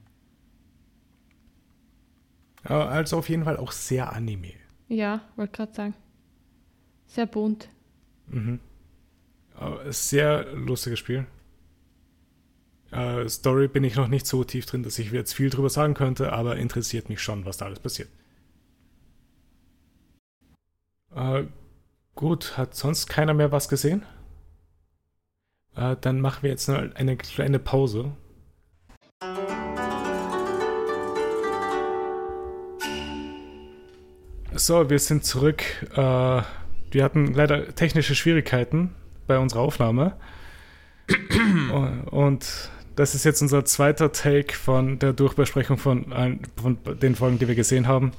Ja, 2.69 2.87
also 2.87 3.19
auf 3.19 3.29
jeden 3.29 3.45
Fall 3.45 3.57
auch 3.57 3.73
sehr 3.73 4.13
Anime. 4.13 4.53
Ja, 4.89 5.23
wollte 5.37 5.53
gerade 5.57 5.75
sagen. 5.75 5.95
Sehr 7.07 7.27
bunt. 7.27 7.69
Mhm. 8.29 8.61
Aber 9.55 9.93
Sehr 9.93 10.53
lustiges 10.55 10.99
Spiel. 10.99 11.27
Äh, 12.91 13.29
Story 13.29 13.69
bin 13.69 13.85
ich 13.85 13.97
noch 13.97 14.09
nicht 14.09 14.27
so 14.27 14.45
tief 14.45 14.67
drin, 14.67 14.83
dass 14.83 14.99
ich 14.99 15.11
jetzt 15.13 15.33
viel 15.35 15.51
drüber 15.51 15.71
sagen 15.71 15.95
könnte, 15.95 16.33
aber 16.33 16.57
interessiert 16.57 17.09
mich 17.09 17.21
schon, 17.23 17.45
was 17.47 17.57
da 17.57 17.65
alles 17.67 17.81
passiert. 17.81 18.09
Äh, 21.15 21.45
gut, 22.15 22.57
hat 22.59 22.75
sonst 22.75 23.07
keiner 23.09 23.35
mehr 23.35 23.53
was 23.53 23.69
gesehen? 23.69 24.05
Äh, 25.75 25.97
dann 26.01 26.21
machen 26.21 26.43
wir 26.43 26.51
jetzt 26.51 26.69
eine, 26.69 26.95
eine 26.97 27.17
kleine 27.17 27.59
Pause. 27.59 28.13
So, 34.65 34.89
wir 34.89 35.01
sind 35.01 35.25
zurück. 35.25 35.65
Äh, 35.93 35.97
wir 35.97 37.03
hatten 37.05 37.35
leider 37.35 37.75
technische 37.75 38.15
Schwierigkeiten 38.15 38.95
bei 39.27 39.37
unserer 39.39 39.61
Aufnahme. 39.61 40.15
Und- 42.11 42.71
das 42.95 43.15
ist 43.17 43.25
jetzt 43.25 43.41
unser 43.41 43.65
zweiter 43.65 44.13
Take 44.13 44.55
von 44.55 44.99
der 45.01 45.15
Durchbesprechung 45.15 45.79
von, 45.79 46.13
allen- 46.13 46.41
von 46.61 46.77
den 47.01 47.17
Folgen, 47.17 47.39
die 47.41 47.49
wir 47.49 47.55
gesehen 47.57 47.89
haben. 47.89 48.13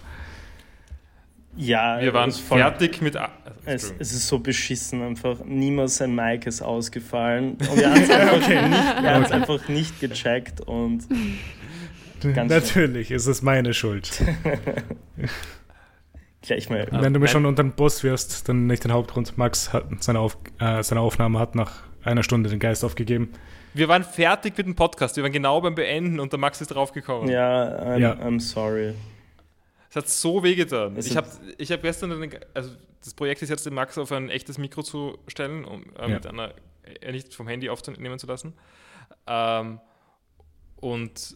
Ja, 1.55 2.01
Wir 2.01 2.11
waren 2.13 2.31
fertig 2.31 2.99
mit. 2.99 3.15
A- 3.15 3.29
Es, 3.65 3.93
es 3.99 4.11
ist 4.11 4.27
so 4.27 4.39
beschissen 4.39 5.01
einfach. 5.03 5.45
Niemand 5.45 5.91
sein 5.91 6.13
Mic 6.13 6.45
ist 6.49 6.61
ausgefallen. 6.63 7.51
Und 7.71 7.79
er 7.79 7.91
hat 7.91 7.99
es 7.99 8.09
einfach, 8.09 8.47
nicht, 8.49 9.05
er 9.05 9.15
hat's 9.21 9.31
einfach 9.31 9.67
nicht 9.69 9.99
gecheckt. 10.01 10.59
Und 10.61 11.07
Ganz 12.21 12.51
Natürlich 12.51 13.11
ist 13.11 13.27
es 13.27 13.41
meine 13.43 13.73
Schuld. 13.73 14.09
gleich 16.43 16.69
mal. 16.69 16.87
Wenn 16.91 17.13
du 17.13 17.19
mir 17.19 17.25
ein- 17.25 17.29
schon 17.31 17.45
unter 17.45 17.63
den 17.63 17.71
Boss 17.73 18.03
wirst, 18.03 18.47
dann 18.47 18.67
nicht 18.67 18.83
den 18.83 18.91
Hauptgrund. 18.91 19.37
Max 19.37 19.73
hat 19.73 19.85
seine, 20.03 20.19
Auf 20.19 20.37
äh, 20.59 20.83
seine 20.83 21.01
Aufnahme 21.01 21.39
hat 21.39 21.55
nach 21.55 21.83
einer 22.03 22.23
Stunde 22.23 22.49
den 22.49 22.59
Geist 22.59 22.83
aufgegeben. 22.85 23.33
Wir 23.73 23.87
waren 23.87 24.03
fertig 24.03 24.55
mit 24.57 24.67
dem 24.67 24.75
Podcast. 24.75 25.15
Wir 25.15 25.23
waren 25.23 25.31
genau 25.31 25.59
beim 25.61 25.73
Beenden 25.73 26.19
und 26.19 26.31
der 26.31 26.39
Max 26.39 26.61
ist 26.61 26.67
draufgekommen. 26.67 27.29
Ja, 27.29 27.63
I'm, 27.81 27.97
Ja. 27.97 28.13
I'm 28.13 28.39
sorry. 28.39 28.93
Es 29.89 29.95
hat 29.95 30.07
so 30.09 30.43
wehgetan. 30.43 30.95
Ich 30.97 31.15
habe 31.17 31.27
ich 31.57 31.71
hab 31.71 31.81
gestern, 31.81 32.11
eine, 32.11 32.29
also 32.53 32.69
das 33.03 33.13
Projekt 33.13 33.41
ist 33.41 33.49
jetzt, 33.49 33.65
den 33.65 33.73
Max 33.73 33.97
auf 33.97 34.11
ein 34.11 34.29
echtes 34.29 34.57
Mikro 34.57 34.83
zu 34.83 35.17
stellen, 35.27 35.65
um 35.65 35.83
äh, 35.97 36.01
Ja. 36.01 36.07
mit 36.09 36.27
einer, 36.27 36.53
äh, 37.01 37.11
nicht 37.11 37.33
vom 37.33 37.47
Handy 37.47 37.69
aufnehmen 37.69 38.19
zu 38.19 38.27
lassen. 38.27 38.53
Ähm, 39.27 39.79
und 40.77 41.35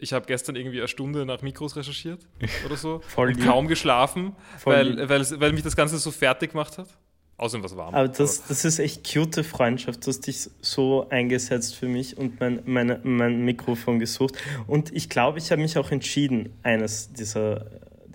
ich 0.00 0.12
habe 0.12 0.26
gestern 0.26 0.56
irgendwie 0.56 0.78
eine 0.78 0.88
Stunde 0.88 1.24
nach 1.26 1.42
Mikros 1.42 1.76
recherchiert 1.76 2.20
oder 2.66 2.76
so. 2.76 3.00
Voll 3.08 3.28
und 3.28 3.40
kaum 3.44 3.68
geschlafen, 3.68 4.32
Voll 4.58 4.74
weil, 4.74 5.08
weil, 5.08 5.20
es- 5.20 5.38
weil 5.40 5.52
mich 5.52 5.62
das 5.62 5.76
Ganze 5.76 5.98
so 5.98 6.10
fertig 6.10 6.52
gemacht 6.52 6.78
hat. 6.78 6.88
Außerdem 7.36 7.62
was 7.62 7.76
warm. 7.76 7.94
Aber 7.94 8.08
das, 8.08 8.44
das 8.48 8.64
ist 8.64 8.80
echt 8.80 9.08
cute 9.12 9.44
Freundschaft. 9.44 10.04
Du 10.04 10.08
hast 10.08 10.26
dich 10.26 10.50
so 10.60 11.08
eingesetzt 11.08 11.76
für 11.76 11.86
mich 11.86 12.18
und 12.18 12.40
mein, 12.40 12.60
meine, 12.64 12.98
mein 13.04 13.44
Mikrofon 13.44 14.00
gesucht. 14.00 14.36
Und 14.66 14.92
ich 14.92 15.08
glaube, 15.08 15.38
ich 15.38 15.52
habe 15.52 15.62
mich 15.62 15.78
auch 15.78 15.92
entschieden, 15.92 16.48
eines 16.64 17.12
dieser, 17.12 17.66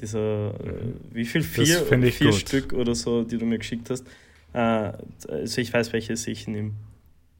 dieser 0.01 0.49
äh, 0.55 0.93
wie 1.11 1.23
viel? 1.23 1.41
Vier, 1.41 1.79
finde 1.85 2.09
ich 2.09 2.15
vier 2.15 2.31
gut. 2.31 2.39
Stück 2.39 2.73
oder 2.73 2.95
so, 2.95 3.23
die 3.23 3.37
du 3.37 3.45
mir 3.45 3.59
geschickt 3.59 3.89
hast. 3.89 4.05
Äh, 4.51 4.91
also 5.29 5.61
ich 5.61 5.71
weiß, 5.73 5.93
welches 5.93 6.27
ich 6.27 6.45
nehme. 6.49 6.71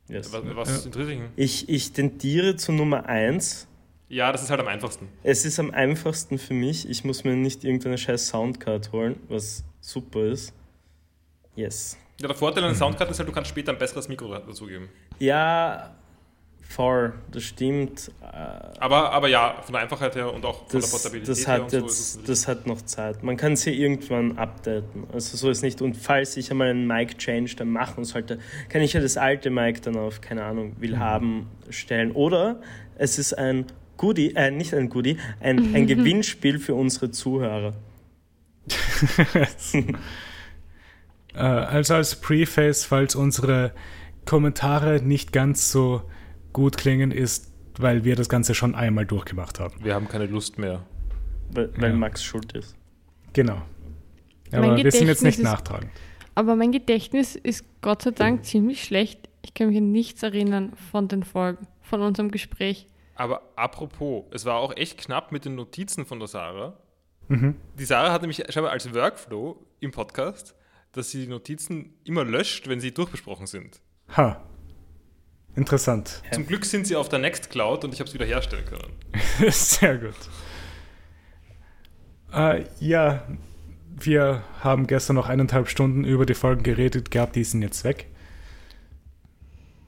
Yes. 0.08 0.32
was 0.32 0.42
was 0.56 0.86
interessiert 0.86 1.20
dich? 1.20 1.28
Ich, 1.36 1.68
ich 1.70 1.92
tendiere 1.92 2.56
zu 2.56 2.72
Nummer 2.72 3.08
eins. 3.08 3.68
Ja, 4.10 4.32
das 4.32 4.44
ist 4.44 4.50
halt 4.50 4.60
am 4.60 4.68
einfachsten. 4.68 5.08
Es 5.24 5.46
ist 5.46 5.60
am 5.60 5.72
einfachsten 5.72 6.38
für 6.38 6.54
mich. 6.54 6.88
Ich 6.90 7.04
muss 7.04 7.24
mir 7.24 7.36
nicht 7.36 7.64
irgendeine 7.64 7.98
scheiß 7.98 8.28
Soundcard 8.28 8.92
holen, 8.92 9.20
was 9.28 9.64
super 9.82 10.26
ist. 10.26 10.54
Yes. 11.56 11.98
Ja, 12.20 12.28
der 12.28 12.36
Vorteil 12.36 12.64
an 12.64 12.70
der 12.72 12.78
Soundcard 12.78 13.10
ist 13.10 13.20
halt, 13.20 13.28
du 13.30 13.34
kannst 13.34 13.50
später 13.50 13.72
ein 13.72 13.78
besseres 13.78 14.08
Mikro 14.08 14.28
dazugeben. 14.34 14.90
Ja, 15.20 15.96
voll, 16.62 17.14
das 17.32 17.44
stimmt. 17.44 18.12
Äh, 18.22 18.78
Aber, 18.80 19.12
aber 19.12 19.28
ja, 19.28 19.62
von 19.64 19.74
der 19.74 19.82
Einfachheit 19.84 20.16
her 20.16 20.32
und 20.34 20.46
auch 20.46 20.60
von 20.60 20.68
der 20.72 20.82
Das, 20.82 20.92
Portabilität 20.92 21.30
das, 21.30 21.48
her 21.48 21.54
hat 21.64 21.72
so 21.72 21.78
ist 21.78 21.84
jetzt, 21.84 22.18
es 22.18 22.24
das 22.26 22.48
hat 22.48 22.68
noch 22.68 22.82
Zeit. 22.84 23.24
Man 23.24 23.38
kann 23.38 23.56
sie 23.56 23.72
irgendwann 23.74 24.38
updaten. 24.38 25.06
Also 25.12 25.38
so 25.38 25.50
ist 25.50 25.64
nicht. 25.64 25.82
Und 25.82 25.96
falls 25.98 26.38
ich 26.38 26.52
einmal 26.52 26.70
einen 26.70 26.86
Mic-Change 26.88 27.56
dann 27.56 27.70
machen 27.70 28.04
sollte, 28.04 28.40
kann 28.70 28.82
ich 28.82 28.94
ja 28.94 29.02
das 29.02 29.18
alte 29.18 29.50
Mic 29.50 29.82
dann 29.82 29.98
auf, 29.98 30.22
keine 30.22 30.44
Ahnung, 30.44 30.76
will 30.80 30.98
haben 31.00 31.48
stellen. 31.70 32.12
Oder 32.12 32.60
es 32.96 33.18
ist 33.18 33.34
ein 33.34 33.66
Goodie, 33.98 34.36
äh, 34.36 34.52
nicht 34.52 34.74
ein 34.74 34.90
Goodie, 34.90 35.18
ein, 35.40 35.74
ein 35.76 35.88
Gewinnspiel 35.88 36.60
für 36.60 36.76
unsere 36.76 37.12
Zuhörer. 37.12 37.74
äh, 41.34 41.40
also 41.40 41.94
als 41.96 42.16
Preface, 42.20 42.86
falls 42.86 43.16
unsere 43.16 43.72
Kommentare 44.26 45.02
nicht 45.02 45.32
ganz 45.34 45.72
so 45.72 46.02
gut 46.54 46.78
klingen, 46.78 47.12
ist, 47.12 47.52
weil 47.78 48.04
wir 48.06 48.16
das 48.16 48.30
Ganze 48.30 48.54
schon 48.56 48.76
einmal 48.76 49.06
durchgemacht 49.06 49.60
haben. 49.60 49.74
Wir 49.84 49.96
haben 49.96 50.08
keine 50.08 50.28
Lust 50.28 50.58
mehr. 50.58 50.86
Weil, 51.52 51.72
weil 51.78 51.92
Ja. 51.92 51.96
Max 51.96 52.24
schuld 52.24 52.54
ist. 52.54 52.76
Genau. 53.34 53.62
Mein 54.52 54.64
Aber 54.64 54.78
wir 54.78 54.92
sind 54.92 55.08
jetzt 55.08 55.20
Gedächtnis 55.20 55.24
nicht 55.24 55.38
ist- 55.40 55.44
nachtragend. 55.44 55.90
Aber 56.36 56.56
mein 56.56 56.72
Gedächtnis 56.72 57.36
ist 57.36 57.64
Gott 57.82 58.02
sei 58.02 58.12
Dank 58.12 58.44
ziemlich 58.46 58.84
schlecht. 58.84 59.30
Ich 59.44 59.54
kann 59.54 59.68
mich 59.68 59.78
an 59.78 59.92
nichts 59.92 60.24
erinnern 60.24 60.74
von 60.92 61.08
den 61.08 61.22
Folgen, 61.24 61.68
von 61.82 62.02
unserem 62.02 62.32
Gespräch. 62.32 62.88
Aber 63.16 63.42
apropos, 63.56 64.26
es 64.32 64.46
war 64.46 64.56
auch 64.56 64.76
echt 64.76 64.98
knapp 64.98 65.32
mit 65.32 65.46
den 65.46 65.56
Notizen 65.56 66.06
von 66.06 66.20
der 66.20 66.28
Sarah. 66.28 66.78
Mhm. 67.28 67.56
Die 67.78 67.86
Sarah 67.86 68.12
hat 68.12 68.22
nämlich 68.22 68.44
scheinbar 68.50 68.72
als 68.72 68.92
Workflow 68.94 69.66
im 69.80 69.92
Podcast, 69.92 70.56
dass 70.92 71.12
sie 71.12 71.22
die 71.22 71.28
Notizen 71.28 71.94
immer 72.04 72.24
löscht, 72.24 72.68
wenn 72.68 72.80
sie 72.80 72.94
durchbesprochen 72.94 73.48
sind. 73.48 73.82
Ha. 74.16 74.44
Interessant. 75.56 76.24
Zum 76.32 76.48
Glück 76.48 76.66
sind 76.66 76.88
sie 76.88 76.96
auf 76.96 77.10
der 77.10 77.20
Nextcloud 77.20 77.84
und 77.84 77.94
ich 77.94 78.00
habe 78.00 78.08
es 78.08 78.14
wieder 78.14 78.26
herstellen 78.26 78.66
können. 78.66 78.94
Sehr 79.52 80.00
gut. 80.00 80.16
Äh, 82.34 82.66
ja, 82.80 83.24
wir 83.96 84.44
haben 84.62 84.88
gestern 84.88 85.16
noch 85.16 85.30
eineinhalb 85.30 85.70
Stunden 85.70 86.04
über 86.04 86.26
die 86.26 86.34
Folgen 86.34 86.64
geredet 86.64 87.12
gehabt, 87.12 87.36
die 87.36 87.44
sind 87.44 87.62
jetzt 87.62 87.84
weg. 87.84 88.08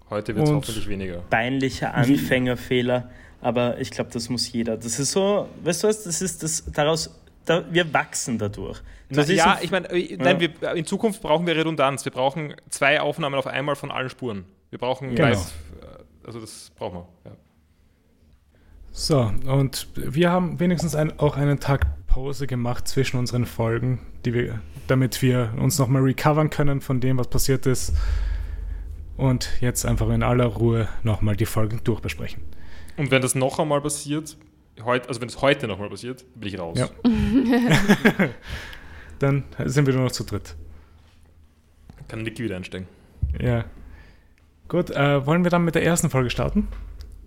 Heute 0.10 0.36
wird 0.36 0.48
es 0.48 0.54
hoffentlich 0.54 0.88
weniger. 0.88 1.24
Peinlicher 1.30 1.94
Anfängerfehler, 1.96 3.10
aber 3.42 3.80
ich 3.80 3.92
glaube, 3.92 4.12
das 4.12 4.30
muss 4.30 4.52
jeder. 4.52 4.78
Das 4.78 5.00
ist 5.00 5.12
so, 5.12 5.50
weißt 5.64 5.84
du 5.84 5.88
was, 5.88 6.04
das 6.04 6.22
ist 6.22 6.44
das, 6.44 6.64
daraus, 6.72 7.20
da, 7.46 7.64
wir 7.72 7.92
wachsen 7.94 8.38
dadurch. 8.38 8.82
Ist 9.10 9.30
ja, 9.30 9.60
ich 9.62 9.72
meine, 9.72 9.90
äh, 9.90 10.18
nein, 10.18 10.40
wir, 10.40 10.74
in 10.74 10.86
Zukunft 10.86 11.22
brauchen 11.22 11.46
wir 11.46 11.56
Redundanz. 11.56 12.06
Wir 12.06 12.12
brauchen 12.12 12.56
zwei 12.70 13.00
Aufnahmen 13.02 13.36
auf 13.36 13.48
einmal 13.48 13.76
von 13.76 13.92
allen 13.92 14.10
Spuren. 14.10 14.46
Wir 14.72 14.80
brauchen 14.80 15.14
Genau. 15.14 15.30
live, 15.30 15.54
äh, 15.82 16.28
also 16.28 16.40
das 16.40 16.72
brauchen 16.76 17.00
wir. 17.00 17.32
Ja. 17.32 17.38
So, 18.92 19.32
und 19.48 19.88
wir 19.96 20.32
haben 20.32 20.60
wenigstens 20.60 20.96
ein, 20.96 21.20
auch 21.20 21.36
einen 21.36 21.60
Tag 21.60 21.86
Pause 22.08 22.48
gemacht 22.48 22.88
zwischen 22.88 23.18
unseren 23.18 23.46
Folgen, 23.46 24.00
die 24.24 24.34
wir, 24.34 24.62
damit 24.88 25.22
wir 25.22 25.54
uns 25.60 25.78
nochmal 25.78 26.02
recovern 26.02 26.50
können 26.50 26.80
von 26.80 27.02
dem, 27.02 27.18
was 27.18 27.28
passiert 27.28 27.66
ist. 27.66 27.94
Und 29.18 29.50
jetzt 29.62 29.86
einfach 29.86 30.10
in 30.10 30.24
aller 30.24 30.46
Ruhe 30.46 30.88
nochmal 31.04 31.36
die 31.36 31.46
Folgen 31.46 31.82
durchbesprechen. 31.84 32.44
Und 32.98 33.12
wenn 33.12 33.22
das 33.22 33.36
noch 33.36 33.60
einmal 33.60 33.82
passiert, 33.82 34.38
heut, 34.84 35.08
also 35.08 35.22
wenn 35.22 35.30
es 35.30 35.42
heute 35.42 35.68
nochmal 35.68 35.90
passiert, 35.90 36.26
bin 36.36 36.50
ich 36.50 36.60
raus. 36.60 36.78
Ja. 36.78 36.90
Dann 39.20 39.44
sind 39.64 39.86
wir 39.86 39.94
nur 39.94 40.04
noch 40.04 40.12
zu 40.12 40.24
dritt. 40.24 40.56
Kann 42.08 42.24
Niki 42.24 42.44
wieder 42.44 42.58
einsteigen. 42.58 42.88
Ja. 43.40 43.66
Gut, 44.68 44.90
äh, 44.92 45.26
wollen 45.26 45.44
wir 45.44 45.52
dann 45.52 45.64
mit 45.64 45.76
der 45.76 45.84
ersten 45.84 46.10
Folge 46.10 46.30
starten? 46.30 46.68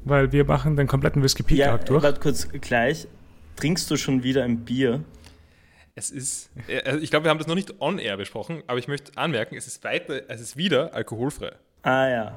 Weil 0.04 0.32
wir 0.32 0.44
machen 0.44 0.76
den 0.76 0.86
kompletten 0.86 1.22
Whisky 1.22 1.42
Peak 1.42 1.58
ja, 1.58 1.78
durch. 1.78 2.02
warte 2.02 2.20
kurz, 2.20 2.48
gleich. 2.48 3.06
Trinkst 3.56 3.90
du 3.90 3.96
schon 3.96 4.22
wieder 4.22 4.44
ein 4.44 4.64
Bier? 4.64 5.02
Es 5.94 6.10
ist, 6.10 6.50
äh, 6.68 6.82
also 6.82 7.00
ich 7.00 7.10
glaube, 7.10 7.24
wir 7.24 7.30
haben 7.30 7.38
das 7.38 7.46
noch 7.46 7.54
nicht 7.54 7.80
on-air 7.80 8.16
besprochen, 8.16 8.62
aber 8.66 8.78
ich 8.78 8.88
möchte 8.88 9.16
anmerken, 9.16 9.56
es 9.56 9.66
ist 9.66 9.82
weiter, 9.82 10.22
es 10.28 10.40
ist 10.40 10.56
wieder 10.56 10.94
alkoholfrei. 10.94 11.52
Ah 11.82 12.08
ja, 12.08 12.34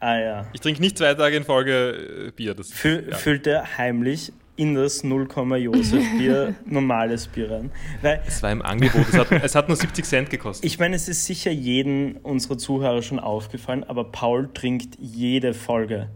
ah 0.00 0.18
ja. 0.18 0.46
Ich 0.52 0.60
trinke 0.60 0.80
nicht 0.80 0.98
zwei 0.98 1.14
Tage 1.14 1.36
in 1.36 1.44
Folge 1.44 2.26
äh, 2.28 2.30
Bier. 2.30 2.54
Das, 2.54 2.72
Fü 2.72 3.10
ja. 3.10 3.16
Füllt 3.16 3.46
er 3.46 3.78
heimlich 3.78 4.32
in 4.58 4.74
das 4.74 5.04
0, 5.04 5.28
Josef 5.58 6.04
Bier 6.18 6.54
normales 6.66 7.28
Bier 7.28 7.50
rein? 7.50 7.70
Weil 8.02 8.20
Es 8.26 8.42
war 8.42 8.50
im 8.50 8.60
Angebot, 8.60 9.06
es 9.08 9.16
hat, 9.16 9.30
es 9.30 9.54
hat 9.54 9.68
nur 9.68 9.76
70 9.76 10.04
Cent 10.04 10.30
gekostet. 10.30 10.64
Ich 10.64 10.78
meine, 10.78 10.96
es 10.96 11.08
ist 11.08 11.24
sicher 11.24 11.52
jedem 11.52 12.16
unserer 12.24 12.58
Zuhörer 12.58 13.02
schon 13.02 13.20
aufgefallen, 13.20 13.84
aber 13.84 14.04
Paul 14.04 14.50
trinkt 14.52 14.96
jede 14.98 15.54
Folge. 15.54 16.08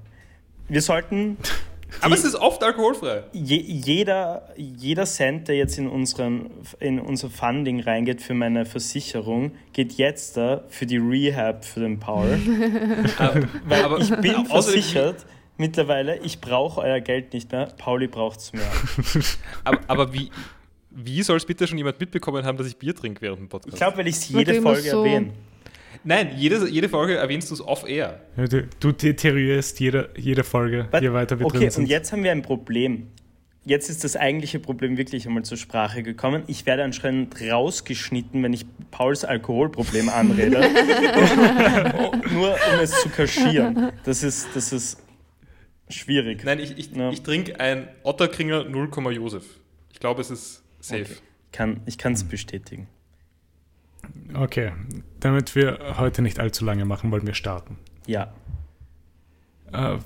Wir 0.69 0.83
sollten 0.83 1.37
aber 2.01 2.15
es 2.15 2.25
ist 2.25 2.35
oft 2.35 2.63
alkoholfrei. 2.65 3.25
je, 3.33 3.57
jeder, 3.61 4.49
jeder 4.57 5.05
Cent, 5.05 5.49
der 5.49 5.57
jetzt 5.57 5.79
in, 5.79 5.89
unseren, 5.89 6.51
in 6.81 6.99
unser 6.99 7.29
Funding 7.31 7.81
reingeht 7.81 8.23
für 8.23 8.35
meine 8.35 8.65
Versicherung, 8.65 9.53
geht 9.73 9.93
jetzt 9.95 10.37
da 10.37 10.65
für 10.69 10.87
die 10.87 10.97
Rehab 10.97 11.65
für 11.65 11.81
den 11.81 11.99
Paul. 12.01 12.39
Weil 13.67 13.85
aber- 13.85 13.99
ich 13.99 14.11
bin 14.17 14.35
außerdem- 14.35 14.47
versichert 14.49 15.27
mittlerweile, 15.59 16.19
ich 16.21 16.41
brauche 16.41 16.81
euer 16.81 17.01
Geld 17.01 17.33
nicht 17.35 17.53
mehr, 17.53 17.67
Pauli 17.79 18.09
braucht 18.09 18.41
es 18.41 18.53
mehr. 18.53 18.71
Aber, 19.65 19.79
aber 19.87 20.13
wie, 20.13 20.31
wie 20.91 21.23
soll 21.23 21.37
es 21.37 21.45
bitte 21.47 21.67
schon 21.67 21.79
jemand 21.79 22.01
mitbekommen 22.01 22.45
haben, 22.45 22.57
dass 22.59 22.67
ich 22.67 22.77
Bier 22.77 22.95
trinke 22.97 23.21
während 23.21 23.39
dem 23.41 23.49
Podcast? 23.49 23.75
Ich 23.75 23.79
glaube, 23.81 23.99
weil 23.99 24.09
ich 24.09 24.17
es 24.17 24.29
jede 24.29 24.61
Folge 24.61 24.83
so- 24.91 25.05
erwähne. 25.05 25.31
Nein, 26.05 26.31
jede, 26.37 26.69
jede 26.69 26.89
Folge 26.89 27.15
erwähnst 27.17 27.51
du 27.51 27.55
es 27.55 27.61
off-air. 27.61 28.21
Ja, 28.37 28.47
Du, 28.47 28.67
du 28.81 28.93
deteriorierst 28.93 29.79
jede, 29.81 30.11
jede 30.17 30.43
Folge, 30.45 30.89
je 31.01 31.13
weiter 31.13 31.39
wir 31.39 31.47
okay, 31.47 31.59
drin 31.59 31.71
sind. 31.71 31.85
und 31.85 31.91
jetzt 31.91 32.13
haben 32.13 32.25
wir 32.25 32.33
ein 32.33 32.43
Problem. 32.43 33.09
Jetzt 33.65 33.89
ist 33.91 34.03
das 34.03 34.17
eigentliche 34.17 34.59
Problem 34.59 34.97
wirklich 34.97 35.25
einmal 35.29 35.45
zur 35.45 35.57
Sprache 35.57 36.03
gekommen. 36.03 36.43
Ich 36.49 36.67
werde 36.67 36.83
anscheinend 36.83 37.41
rausgeschnitten, 37.41 38.43
wenn 38.43 38.53
ich 38.53 38.67
Pauls 38.91 39.25
Alkoholproblem 39.25 40.09
anrede. 40.09 40.59
Nur 42.33 42.51
um 42.55 42.81
es 42.81 42.91
zu 43.03 43.09
kaschieren. 43.09 43.93
Das 44.05 44.25
ist, 44.25 44.49
das 44.55 44.73
ist 44.73 44.99
schwierig. 45.89 46.43
Nein, 46.45 46.59
ich, 46.59 46.77
ich, 46.77 46.91
Ja. 46.91 47.11
ich 47.11 47.23
trinke 47.23 47.61
ein 47.61 47.87
Otterkringer 48.03 48.65
0, 48.65 48.91
Josef. 49.13 49.45
Ich 49.93 50.01
glaube, 50.01 50.23
es 50.23 50.33
ist 50.33 50.65
safe. 50.81 51.03
Okay. 51.03 51.15
Kann, 51.53 51.81
ich 51.87 51.99
kann 51.99 52.15
es 52.15 52.25
bestätigen. 52.25 52.89
Okay, 54.35 54.73
damit 55.21 55.55
wir 55.55 55.97
heute 55.99 56.23
nicht 56.23 56.41
allzu 56.41 56.65
lange 56.65 56.85
machen, 56.85 57.11
wollen 57.11 57.27
wir 57.27 57.35
starten. 57.35 57.79
Ja. 58.07 58.33
Äh, 59.73 59.99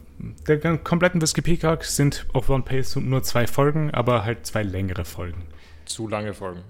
der 0.46 0.78
kompletten 0.78 1.20
Whisky 1.20 1.42
Peak 1.42 1.64
Arc 1.64 1.84
sind 1.84 2.26
auf 2.32 2.48
One 2.48 2.62
Pace 2.62 2.96
nur 2.96 3.22
zwei 3.22 3.46
Folgen, 3.46 3.90
aber 3.92 4.24
halt 4.24 4.46
zwei 4.46 4.62
längere 4.62 5.04
Folgen. 5.04 5.44
Zu 5.84 6.08
lange 6.08 6.34
Folgen. 6.34 6.62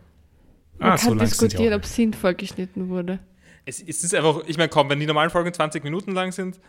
Man 0.78 0.92
Ah, 0.92 0.98
so 0.98 1.08
kann 1.08 1.18
lang 1.18 1.26
sind 1.26 1.38
sie 1.38 1.46
diskutieren, 1.46 1.74
ob 1.74 1.84
sinnvoll 1.84 2.34
geschnitten 2.34 2.88
wurde. 2.88 3.18
Es, 3.64 3.80
es 3.82 4.04
ist 4.04 4.14
einfach, 4.14 4.42
ich 4.46 4.58
meine, 4.58 4.68
komm, 4.68 4.90
wenn 4.90 5.00
die 5.00 5.06
normalen 5.06 5.30
Folgen 5.30 5.52
20 5.52 5.82
Minuten 5.84 6.12
lang 6.12 6.32
sind 6.32 6.60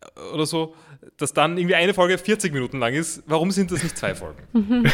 äh, 0.00 0.20
oder 0.34 0.46
so, 0.46 0.74
dass 1.16 1.32
dann 1.32 1.56
irgendwie 1.56 1.74
eine 1.76 1.94
Folge 1.94 2.18
40 2.18 2.52
Minuten 2.52 2.78
lang 2.78 2.94
ist, 2.94 3.22
warum 3.26 3.50
sind 3.50 3.70
das 3.70 3.82
nicht 3.82 3.96
zwei 3.96 4.14
Folgen? 4.14 4.42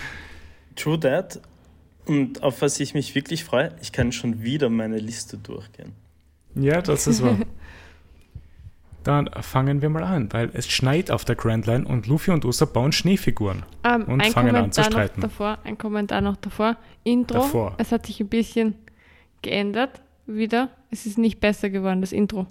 True 0.76 0.98
that. 1.00 1.40
Und 2.06 2.42
auf 2.42 2.62
was 2.62 2.80
ich 2.80 2.94
mich 2.94 3.14
wirklich 3.14 3.44
freue, 3.44 3.72
ich 3.82 3.92
kann 3.92 4.12
schon 4.12 4.42
wieder 4.42 4.68
meine 4.70 4.98
Liste 4.98 5.36
durchgehen. 5.38 5.92
Ja, 6.54 6.80
das 6.80 7.06
ist 7.06 7.22
wahr. 7.22 7.36
Dann 9.04 9.30
fangen 9.40 9.82
wir 9.82 9.88
mal 9.88 10.02
an, 10.02 10.32
weil 10.32 10.50
es 10.52 10.66
schneit 10.68 11.12
auf 11.12 11.24
der 11.24 11.36
Grand 11.36 11.64
Line 11.66 11.86
und 11.86 12.08
Luffy 12.08 12.32
und 12.32 12.44
Usopp 12.44 12.72
bauen 12.72 12.90
Schneefiguren. 12.90 13.62
Ähm, 13.84 14.02
Und 14.04 14.20
ein 14.20 14.32
fangen 14.32 14.56
an 14.56 14.72
zu 14.72 14.80
Kommentar 14.82 14.84
noch 14.84 14.90
streiten. 15.06 15.20
davor, 15.20 15.58
ein 15.62 15.78
Kommentar 15.78 16.20
noch 16.22 16.36
davor. 16.36 16.76
Intro, 17.04 17.34
Davor. 17.38 17.74
es 17.78 17.92
hat 17.92 18.06
sich 18.06 18.18
ein 18.20 18.28
bisschen 18.28 18.74
geändert 19.42 20.00
wieder. 20.26 20.70
Es 20.90 21.06
ist 21.06 21.18
nicht 21.18 21.38
besser 21.38 21.70
geworden, 21.70 22.00
das 22.00 22.10
Intro. 22.10 22.48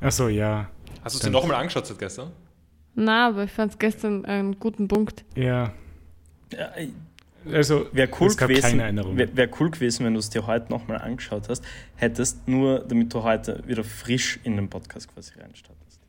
Achso, 0.00 0.26
ja. 0.28 0.68
Hast 1.04 1.14
du 1.14 1.18
es 1.18 1.24
dir 1.24 1.30
nochmal 1.30 1.56
angeschaut 1.56 1.86
seit 1.86 2.00
gestern? 2.00 2.30
Na, 2.96 3.28
aber 3.28 3.44
ich 3.44 3.52
fand 3.52 3.72
es 3.72 3.78
gestern 3.78 4.24
einen 4.24 4.58
guten 4.58 4.88
Punkt. 4.88 5.24
Ja, 5.36 5.72
Ja, 6.52 6.68
also 7.52 7.86
Wäre 7.92 8.08
cool, 8.20 8.28
es 8.28 8.36
gab 8.36 8.48
gewesen, 8.48 8.62
keine 8.62 8.82
Erinnerung. 8.84 9.16
wär, 9.16 9.36
wär 9.36 9.48
cool 9.60 9.70
gewesen, 9.70 10.06
wenn 10.06 10.14
du 10.14 10.20
es 10.20 10.30
dir 10.30 10.46
heute 10.46 10.70
nochmal 10.70 10.98
angeschaut 10.98 11.48
hast, 11.48 11.64
hättest, 11.96 12.46
nur 12.48 12.80
damit 12.80 13.12
du 13.12 13.22
heute 13.22 13.62
wieder 13.66 13.84
frisch 13.84 14.38
in 14.44 14.56
den 14.56 14.68
Podcast 14.68 15.12
quasi 15.12 15.32
reinstartest. 15.38 16.00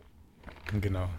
Genau. 0.82 1.10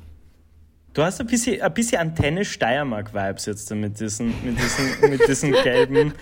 Du 0.97 1.03
hast 1.03 1.21
ein 1.21 1.27
bisschen, 1.27 1.61
ein 1.61 1.75
bisschen 1.75 1.99
Antenne 1.99 2.43
Steiermark-Vibes 2.43 3.45
jetzt 3.45 3.71
mit 3.75 4.01
diesen, 4.01 4.29
mit 4.43 4.59
diesen, 4.59 5.11
mit 5.11 5.29
diesen 5.29 5.53
gelben, 5.53 6.15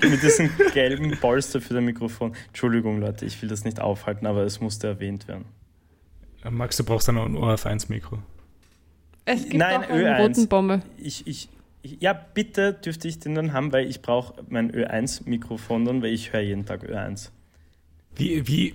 mit 0.00 0.22
diesen 0.22 0.50
gelben 0.72 1.18
Polster 1.20 1.60
für 1.60 1.74
das 1.74 1.82
Mikrofon. 1.82 2.34
Entschuldigung, 2.46 2.98
Leute, 2.98 3.26
ich 3.26 3.42
will 3.42 3.50
das 3.50 3.64
nicht 3.64 3.78
aufhalten, 3.78 4.24
aber 4.26 4.44
es 4.44 4.58
musste 4.58 4.86
erwähnt 4.86 5.28
werden. 5.28 5.44
Max, 6.48 6.78
du 6.78 6.84
brauchst 6.84 7.08
dann 7.08 7.16
noch 7.16 7.26
ein 7.26 7.36
ORF1-Mikro. 7.36 8.20
Es 9.26 9.42
gibt 9.42 9.54
Nein, 9.54 9.84
auch 9.84 9.90
einen 9.90 10.32
Ö1. 10.32 10.48
roten. 10.50 10.82
Ich, 10.96 11.26
ich, 11.26 11.26
ich, 11.26 11.48
ja, 11.82 12.12
bitte 12.12 12.74
dürfte 12.74 13.08
ich 13.08 13.18
den 13.18 13.34
dann 13.34 13.52
haben, 13.52 13.72
weil 13.72 13.88
ich 13.88 14.02
brauche 14.02 14.42
mein 14.48 14.72
Ö1-Mikrofon 14.72 15.84
dann, 15.84 16.02
weil 16.02 16.12
ich 16.12 16.32
höre 16.32 16.40
jeden 16.40 16.64
Tag 16.64 16.84
Ö1. 16.84 17.30
Wie, 18.14 18.46
wie, 18.46 18.74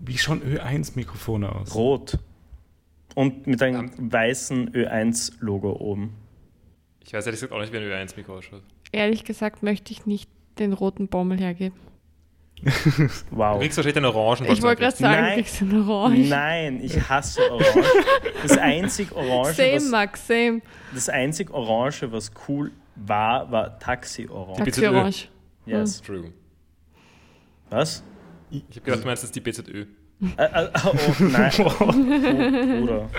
wie 0.00 0.18
schauen 0.18 0.42
Ö1-Mikrofone 0.42 1.48
aus? 1.48 1.74
Rot. 1.74 2.18
Und 3.14 3.46
mit 3.46 3.62
einem 3.62 3.92
weißen 3.96 4.72
Ö1-Logo 4.72 5.72
oben. 5.72 6.14
Ich 7.04 7.12
weiß 7.12 7.26
ehrlich 7.26 7.40
gesagt 7.40 7.52
auch 7.52 7.60
nicht, 7.60 7.72
wie 7.72 7.78
ein 7.78 8.08
Ö1-Mikro 8.08 8.38
ausschaut. 8.38 8.62
Ehrlich 8.92 9.24
gesagt 9.24 9.62
möchte 9.62 9.92
ich 9.92 10.06
nicht 10.06 10.28
den 10.58 10.72
roten 10.72 11.08
Bommel 11.08 11.38
hergeben. 11.38 11.78
Du 12.96 13.08
Wow. 13.30 13.58
kriegst 13.60 13.76
wahrscheinlich 13.76 13.96
einen 13.96 14.06
Orangen. 14.14 14.50
Ich 14.50 14.62
wollte 14.62 14.82
gerade 14.82 14.96
sagen, 14.96 15.20
Nein. 15.22 15.34
kriegst 15.34 15.60
du 15.60 15.64
eine 15.66 15.86
Orange. 15.88 16.28
Nein, 16.28 16.80
ich 16.82 17.08
hasse 17.08 17.40
Orange. 17.50 17.84
Das 18.42 18.58
einzig 18.58 19.12
Orange, 19.12 19.54
Same, 19.54 19.76
was, 19.76 19.84
Max, 19.90 20.26
same. 20.26 20.60
das 20.94 21.08
einzig 21.08 21.50
Orange, 21.52 22.10
was 22.10 22.30
cool 22.48 22.72
war, 22.96 23.50
war 23.50 23.78
Taxi 23.78 24.28
Orange. 24.28 24.64
Bitte 24.64 24.80
Taxi 24.80 24.96
Orange. 24.96 25.28
Yes. 25.66 26.00
True. 26.02 26.32
Was? 27.70 28.02
Ich 28.50 28.62
habe 28.70 28.80
gedacht, 28.80 29.02
du 29.02 29.06
meinst 29.06 29.22
das 29.22 29.30
ist 29.30 29.36
die 29.36 29.40
BZÖ. 29.40 29.86
Äh, 30.36 30.42
äh, 30.44 30.68
oh, 30.84 30.94
nein. 31.20 31.50
Oh, 31.58 31.70
Bruder. 31.86 33.10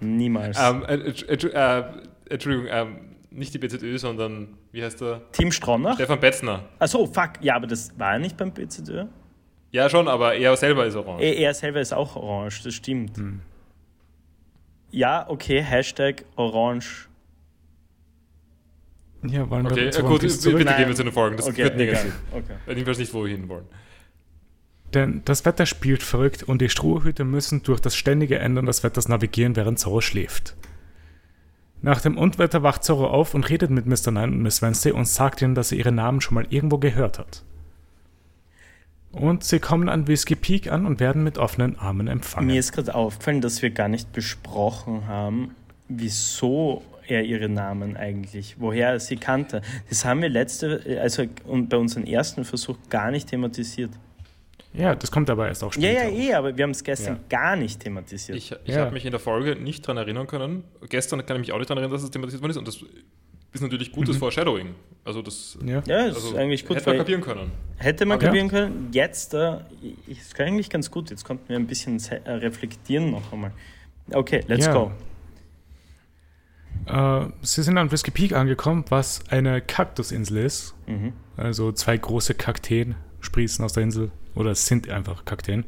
Niemals. 0.00 0.58
Ähm, 0.60 0.84
äh, 0.86 0.94
äh, 0.94 1.34
äh, 1.34 1.84
Entschuldigung, 2.30 2.66
ähm, 2.70 3.13
nicht 3.34 3.52
die 3.54 3.58
BZÖ, 3.58 3.98
sondern, 3.98 4.56
wie 4.72 4.82
heißt 4.82 5.00
der? 5.00 5.22
Team 5.32 5.52
Stronach? 5.52 5.94
Stefan 5.94 6.20
Betzner. 6.20 6.64
Achso, 6.78 7.06
fuck. 7.06 7.32
Ja, 7.40 7.56
aber 7.56 7.66
das 7.66 7.98
war 7.98 8.12
er 8.14 8.18
nicht 8.18 8.36
beim 8.36 8.52
BZÖ. 8.52 9.06
Ja, 9.70 9.90
schon, 9.90 10.06
aber 10.08 10.34
er 10.36 10.56
selber 10.56 10.86
ist 10.86 10.94
orange. 10.94 11.22
Er, 11.24 11.36
er 11.36 11.54
selber 11.54 11.80
ist 11.80 11.92
auch 11.92 12.14
orange, 12.16 12.62
das 12.62 12.74
stimmt. 12.74 13.20
Ja, 14.90 15.28
okay, 15.28 15.60
Hashtag 15.62 16.24
orange. 16.36 17.08
Ja, 19.26 19.48
wollen 19.50 19.66
Okay, 19.66 19.76
wir 19.76 19.86
äh, 19.86 19.90
zu 19.90 20.00
One 20.02 20.08
gut, 20.10 20.20
bitte 20.20 20.38
zurück? 20.38 20.58
gehen 20.58 20.88
wir 20.88 20.94
zu 20.94 21.02
den 21.02 21.12
Folgen. 21.12 21.36
Das 21.36 21.46
Okay, 21.48 21.64
wird 21.64 21.74
egal. 21.74 21.86
negativ. 21.86 22.14
Okay. 22.30 22.54
Jedenfalls 22.68 22.98
nicht, 22.98 23.14
wo 23.14 23.24
wir 23.24 23.30
hinwollen. 23.34 23.64
Denn 24.92 25.22
das 25.24 25.44
Wetter 25.44 25.66
spielt 25.66 26.02
verrückt 26.02 26.42
und 26.44 26.60
die 26.62 26.68
Strohhüte 26.68 27.24
müssen 27.24 27.62
durch 27.62 27.80
das 27.80 27.96
ständige 27.96 28.38
Ändern 28.38 28.66
des 28.66 28.84
Wetters 28.84 29.08
navigieren, 29.08 29.56
während 29.56 29.78
Zorro 29.80 30.00
schläft. 30.00 30.54
Nach 31.84 32.00
dem 32.00 32.16
Unwetter 32.16 32.62
wacht 32.62 32.82
Zorro 32.82 33.08
auf 33.08 33.34
und 33.34 33.50
redet 33.50 33.70
mit 33.70 33.84
Mr. 33.84 34.10
Nine 34.10 34.32
und 34.32 34.40
Miss 34.40 34.62
Wednesday 34.62 34.90
und 34.90 35.06
sagt 35.06 35.42
ihnen, 35.42 35.54
dass 35.54 35.70
er 35.70 35.76
ihre 35.76 35.92
Namen 35.92 36.22
schon 36.22 36.34
mal 36.34 36.46
irgendwo 36.48 36.78
gehört 36.78 37.18
hat. 37.18 37.44
Und 39.12 39.44
sie 39.44 39.58
kommen 39.58 39.90
an 39.90 40.08
Whiskey 40.08 40.34
Peak 40.34 40.72
an 40.72 40.86
und 40.86 40.98
werden 40.98 41.22
mit 41.22 41.36
offenen 41.36 41.78
Armen 41.78 42.08
empfangen. 42.08 42.46
Mir 42.46 42.58
ist 42.58 42.72
gerade 42.72 42.94
aufgefallen, 42.94 43.42
dass 43.42 43.60
wir 43.60 43.68
gar 43.68 43.88
nicht 43.88 44.14
besprochen 44.14 45.06
haben, 45.06 45.54
wieso 45.86 46.82
er 47.06 47.22
ihre 47.22 47.50
Namen 47.50 47.98
eigentlich, 47.98 48.56
woher 48.58 48.88
er 48.88 49.00
sie 49.00 49.16
kannte. 49.16 49.60
Das 49.90 50.06
haben 50.06 50.22
wir 50.22 50.30
letzte, 50.30 50.98
also 51.02 51.24
bei 51.46 51.76
unserem 51.76 52.06
ersten 52.06 52.46
Versuch 52.46 52.78
gar 52.88 53.10
nicht 53.10 53.28
thematisiert. 53.28 53.90
Ja, 54.74 54.94
das 54.94 55.10
kommt 55.10 55.30
aber 55.30 55.48
erst 55.48 55.62
auch 55.64 55.74
Ja, 55.74 55.90
später. 56.00 56.08
ja, 56.08 56.30
eh, 56.30 56.34
aber 56.34 56.56
wir 56.56 56.62
haben 56.64 56.70
es 56.72 56.82
gestern 56.84 57.14
Ja. 57.16 57.20
gar 57.28 57.56
nicht 57.56 57.80
thematisiert. 57.80 58.36
Ich, 58.36 58.52
ich 58.64 58.74
Ja. 58.74 58.82
habe 58.82 58.92
mich 58.92 59.04
in 59.04 59.10
der 59.12 59.20
Folge 59.20 59.56
nicht 59.56 59.84
daran 59.84 59.96
erinnern 59.98 60.26
können. 60.26 60.64
Gestern 60.88 61.24
kann 61.24 61.36
ich 61.36 61.40
mich 61.40 61.52
auch 61.52 61.58
nicht 61.58 61.70
daran 61.70 61.82
erinnern, 61.82 61.94
dass 61.96 62.02
es 62.02 62.10
thematisiert 62.10 62.42
worden 62.42 62.50
ist. 62.52 62.56
Und 62.58 62.66
das 62.68 62.84
ist 63.52 63.60
natürlich 63.62 63.92
gutes 63.92 64.16
Foreshadowing. 64.16 64.74
Also 65.04 65.22
das 65.22 65.56
Ja. 65.64 65.74
ja, 65.86 66.06
das 66.08 66.16
also, 66.16 66.28
ist 66.30 66.36
eigentlich 66.36 66.66
gut, 66.66 66.76
hätte 66.78 66.88
man 66.90 66.98
kapieren 66.98 67.20
können. 67.20 67.52
hätte 67.76 68.04
man 68.06 68.16
Okay. 68.16 68.26
kapieren 68.26 68.48
können. 68.48 68.88
Jetzt 68.92 69.32
äh, 69.34 69.58
ist 70.08 70.38
eigentlich 70.40 70.70
ganz 70.70 70.90
gut. 70.90 71.10
Jetzt 71.10 71.24
konnten 71.24 71.48
wir 71.48 71.56
ein 71.56 71.66
bisschen 71.66 72.00
äh, 72.24 72.30
reflektieren 72.30 73.10
noch 73.12 73.32
einmal. 73.32 73.52
Okay, 74.12 74.42
let's 74.48 74.66
Ja. 74.66 74.72
go. 74.72 74.92
Äh, 76.86 77.26
sie 77.42 77.62
sind 77.62 77.78
an 77.78 77.90
Whiskey 77.92 78.10
Peak 78.10 78.32
angekommen, 78.34 78.84
was 78.88 79.22
eine 79.30 79.60
Kaktusinsel 79.60 80.38
ist. 80.38 80.74
Mhm. 80.86 81.12
Also 81.36 81.72
zwei 81.72 81.96
große 81.96 82.34
Kakteen 82.34 82.96
sprießen 83.24 83.64
aus 83.64 83.72
der 83.72 83.82
Insel. 83.82 84.10
Oder 84.34 84.50
es 84.52 84.66
sind 84.66 84.88
einfach 84.88 85.24
Kakteen. 85.24 85.64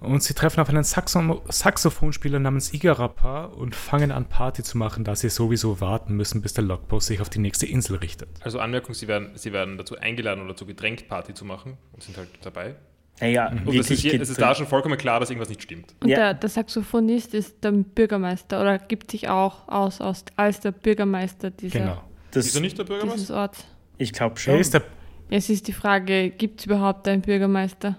Und 0.00 0.22
sie 0.22 0.34
treffen 0.34 0.60
auf 0.60 0.68
einen 0.68 0.84
Saxo 0.84 1.42
Saxophonspieler 1.48 2.38
namens 2.38 2.74
Igarapa 2.74 3.44
und 3.46 3.74
fangen 3.74 4.12
an, 4.12 4.26
Party 4.26 4.62
zu 4.62 4.76
machen, 4.76 5.02
da 5.02 5.16
sie 5.16 5.30
sowieso 5.30 5.80
warten 5.80 6.14
müssen, 6.14 6.42
bis 6.42 6.52
der 6.52 6.64
Logpost 6.64 7.06
sich 7.06 7.20
auf 7.22 7.30
die 7.30 7.38
nächste 7.38 7.64
Insel 7.64 7.96
richtet. 7.96 8.28
Also 8.40 8.58
Anmerkung, 8.58 8.94
sie 8.94 9.08
werden, 9.08 9.30
sie 9.34 9.52
werden 9.52 9.78
dazu 9.78 9.96
eingeladen 9.96 10.40
oder 10.40 10.50
dazu 10.50 10.66
gedrängt, 10.66 11.08
Party 11.08 11.32
zu 11.32 11.46
machen 11.46 11.78
und 11.92 12.02
sind 12.02 12.18
halt 12.18 12.28
dabei. 12.42 12.74
Ja, 13.20 13.26
ja, 13.28 13.48
Und 13.64 13.74
es 13.76 13.90
ist, 13.90 14.04
es 14.04 14.28
ist 14.28 14.40
da 14.40 14.54
schon 14.54 14.66
vollkommen 14.66 14.98
klar, 14.98 15.20
dass 15.20 15.30
irgendwas 15.30 15.48
nicht 15.48 15.62
stimmt. 15.62 15.94
Und 16.02 16.08
Ja. 16.08 16.16
der, 16.16 16.34
der 16.34 16.48
Saxophonist 16.50 17.32
ist 17.32 17.62
der 17.62 17.70
Bürgermeister 17.70 18.60
oder 18.60 18.76
gibt 18.78 19.10
sich 19.12 19.28
auch 19.28 19.68
aus, 19.68 20.00
aus 20.00 20.24
als 20.36 20.60
der 20.60 20.72
Bürgermeister 20.72 21.50
dieser, 21.50 21.78
Genau. 21.78 22.04
das, 22.32 22.46
Ist 22.46 22.56
er 22.56 22.60
nicht 22.60 22.76
der 22.76 22.84
dieses 22.84 22.98
Bürgermeister? 23.00 23.36
Orts. 23.36 23.64
Ich 23.98 24.12
glaube 24.12 24.36
schon. 24.38 24.54
Er 24.54 24.60
ist 24.60 24.74
der 24.74 24.82
Es 25.30 25.50
ist 25.50 25.68
die 25.68 25.72
Frage, 25.72 26.30
gibt 26.30 26.60
es 26.60 26.66
überhaupt 26.66 27.08
einen 27.08 27.22
Bürgermeister? 27.22 27.96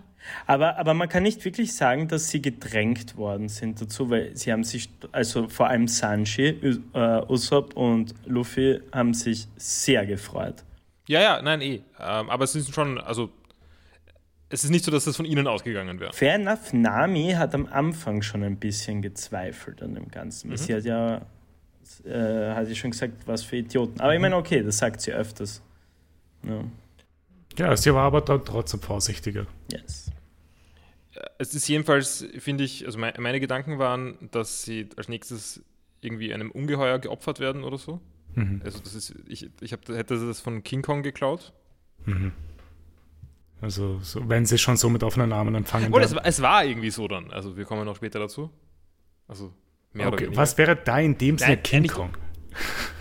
Aber, 0.48 0.78
aber 0.78 0.94
man 0.94 1.08
kann 1.08 1.24
nicht 1.24 1.44
wirklich 1.46 1.76
sagen, 1.76 2.08
dass 2.08 2.30
sie 2.30 2.42
gedrängt 2.42 3.16
worden 3.18 3.50
sind 3.50 3.80
dazu, 3.82 4.10
weil 4.10 4.36
sie 4.36 4.52
haben 4.52 4.64
sich, 4.64 4.90
also 5.12 5.48
vor 5.50 5.68
allem 5.68 5.88
Sanji, 5.88 6.80
äh, 6.94 7.22
Usopp 7.28 7.76
und 7.76 8.14
Luffy 8.26 8.80
haben 8.92 9.14
sich 9.14 9.48
sehr 9.56 10.06
gefreut. 10.06 10.64
Ja, 11.08 11.22
ja, 11.22 11.42
nein, 11.42 11.62
eh. 11.62 11.82
Ähm, 12.00 12.30
aber 12.30 12.44
es 12.44 12.56
ist 12.56 12.74
schon, 12.74 13.00
also 13.00 13.30
es 14.50 14.64
ist 14.64 14.70
nicht 14.70 14.86
so, 14.86 14.92
dass 14.92 15.06
das 15.06 15.16
von 15.16 15.26
ihnen 15.26 15.48
ausgegangen 15.48 16.00
wäre. 16.00 16.14
Fair 16.14 16.36
enough, 16.36 16.74
Nami 16.74 17.34
hat 17.38 17.54
am 17.54 17.68
Anfang 17.68 18.22
schon 18.22 18.44
ein 18.44 18.58
bisschen 18.58 19.02
gezweifelt 19.02 19.82
an 19.84 19.94
dem 19.96 20.10
Ganzen. 20.10 20.50
weil 20.50 20.58
Sie 20.58 20.74
hat 20.74 20.86
ja, 20.86 21.18
äh, 22.06 22.54
hat 22.56 22.68
ja 22.68 22.76
schon 22.76 22.92
gesagt, 22.92 23.28
was 23.28 23.44
für 23.44 23.58
Idioten. 23.58 24.00
Aber 24.00 24.14
ich 24.14 24.22
meine, 24.22 24.36
okay, 24.36 24.64
das 24.64 24.78
sagt 24.78 25.02
sie 25.02 25.12
öfters. 25.12 25.62
Ja. 26.44 26.64
Ja, 27.58 27.76
sie 27.76 27.94
war 27.94 28.04
aber 28.04 28.22
dann 28.22 28.44
trotzdem 28.44 28.82
vorsichtiger. 28.82 29.46
Yes. 29.72 30.12
Es 31.38 31.54
ist 31.54 31.68
jedenfalls, 31.68 32.26
finde 32.40 32.64
ich, 32.64 32.86
also 32.86 33.00
meine, 33.00 33.20
meine 33.20 33.40
Gedanken 33.40 33.80
waren, 33.80 34.30
dass 34.32 34.64
sie 34.64 34.90
als 34.98 35.08
nächstes 35.08 35.64
irgendwie 36.02 36.34
einem 36.34 36.52
Ungeheuer 36.52 37.00
geopfert 37.00 37.40
werden 37.40 37.64
oder 37.64 37.78
so. 37.78 38.02
Mhm. 38.36 38.62
Also 38.64 38.80
das 38.80 38.94
ist, 38.94 39.16
ich, 39.28 39.50
ich 39.62 39.74
hab, 39.74 39.88
hätte 39.88 40.28
das 40.28 40.42
von 40.42 40.64
King 40.64 40.82
Kong 40.82 41.04
geklaut. 41.04 41.54
Mhm. 42.06 42.34
Also, 43.62 44.00
so, 44.00 44.28
wenn 44.28 44.46
sie 44.46 44.58
schon 44.58 44.76
so 44.78 44.90
mit 44.90 45.02
offenen 45.02 45.32
Armen 45.32 45.56
empfangen 45.56 45.88
Obwohl, 45.88 46.04
es, 46.04 46.14
es 46.14 46.42
war 46.42 46.66
irgendwie 46.66 46.90
so 46.92 47.08
dann. 47.08 47.32
Also 47.32 47.56
wir 47.56 47.66
kommen 47.66 47.86
noch 47.86 47.96
später 47.96 48.20
dazu. 48.20 48.52
Also 49.28 49.54
mehr 49.94 50.08
oder 50.08 50.16
Okay, 50.16 50.26
weniger. 50.26 50.42
was 50.42 50.58
wäre 50.58 50.76
da 50.76 51.00
in 51.00 51.18
dem 51.18 51.38
Sinne 51.38 51.58
King 51.58 51.88
Kong? 51.88 52.12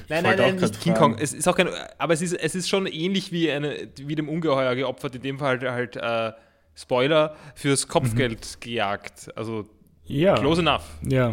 Nein, 0.09 0.23
nein, 0.23 0.39
nein, 0.39 0.57
nicht 0.57 0.81
King. 0.81 0.95
Kong. 0.95 1.17
Es 1.19 1.33
ist 1.33 1.47
auch 1.49 1.57
kein, 1.57 1.69
aber 1.99 2.13
es 2.13 2.23
ist, 2.23 2.33
es 2.35 2.55
ist 2.55 2.69
schon 2.69 2.87
ähnlich 2.87 3.33
wie, 3.33 3.51
eine, 3.51 3.89
wie 3.97 4.15
dem 4.15 4.29
Ungeheuer 4.29 4.75
geopfert, 4.75 5.15
in 5.17 5.23
dem 5.23 5.39
Fall 5.39 5.61
halt, 5.61 5.97
äh, 5.97 6.33
Spoiler, 6.77 7.37
fürs 7.55 7.87
Kopfgeld 7.89 8.61
gejagt. 8.61 9.31
Also 9.37 9.65
Ja. 10.05 10.35
close 10.35 10.61
enough. 10.61 10.83
Ja. 11.09 11.31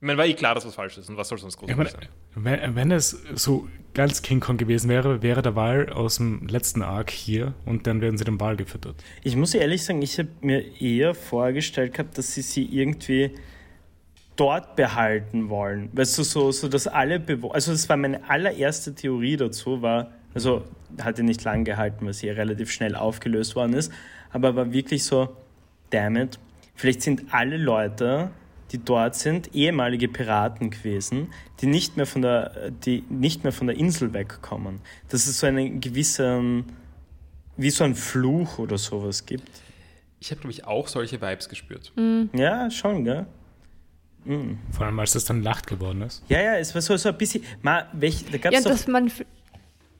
Ich 0.00 0.06
meine, 0.06 0.18
war 0.18 0.26
eh 0.26 0.34
klar, 0.34 0.54
dass 0.54 0.66
was 0.66 0.74
falsch 0.74 0.98
ist. 0.98 1.08
Und 1.08 1.16
was 1.16 1.28
soll 1.28 1.38
sonst 1.38 1.56
groß 1.56 1.70
Ich 1.70 1.76
sein? 1.76 2.08
wenn, 2.34 2.74
wenn 2.76 2.90
es 2.90 3.10
so 3.34 3.66
ganz 3.94 4.20
King 4.22 4.40
Kong 4.40 4.58
gewesen 4.58 4.90
wäre, 4.90 5.22
wäre 5.22 5.40
der 5.40 5.56
Wal 5.56 5.88
aus 5.90 6.16
dem 6.16 6.46
letzten 6.46 6.82
Arc 6.82 7.10
hier 7.10 7.54
und 7.64 7.86
dann 7.86 8.00
werden 8.02 8.18
sie 8.18 8.24
den 8.24 8.38
Wal 8.40 8.56
gefüttert. 8.56 8.96
Ich 9.22 9.34
muss 9.36 9.54
ehrlich 9.54 9.82
sagen, 9.84 10.02
ich 10.02 10.18
habe 10.18 10.28
mir 10.42 10.62
eher 10.80 11.14
vorgestellt 11.14 11.94
gehabt, 11.94 12.18
dass 12.18 12.34
sie 12.34 12.42
sie 12.42 12.64
irgendwie 12.64 13.30
dort 14.36 14.76
behalten 14.76 15.48
wollen. 15.48 15.90
Weißt 15.92 16.18
du, 16.18 16.22
so, 16.22 16.50
so 16.50 16.68
dass 16.68 16.86
alle 16.86 17.20
Bewohner, 17.20 17.54
also 17.54 17.72
das 17.72 17.88
war 17.88 17.96
meine 17.96 18.28
allererste 18.28 18.94
Theorie 18.94 19.36
dazu, 19.36 19.82
war, 19.82 20.10
also 20.34 20.64
hatte 21.00 21.22
nicht 21.22 21.44
lang 21.44 21.64
gehalten, 21.64 22.06
weil 22.06 22.14
sie 22.14 22.30
relativ 22.30 22.70
schnell 22.70 22.96
aufgelöst 22.96 23.56
worden 23.56 23.74
ist, 23.74 23.92
aber 24.32 24.56
war 24.56 24.72
wirklich 24.72 25.04
so, 25.04 25.36
damn 25.90 26.16
it, 26.16 26.38
vielleicht 26.74 27.02
sind 27.02 27.32
alle 27.32 27.56
Leute, 27.56 28.30
die 28.72 28.84
dort 28.84 29.14
sind, 29.14 29.54
ehemalige 29.54 30.08
Piraten 30.08 30.70
gewesen, 30.70 31.28
die 31.60 31.66
nicht 31.66 31.96
mehr 31.96 32.06
von 32.06 32.22
der, 32.22 32.70
die 32.70 33.04
nicht 33.08 33.44
mehr 33.44 33.52
von 33.52 33.68
der 33.68 33.76
Insel 33.76 34.12
wegkommen. 34.12 34.80
Dass 35.08 35.26
es 35.26 35.38
so 35.38 35.46
einen 35.46 35.80
gewissen, 35.80 36.64
wie 37.56 37.70
so 37.70 37.84
ein 37.84 37.94
Fluch 37.94 38.58
oder 38.58 38.78
sowas 38.78 39.26
gibt. 39.26 39.62
Ich 40.18 40.30
habe, 40.30 40.40
glaube 40.40 40.52
ich, 40.52 40.64
auch 40.64 40.88
solche 40.88 41.20
Vibes 41.20 41.48
gespürt. 41.48 41.92
Ja, 42.32 42.70
schon, 42.70 43.04
gell? 43.04 43.26
Vor 44.70 44.86
allem, 44.86 44.98
als 44.98 45.14
es 45.14 45.24
dann 45.24 45.40
Nacht 45.42 45.66
geworden 45.66 46.02
ist. 46.02 46.22
Ja, 46.28 46.40
ja, 46.40 46.56
es 46.56 46.74
war 46.74 46.80
so, 46.82 46.96
so 46.96 47.08
ein 47.10 47.18
bisschen. 47.18 47.42
Ma, 47.62 47.86
welch, 47.92 48.24
da 48.30 48.38
gab 48.38 48.52
Ja, 48.52 48.60
dass 48.60 48.86
man, 48.86 49.10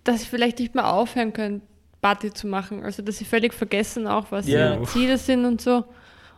dass 0.05 0.20
sie 0.22 0.27
vielleicht 0.27 0.59
nicht 0.59 0.75
mehr 0.75 0.91
aufhören 0.93 1.33
können, 1.33 1.62
Party 2.01 2.33
zu 2.33 2.47
machen. 2.47 2.83
Also, 2.83 3.03
dass 3.03 3.18
sie 3.18 3.25
völlig 3.25 3.53
vergessen 3.55 4.07
auch, 4.07 4.27
was 4.31 4.47
Ja. 4.47 4.75
ihre 4.75 4.85
Ziele 4.85 5.18
sind 5.18 5.45
und 5.45 5.61
so. 5.61 5.85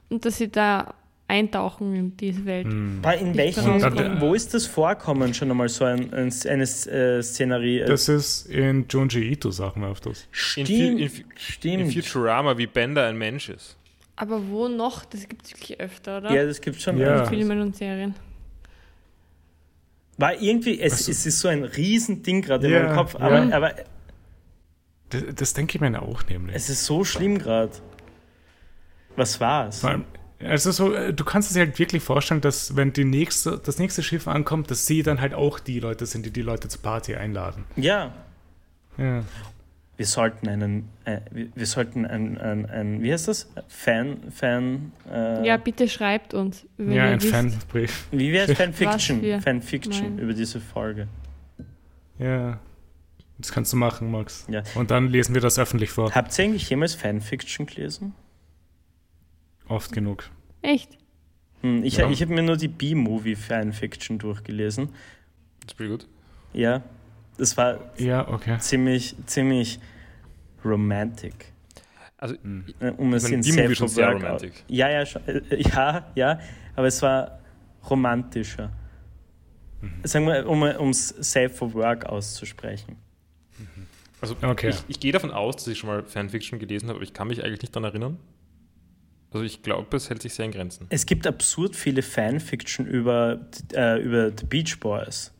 Und 0.08 0.24
dass 0.24 0.38
sie 0.38 0.48
da 0.50 0.94
eintauchen 1.28 1.92
in 1.96 2.16
diese 2.16 2.44
Welt. 2.44 2.68
Bei- 3.02 3.16
in 3.18 3.36
welchen, 3.36 3.64
rauskommen. 3.68 4.20
wo 4.20 4.34
ist 4.34 4.54
das 4.54 4.64
vorkommen 4.66 5.34
schon 5.34 5.50
einmal 5.50 5.68
so 5.68 5.84
ein, 5.84 6.12
ein, 6.14 6.32
eine 6.48 6.62
äh, 6.62 7.20
Szenerie? 7.22 7.84
Das 7.84 8.08
ist 8.08 8.46
in 8.46 8.86
Junji 8.88 9.32
Ito 9.32 9.50
Sachen 9.50 9.82
öfters. 9.84 10.20
In, 10.22 10.28
stimmt, 10.32 11.00
in, 11.00 11.10
stimmt. 11.36 11.80
in 11.80 11.90
Futurama, 11.90 12.56
wie 12.58 12.68
Bender 12.68 13.06
ein 13.08 13.18
Mensch 13.18 13.48
ist. 13.48 13.76
Aber 14.16 14.48
wo 14.48 14.68
noch? 14.68 15.04
Das 15.04 15.28
gibt 15.28 15.44
es 15.44 15.52
wirklich 15.52 15.78
öfter, 15.78 16.18
oder? 16.18 16.32
ja, 16.32 16.44
das 16.44 16.60
gibt 16.60 16.80
schon. 16.80 16.96
Ja. 16.98 17.22
In 17.22 17.26
Filmen 17.28 17.60
und 17.60 17.76
Serien. 17.76 18.14
War 20.18 20.40
irgendwie, 20.40 20.80
es, 20.80 20.92
Also- 20.94 21.10
es 21.10 21.26
ist 21.26 21.40
so 21.40 21.48
ein 21.48 21.64
Riesending 21.64 22.40
gerade 22.42 22.66
in 22.66 22.72
Ja, 22.72 22.82
meinem 22.84 22.96
Kopf, 22.96 23.14
aber, 23.16 23.44
ja. 23.44 23.54
aber 23.56 23.74
Das, 25.10 25.22
das 25.34 25.52
denke 25.54 25.76
ich 25.76 25.80
mir 25.80 26.00
auch 26.02 26.24
nämlich. 26.28 26.56
es 26.56 26.70
ist 26.70 26.84
so 26.86 27.04
schlimm 27.04 27.38
gerade. 27.38 27.72
Was 29.16 29.38
war's? 29.40 29.80
Vor 29.80 29.90
allem, 29.90 30.04
also 30.40 30.70
so, 30.70 30.92
äh, 30.94 31.12
du 31.12 31.24
kannst 31.24 31.50
es 31.50 31.54
dir 31.54 31.60
halt 31.60 31.78
wirklich 31.78 32.02
vorstellen, 32.02 32.40
dass 32.40 32.76
wenn 32.76 32.92
die 32.94 33.04
nächste, 33.04 33.58
das 33.58 33.78
nächste 33.78 34.02
Schiff 34.02 34.26
ankommt, 34.26 34.70
dass 34.70 34.86
sie 34.86 35.02
dann 35.02 35.20
halt 35.20 35.34
auch 35.34 35.58
die 35.60 35.80
Leute 35.80 36.06
sind, 36.06 36.24
die 36.26 36.30
die 36.30 36.42
Leute 36.42 36.68
zur 36.68 36.80
Party 36.82 37.14
einladen. 37.14 37.64
Ja, 37.76 38.12
Ja. 38.98 39.22
Wir 39.96 40.06
sollten 40.06 40.48
einen, 40.48 40.88
äh, 41.04 41.20
wir, 41.30 41.66
sollten 41.66 42.04
ein, 42.04 42.36
ein, 42.38 42.66
ein, 42.66 43.02
wie 43.02 43.12
heißt 43.12 43.28
das? 43.28 43.50
Fan, 43.68 44.18
Fan, 44.30 44.92
äh, 45.10 45.46
Ja, 45.46 45.56
bitte 45.56 45.88
schreibt 45.88 46.34
uns. 46.34 46.66
Wenn 46.76 46.92
ja, 46.92 47.06
ihr 47.06 47.12
ein 47.12 47.22
wisst. 47.22 48.12
wie 48.12 48.32
wäre 48.32 48.50
es 48.50 48.58
Fanfiction? 48.58 49.40
Fanfiction 49.40 50.02
meinen. 50.04 50.18
über 50.18 50.34
diese 50.34 50.60
Folge. 50.60 51.08
Ja. 52.18 52.60
Das 53.38 53.52
kannst 53.52 53.72
du 53.72 53.76
machen, 53.76 54.10
Max. 54.10 54.46
Ja. 54.50 54.62
Und 54.74 54.90
dann 54.90 55.08
lesen 55.08 55.34
wir 55.34 55.42
das 55.42 55.58
öffentlich 55.58 55.90
vor. 55.90 56.14
Habt 56.14 56.38
ihr 56.38 56.44
eigentlich 56.44 56.68
jemals 56.70 56.94
Fanfiction 56.94 57.66
gelesen? 57.66 58.14
Oft 59.68 59.92
genug. 59.92 60.30
Echt? 60.62 60.96
Hm, 61.62 61.84
ich 61.84 61.96
Ja. 61.96 62.08
ich 62.10 62.22
habe 62.22 62.34
mir 62.34 62.42
nur 62.42 62.56
die 62.56 62.68
B-Movie 62.68 63.34
Fanfiction 63.36 64.18
durchgelesen. 64.18 64.88
Das 65.60 65.72
ist 65.72 65.76
pretty 65.76 65.90
gut. 65.90 66.06
Ja, 66.52 66.82
das 67.38 67.56
war 67.56 67.78
Ja, 67.98 68.28
okay. 68.28 68.58
ziemlich, 68.58 69.14
ziemlich 69.26 69.78
romantic. 70.64 71.52
Also, 72.18 72.34
Äh, 72.80 72.90
Um 72.96 73.12
es 73.14 73.28
in 73.28 73.42
Safe 73.42 73.74
schon 73.74 73.88
for 73.88 73.94
sehr 73.94 74.08
Work 74.08 74.22
romantic. 74.22 74.64
Ja, 74.68 74.88
ja, 74.90 75.02
äh, 75.26 75.62
ja, 75.62 76.06
ja, 76.14 76.40
aber 76.74 76.86
es 76.86 77.02
war 77.02 77.38
romantischer. 77.88 78.72
Mhm. 79.82 79.92
Sagen 80.04 80.26
wir, 80.26 80.46
um 80.80 80.90
es 80.90 81.08
Safe 81.08 81.50
for 81.50 81.72
Work 81.74 82.06
auszusprechen. 82.06 82.96
also 84.20 84.34
Okay. 84.42 84.70
ich, 84.70 84.82
ich 84.88 85.00
gehe 85.00 85.12
davon 85.12 85.30
aus, 85.30 85.56
dass 85.56 85.66
ich 85.68 85.78
schon 85.78 85.90
mal 85.90 86.02
Fanfiction 86.04 86.58
gelesen 86.58 86.88
habe, 86.88 86.96
aber 86.96 87.04
ich 87.04 87.12
kann 87.12 87.28
mich 87.28 87.44
eigentlich 87.44 87.60
nicht 87.62 87.76
daran 87.76 87.84
erinnern. 87.90 88.18
Also 89.30 89.44
ich 89.44 89.62
glaube, 89.62 89.94
es 89.98 90.08
hält 90.08 90.22
sich 90.22 90.32
sehr 90.32 90.46
in 90.46 90.52
Grenzen. 90.52 90.86
Es 90.88 91.04
gibt 91.04 91.26
absurd 91.26 91.76
viele 91.76 92.00
Fanfiction 92.00 92.86
über, 92.86 93.40
äh, 93.74 94.00
über 94.02 94.30
The 94.30 94.46
Beach 94.46 94.80
Boys. 94.80 95.32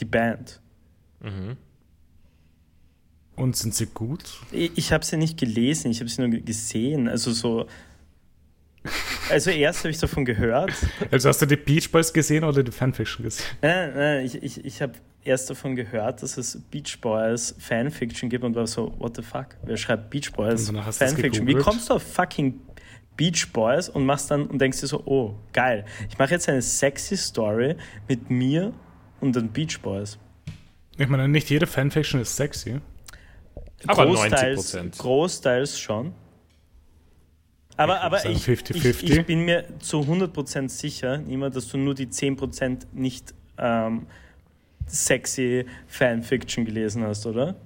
Die 0.00 0.04
Band. 0.04 0.60
Mhm. 1.20 1.56
Und 3.36 3.56
sind 3.56 3.74
sie 3.74 3.86
gut? 3.86 4.40
Ich, 4.52 4.72
ich 4.76 4.92
habe 4.92 5.04
sie 5.04 5.16
nicht 5.16 5.38
gelesen, 5.38 5.90
ich 5.90 6.00
habe 6.00 6.10
sie 6.10 6.20
nur 6.20 6.30
ge- 6.30 6.40
gesehen. 6.40 7.08
Also 7.08 7.32
so. 7.32 7.66
Also 9.30 9.50
erst 9.50 9.80
habe 9.80 9.90
ich 9.90 9.98
davon 9.98 10.24
gehört. 10.24 10.72
Also 11.10 11.28
hast 11.28 11.40
du 11.42 11.46
die 11.46 11.56
Beach 11.56 11.90
Boys 11.90 12.12
gesehen 12.12 12.44
oder 12.44 12.62
die 12.62 12.72
Fanfiction 12.72 13.22
gesehen? 13.24 13.44
Nein, 13.62 13.92
nein, 13.94 14.24
ich, 14.24 14.42
ich, 14.42 14.64
ich 14.64 14.82
habe 14.82 14.94
erst 15.22 15.48
davon 15.50 15.76
gehört, 15.76 16.22
dass 16.22 16.36
es 16.38 16.58
Beach 16.70 16.98
Boys 17.00 17.54
Fanfiction 17.58 18.28
gibt 18.30 18.42
und 18.42 18.54
war 18.54 18.66
so, 18.66 18.94
what 18.98 19.16
the 19.16 19.22
fuck? 19.22 19.48
Wer 19.64 19.76
schreibt 19.76 20.08
Beach 20.10 20.32
Boys 20.32 20.70
Fanfiction? 20.70 21.46
Wie 21.46 21.54
kommst 21.54 21.90
du 21.90 21.94
auf 21.94 22.02
fucking 22.02 22.58
Beach 23.16 23.52
Boys 23.52 23.90
und 23.90 24.06
machst 24.06 24.30
dann 24.30 24.46
und 24.46 24.58
denkst 24.58 24.80
dir 24.80 24.86
so, 24.86 25.02
oh, 25.04 25.34
geil. 25.52 25.84
Ich 26.08 26.18
mache 26.18 26.30
jetzt 26.30 26.48
eine 26.48 26.62
sexy 26.62 27.16
Story 27.18 27.76
mit 28.08 28.30
mir 28.30 28.72
und 29.20 29.36
den 29.36 29.48
Beach 29.48 29.80
Boys. 29.80 30.18
Ich 30.98 31.08
meine, 31.08 31.28
nicht 31.28 31.48
jede 31.50 31.66
Fanfiction 31.66 32.20
ist 32.20 32.36
sexy. 32.36 32.80
Aber 33.86 34.06
Großteils, 34.06 34.74
90%. 34.76 34.98
großteils 34.98 35.78
schon. 35.80 36.12
Aber, 37.76 38.02
aber 38.02 38.18
sagen 38.18 38.34
ich, 38.34 38.44
50-50. 38.44 38.74
ich, 39.04 39.10
ich 39.18 39.26
bin 39.26 39.44
mir 39.46 39.64
zu 39.78 40.00
100% 40.00 40.68
sicher, 40.68 41.14
immer, 41.26 41.48
dass 41.48 41.68
du 41.68 41.78
nur 41.78 41.94
die 41.94 42.08
10% 42.08 42.86
nicht 42.92 43.32
ähm, 43.56 44.06
sexy 44.86 45.64
Fanfiction 45.86 46.66
gelesen 46.66 47.02
hast, 47.04 47.24
oder? 47.24 47.56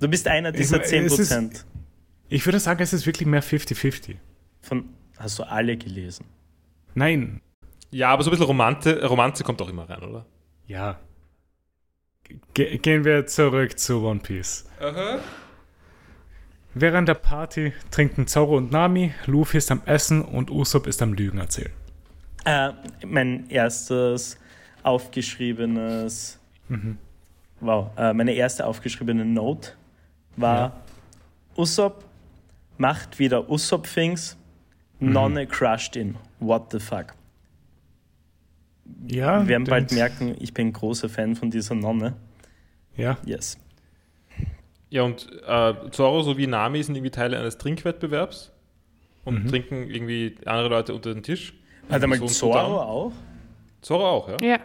Du 0.00 0.08
bist 0.08 0.26
einer 0.28 0.50
dieser 0.50 0.82
Ich 0.82 0.90
meine, 0.92 1.06
es 1.06 1.18
ist- 1.18 1.32
10%. 1.32 1.64
Ich 2.30 2.46
würde 2.46 2.58
sagen, 2.58 2.82
es 2.82 2.92
ist 2.94 3.04
wirklich 3.04 3.28
mehr 3.28 3.42
50-50. 3.42 4.16
Von, 4.62 4.88
hast 5.18 5.38
du 5.38 5.42
alle 5.42 5.76
gelesen? 5.76 6.24
Nein. 6.94 7.42
Ja, 7.90 8.08
aber 8.08 8.22
so 8.22 8.30
ein 8.30 8.32
bisschen 8.32 8.46
Romante, 8.46 9.06
Romanze 9.06 9.44
kommt 9.44 9.60
auch 9.60 9.68
immer 9.68 9.88
rein, 9.88 10.02
oder? 10.02 10.24
Ja. 10.66 10.98
Ge 12.54 12.78
gehen 12.78 13.04
wir 13.04 13.26
zurück 13.26 13.78
zu 13.78 14.02
One 14.02 14.20
Piece. 14.20 14.64
Während 16.74 17.08
der 17.08 17.14
Party 17.14 17.72
trinken 17.90 18.26
Zoro 18.26 18.56
und 18.56 18.72
Nami, 18.72 19.12
Luffy 19.26 19.58
ist 19.58 19.70
am 19.70 19.82
Essen 19.84 20.22
und 20.22 20.50
Usopp 20.50 20.86
ist 20.86 21.02
am 21.02 21.12
Lügen 21.12 21.38
erzählen. 21.38 21.72
Äh, 22.44 22.72
mein 23.06 23.48
erstes 23.48 24.38
aufgeschriebenes, 24.82 26.38
wow, 27.60 27.90
äh, 27.96 28.12
meine 28.12 28.32
erste 28.32 28.66
aufgeschriebene 28.66 29.24
Note 29.24 29.72
war 30.36 30.58
Ja. 30.58 30.72
Usopp 31.56 32.04
macht 32.76 33.18
wieder 33.18 33.48
Usopp-Things, 33.48 34.36
Nonne 34.98 35.46
crushed 35.46 35.96
in. 35.96 36.16
What 36.40 36.72
the 36.72 36.80
fuck? 36.80 37.14
Ja, 39.06 39.40
Wir 39.42 39.48
werden 39.48 39.64
bald 39.64 39.90
und- 39.90 39.96
merken, 39.96 40.36
ich 40.38 40.52
bin 40.54 40.72
großer 40.72 41.08
Fan 41.08 41.36
von 41.36 41.50
dieser 41.50 41.74
Nonne. 41.74 42.14
Ja, 42.96 43.16
Yes. 43.24 43.58
Ja, 44.90 45.02
und 45.02 45.26
äh, 45.46 45.74
Zoro 45.90 46.22
sowie 46.22 46.46
Nami 46.46 46.80
sind 46.82 46.94
irgendwie 46.94 47.10
Teile 47.10 47.36
eines 47.38 47.58
Trinkwettbewerbs 47.58 48.52
und 49.24 49.42
Mhm. 49.44 49.48
trinken 49.48 49.90
irgendwie 49.90 50.36
andere 50.44 50.68
Leute 50.68 50.94
unter 50.94 51.12
den 51.12 51.22
Tisch. 51.24 51.52
Warte 51.88 52.06
mal, 52.06 52.16
So 52.18 52.22
und 52.24 52.28
so 52.30 52.46
Zoro 52.52 52.54
down. 52.58 52.72
auch? 52.78 53.12
Zoro 53.80 54.08
auch, 54.08 54.28
ja? 54.28 54.36
Ja. 54.40 54.58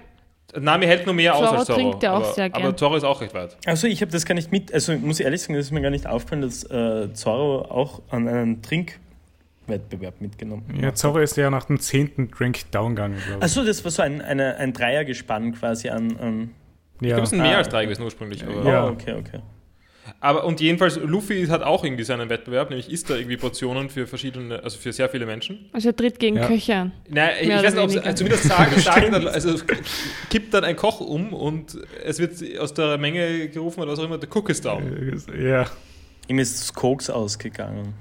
Nami 0.59 0.85
hält 0.85 1.05
nur 1.07 1.15
mehr 1.15 1.33
aus 1.35 1.45
Zoro 1.45 1.55
als 1.57 1.65
Zoro. 1.67 1.79
trinkt 1.79 2.03
ja 2.03 2.11
auch 2.13 2.17
aber, 2.17 2.33
sehr 2.33 2.49
gern. 2.51 2.63
aber 2.63 2.77
Zoro 2.77 2.95
ist 2.95 3.03
auch 3.03 3.21
recht 3.21 3.33
weit. 3.33 3.57
Also 3.65 3.87
ich 3.87 4.01
habe 4.01 4.11
das 4.11 4.25
gar 4.25 4.35
nicht 4.35 4.51
mit, 4.51 4.71
also 4.71 4.95
muss 4.97 5.19
ich 5.19 5.25
ehrlich 5.25 5.41
sagen, 5.41 5.55
das 5.55 5.65
ist 5.65 5.71
mir 5.71 5.81
gar 5.81 5.89
nicht 5.89 6.05
aufgefallen, 6.05 6.41
dass 6.43 6.63
äh, 6.69 7.11
Zoro 7.13 7.61
auch 7.63 8.01
an 8.09 8.27
einem 8.27 8.61
Trinkwettbewerb 9.69 10.21
mitgenommen 10.21 10.63
ja 10.81 10.93
Zoro 10.93 11.19
ist 11.19 11.37
ja 11.37 11.49
nach 11.49 11.65
dem 11.65 11.79
zehnten 11.79 12.29
Drink 12.31 12.69
down 12.71 12.95
gegangen, 12.95 13.15
glaube 13.25 13.37
ich. 13.39 13.43
Achso, 13.43 13.63
das 13.63 13.83
war 13.83 13.91
so 13.91 14.01
ein, 14.01 14.21
eine, 14.21 14.55
ein 14.57 14.73
Dreiergespann 14.73 15.53
quasi 15.53 15.89
an. 15.89 16.17
an 16.17 16.49
Ich 17.01 17.07
ja. 17.07 17.15
glaube, 17.15 17.23
es 17.23 17.29
sind 17.29 17.41
mehr 17.41 17.55
Ah. 17.55 17.57
als 17.59 17.69
drei 17.69 17.85
gewesen 17.85 18.03
ursprünglich. 18.03 18.45
Aber, 18.45 18.63
Ja. 18.69 18.85
Oh, 18.87 18.89
okay, 18.91 19.13
okay. 19.13 19.39
aber 20.21 20.43
und 20.43 20.59
jedenfalls, 20.59 20.97
Luffy 20.97 21.45
hat 21.47 21.61
auch 21.61 21.83
irgendwie 21.83 22.03
seinen 22.03 22.29
Wettbewerb, 22.29 22.69
nämlich 22.69 22.89
isst 22.91 23.09
er 23.09 23.17
irgendwie 23.17 23.37
Portionen 23.37 23.89
für 23.89 24.07
verschiedene, 24.07 24.61
also 24.63 24.77
für 24.77 24.91
sehr 24.91 25.07
viele 25.07 25.25
Menschen. 25.25 25.69
Also 25.71 25.89
er 25.89 25.95
tritt 25.95 26.19
gegen 26.19 26.37
Ja. 26.37 26.47
Köche 26.47 26.75
an. 26.75 26.91
Nein, 27.09 27.29
ich 27.41 27.49
weiß 27.49 27.73
nicht, 27.75 27.83
ob 27.83 27.89
sie 27.91 28.15
zumindest 28.15 28.43
sagen, 28.45 28.79
sagen 28.79 29.11
dann, 29.11 29.27
also 29.27 29.55
kippt 30.29 30.53
dann 30.53 30.63
ein 30.63 30.75
Koch 30.75 30.99
um 30.99 31.31
und 31.33 31.77
es 32.03 32.19
wird 32.19 32.33
aus 32.59 32.73
der 32.73 32.97
Menge 32.97 33.47
gerufen 33.49 33.81
oder 33.81 33.91
was 33.91 33.99
auch 33.99 34.05
immer, 34.05 34.19
the 34.19 34.27
cook 34.33 34.49
is 34.49 34.59
down. 34.61 34.83
Ja, 35.39 35.65
Ihm 36.27 36.37
ist 36.39 36.59
das 36.59 36.73
Koks 36.73 37.09
ausgegangen. 37.09 37.93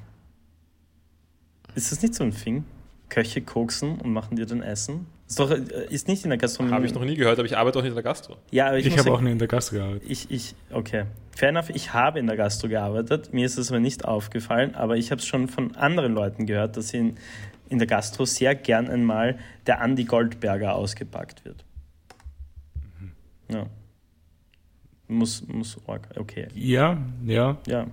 Ist 1.79 1.93
das 1.93 2.03
nicht 2.03 2.15
so 2.15 2.25
ein 2.25 2.35
Ding? 2.45 2.65
Köche 3.09 3.41
koksen 3.41 4.01
und 4.01 4.13
machen 4.13 4.37
dir 4.37 4.47
dann 4.47 4.63
Essen? 4.63 5.07
Ist 5.29 5.39
doch 5.39 5.49
äh, 5.51 5.63
ist 5.91 6.09
nicht 6.09 6.25
in 6.25 6.31
der 6.31 6.39
Gastronomie. 6.39 6.75
Habe 6.75 6.87
ich 6.87 6.95
noch 6.95 7.05
nie 7.05 7.15
gehört, 7.15 7.39
aber 7.39 7.47
ich 7.47 7.57
arbeite 7.57 7.79
auch 7.79 7.83
nicht 7.83 7.91
in 7.91 7.95
der 7.95 8.03
Gastro. 8.03 8.37
Ja, 8.51 8.67
aber 8.67 8.79
ich, 8.79 8.87
ich, 8.87 8.99
habe 8.99 9.13
auch 9.13 9.21
nie 9.21 9.31
in 9.31 9.39
der 9.39 9.47
Gastro 9.47 9.77
gearbeitet. 9.77 10.11
ich, 10.11 10.29
ich, 10.29 10.55
okay. 10.73 11.05
Fair 11.37 11.51
enough, 11.51 11.71
ich 11.71 11.93
habe 11.93 12.19
in 12.19 12.27
der 12.27 12.37
Gastro 12.37 12.69
gearbeitet. 12.69 13.33
Mir 13.33 13.47
ist 13.47 13.59
es 13.59 13.71
aber 13.71 13.79
nicht 13.79 14.05
aufgefallen, 14.05 14.75
aber 14.75 14.97
ich 14.97 15.13
habe 15.13 15.21
es 15.21 15.27
schon 15.27 15.47
von 15.47 15.77
anderen 15.77 16.15
Leuten 16.15 16.47
gehört, 16.47 16.77
dass 16.77 16.93
in, 16.93 17.17
in 17.69 17.79
der 17.79 17.87
Gastro 17.87 18.25
sehr 18.25 18.57
gern 18.57 18.91
einmal 18.91 19.39
der 19.69 19.81
Andi 19.81 20.05
Goldberger 20.05 20.75
ausgepackt 20.75 21.45
wird. 21.45 21.65
Ja. 23.53 23.67
Muss, 25.07 25.47
muss, 25.47 25.79
okay. 26.17 26.49
Ja, 26.55 26.99
ja. 27.25 27.57
Ja. 27.69 27.87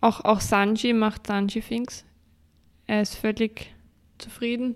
Auch, 0.00 0.24
auch 0.24 0.40
Sanji 0.40 0.92
macht 0.92 1.28
Sanji-Things. 1.28 2.04
Er 2.90 3.02
ist 3.02 3.14
völlig 3.14 3.72
zufrieden, 4.18 4.74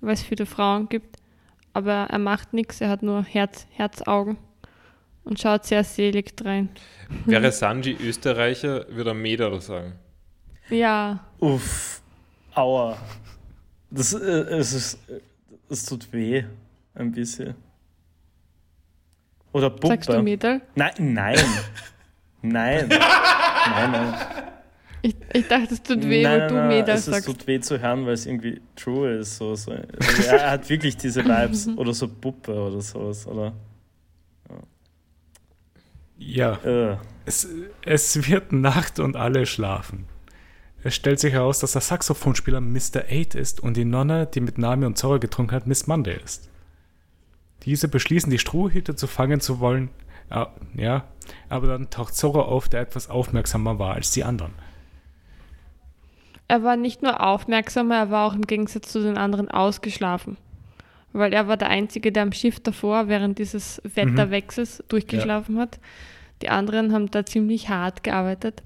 weil 0.00 0.14
es 0.14 0.24
viele 0.24 0.44
Frauen 0.44 0.88
gibt. 0.88 1.18
Aber 1.72 2.08
er 2.10 2.18
macht 2.18 2.52
nichts, 2.52 2.80
er 2.80 2.88
hat 2.88 3.04
nur 3.04 3.22
Herz, 3.22 3.68
Herzaugen 3.70 4.38
und 5.22 5.38
schaut 5.38 5.64
sehr 5.64 5.84
selig 5.84 6.36
drein. 6.36 6.68
Wäre 7.26 7.52
Sanji 7.52 7.96
Österreicher, 8.00 8.86
würde 8.88 9.10
er 9.10 9.14
Mädel 9.14 9.60
sagen. 9.60 9.92
Ja, 10.68 11.24
Uff. 11.38 12.02
Aua. 12.56 12.98
Das, 13.88 14.12
äh, 14.14 14.18
es 14.18 14.72
ist, 14.72 14.98
das 15.68 15.86
tut 15.86 16.12
weh. 16.12 16.42
Ein 16.92 17.12
bisschen. 17.12 17.54
Oder 19.52 19.70
Puppe. 19.70 19.86
sagst 19.86 20.08
du 20.08 20.20
Mädel? 20.24 20.60
Nein, 20.74 20.94
nein. 20.98 21.38
nein. 22.42 22.88
Nein, 22.88 23.92
nein. 23.92 24.14
Ich, 25.06 25.14
ich 25.34 25.46
dachte, 25.48 25.74
es 25.74 25.82
tut 25.82 26.02
weh, 26.08 26.22
nein, 26.22 26.40
weil 26.40 26.48
du 26.48 26.54
nein, 26.54 26.68
Mädel 26.68 26.94
es, 26.94 27.00
es 27.00 27.14
sagst. 27.14 27.26
tut 27.26 27.46
weh 27.46 27.60
zu 27.60 27.78
hören, 27.78 28.06
weil 28.06 28.14
es 28.14 28.24
irgendwie 28.24 28.62
true 28.74 29.10
ist. 29.18 29.36
So, 29.36 29.54
so. 29.54 29.70
Also 29.72 30.22
er 30.22 30.50
hat 30.52 30.68
wirklich 30.70 30.96
diese 30.96 31.22
Vibes. 31.26 31.68
oder 31.76 31.92
so 31.92 32.08
Puppe 32.08 32.54
oder 32.54 32.80
sowas. 32.80 33.26
Oder? 33.26 33.52
Ja, 36.16 36.54
Äh. 36.64 36.96
es, 37.26 37.46
es 37.84 38.28
wird 38.28 38.52
Nacht 38.52 38.98
und 38.98 39.16
alle 39.16 39.46
schlafen. 39.46 40.06
Es 40.82 40.94
stellt 40.94 41.18
sich 41.20 41.32
heraus, 41.32 41.58
dass 41.58 41.72
der 41.72 41.80
Saxophonspieler 41.80 42.60
Mr. 42.60 43.04
Eight 43.08 43.34
ist 43.34 43.60
und 43.60 43.76
die 43.76 43.84
Nonne, 43.84 44.26
die 44.26 44.40
mit 44.40 44.58
Nami 44.58 44.86
und 44.86 44.96
Zoro 44.98 45.18
getrunken 45.18 45.52
hat, 45.54 45.66
Miss 45.66 45.86
Monday 45.86 46.18
ist. 46.22 46.48
Diese 47.64 47.88
beschließen, 47.88 48.30
die 48.30 48.38
Strohhüte 48.38 48.94
zu 48.94 49.06
fangen 49.06 49.40
zu 49.40 49.60
wollen. 49.60 49.88
Ah, 50.30 50.48
ja, 50.74 51.04
aber 51.48 51.66
dann 51.66 51.90
taucht 51.90 52.14
Zoro 52.14 52.42
auf, 52.42 52.68
der 52.68 52.80
etwas 52.80 53.08
aufmerksamer 53.10 53.78
war 53.78 53.94
als 53.94 54.10
die 54.10 54.24
anderen. 54.24 54.52
Er 56.48 56.62
war 56.62 56.76
nicht 56.76 57.02
nur 57.02 57.20
aufmerksamer, 57.26 57.96
er 57.96 58.10
war 58.10 58.26
auch 58.26 58.34
im 58.34 58.42
Gegensatz 58.42 58.92
zu 58.92 59.02
den 59.02 59.16
anderen 59.16 59.50
ausgeschlafen. 59.50 60.36
Weil 61.12 61.32
er 61.32 61.46
war 61.48 61.56
der 61.56 61.68
Einzige, 61.68 62.10
der 62.12 62.24
am 62.24 62.32
Schiff 62.32 62.60
davor 62.60 63.08
während 63.08 63.38
dieses 63.38 63.80
Wetterwechsels 63.84 64.82
durchgeschlafen 64.88 65.58
hat. 65.58 65.78
Die 66.42 66.48
anderen 66.48 66.92
haben 66.92 67.10
da 67.10 67.24
ziemlich 67.24 67.68
hart 67.68 68.02
gearbeitet. 68.02 68.62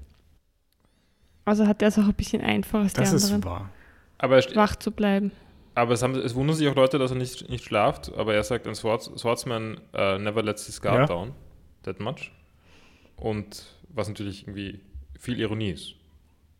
Also 1.45 1.67
hat 1.67 1.81
er 1.81 1.87
es 1.89 1.97
auch 1.99 2.03
ein 2.07 2.13
bisschen 2.13 2.41
einfacher 2.41 2.83
als 2.83 2.93
Das 2.93 3.09
die 3.11 3.15
ist 3.15 3.25
anderen, 3.31 3.43
wahr. 3.45 3.69
Aber, 4.17 4.35
er 4.35 4.41
st- 4.43 4.55
wach 4.55 4.75
zu 4.75 4.91
bleiben. 4.91 5.31
aber 5.75 5.93
es, 5.93 6.01
haben, 6.01 6.15
es 6.15 6.35
wundern 6.35 6.55
sich 6.55 6.67
auch 6.67 6.75
Leute, 6.75 6.99
dass 6.99 7.11
er 7.11 7.17
nicht, 7.17 7.49
nicht 7.49 7.63
schlaft, 7.63 8.11
aber 8.17 8.33
er 8.33 8.43
sagt, 8.43 8.67
ein 8.67 8.75
Swords, 8.75 9.05
Swordsman 9.17 9.79
uh, 9.97 10.17
never 10.17 10.43
lets 10.43 10.65
his 10.65 10.81
guard 10.81 10.99
Ja. 10.99 11.05
down 11.05 11.33
that 11.83 11.99
much. 11.99 12.31
Und 13.15 13.65
was 13.89 14.07
natürlich 14.09 14.43
irgendwie 14.43 14.79
viel 15.17 15.39
Ironie 15.39 15.71
ist 15.71 15.93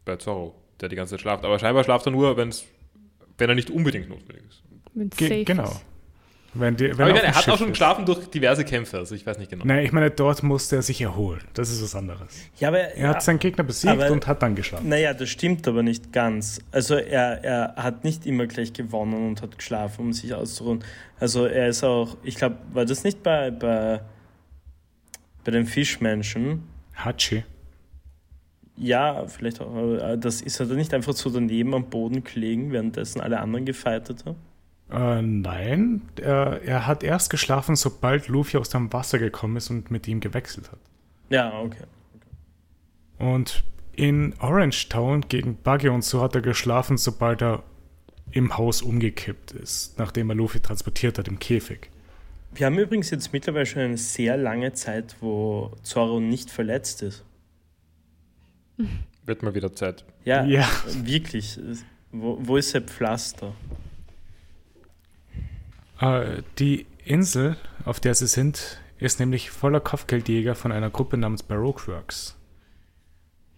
bei 0.05 0.15
Zorro, 0.15 0.55
der 0.81 0.89
die 0.89 0.95
ganze 0.95 1.11
Zeit 1.11 1.21
schlaft. 1.21 1.45
Aber 1.45 1.59
scheinbar 1.59 1.83
schlaft 1.83 2.05
er 2.07 2.11
nur, 2.11 2.37
wenn's, 2.37 2.65
wenn 3.37 3.49
er 3.49 3.55
nicht 3.55 3.69
unbedingt 3.69 4.09
notwendig 4.09 4.43
ist. 4.49 4.63
Wenn's 4.93 5.15
Ge 5.17 5.27
safe 5.29 5.43
genau. 5.45 5.63
ist. 5.63 5.85
Wenn 6.55 6.75
die, 6.75 6.85
wenn 6.85 6.93
Aber 6.93 7.07
ich 7.09 7.13
meine, 7.13 7.21
er 7.27 7.35
hat 7.35 7.43
Schiff 7.43 7.53
auch 7.53 7.57
schon 7.59 7.69
geschlafen 7.69 8.05
durch 8.05 8.27
diverse 8.27 8.65
Kämpfe, 8.65 8.97
also 8.97 9.13
ich 9.13 9.23
weiß 9.23 9.37
nicht 9.37 9.51
genau. 9.51 9.65
Nein, 9.65 9.85
ich 9.85 9.91
meine, 9.91 10.09
dort 10.09 10.41
musste 10.41 10.77
er 10.77 10.81
sich 10.81 10.99
erholen. 10.99 11.41
Das 11.53 11.69
ist 11.69 11.83
was 11.83 11.93
anderes. 11.93 12.27
Ja, 12.59 12.69
aber 12.69 12.79
Er 12.79 13.09
hat 13.09 13.21
seinen 13.21 13.37
Gegner 13.37 13.63
besiegt 13.63 13.93
Aber- 13.93 14.09
und 14.11 14.25
hat 14.25 14.41
dann 14.41 14.55
geschlafen. 14.55 14.89
Naja, 14.89 15.13
das 15.13 15.29
stimmt 15.29 15.67
aber 15.67 15.83
nicht 15.83 16.11
ganz. 16.11 16.59
Also 16.71 16.95
er, 16.95 17.43
er 17.43 17.75
hat 17.75 18.03
nicht 18.03 18.25
immer 18.25 18.47
gleich 18.47 18.73
gewonnen 18.73 19.27
und 19.27 19.43
hat 19.43 19.57
geschlafen, 19.59 20.05
um 20.07 20.13
sich 20.13 20.33
auszuruhen. 20.33 20.83
Also 21.19 21.45
er 21.45 21.67
ist 21.67 21.83
auch, 21.83 22.17
ich 22.23 22.35
glaube, 22.35 22.57
war 22.73 22.85
das 22.85 23.03
nicht 23.03 23.21
bei, 23.21 23.51
bei, 23.51 24.01
bei 25.43 25.51
den 25.51 25.67
Fischmenschen? 25.67 26.63
Hachi. 26.95 27.43
Ja, 28.79 29.27
vielleicht 29.27 29.61
auch. 29.61 29.75
aber 29.75 30.17
Das 30.17 30.41
ist 30.41 30.59
er 30.59 30.65
dann 30.65 30.77
nicht 30.77 30.93
einfach 30.93 31.13
so 31.13 31.29
daneben 31.29 31.73
am 31.73 31.89
Boden 31.89 32.23
gelegen, 32.23 32.71
währenddessen 32.71 33.21
alle 33.21 33.39
anderen 33.39 33.65
gefightet 33.65 34.25
haben? 34.25 34.37
Äh, 34.91 35.21
nein, 35.21 36.01
er, 36.19 36.61
er 36.63 36.87
hat 36.87 37.03
erst 37.03 37.29
geschlafen, 37.29 37.75
sobald 37.75 38.27
Luffy 38.27 38.57
aus 38.57 38.69
dem 38.69 38.91
Wasser 38.91 39.19
gekommen 39.19 39.57
ist 39.57 39.69
und 39.69 39.91
mit 39.91 40.07
ihm 40.07 40.19
gewechselt 40.19 40.71
hat. 40.71 40.79
Ja, 41.29 41.59
okay. 41.59 41.83
Und 43.19 43.63
in 43.91 44.33
Orange 44.39 44.87
Town 44.89 45.25
gegen 45.27 45.57
Buggy 45.57 45.89
und 45.89 46.03
so 46.03 46.21
hat 46.21 46.33
er 46.33 46.41
geschlafen, 46.41 46.97
sobald 46.97 47.41
er 47.41 47.63
im 48.31 48.57
Haus 48.57 48.81
umgekippt 48.81 49.51
ist, 49.51 49.99
nachdem 49.99 50.29
er 50.29 50.35
Luffy 50.35 50.59
transportiert 50.59 51.17
hat 51.17 51.27
im 51.27 51.37
Käfig. 51.37 51.89
Wir 52.53 52.65
haben 52.65 52.79
übrigens 52.79 53.11
jetzt 53.11 53.31
mittlerweile 53.33 53.65
schon 53.65 53.81
eine 53.81 53.97
sehr 53.97 54.37
lange 54.37 54.73
Zeit, 54.73 55.15
wo 55.19 55.71
Zorro 55.83 56.19
nicht 56.19 56.49
verletzt 56.49 57.03
ist. 57.03 57.25
Wird 59.25 59.43
mal 59.43 59.53
wieder 59.55 59.73
Zeit. 59.73 60.03
Ja, 60.25 60.43
Ja. 60.45 60.67
wirklich. 61.03 61.59
Wo, 62.11 62.37
wo 62.41 62.57
ist 62.57 62.73
der 62.73 62.81
Pflaster? 62.81 63.53
Äh, 65.99 66.41
die 66.57 66.85
Insel, 67.05 67.57
auf 67.85 67.99
der 67.99 68.15
sie 68.15 68.27
sind, 68.27 68.79
ist 68.97 69.19
nämlich 69.19 69.51
voller 69.51 69.79
Kopfgeldjäger 69.79 70.55
von 70.55 70.71
einer 70.71 70.89
Gruppe 70.89 71.17
namens 71.17 71.43
Baroque 71.43 71.87
Works. 71.87 72.35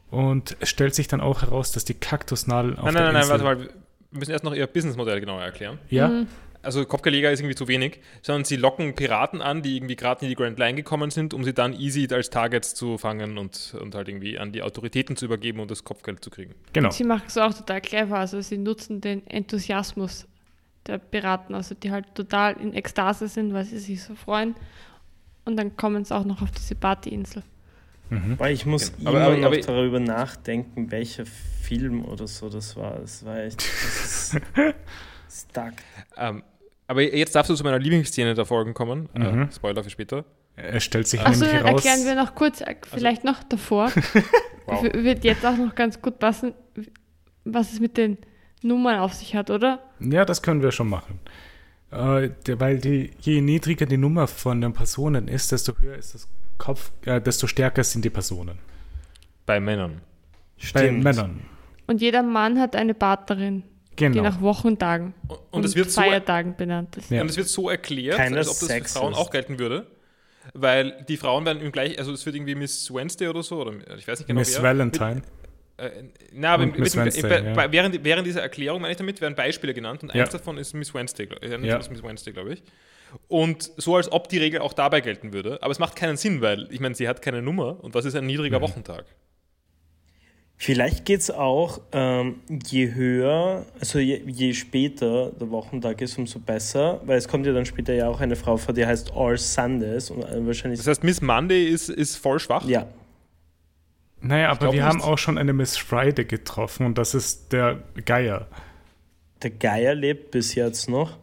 Und 0.10 0.58
es 0.60 0.70
stellt 0.70 0.94
sich 0.94 1.08
dann 1.08 1.22
auch 1.22 1.42
heraus, 1.42 1.72
dass 1.72 1.86
die 1.86 1.94
Kaktusnadeln 1.94 2.78
auf 2.78 2.86
Nein, 2.86 2.94
der 2.96 3.04
nein, 3.06 3.14
nein, 3.14 3.22
Insel... 3.24 3.46
warte 3.46 3.60
mal. 3.64 3.70
Wir 4.12 4.20
müssen 4.20 4.32
erst 4.32 4.44
noch 4.44 4.54
ihr 4.54 4.68
Businessmodell 4.68 5.22
genauer 5.22 5.42
erklären. 5.42 5.80
Ja, 5.90 6.26
Also 6.64 6.86
Kopfgeldjäger 6.86 7.32
ist 7.32 7.40
irgendwie 7.40 7.56
zu 7.56 7.68
wenig, 7.68 8.00
sondern 8.22 8.46
sie 8.46 8.56
locken 8.56 8.94
Piraten 8.96 9.42
an, 9.42 9.62
die 9.64 9.78
irgendwie 9.78 9.96
gerade 9.96 10.24
in 10.26 10.30
die 10.30 10.36
Grand 10.36 10.60
Line 10.60 10.76
gekommen 10.76 11.10
sind, 11.10 11.34
um 11.34 11.44
sie 11.44 11.54
dann 11.54 11.74
easy 11.74 12.08
als 12.12 12.30
Targets 12.30 12.76
zu 12.76 12.98
fangen 13.00 13.38
und, 13.40 13.76
und 13.82 13.96
halt 13.96 14.08
irgendwie 14.10 14.38
an 14.38 14.52
die 14.52 14.62
Autoritäten 14.62 15.16
zu 15.16 15.26
übergeben 15.26 15.60
und 15.60 15.72
das 15.72 15.84
Kopfgeld 15.84 16.24
zu 16.24 16.30
kriegen. 16.30 16.54
genau. 16.74 16.92
Sie 16.92 17.04
machen 17.04 17.24
es 17.28 17.38
auch 17.38 17.54
total 17.54 17.82
clever. 17.82 18.18
Also 18.20 18.40
sie 18.42 18.58
nutzen 18.58 19.02
den 19.02 19.26
Enthusiasmus 19.28 20.28
der 20.88 20.98
Piraten, 21.00 21.56
also 21.56 21.74
die 21.76 21.92
halt 21.92 22.14
total 22.16 22.54
in 22.62 22.74
Ekstase 22.74 23.28
sind, 23.28 23.54
weil 23.54 23.66
sie 23.66 23.80
sich 23.80 24.02
so 24.04 24.16
freuen. 24.16 24.56
Und 25.46 25.58
dann 25.58 25.76
kommen 25.76 26.06
sie 26.06 26.16
auch 26.16 26.26
noch 26.26 26.42
auf 26.44 26.52
diese 26.52 26.76
Partyinsel. 26.76 27.42
Weil 28.10 28.54
ich 28.54 28.66
muss 28.66 28.92
Genau. 28.98 29.10
Aber- 29.12 29.18
immer 29.20 29.28
aber- 29.28 29.38
noch 29.38 29.48
aber- 29.48 29.58
darüber 29.62 30.00
nachdenken, 30.00 30.92
welcher 30.92 31.26
Film 31.26 32.04
oder 32.06 32.28
so 32.28 32.50
das 32.50 32.76
war. 32.76 33.00
Das 33.00 33.24
war 33.26 33.38
echt. 33.40 33.62
Das 33.64 34.34
ist 34.36 34.42
stuck. 35.50 35.74
Ähm, 36.18 36.44
aber 36.92 37.02
jetzt 37.02 37.34
darfst 37.36 37.50
du 37.50 37.56
zu 37.56 37.64
meiner 37.64 37.80
Lieblingsszene 37.80 38.34
der 38.34 38.46
Folgen 38.46 38.74
kommen. 38.74 39.08
Mhm. 39.14 39.44
Äh, 39.44 39.52
Spoiler 39.52 39.82
für 39.82 39.90
später. 39.90 40.26
Es 40.58 40.84
stellt 40.84 41.08
sich 41.08 41.22
Achso, 41.22 41.46
nämlich 41.46 41.54
heraus... 41.54 41.86
erklären 41.86 42.06
wir 42.06 42.22
noch 42.22 42.36
kurz, 42.36 42.60
äh, 42.60 42.76
vielleicht 42.94 43.24
noch 43.24 43.44
davor. 43.44 43.92
Wow. 44.68 44.84
Wird 44.94 45.24
jetzt 45.24 45.44
auch 45.44 45.58
noch 45.58 45.74
ganz 45.74 46.02
gut 46.02 46.20
passen, 46.20 46.54
was 47.44 47.74
es 47.74 47.80
mit 47.80 47.98
den 47.98 48.20
Nummern 48.62 49.00
auf 49.00 49.14
sich 49.14 49.36
hat, 49.36 49.50
oder? 49.50 49.80
Ja, 50.00 50.24
das 50.24 50.44
können 50.44 50.62
wir 50.62 50.72
schon 50.72 50.88
machen. 50.88 51.20
Äh, 51.90 52.30
weil 52.60 52.78
die, 52.78 53.12
je 53.20 53.42
niedriger 53.42 53.88
die 53.88 53.98
Nummer 53.98 54.28
von 54.28 54.62
den 54.62 54.72
Personen 54.72 55.28
ist, 55.28 55.52
desto 55.52 55.78
höher 55.80 55.96
ist 55.96 56.14
das 56.14 56.28
Kopf, 56.60 56.92
äh, 57.06 57.20
desto 57.20 57.48
stärker 57.48 57.84
sind 57.84 58.06
die 58.06 58.12
Personen. 58.12 58.60
Bei 59.48 59.60
Männern. 59.60 60.02
Bei 60.74 60.92
Männern. 60.92 61.42
Und 61.88 62.00
jeder 62.00 62.22
Mann 62.22 62.60
hat 62.60 62.76
eine 62.76 62.94
Partnerin, 62.94 63.64
die 64.00 64.06
Genau. 64.06 64.24
nach 64.24 64.42
Wochentagen 64.42 65.14
Und, 65.28 65.40
und 65.52 65.66
es 65.66 65.76
wird 65.76 65.92
so 65.92 66.02
Feiertagen 66.02 66.56
benannt 66.56 66.98
ist. 66.98 67.12
Ja. 67.12 67.22
Und 67.22 67.30
es 67.30 67.38
wird 67.38 67.48
so 67.48 67.70
erklärt, 67.70 68.20
als 68.20 68.32
ob 68.32 68.36
das 68.54 68.60
für 68.60 68.66
Sexist. 68.66 68.98
Frauen 68.98 69.14
auch 69.14 69.30
gelten 69.32 69.60
würde. 69.60 69.88
Weil 70.54 71.06
die 71.08 71.18
Frauen 71.18 71.46
werden 71.46 71.62
im 71.62 71.72
gleich, 71.72 72.00
also 72.00 72.12
es 72.14 72.26
wird 72.26 72.36
irgendwie 72.36 72.56
Miss 72.56 72.92
Wednesday 72.92 73.28
oder 73.28 73.44
so, 73.44 73.62
oder 73.62 73.74
ich 73.98 74.08
weiß 74.08 74.20
nicht 74.20 74.28
genau. 74.28 74.40
Miss 74.40 74.56
wer, 74.56 74.64
Valentine. 74.64 75.22
Äh, 75.78 75.90
na, 76.34 76.54
aber 76.56 76.64
Und 76.64 76.80
Miss 76.80 76.96
mit, 76.96 77.22
bei, 77.22 77.42
ja. 77.42 77.72
während, 77.72 78.04
während 78.04 78.26
dieser 78.26 78.42
Erklärung, 78.42 78.82
meine 78.82 78.92
ich 78.92 78.98
damit, 78.98 79.22
werden 79.22 79.36
Beispiele 79.36 79.74
genannt 79.74 80.02
und 80.04 80.14
Ja. 80.16 80.24
eins 80.24 80.32
davon 80.32 80.58
ist 80.58 80.74
Miss 80.74 80.94
Wednesday, 80.96 81.28
äh, 81.42 81.64
Ja. 81.66 81.78
ist 81.78 81.92
Miss 81.92 82.02
Wednesday, 82.02 82.34
glaube 82.34 82.54
ich. 82.54 82.64
Und 83.28 83.70
so, 83.78 83.96
als 83.98 84.12
ob 84.12 84.30
die 84.30 84.38
Regel 84.40 84.62
auch 84.62 84.74
dabei 84.74 85.02
gelten 85.02 85.32
würde. 85.34 85.62
Aber 85.62 85.72
es 85.72 85.80
macht 85.80 85.96
keinen 85.96 86.18
Sinn, 86.18 86.42
weil, 86.42 86.68
ich 86.72 86.80
meine, 86.80 86.96
sie 86.96 87.08
hat 87.08 87.22
keine 87.22 87.42
Nummer 87.44 87.84
und 87.84 87.94
was 87.94 88.06
ist 88.06 88.16
ein 88.16 88.26
niedriger 88.26 88.58
Mhm. 88.60 88.64
Wochentag? 88.64 89.06
Vielleicht 90.64 91.06
geht 91.06 91.22
es 91.22 91.32
auch, 91.32 91.82
ähm, 91.92 92.36
je 92.68 92.94
höher, 92.94 93.66
also 93.80 93.98
je, 93.98 94.22
je 94.28 94.54
später 94.54 95.32
der 95.32 95.50
Wochentag 95.50 96.00
ist, 96.02 96.20
umso 96.20 96.38
besser, 96.38 97.02
weil 97.04 97.18
es 97.18 97.28
kommt 97.28 97.48
ja 97.48 97.52
dann 97.52 97.66
später 97.66 97.96
ja 97.96 98.08
auch 98.08 98.22
eine 98.22 98.36
Frau 98.36 98.58
vor, 98.58 98.72
die 98.76 98.86
heißt 98.86 99.12
All 99.16 99.40
Sundays 99.40 100.12
und 100.12 100.22
äh, 100.24 100.46
wahrscheinlich. 100.46 100.80
Das 100.80 100.86
heißt, 100.86 101.04
Miss 101.04 101.20
Monday 101.20 101.66
ist, 101.68 101.90
ist 101.90 102.16
voll 102.18 102.38
schwach. 102.40 102.64
ja, 102.68 102.86
Naja, 104.20 104.52
aber 104.52 104.72
wir 104.72 104.84
haben 104.86 104.98
nicht. 104.98 105.08
auch 105.08 105.18
schon 105.18 105.40
eine 105.40 105.52
Miss 105.52 105.78
Friday 105.78 106.26
getroffen 106.26 106.86
und 106.86 107.00
das 107.00 107.16
ist 107.16 107.52
der 107.54 107.80
Geier. 108.06 108.46
der 109.42 109.50
Geier 109.50 109.96
lebt 109.96 110.30
bis 110.30 110.54
jetzt 110.54 110.88
noch. 110.88 111.18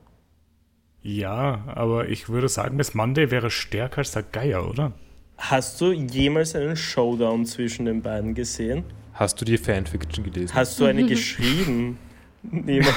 Ja, 1.00 1.62
aber 1.76 2.08
ich 2.08 2.28
würde 2.28 2.48
sagen, 2.48 2.74
Miss 2.74 2.92
Monday 2.92 3.30
wäre 3.30 3.52
stärker 3.52 3.98
als 3.98 4.10
der 4.10 4.24
Geier, 4.24 4.68
oder? 4.68 4.94
Hast 5.36 5.80
du 5.80 5.92
jemals 5.92 6.56
einen 6.56 6.74
Showdown 6.74 7.46
zwischen 7.46 7.84
den 7.84 8.02
beiden 8.02 8.34
gesehen? 8.34 8.82
Hast 9.18 9.40
du 9.40 9.44
die 9.44 9.58
Fanfiction 9.58 10.22
gelesen? 10.22 10.54
Hast 10.54 10.78
du 10.78 10.84
eine 10.84 11.04
geschrieben? 11.04 11.98
Niemand. 12.42 12.94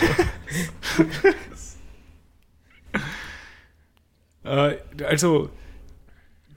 Äh, 4.43 4.75
also, 5.03 5.49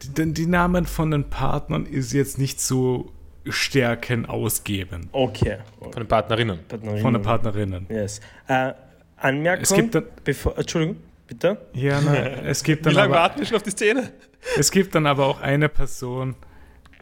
die, 0.03 0.35
die 0.35 0.47
Namen 0.47 0.85
von 0.85 1.11
den 1.11 1.31
Partnern 1.31 1.87
ist 1.87 2.12
jetzt 2.12 2.39
nicht 2.39 2.61
so 2.61 3.11
Stärken 3.49 4.27
ausgeben. 4.27 5.09
Okay. 5.12 5.57
Von 5.81 5.93
den 5.93 6.09
Partnerinnen. 6.09 6.59
Partnerin. 6.69 7.01
Von 7.01 7.15
den 7.15 7.23
Partnerinnen. 7.23 7.87
Yes. 7.89 8.21
Äh, 8.49 8.75
Anmerkung. 9.17 9.62
Es 9.62 9.73
gibt 9.73 9.95
dann- 9.95 10.05
bevor, 10.25 10.59
Entschuldigung, 10.59 10.97
bitte. 11.27 11.57
Ja, 11.73 12.03
na, 12.05 12.15
es 12.45 12.62
gibt 12.62 12.81
Wie 12.81 12.91
dann 12.91 12.95
lange 12.97 13.15
aber, 13.15 13.23
warten 13.23 13.39
wir 13.41 13.47
schon 13.47 13.57
auf 13.57 13.62
die 13.62 13.71
Szene? 13.71 14.12
es 14.59 14.71
gibt 14.71 14.95
dann 14.95 15.07
aber 15.07 15.25
auch 15.25 15.41
eine 15.41 15.71
Person, 15.71 16.37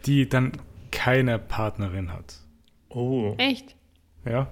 die 0.07 0.29
dann 0.29 0.53
keine 0.93 1.41
Partnerin 1.41 2.13
hat. 2.13 2.42
Oh. 2.95 3.35
Echt? 3.39 3.75
Ja, 4.25 4.51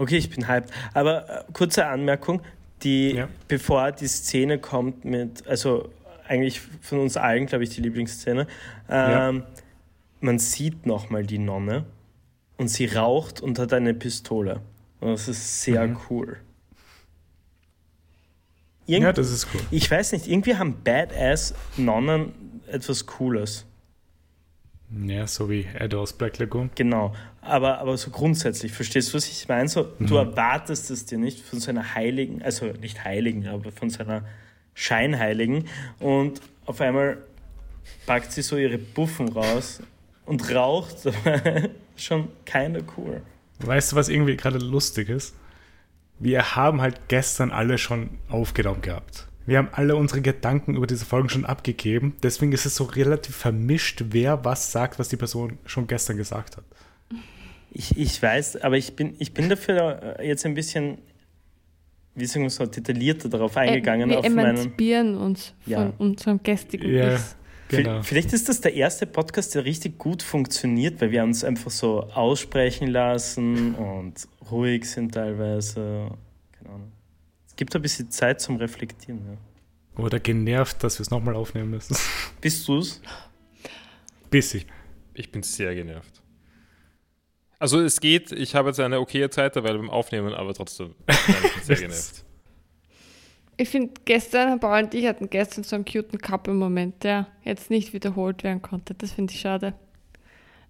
Okay, 0.00 0.16
ich 0.16 0.30
bin 0.30 0.46
hyped. 0.46 0.70
Aber 0.94 1.28
äh, 1.28 1.44
kurze 1.52 1.86
Anmerkung, 1.86 2.40
die, 2.82 3.12
Ja. 3.14 3.28
bevor 3.48 3.90
die 3.90 4.06
Szene 4.06 4.58
kommt 4.60 5.04
mit, 5.04 5.44
also 5.48 5.90
eigentlich 6.28 6.60
von 6.60 7.00
uns 7.00 7.16
allen, 7.16 7.46
glaube 7.46 7.64
ich, 7.64 7.70
die 7.70 7.80
Lieblingsszene, 7.80 8.46
ähm, 8.88 9.42
man 10.20 10.38
sieht 10.38 10.86
nochmal 10.86 11.24
die 11.26 11.38
Nonne 11.38 11.84
und 12.58 12.68
sie 12.68 12.86
raucht 12.86 13.40
und 13.40 13.58
hat 13.58 13.72
eine 13.72 13.92
Pistole. 13.94 14.60
Und 15.00 15.10
das 15.10 15.26
ist 15.26 15.62
sehr 15.62 15.84
Mhm. 15.88 15.96
cool. 16.10 16.36
Irgend 18.86 19.04
ja, 19.04 19.12
das 19.12 19.30
ist 19.30 19.48
cool. 19.52 19.60
ich 19.70 19.90
weiß 19.90 20.12
nicht, 20.12 20.28
irgendwie 20.28 20.56
haben 20.56 20.76
Badass-Nonnen 20.84 22.32
etwas 22.68 23.04
Cooles. 23.06 23.66
Ja, 25.04 25.26
so 25.26 25.50
wie 25.50 25.66
Ed 25.74 25.94
aus 25.94 26.14
Black 26.14 26.38
Lagoon. 26.38 26.70
Genau, 26.74 27.12
aber, 27.48 27.78
aber 27.78 27.96
so 27.96 28.10
grundsätzlich, 28.10 28.72
verstehst 28.72 29.10
du, 29.10 29.14
was 29.16 29.28
ich 29.28 29.48
meine? 29.48 29.68
So, 29.68 29.82
Du 29.98 30.14
Mhm. 30.14 30.30
erwartest 30.30 30.90
es 30.90 31.04
dir 31.06 31.18
nicht 31.18 31.40
von 31.40 31.60
so 31.60 31.70
einer 31.70 31.94
Heiligen, 31.94 32.42
also 32.42 32.66
nicht 32.66 33.04
Heiligen, 33.04 33.46
aber 33.48 33.72
von 33.72 33.90
so 33.90 34.00
einer 34.00 34.22
Scheinheiligen 34.74 35.64
und 35.98 36.40
auf 36.66 36.80
einmal 36.80 37.18
packt 38.06 38.32
sie 38.32 38.42
so 38.42 38.56
ihre 38.56 38.78
Buffen 38.78 39.28
raus 39.28 39.80
und 40.24 40.54
raucht 40.54 41.04
dabei 41.04 41.70
schon 41.96 42.28
keine 42.44 42.84
cool. 42.96 43.22
Weißt 43.60 43.92
du, 43.92 43.96
was 43.96 44.08
irgendwie 44.08 44.36
gerade 44.36 44.58
lustig 44.58 45.08
ist? 45.08 45.34
Wir 46.20 46.54
haben 46.56 46.80
halt 46.80 47.08
gestern 47.08 47.50
alle 47.50 47.78
schon 47.78 48.10
aufgenommen 48.28 48.82
gehabt. 48.82 49.26
Wir 49.46 49.58
haben 49.58 49.68
alle 49.72 49.96
unsere 49.96 50.20
Gedanken 50.20 50.76
über 50.76 50.86
diese 50.86 51.04
Folgen 51.06 51.28
schon 51.28 51.44
abgegeben. 51.46 52.14
Deswegen 52.22 52.52
ist 52.52 52.66
es 52.66 52.76
so 52.76 52.84
relativ 52.84 53.34
vermischt, 53.34 54.04
wer 54.10 54.44
was 54.44 54.72
sagt, 54.72 54.98
was 54.98 55.08
die 55.08 55.16
Person 55.16 55.58
schon 55.64 55.86
gestern 55.86 56.16
gesagt 56.18 56.56
hat. 56.56 56.64
Ich, 57.70 57.96
ich 57.96 58.22
weiß, 58.22 58.56
aber 58.62 58.76
ich 58.76 58.94
bin, 58.96 59.14
ich 59.18 59.32
bin 59.34 59.48
dafür 59.48 60.18
äh, 60.18 60.26
jetzt 60.26 60.44
ein 60.46 60.54
bisschen, 60.54 60.98
wie 62.14 62.26
sagen 62.26 62.44
wir 62.44 62.50
so, 62.50 62.66
detaillierter 62.66 63.28
darauf 63.28 63.56
eingegangen. 63.56 64.08
Äh, 64.10 64.12
wir 64.14 64.18
auf 64.20 64.24
meinen, 64.28 64.38
emanzipieren 64.38 65.16
uns 65.16 65.54
Ja. 65.66 65.78
von 65.82 65.92
unserem 65.98 66.42
geistigen 66.42 66.92
Ja. 66.94 67.14
Ich. 67.14 67.20
Genau. 67.68 68.02
Vielleicht 68.02 68.32
ist 68.32 68.48
das 68.48 68.62
der 68.62 68.72
erste 68.72 69.04
Podcast, 69.06 69.54
der 69.54 69.66
richtig 69.66 69.98
gut 69.98 70.22
funktioniert, 70.22 71.02
weil 71.02 71.10
wir 71.10 71.22
uns 71.22 71.44
einfach 71.44 71.70
so 71.70 72.04
aussprechen 72.04 72.88
lassen 72.88 73.74
und 73.74 74.26
ruhig 74.50 74.86
sind 74.86 75.12
teilweise. 75.12 76.08
Keine 76.52 76.70
Ahnung. 76.74 76.92
Es 77.46 77.54
gibt 77.56 77.76
ein 77.76 77.82
bisschen 77.82 78.10
Zeit 78.10 78.40
zum 78.40 78.56
Reflektieren. 78.56 79.20
Ja. 79.98 80.02
Oder 80.02 80.18
genervt, 80.18 80.82
dass 80.82 80.98
wir 80.98 81.02
es 81.02 81.10
nochmal 81.10 81.36
aufnehmen 81.36 81.70
müssen. 81.70 81.94
Bist 82.40 82.66
du's? 82.66 83.02
Bissig. 84.30 84.66
Ich 85.12 85.30
bin 85.30 85.42
sehr 85.42 85.74
genervt. 85.74 86.17
Also 87.58 87.80
es 87.80 88.00
geht, 88.00 88.30
ich 88.32 88.54
habe 88.54 88.68
jetzt 88.68 88.78
eine 88.80 89.00
okaye 89.00 89.30
Zeit 89.30 89.56
dabei 89.56 89.72
beim 89.72 89.90
Aufnehmen, 89.90 90.32
aber 90.32 90.54
trotzdem 90.54 90.94
sehr 91.62 91.76
genervt. 91.76 92.24
Ich 93.56 93.68
finde, 93.68 93.92
gestern, 94.04 94.48
Herr 94.48 94.58
Bauer 94.58 94.78
und 94.78 94.94
ich 94.94 95.04
hatten 95.06 95.28
gestern 95.28 95.64
so 95.64 95.74
einen 95.74 95.84
cuten 95.84 96.20
Couple-Moment, 96.20 97.02
der 97.02 97.26
jetzt 97.42 97.70
nicht 97.70 97.92
wiederholt 97.92 98.44
werden 98.44 98.62
konnte. 98.62 98.94
Das 98.94 99.10
finde 99.12 99.32
ich 99.34 99.40
schade. 99.40 99.74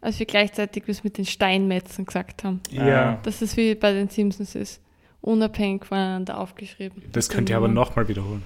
Als 0.01 0.19
wir 0.19 0.25
gleichzeitig 0.27 0.85
das 0.87 1.05
mit 1.05 1.19
den 1.19 1.27
Steinmetzen 1.27 2.07
gesagt 2.07 2.45
haben. 2.45 2.61
Ja, 2.71 3.21
Dass 3.25 3.43
es 3.43 3.57
wie 3.59 3.75
bei 3.75 3.93
den 3.93 4.09
Simpsons 4.09 4.55
ist. 4.55 4.81
Unabhängig 5.21 5.85
voneinander 5.85 6.39
aufgeschrieben. 6.39 7.03
das 7.13 7.29
könnt 7.29 7.51
ihr 7.51 7.57
aber 7.57 7.69
nochmal 7.69 8.09
wiederholen. 8.09 8.43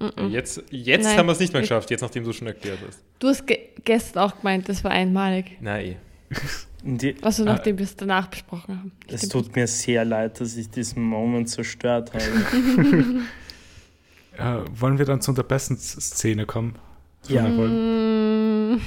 Mhm. 0.00 0.30
Jetzt, 0.30 0.62
jetzt 0.70 1.04
Nein. 1.04 1.18
haben 1.18 1.26
wir 1.26 1.32
es 1.32 1.40
nicht 1.40 1.52
mehr 1.52 1.62
geschafft, 1.62 1.90
jetzt 1.90 2.00
nachdem 2.00 2.24
du 2.24 2.30
es 2.30 2.36
schon 2.36 2.46
erklärt 2.46 2.78
hast. 2.86 3.04
Du 3.18 3.28
hast 3.28 3.46
ge 3.46 3.58
gestern 3.84 4.22
auch 4.24 4.36
gemeint, 4.38 4.68
das 4.68 4.82
war 4.82 4.90
einmalig. 4.90 5.56
Nein, 5.60 5.96
die, 6.82 7.16
Also 7.22 7.42
Ah. 7.42 7.46
nachdem 7.46 7.78
wir 7.78 7.84
es 7.84 7.96
danach 7.96 8.28
besprochen 8.28 8.78
haben. 8.78 8.92
es 9.08 9.20
Stimmt. 9.26 9.32
tut 9.32 9.56
mir 9.56 9.66
sehr 9.66 10.04
leid, 10.04 10.40
dass 10.40 10.56
ich 10.56 10.70
diesen 10.70 11.02
Moment 11.02 11.48
zerstört 11.50 12.12
habe. 12.14 12.24
Äh, 14.36 14.60
wollen 14.80 14.98
wir 14.98 15.04
dann 15.04 15.20
zu 15.20 15.32
der 15.32 15.42
besten 15.42 15.76
Szene 15.76 16.46
kommen? 16.46 16.76
Ja. 17.26 17.42
Mm, 17.48 18.80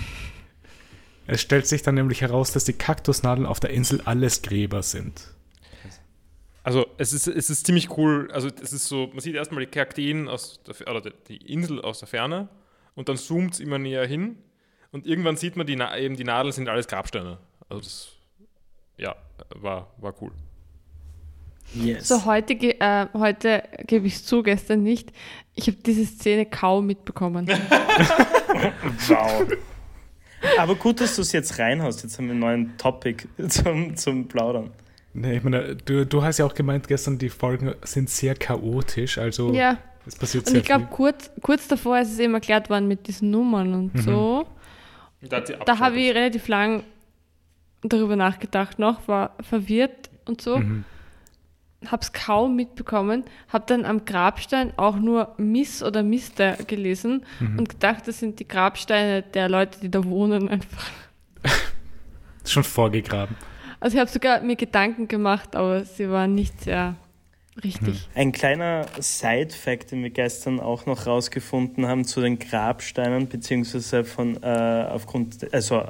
Es 1.27 1.41
stellt 1.41 1.67
sich 1.67 1.81
dann 1.81 1.95
nämlich 1.95 2.21
heraus, 2.21 2.53
dass 2.53 2.63
die 2.63 2.71
Kaktusnadeln 2.71 3.45
auf 3.45 3.59
der 3.59 3.71
Insel 3.71 3.99
alles 4.05 4.41
Gräber 4.43 4.81
sind. 4.81 5.27
Also 6.63 6.85
es 6.97 7.11
ist, 7.11 7.27
es 7.27 7.49
ist 7.49 7.65
ziemlich 7.65 7.97
cool, 7.97 8.29
also 8.31 8.47
es 8.61 8.71
ist 8.71 8.87
so, 8.87 9.07
man 9.07 9.19
sieht 9.19 9.35
erstmal 9.35 9.65
die 9.65 9.71
Kakteen 9.71 10.29
aus 10.29 10.61
der, 10.63 10.87
oder 10.89 11.01
die 11.27 11.35
Insel 11.37 11.81
aus 11.81 11.99
der 11.99 12.07
Ferne 12.07 12.47
und 12.95 13.09
dann 13.09 13.17
zoomt 13.17 13.55
es 13.55 13.59
immer 13.59 13.77
näher 13.77 14.05
hin 14.07 14.37
und 14.91 15.05
irgendwann 15.05 15.35
sieht 15.37 15.57
man, 15.57 15.67
die, 15.67 15.73
eben 15.97 16.15
die 16.15 16.23
Nadeln 16.23 16.53
sind 16.53 16.69
alles 16.69 16.87
Grabsteine. 16.87 17.39
Also 17.71 17.81
das, 17.83 18.09
ja, 18.97 19.15
war, 19.55 19.87
war 19.97 20.13
cool. 20.21 20.31
Yes. 21.73 22.09
So, 22.09 22.25
heute, 22.25 22.53
äh, 22.53 23.07
heute 23.13 23.63
gebe 23.87 24.05
ich 24.07 24.15
es 24.15 24.25
zu, 24.25 24.43
gestern 24.43 24.83
nicht. 24.83 25.13
Ich 25.55 25.67
habe 25.67 25.77
diese 25.77 26.05
Szene 26.05 26.45
kaum 26.45 26.85
mitbekommen. 26.87 27.47
Wow. 29.07 29.47
Aber 30.59 30.75
gut, 30.75 30.99
dass 31.01 31.15
du 31.15 31.21
es 31.21 31.31
jetzt 31.31 31.57
reinhaust. 31.57 32.03
Jetzt 32.03 32.17
haben 32.17 32.25
wir 32.25 32.31
einen 32.31 32.39
neuen 32.39 32.77
Topic 32.77 33.25
zum, 33.47 33.95
zum 33.95 34.27
Plaudern. 34.27 34.71
Nee, 35.13 35.37
ich 35.37 35.43
meine, 35.43 35.75
du, 35.77 36.05
du 36.05 36.21
hast 36.23 36.39
ja 36.39 36.45
auch 36.45 36.53
gemeint, 36.53 36.87
gestern 36.87 37.17
die 37.17 37.29
Folgen 37.29 37.73
sind 37.83 38.09
sehr 38.09 38.35
chaotisch, 38.35 39.17
also 39.17 39.53
ja, 39.53 39.77
es 40.05 40.15
passiert 40.15 40.45
und 40.45 40.51
sehr 40.51 40.59
ich 40.61 40.65
glaube, 40.65 40.85
viel. 40.85 40.95
kurz, 40.95 41.31
kurz 41.41 41.67
davor 41.67 41.99
ist 41.99 42.11
es 42.11 42.19
eben 42.19 42.33
erklärt 42.33 42.69
worden 42.69 42.87
mit 42.87 43.07
diesen 43.07 43.29
Nummern 43.31 43.73
und 43.73 43.93
Mhm. 43.95 44.01
so. 44.01 44.45
Da, 45.21 45.39
Da 45.39 45.79
habe 45.79 45.99
ich 45.99 46.13
relativ 46.13 46.47
lang 46.47 46.83
darüber 47.83 48.15
nachgedacht 48.15 48.79
noch, 48.79 49.07
war 49.07 49.35
verwirrt 49.41 50.09
und 50.25 50.41
so. 50.41 50.57
Mhm. 50.57 50.85
Habe 51.87 52.03
es 52.03 52.13
kaum 52.13 52.55
mitbekommen, 52.55 53.23
habe 53.47 53.63
dann 53.65 53.85
am 53.85 54.05
Grabstein 54.05 54.71
auch 54.77 54.97
nur 54.97 55.33
Miss 55.37 55.81
oder 55.81 56.03
Mister 56.03 56.53
gelesen 56.67 57.25
Mhm. 57.39 57.57
und 57.59 57.69
gedacht, 57.69 58.07
das 58.07 58.19
sind 58.19 58.39
die 58.39 58.47
Grabsteine 58.47 59.23
der 59.23 59.49
Leute, 59.49 59.79
die 59.79 59.89
da 59.89 60.03
wohnen 60.05 60.47
einfach. 60.47 60.85
Ist 62.43 62.51
schon 62.51 62.63
vorgegraben. 62.63 63.35
Also 63.79 63.95
ich 63.95 63.99
habe 63.99 64.11
sogar 64.11 64.41
mir 64.41 64.55
Gedanken 64.55 65.07
gemacht, 65.07 65.55
aber 65.55 65.83
sie 65.83 66.07
waren 66.07 66.35
nicht 66.35 66.61
sehr 66.61 66.95
richtig. 67.63 68.07
Ein 68.13 68.31
kleiner 68.31 68.85
Side-Fact, 68.99 69.89
den 69.91 70.03
wir 70.03 70.11
gestern 70.11 70.59
auch 70.59 70.85
noch 70.85 71.07
rausgefunden 71.07 71.87
haben 71.87 72.05
zu 72.05 72.21
den 72.21 72.37
Grabsteinen, 72.37 73.27
beziehungsweise 73.27 74.03
von 74.03 74.41
äh, 74.43 74.85
aufgrund, 74.87 75.51
also 75.51 75.83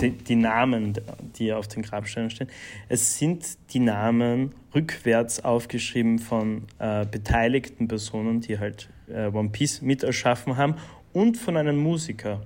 die, 0.00 0.10
die 0.12 0.36
Namen, 0.36 0.94
die 1.38 1.52
auf 1.52 1.68
den 1.68 1.82
Grabsteinen 1.82 2.30
stehen. 2.30 2.48
Es 2.88 3.18
sind 3.18 3.44
die 3.72 3.80
Namen 3.80 4.54
rückwärts 4.74 5.44
aufgeschrieben 5.44 6.18
von 6.18 6.64
äh, 6.78 7.04
beteiligten 7.06 7.88
Personen, 7.88 8.40
die 8.40 8.58
halt 8.58 8.88
äh, 9.08 9.26
One 9.26 9.50
Piece 9.50 9.82
mit 9.82 10.02
erschaffen 10.02 10.56
haben 10.56 10.74
und 11.12 11.36
von 11.36 11.56
einem 11.56 11.76
Musiker, 11.78 12.42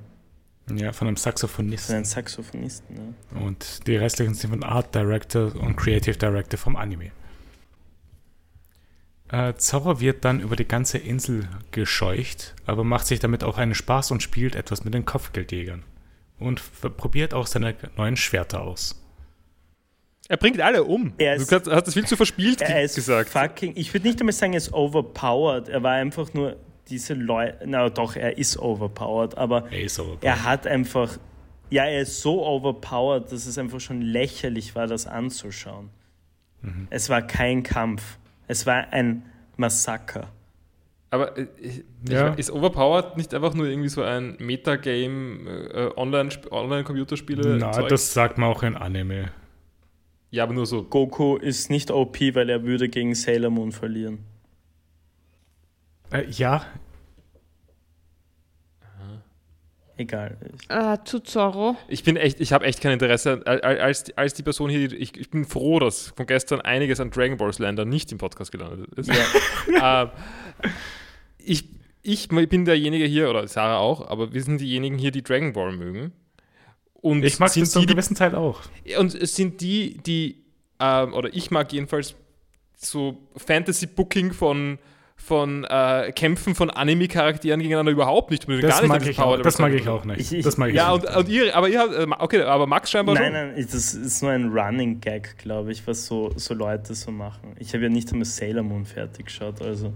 Ja, 0.75 0.93
von 0.93 1.09
einem 1.09 1.17
von 1.17 1.23
Saxophonisten. 1.23 1.95
einem 1.97 2.05
Saxophonisten. 2.05 2.97
Ja. 3.35 3.41
Und 3.41 3.87
die 3.87 3.97
restlichen 3.97 4.35
sind 4.35 4.51
von 4.51 4.63
Art 4.63 4.95
Director 4.95 5.55
und 5.57 5.77
Creative 5.77 6.17
Director 6.17 6.59
vom 6.59 6.77
Anime. 6.77 7.11
Äh, 9.31 9.55
Zorro 9.55 9.99
wird 10.01 10.25
dann 10.25 10.41
über 10.41 10.57
die 10.57 10.69
ganze 10.69 10.99
Insel 10.99 11.49
gescheucht, 11.71 12.55
aber 12.67 12.85
macht 12.85 13.07
sich 13.07 13.19
damit 13.19 13.45
auch 13.45 13.57
einen 13.59 13.75
Spaß 13.75 14.11
und 14.11 14.23
spielt 14.23 14.55
etwas 14.55 14.85
mit 14.85 14.93
den 14.95 15.05
Kopfgeldjägern. 15.07 15.85
Und 16.43 16.63
probiert 16.97 17.35
auch 17.35 17.47
seine 17.47 17.75
neuen 17.97 18.17
Schwerter 18.17 18.63
aus. 18.63 18.99
Er 20.29 20.37
bringt 20.37 20.61
alle 20.61 20.85
um. 20.85 21.13
Er 21.19 21.37
du 21.37 21.43
ist- 21.43 21.49
kannst, 21.49 21.71
hast 21.71 21.87
das 21.89 21.95
viel 21.95 22.07
zu 22.07 22.17
verspielt 22.17 22.61
Er 22.63 22.83
ist 22.83 22.95
gesagt. 22.95 23.31
fucking, 23.31 23.73
ich 23.77 23.93
würde 23.93 24.07
nicht 24.07 24.21
einmal 24.21 24.33
sagen, 24.33 24.53
er 24.53 24.59
ist 24.59 24.73
overpowered. 24.73 25.69
Er 25.69 25.83
war 25.83 25.93
einfach 25.93 26.33
nur 26.33 26.57
diese 26.89 27.15
Leute, 27.15 27.59
na 27.67 27.89
doch, 27.91 28.17
er 28.17 28.39
ist 28.39 28.57
overpowered, 28.59 29.37
aber 29.37 29.71
Er 29.71 29.83
ist 29.83 29.99
aber 30.01 30.17
er 30.21 30.45
hat 30.45 30.67
einfach, 30.67 31.19
ja, 31.71 31.85
er 31.85 32.03
ist 32.03 32.21
so 32.21 32.45
overpowered, 32.47 33.31
dass 33.33 33.47
es 33.47 33.59
einfach 33.59 33.81
schon 33.81 34.01
lächerlich 34.03 34.75
war, 34.75 34.87
das 34.87 35.07
anzuschauen. 35.07 35.91
Mhm. 36.63 36.87
Es 36.91 37.09
war 37.09 37.23
kein 37.23 37.63
Kampf. 37.63 38.19
Es 38.49 38.67
war 38.67 38.93
ein 38.93 39.25
Massaker. 39.57 40.29
Aber 41.13 41.37
äh, 41.37 41.47
ich, 41.61 41.85
Ja. 42.09 42.33
ich, 42.33 42.39
ist 42.39 42.51
Overpowered 42.51 43.17
nicht 43.19 43.35
einfach 43.35 43.53
nur 43.55 43.67
irgendwie 43.67 43.91
so 43.91 44.03
ein 44.03 44.35
Metagame, 44.41 45.71
äh, 45.73 45.91
Online- 46.01 46.31
Online-Computerspiele? 46.51 47.59
Na, 47.59 47.71
Zeug? 47.73 47.89
das 47.89 48.13
sagt 48.15 48.39
man 48.39 48.49
auch 48.51 48.63
in 48.63 48.75
Anime. 48.77 49.31
ja, 50.31 50.43
aber 50.45 50.55
nur 50.55 50.65
so. 50.67 50.83
Goku 50.83 51.37
ist 51.37 51.69
nicht 51.71 51.91
OP, 51.91 52.19
weil 52.35 52.49
er 52.49 52.65
würde 52.65 52.89
gegen 52.89 53.15
Sailor 53.15 53.51
Moon 53.51 53.73
verlieren. 53.73 54.21
Äh, 56.11 56.25
ja, 56.31 56.65
Egal. 60.03 60.37
Äh, 60.69 60.99
zu 61.05 61.21
Zorro. 61.21 61.77
Ich 61.89 62.03
bin 62.03 62.17
echt, 62.17 62.41
ich 62.41 62.53
habe 62.53 62.65
echt 62.65 62.81
kein 62.81 62.93
Interesse. 62.93 63.41
Al- 63.45 63.61
al- 63.61 63.79
Als, 63.81 64.17
als 64.17 64.35
die 64.35 64.43
Person 64.43 64.69
hier, 64.69 64.89
die- 64.89 64.97
ich, 64.97 65.17
ich 65.17 65.31
bin 65.31 65.45
froh, 65.45 65.79
dass 65.79 66.09
von 66.17 66.27
gestern 66.27 66.61
einiges 66.61 66.99
an 67.01 67.11
Dragon 67.11 67.37
Ball 67.37 67.53
Slander 67.53 67.85
nicht 67.85 68.11
im 68.11 68.19
Podcast 68.19 68.51
gelandet 68.53 68.89
ist. 68.97 69.09
Ja. 69.09 69.15
Ähm, 70.05 70.11
ich, 71.39 71.65
ich 72.03 72.29
bin 72.29 72.65
derjenige 72.65 73.05
hier, 73.05 73.31
oder 73.31 73.47
Sarah 73.49 73.79
auch, 73.79 74.09
aber 74.09 74.33
wir 74.33 74.43
sind 74.43 74.61
diejenigen 74.61 74.99
hier, 74.99 75.11
die 75.11 75.23
Dragon 75.23 75.53
Ball 75.53 75.73
mögen. 75.73 76.13
Und 76.95 77.25
ich 77.25 77.39
mag 77.39 77.51
sind 77.51 77.63
das 77.63 77.73
zu 77.73 77.79
einem 77.81 77.89
gewissen 77.89 78.15
Teil 78.17 78.35
auch. 78.35 78.61
Und 78.99 79.15
es 79.15 79.35
sind 79.35 79.61
die, 79.61 79.99
die, 79.99 80.45
ähm, 80.81 81.15
oder 81.15 81.33
ich 81.35 81.51
mag 81.51 81.73
jedenfalls 81.73 82.15
so 82.77 83.19
Fantasy-Booking 83.37 84.33
von, 84.33 84.79
von 85.25 85.65
äh, 85.65 86.11
Kämpfen 86.15 86.55
von 86.55 86.69
Anime-Charakteren 86.69 87.61
gegeneinander 87.61 87.93
überhaupt 87.93 88.31
nicht. 88.31 88.43
Ich 88.43 88.47
bin 88.49 88.61
gar 88.61 88.71
Das 88.71 88.81
nicht 88.83 88.89
mag, 88.89 89.07
ich 89.07 89.17
Power 89.17 89.39
auch, 89.39 89.43
das 89.43 89.59
mag 89.59 89.73
ich 89.73 89.89
auch 89.89 90.05
nicht. 90.05 90.21
Ich- 90.21 90.33
ich- 90.39 90.45
das 90.45 90.57
mag 90.57 90.71
ich 90.71 90.75
Ja, 90.75 90.93
nicht. 90.95 91.07
und, 91.07 91.17
und 91.17 91.29
ihr, 91.29 91.55
aber 91.57 91.69
ihr 91.69 91.79
habt, 91.79 91.95
äh, 91.95 92.07
okay, 92.19 92.43
aber 92.43 92.67
Max 92.67 92.91
scheinbar 92.91 93.15
Nein, 93.15 93.25
schon. 93.27 93.33
nein, 93.55 93.69
das 93.71 93.95
ist 93.95 94.23
nur 94.23 94.33
ein 94.33 94.49
Running 94.51 95.01
Gag, 95.01 95.39
glaube 95.39 95.71
ich, 95.73 95.87
was 95.87 96.07
so, 96.07 96.33
so 96.37 96.55
Leute 96.55 96.95
so 96.95 97.11
machen. 97.13 97.55
Ich 97.59 97.73
habe 97.73 97.85
ja 97.85 97.89
nicht 97.89 98.11
einmal 98.11 98.25
Sailor 98.25 98.63
Moon 98.65 98.85
fertig 98.85 99.27
geschaut, 99.27 99.63
also. 99.63 99.93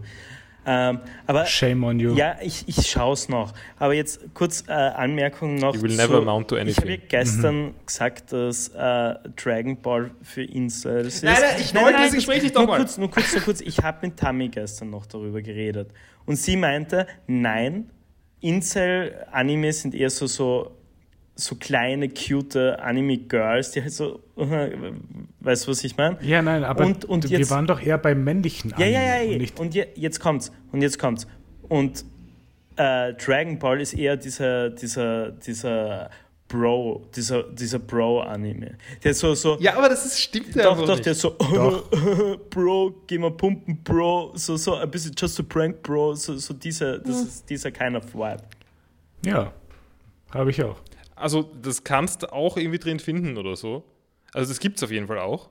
Ähm, 0.69 0.99
aber 1.29 1.47
Shame 1.47 1.85
on 1.85 2.01
you. 2.01 2.15
ja, 2.17 2.37
ich, 2.43 2.65
ich 2.67 2.89
schaue 2.91 3.13
es 3.13 3.29
noch. 3.29 3.53
Aber 3.79 3.95
jetzt 3.95 4.21
kurz 4.35 4.65
äh, 4.67 4.73
Anmerkung 4.73 5.55
noch. 5.55 5.77
You 5.77 5.83
will 5.83 5.95
never 5.97 6.17
amount 6.19 6.49
to 6.49 6.57
Ich 6.57 6.77
habe 6.77 6.89
ja 6.89 6.95
anything. 6.95 7.09
gestern 7.09 7.75
gesagt, 7.87 8.33
dass 8.33 8.69
äh, 8.71 9.15
Dragon 9.37 9.81
Ball 9.81 10.11
für 10.23 10.43
Incels 10.43 11.07
ist. 11.07 11.25
Nein, 11.25 11.37
nein, 11.41 11.61
ich 11.61 11.73
wollte 11.75 11.99
das 11.99 12.13
Gespräch 12.13 12.43
nicht 12.43 12.55
nur 12.55 12.65
nochmal. 12.65 12.81
kurz, 12.81 12.99
nur 12.99 13.11
kurz, 13.11 13.33
nur 13.33 13.43
kurz. 13.43 13.61
Ich 13.61 13.79
habe 13.79 13.99
mit 14.07 14.17
Tammy 14.17 14.49
gestern 14.49 14.91
noch 14.91 15.07
darüber 15.07 15.41
geredet. 15.41 15.93
Und 16.25 16.35
sie 16.37 16.57
meinte, 16.57 17.07
nein, 17.29 17.89
Incel-Anime 18.41 19.73
sind 19.73 19.95
eher 19.95 20.11
so, 20.11 20.27
so, 20.27 20.77
so 21.39 21.55
kleine, 21.55 22.09
cute 22.09 22.57
Anime-Girls, 22.81 23.71
die 23.73 23.83
halt 23.83 23.93
so, 23.93 24.21
weißt 24.37 25.67
du, 25.67 25.71
was 25.71 25.85
ich 25.85 25.97
meine? 25.97 26.19
Ja, 26.23 26.41
nein, 26.43 26.65
aber 26.65 26.85
Und- 26.87 27.05
und 27.05 27.29
wir 27.31 27.39
jetzt- 27.39 27.51
waren 27.51 27.67
doch 27.67 27.81
eher 27.81 27.99
beim 27.99 28.25
männlichen 28.25 28.73
Ja, 28.79 28.87
ja, 28.87 29.01
Anime 29.01 29.07
ja, 29.17 29.23
und 29.27 29.31
ja. 29.33 29.39
nicht 29.39 29.61
Und 29.61 29.75
je, 29.75 29.87
jetzt 29.97 30.19
kommt's. 30.21 30.51
Und 30.73 30.81
jetzt 30.83 30.99
kommt's. 30.99 31.27
Und 31.69 32.05
äh, 32.77 33.13
Dragon 33.15 33.59
Ball 33.59 33.81
ist 33.81 33.93
eher 33.95 34.17
dieser, 34.17 34.71
dieser, 34.71 35.31
dieser 35.33 36.11
Bro, 36.49 37.03
dieser, 37.15 37.43
dieser 37.43 37.81
Bro-Anime. 37.81 38.77
Der 39.03 39.13
so, 39.15 39.35
so. 39.35 39.59
Ja, 39.61 39.77
aber 39.77 39.89
das 39.89 40.07
ist, 40.07 40.21
stimmt 40.21 40.55
ja 40.55 40.63
doch, 40.63 40.79
doch, 40.87 40.95
nicht. 40.95 41.05
der 41.05 41.13
ist 41.13 41.21
so, 41.21 41.31
Bro, 42.51 42.95
geh 43.07 43.19
mal 43.19 43.31
pumpen, 43.33 43.83
Bro, 43.83 44.33
so, 44.37 44.57
so 44.57 44.75
ein 44.77 44.91
bisschen 44.91 45.13
just 45.19 45.41
a 45.41 45.43
prank, 45.43 45.83
Bro, 45.83 46.15
so, 46.15 46.37
so 46.37 46.55
dieser, 46.55 46.99
das 46.99 47.21
ist 47.23 47.51
dieser 47.51 47.71
kind 47.73 47.97
of 47.97 48.15
Vibe. 48.15 48.43
Ja, 49.25 49.53
habe 50.31 50.51
ich 50.51 50.63
auch. 50.63 50.77
Also, 51.17 51.43
das 51.63 51.83
kannst 51.85 52.23
du 52.23 52.33
auch 52.33 52.57
irgendwie 52.57 52.79
drin 52.79 53.01
finden 53.01 53.37
oder 53.39 53.57
so. 53.57 53.85
Also, 54.33 54.51
das 54.51 54.61
gibt 54.61 54.77
es 54.77 54.83
auf 54.83 54.91
jeden 54.91 55.07
Fall 55.09 55.19
auch. 55.19 55.49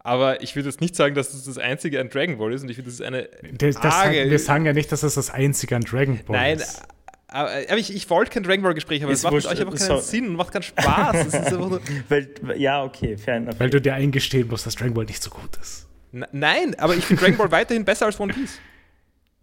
Aber 0.00 0.42
ich 0.42 0.54
würde 0.54 0.68
jetzt 0.68 0.80
nicht 0.82 0.94
sagen, 0.96 1.14
dass 1.14 1.30
das 1.32 1.44
das 1.44 1.56
einzige 1.56 1.98
an 2.00 2.10
Dragon 2.10 2.36
Ball 2.36 2.52
ist 2.52 2.62
und 2.62 2.68
ich 2.68 2.76
finde, 2.76 2.90
das 2.90 3.00
ist 3.00 3.06
eine. 3.06 3.28
Das, 3.56 3.76
das 3.76 3.84
arge- 3.94 4.16
sagen, 4.18 4.30
wir 4.30 4.38
sagen 4.38 4.66
ja 4.66 4.72
nicht, 4.74 4.92
dass 4.92 5.00
das 5.00 5.14
das 5.14 5.30
einzige 5.30 5.76
an 5.76 5.82
Dragon 5.82 6.18
Ball 6.26 6.36
Nein, 6.36 6.56
ist. 6.58 6.82
aber, 7.28 7.48
aber 7.50 7.78
ich, 7.78 7.94
ich 7.94 8.10
wollte 8.10 8.30
kein 8.32 8.42
Dragon 8.42 8.62
Ball-Gespräch, 8.62 9.02
aber 9.02 9.12
Ist 9.12 9.20
es 9.20 9.22
macht 9.24 9.32
wurscht, 9.34 9.46
euch 9.46 9.60
einfach 9.60 9.74
keinen 9.78 9.86
so- 9.86 9.98
Sinn 10.00 10.28
und 10.28 10.36
macht 10.36 10.52
keinen 10.52 10.62
Spaß. 10.62 11.16
Es 11.16 11.26
ist 11.28 11.34
einfach 11.34 11.58
nur, 11.70 11.80
Weil, 12.10 12.28
ja, 12.56 12.82
okay, 12.84 13.16
fair 13.16 13.36
enough. 13.36 13.54
Weil 13.58 13.70
du 13.70 13.80
dir 13.80 13.94
eingestehen 13.94 14.46
musst, 14.48 14.66
dass 14.66 14.74
Dragon 14.74 14.92
Ball 14.94 15.04
nicht 15.06 15.22
so 15.22 15.30
gut 15.30 15.56
ist. 15.62 15.86
N- 16.12 16.26
Nein, 16.32 16.74
aber 16.78 16.94
ich 16.96 17.04
finde 17.06 17.22
Dragon 17.22 17.38
Ball 17.38 17.50
weiterhin 17.52 17.84
besser 17.86 18.04
als 18.06 18.20
One 18.20 18.34
Piece. 18.34 18.58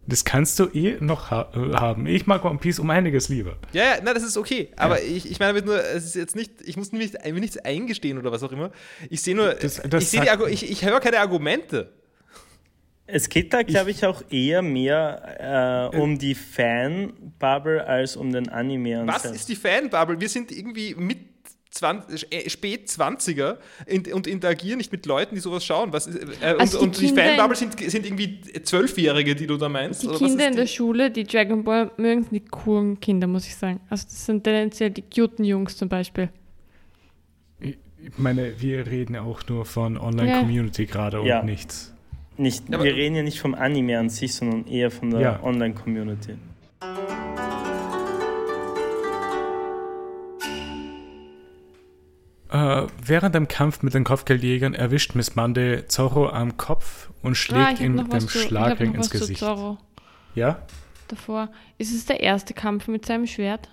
Das 0.06 0.24
kannst 0.24 0.58
du 0.58 0.66
eh 0.72 0.96
noch 1.00 1.30
ha 1.30 1.52
äh, 1.54 1.74
haben. 1.76 2.06
Ich 2.06 2.26
mag 2.26 2.44
One 2.44 2.58
Piece 2.58 2.80
um 2.80 2.90
einiges 2.90 3.28
lieber. 3.28 3.56
Ja, 3.72 3.84
ja, 3.84 3.94
nein, 4.02 4.14
das 4.14 4.24
ist 4.24 4.36
okay. 4.36 4.70
Aber 4.76 5.00
ich, 5.00 5.30
ich 5.30 5.38
meine 5.38 5.52
damit 5.52 5.66
nur, 5.66 5.82
es 5.82 6.04
ist 6.04 6.16
jetzt 6.16 6.34
nicht, 6.34 6.52
ich 6.64 6.76
muss 6.76 6.90
mir, 6.90 6.98
nicht, 6.98 7.14
mir 7.24 7.32
nichts 7.34 7.56
eingestehen 7.58 8.18
oder 8.18 8.32
was 8.32 8.42
auch 8.42 8.50
immer. 8.52 8.72
Ich 9.10 9.22
sehe 9.22 9.36
nur, 9.36 9.54
Das- 9.54 9.80
das 9.88 10.02
ich, 10.02 10.08
sehe 10.10 10.20
die 10.22 10.52
ich, 10.52 10.70
ich 10.70 10.84
höre 10.84 10.98
keine 11.00 11.20
Argumente. 11.20 11.92
Es 13.06 13.28
geht 13.28 13.52
da, 13.52 13.62
glaube 13.62 13.90
ich, 13.90 14.06
auch 14.06 14.22
eher 14.30 14.62
mehr 14.62 15.90
äh, 15.92 15.96
um 15.98 16.18
die 16.18 16.34
Fan-Bubble 16.34 17.84
als 17.86 18.16
um 18.16 18.32
den 18.32 18.48
Anime 18.48 19.00
an 19.00 19.08
Was 19.08 19.24
ist 19.24 19.48
die 19.48 19.56
Fanbubble? 19.56 20.20
Wir 20.20 20.28
sind 20.28 20.50
irgendwie 20.52 20.94
mit 20.94 21.18
20, 21.72 22.26
äh, 22.32 22.48
spät 22.50 22.88
20er 22.88 23.56
in, 23.86 24.12
und 24.12 24.26
interagieren 24.26 24.78
nicht 24.78 24.92
mit 24.92 25.04
Leuten, 25.06 25.34
die 25.34 25.40
sowas 25.40 25.64
schauen. 25.64 25.92
Was 25.92 26.06
ist, 26.06 26.16
äh, 26.42 26.54
Also 26.58 26.78
und, 26.80 27.00
die 27.00 27.06
und 27.06 27.14
die 27.14 27.20
Fanbubble 27.20 27.56
sind, 27.56 27.80
sind 27.80 28.06
irgendwie 28.06 28.40
Zwölfjährige, 28.62 29.34
die 29.34 29.46
du 29.46 29.56
da 29.56 29.68
meinst? 29.68 30.02
Die 30.02 30.08
Kinder 30.08 30.46
in 30.46 30.52
die- 30.52 30.58
der 30.58 30.66
Schule, 30.66 31.10
die 31.10 31.24
Dragon 31.24 31.64
Ball 31.64 31.90
mögen, 31.96 32.22
sind 32.22 32.32
die 32.32 32.44
coolen 32.44 33.00
Kinder, 33.00 33.26
muss 33.26 33.46
ich 33.46 33.56
sagen. 33.56 33.80
Also 33.90 34.04
das 34.04 34.26
sind 34.26 34.44
tendenziell 34.44 34.90
die 34.90 35.02
cuten 35.02 35.44
Jungs 35.44 35.76
zum 35.76 35.88
Beispiel. 35.88 36.28
Ich 37.60 38.18
meine, 38.18 38.60
wir 38.60 38.86
reden 38.86 39.14
ja 39.14 39.22
auch 39.22 39.40
nur 39.48 39.64
von 39.64 39.96
Online-Community 39.96 40.86
gerade 40.86 41.20
und 41.20 41.26
Ja. 41.26 41.42
nichts. 41.42 41.94
Nicht, 42.36 42.68
Ja, 42.68 42.82
wir 42.82 42.94
reden 42.94 43.14
ja 43.14 43.22
nicht 43.22 43.38
vom 43.40 43.54
Anime 43.54 43.98
an 43.98 44.08
sich, 44.10 44.34
sondern 44.34 44.66
eher 44.66 44.90
von 44.90 45.10
der 45.10 45.20
Ja. 45.20 45.42
Online-Community. 45.42 46.34
Äh, 52.52 52.86
während 53.02 53.34
dem 53.34 53.48
Kampf 53.48 53.82
mit 53.82 53.94
den 53.94 54.04
Kopfgeldjägern 54.04 54.74
erwischt 54.74 55.14
Miss 55.14 55.34
Mande 55.36 55.86
Zorro 55.88 56.28
am 56.28 56.56
Kopf 56.58 57.08
und 57.22 57.32
Ah, 57.32 57.34
schlägt 57.34 57.80
ihm 57.80 57.94
noch 57.94 58.04
mit 58.08 58.12
dem 58.22 58.28
Schlagring 58.28 58.94
ins 58.94 59.08
Gesicht. 59.10 59.40
Zorro 59.40 59.78
Ja? 60.34 60.60
davor. 61.08 61.48
Ist 61.78 61.94
es 61.94 62.04
der 62.06 62.20
erste 62.20 62.52
Kampf 62.54 62.88
mit 62.88 63.06
seinem 63.06 63.26
Schwert? 63.26 63.68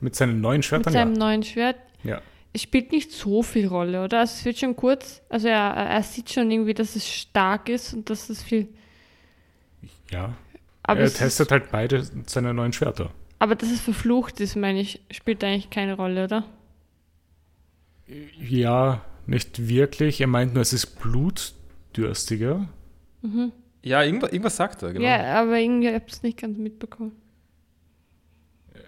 Mit 0.00 0.14
seinen 0.14 0.40
neuen 0.40 0.58
Mit 0.58 0.64
Schwertern? 0.66 0.92
seinem 0.92 1.12
neuen 1.14 1.42
Schwert? 1.42 1.76
Ja. 2.04 2.20
Es 2.52 2.62
spielt 2.62 2.92
nicht 2.92 3.10
so 3.12 3.42
viel 3.42 3.66
Rolle, 3.66 4.04
oder? 4.04 4.20
Also 4.20 4.34
es 4.38 4.44
wird 4.44 4.58
schon 4.58 4.76
kurz, 4.76 5.20
also 5.28 5.48
er, 5.48 5.56
er 5.74 6.02
sieht 6.02 6.30
schon 6.30 6.50
irgendwie, 6.50 6.74
dass 6.74 6.94
es 6.96 7.08
stark 7.08 7.68
ist 7.68 7.92
und 7.92 8.08
dass 8.08 8.30
es 8.30 8.42
viel. 8.42 8.68
Ja. 10.10 10.34
Aber, 10.84 11.00
er 11.00 11.06
es 11.06 11.14
testet 11.14 11.50
halt 11.50 11.70
beide 11.72 12.06
seine 12.26 12.54
neuen 12.54 12.72
Schwerter. 12.72 13.10
aber 13.40 13.56
dass 13.56 13.70
es 13.70 13.80
verflucht 13.80 14.38
ist, 14.40 14.54
meine 14.56 14.80
ich, 14.80 15.00
spielt 15.10 15.42
eigentlich 15.42 15.70
keine 15.70 15.94
Rolle, 15.96 16.24
oder? 16.24 16.44
Ja, 18.38 19.04
nicht 19.26 19.68
wirklich. 19.68 20.20
Er 20.20 20.26
meint 20.26 20.54
nur, 20.54 20.62
es 20.62 20.72
ist 20.72 21.00
blutdürstiger. 21.00 22.68
Ja, 23.82 24.02
irgendwas, 24.02 24.32
irgendwas 24.32 24.56
sagt 24.56 24.82
er, 24.82 24.92
genau. 24.92 25.04
Ja, 25.04 25.40
aber 25.40 25.58
irgendwie 25.58 25.88
habe 25.88 26.04
ich 26.06 26.12
es 26.12 26.22
nicht 26.22 26.38
ganz 26.40 26.58
mitbekommen. 26.58 27.12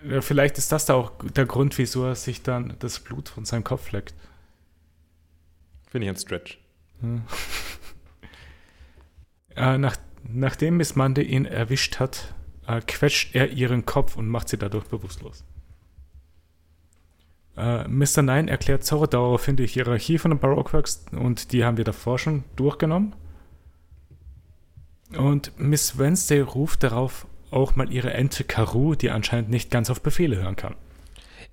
Ja, 0.09 0.21
Vielleicht 0.21 0.59
ist 0.59 0.71
das 0.71 0.87
da 0.87 0.95
auch 0.95 1.13
der 1.25 1.47
Grund, 1.47 1.77
wieso 1.79 2.05
er 2.05 2.15
sich 2.15 2.43
dann 2.43 2.75
das 2.79 3.01
Blut 3.01 3.29
von 3.29 3.45
seinem 3.45 3.65
Kopf 3.65 3.91
leckt. 3.91 4.15
Finde 5.89 6.07
ich 6.07 6.11
ein 6.11 6.17
Stretch. 6.17 6.59
Äh, 9.57 9.77
nach, 9.77 9.97
nachdem 10.23 10.77
Miss 10.77 10.95
Mande 10.95 11.21
ihn 11.21 11.45
erwischt 11.45 11.99
hat, 11.99 12.33
äh, 12.69 12.81
quetscht 12.81 13.35
er 13.35 13.51
ihren 13.51 13.85
Kopf 13.85 14.17
und 14.17 14.29
macht 14.29 14.49
sie 14.49 14.57
dadurch 14.57 14.85
bewusstlos. 14.85 15.43
Äh, 17.59 17.89
Mr. 17.89 18.23
Nine 18.23 18.51
erklärt 18.51 18.85
Zorro 18.85 19.07
daraufhin 19.07 19.57
die 19.57 19.67
Hierarchie 19.67 20.19
von 20.19 20.31
den 20.31 20.39
Baroqueworks 20.39 21.07
und 21.13 21.53
die 21.53 21.65
haben 21.65 21.77
wir 21.77 21.85
davor 21.85 22.19
schon 22.19 22.45
durchgenommen. 22.57 23.15
Und 25.17 25.59
Miss 25.59 25.99
Wednesday 25.99 26.41
ruft 26.41 26.83
darauf 26.83 27.27
auch 27.51 27.77
mal 27.77 27.91
ihre 27.93 28.13
Ente 28.13 28.45
Karu, 28.45 28.95
die 28.95 29.11
anscheinend 29.11 29.49
nicht 29.51 29.71
ganz 29.71 29.89
auf 29.91 30.03
Befehle 30.03 30.37
hören 30.37 30.57
kann. 30.57 30.75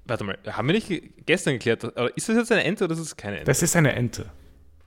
Warte 0.05 0.23
mal, 0.25 0.37
haben 0.45 0.67
wir 0.67 0.73
nicht 0.75 0.89
ge- 0.89 1.09
gestern 1.25 1.53
geklärt, 1.53 1.83
aber 1.85 2.15
ist 2.17 2.27
das 2.29 2.35
jetzt 2.35 2.51
eine 2.51 2.63
Ente 2.65 2.83
oder 2.83 2.93
ist 2.93 2.99
es 2.99 3.15
keine 3.15 3.37
Ente? 3.37 3.45
Das 3.45 3.63
ist 3.63 3.75
eine 3.75 3.93
Ente. 3.93 4.29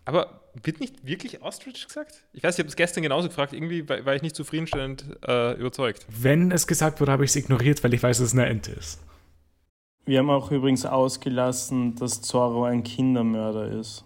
aber 0.05 0.43
wird 0.65 0.81
nicht 0.81 1.07
wirklich 1.07 1.41
Ostrich 1.43 1.87
gesagt? 1.87 2.25
Ich 2.33 2.43
weiß, 2.43 2.57
ich 2.57 2.59
habe 2.59 2.69
es 2.69 2.75
gestern 2.75 3.03
genauso 3.03 3.29
gefragt, 3.29 3.53
irgendwie 3.53 3.89
war, 3.89 4.05
war 4.05 4.15
ich 4.17 4.23
nicht 4.23 4.35
zufriedenstellend 4.35 5.05
äh, 5.27 5.53
überzeugt. 5.55 6.05
Wenn 6.09 6.51
es 6.51 6.67
gesagt 6.67 7.01
wurde, 7.01 7.13
habe 7.13 7.25
ich 7.25 7.31
es 7.31 7.37
ignoriert, 7.37 7.85
weil 7.85 7.95
ich 7.95 8.03
weiß, 8.03 8.19
dass 8.19 8.29
es 8.29 8.33
eine 8.33 8.47
Ente 8.47 8.73
ist. 8.73 8.99
Wir 10.09 10.21
haben 10.21 10.31
auch 10.31 10.51
übrigens 10.51 10.87
ausgelassen, 10.87 11.95
dass 11.97 12.23
Zorro 12.23 12.65
ein 12.65 12.83
Kindermörder 12.83 13.71
ist. 13.73 14.05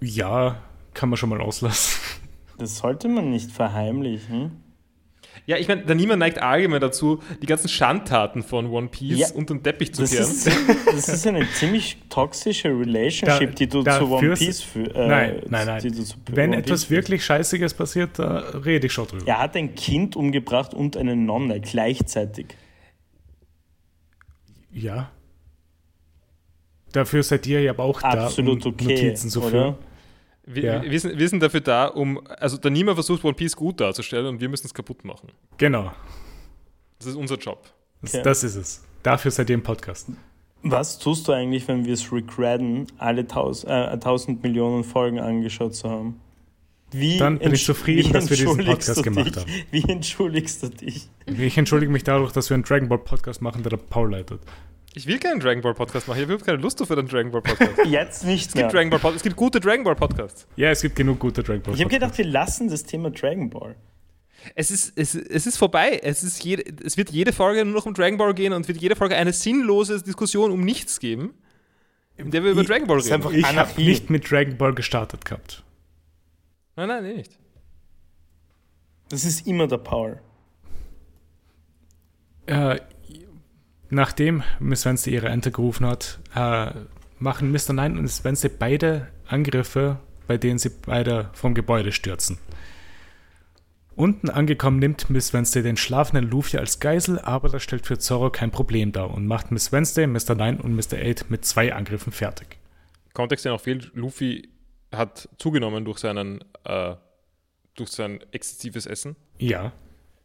Ja, 0.00 0.62
kann 0.92 1.08
man 1.08 1.16
schon 1.16 1.30
mal 1.30 1.40
auslassen. 1.40 2.00
Das 2.56 2.76
sollte 2.78 3.08
man 3.08 3.30
nicht 3.30 3.50
verheimlichen. 3.50 4.62
Ja, 5.44 5.56
ich 5.56 5.66
meine, 5.66 5.82
der 5.82 5.96
Niemand 5.96 6.20
neigt 6.20 6.40
allgemein 6.40 6.80
dazu, 6.80 7.18
die 7.42 7.46
ganzen 7.46 7.66
Schandtaten 7.68 8.44
von 8.44 8.66
One 8.70 8.86
Piece 8.86 9.18
Ja, 9.18 9.26
unter 9.34 9.54
den 9.54 9.64
Teppich 9.64 9.92
zu 9.92 10.02
Das 10.02 10.12
kehren. 10.12 10.22
ist, 10.30 10.46
das 10.86 11.08
ist 11.08 11.26
eine 11.26 11.50
ziemlich 11.54 11.98
toxische 12.08 12.68
Relationship, 12.68 13.48
Da- 13.50 13.54
die 13.56 13.66
du 13.66 13.82
zu 13.82 14.08
One 14.08 14.34
Piece 14.36 14.60
führst. 14.62 14.94
Äh, 14.94 15.08
nein, 15.08 15.42
nein, 15.48 15.66
nein. 15.66 15.82
Wenn 16.30 16.50
One 16.50 16.58
etwas 16.58 16.82
Piece 16.84 16.90
wirklich 16.90 17.24
Scheißiges 17.24 17.74
passiert, 17.74 18.20
da 18.20 18.38
rede 18.64 18.86
ich 18.86 18.92
schon 18.92 19.08
drüber. 19.08 19.26
Er 19.26 19.40
hat 19.40 19.56
ein 19.56 19.74
Kind 19.74 20.14
umgebracht 20.14 20.74
und 20.74 20.96
eine 20.96 21.16
Nonne 21.16 21.60
gleichzeitig. 21.60 22.46
Ja. 24.74 25.10
Dafür 26.92 27.22
seid 27.22 27.46
ihr 27.46 27.60
ja 27.62 27.70
aber 27.72 27.84
auch 27.84 28.02
Absolut 28.02 28.64
da, 28.64 28.68
um 28.68 28.74
okay, 28.74 28.84
Notizen 28.84 29.30
zu 29.30 29.40
führen. 29.42 29.74
Wir, 30.46 30.62
Ja. 30.62 30.82
wir, 30.82 31.00
sind, 31.00 31.18
wir 31.18 31.28
sind 31.28 31.42
dafür 31.42 31.60
da, 31.60 31.86
um. 31.86 32.20
Also, 32.26 32.58
der 32.58 32.70
Niemand 32.70 32.96
versucht, 32.96 33.24
One 33.24 33.34
Piece 33.34 33.56
gut 33.56 33.80
darzustellen 33.80 34.26
und 34.26 34.40
wir 34.40 34.48
müssen 34.48 34.66
es 34.66 34.74
kaputt 34.74 35.04
machen. 35.04 35.30
Genau. 35.56 35.90
Das 36.98 37.08
ist 37.08 37.14
unser 37.16 37.36
Job. 37.36 37.64
Das, 38.02 38.14
Okay. 38.14 38.22
das 38.22 38.44
ist 38.44 38.56
es. 38.56 38.84
Dafür 39.02 39.30
seid 39.30 39.48
ihr 39.50 39.54
im 39.54 39.62
Podcast. 39.62 40.08
Was 40.62 40.98
tust 40.98 41.26
du 41.28 41.32
eigentlich, 41.32 41.66
wenn 41.68 41.84
wir 41.84 41.94
es 41.94 42.10
regretten, 42.12 42.86
alle 42.98 43.26
taus 43.26 43.64
äh, 43.64 43.68
1000 43.70 44.42
Millionen 44.42 44.84
Folgen 44.84 45.18
angeschaut 45.18 45.74
zu 45.74 45.90
haben? 45.90 46.20
Wie 46.94 47.18
Dann 47.18 47.38
bin 47.38 47.52
ich 47.52 47.64
zufrieden, 47.64 48.12
dass 48.12 48.30
wir 48.30 48.36
diesen 48.36 48.64
Podcast 48.64 49.02
gemacht 49.02 49.36
haben. 49.36 49.50
Wie 49.70 49.82
entschuldigst 49.88 50.62
du 50.62 50.68
dich? 50.68 51.08
Ich 51.26 51.58
entschuldige 51.58 51.90
mich 51.90 52.04
dadurch, 52.04 52.32
dass 52.32 52.50
wir 52.50 52.54
einen 52.54 52.64
Dragon 52.64 52.88
Ball 52.88 52.98
Podcast 52.98 53.42
machen, 53.42 53.62
der 53.62 53.70
der 53.70 53.76
Paul 53.78 54.12
leitet. 54.12 54.40
Ich 54.96 55.06
will 55.06 55.18
keinen 55.18 55.40
Dragon 55.40 55.60
Ball 55.60 55.74
Podcast 55.74 56.06
machen. 56.06 56.18
Ich 56.18 56.22
habe 56.22 56.34
überhaupt 56.34 56.46
keine 56.46 56.58
Lust 56.62 56.80
auf 56.80 56.90
einen 56.90 57.08
Dragon 57.08 57.32
Ball 57.32 57.42
Podcast. 57.42 57.72
Jetzt 57.86 58.24
nicht 58.24 58.48
Es 58.50 58.54
mehr. 58.54 58.64
gibt, 58.64 58.74
Dragon 58.74 58.90
Ball 58.90 59.00
Pod 59.00 59.16
es 59.16 59.22
gibt 59.24 59.34
gute 59.34 59.58
Dragon 59.58 59.82
Ball 59.82 59.96
Podcasts. 59.96 60.46
Ja, 60.56 60.70
es 60.70 60.82
gibt 60.82 60.94
genug 60.94 61.18
gute 61.18 61.42
Dragon 61.42 61.62
Ball 61.62 61.74
Ich 61.74 61.80
habe 61.80 61.90
Podcasts. 61.90 62.16
gedacht, 62.16 62.18
wir 62.18 62.32
lassen 62.32 62.68
das 62.68 62.84
Thema 62.84 63.10
Dragon 63.10 63.50
Ball. 63.50 63.74
Es 64.54 64.70
ist, 64.70 64.92
es, 64.96 65.14
es 65.16 65.46
ist 65.46 65.56
vorbei. 65.56 65.98
Es, 66.02 66.22
ist 66.22 66.44
jede, 66.44 66.62
es 66.84 66.96
wird 66.96 67.10
jede 67.10 67.32
Folge 67.32 67.64
nur 67.64 67.74
noch 67.74 67.86
um 67.86 67.94
Dragon 67.94 68.18
Ball 68.18 68.34
gehen 68.34 68.52
und 68.52 68.68
wird 68.68 68.78
jede 68.78 68.94
Folge 68.94 69.16
eine 69.16 69.32
sinnlose 69.32 70.00
Diskussion 70.02 70.52
um 70.52 70.60
nichts 70.60 71.00
geben, 71.00 71.34
in 72.16 72.30
der 72.30 72.44
wir 72.44 72.52
über 72.52 72.60
Ich- 72.60 72.68
Dragon 72.68 72.86
Ball 72.86 72.98
ist 72.98 73.06
reden. 73.06 73.14
einfach- 73.14 73.32
Ich 73.32 73.44
habe 73.56 73.82
nicht 73.82 74.10
mit 74.10 74.30
Dragon 74.30 74.56
Ball 74.56 74.74
gestartet 74.74 75.24
gehabt. 75.24 75.64
Nein, 76.76 76.88
nein, 76.88 77.02
nee, 77.02 77.14
nicht. 77.14 77.38
Das 79.08 79.24
ist 79.24 79.46
immer 79.46 79.68
der 79.68 79.78
Paul. 79.78 80.20
Äh, 82.46 82.80
nachdem 83.90 84.42
Miss 84.58 84.84
Wednesday 84.84 85.14
ihre 85.14 85.28
Ente 85.28 85.50
gerufen 85.50 85.86
hat, 85.86 86.20
äh, 86.34 86.72
machen 87.18 87.52
Mr. 87.52 87.72
Nine 87.72 87.96
und 87.96 88.02
Miss 88.02 88.24
Wednesday 88.24 88.50
beide 88.50 89.08
Angriffe, 89.26 89.98
bei 90.26 90.36
denen 90.36 90.58
sie 90.58 90.70
beide 90.70 91.30
vom 91.32 91.54
Gebäude 91.54 91.92
stürzen. 91.92 92.38
Unten 93.96 94.28
angekommen 94.28 94.80
nimmt 94.80 95.08
Miss 95.08 95.32
Wednesday 95.32 95.62
den 95.62 95.76
schlafenden 95.76 96.28
Luffy 96.28 96.58
als 96.58 96.80
Geisel, 96.80 97.20
aber 97.20 97.48
das 97.48 97.62
stellt 97.62 97.86
für 97.86 97.98
Zorro 97.98 98.30
kein 98.30 98.50
Problem 98.50 98.90
dar 98.90 99.10
und 99.12 99.26
macht 99.26 99.52
Miss 99.52 99.70
Wednesday, 99.70 100.08
Mr. 100.08 100.34
Nine 100.34 100.60
und 100.60 100.74
Mr. 100.74 100.94
Eight 100.94 101.26
mit 101.30 101.44
zwei 101.44 101.72
Angriffen 101.72 102.12
fertig. 102.12 102.58
Kontext, 103.12 103.44
der 103.44 103.52
noch 103.52 103.60
fehlt, 103.60 103.92
Luffy 103.94 104.48
hat 104.96 105.28
zugenommen 105.38 105.84
durch, 105.84 105.98
seinen, 105.98 106.44
äh, 106.64 106.96
durch 107.74 107.90
sein 107.90 108.20
exzessives 108.32 108.86
Essen 108.86 109.16
Ja, 109.38 109.72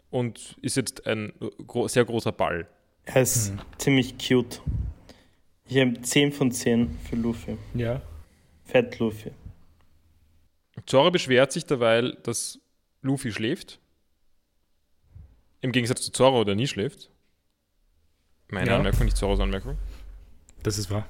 und 0.10 0.56
ist 0.62 0.76
jetzt 0.78 1.06
ein 1.08 1.34
gro 1.68 1.88
sehr 1.88 2.06
großer 2.06 2.32
Ball. 2.32 2.68
Er 3.06 3.22
ist 3.22 3.50
Hm. 3.52 3.60
ziemlich 3.78 4.16
cute. 4.18 4.62
Ich 5.66 5.78
habe 5.78 6.02
10 6.02 6.32
von 6.32 6.52
10 6.52 6.98
für 7.10 7.16
Luffy. 7.16 7.58
ja. 7.76 8.02
Fett 8.66 9.00
Luffy. 9.00 9.32
Zoro 10.86 11.10
beschwert 11.12 11.52
sich 11.52 11.66
derweil, 11.66 12.18
dass 12.24 12.60
Luffy 13.02 13.32
schläft. 13.32 13.80
Im 15.62 15.72
Gegensatz 15.72 16.02
zu 16.02 16.12
Zoro, 16.12 16.44
der 16.44 16.56
nie 16.56 16.68
schläft. 16.68 17.10
Meine 18.50 18.70
Ja. 18.72 18.78
Anmerkung, 18.78 19.06
nicht 19.06 19.18
Zoros 19.18 19.40
Anmerkung. 19.40 19.78
Das 20.64 20.78
ist 20.78 20.90
wahr. 20.92 21.06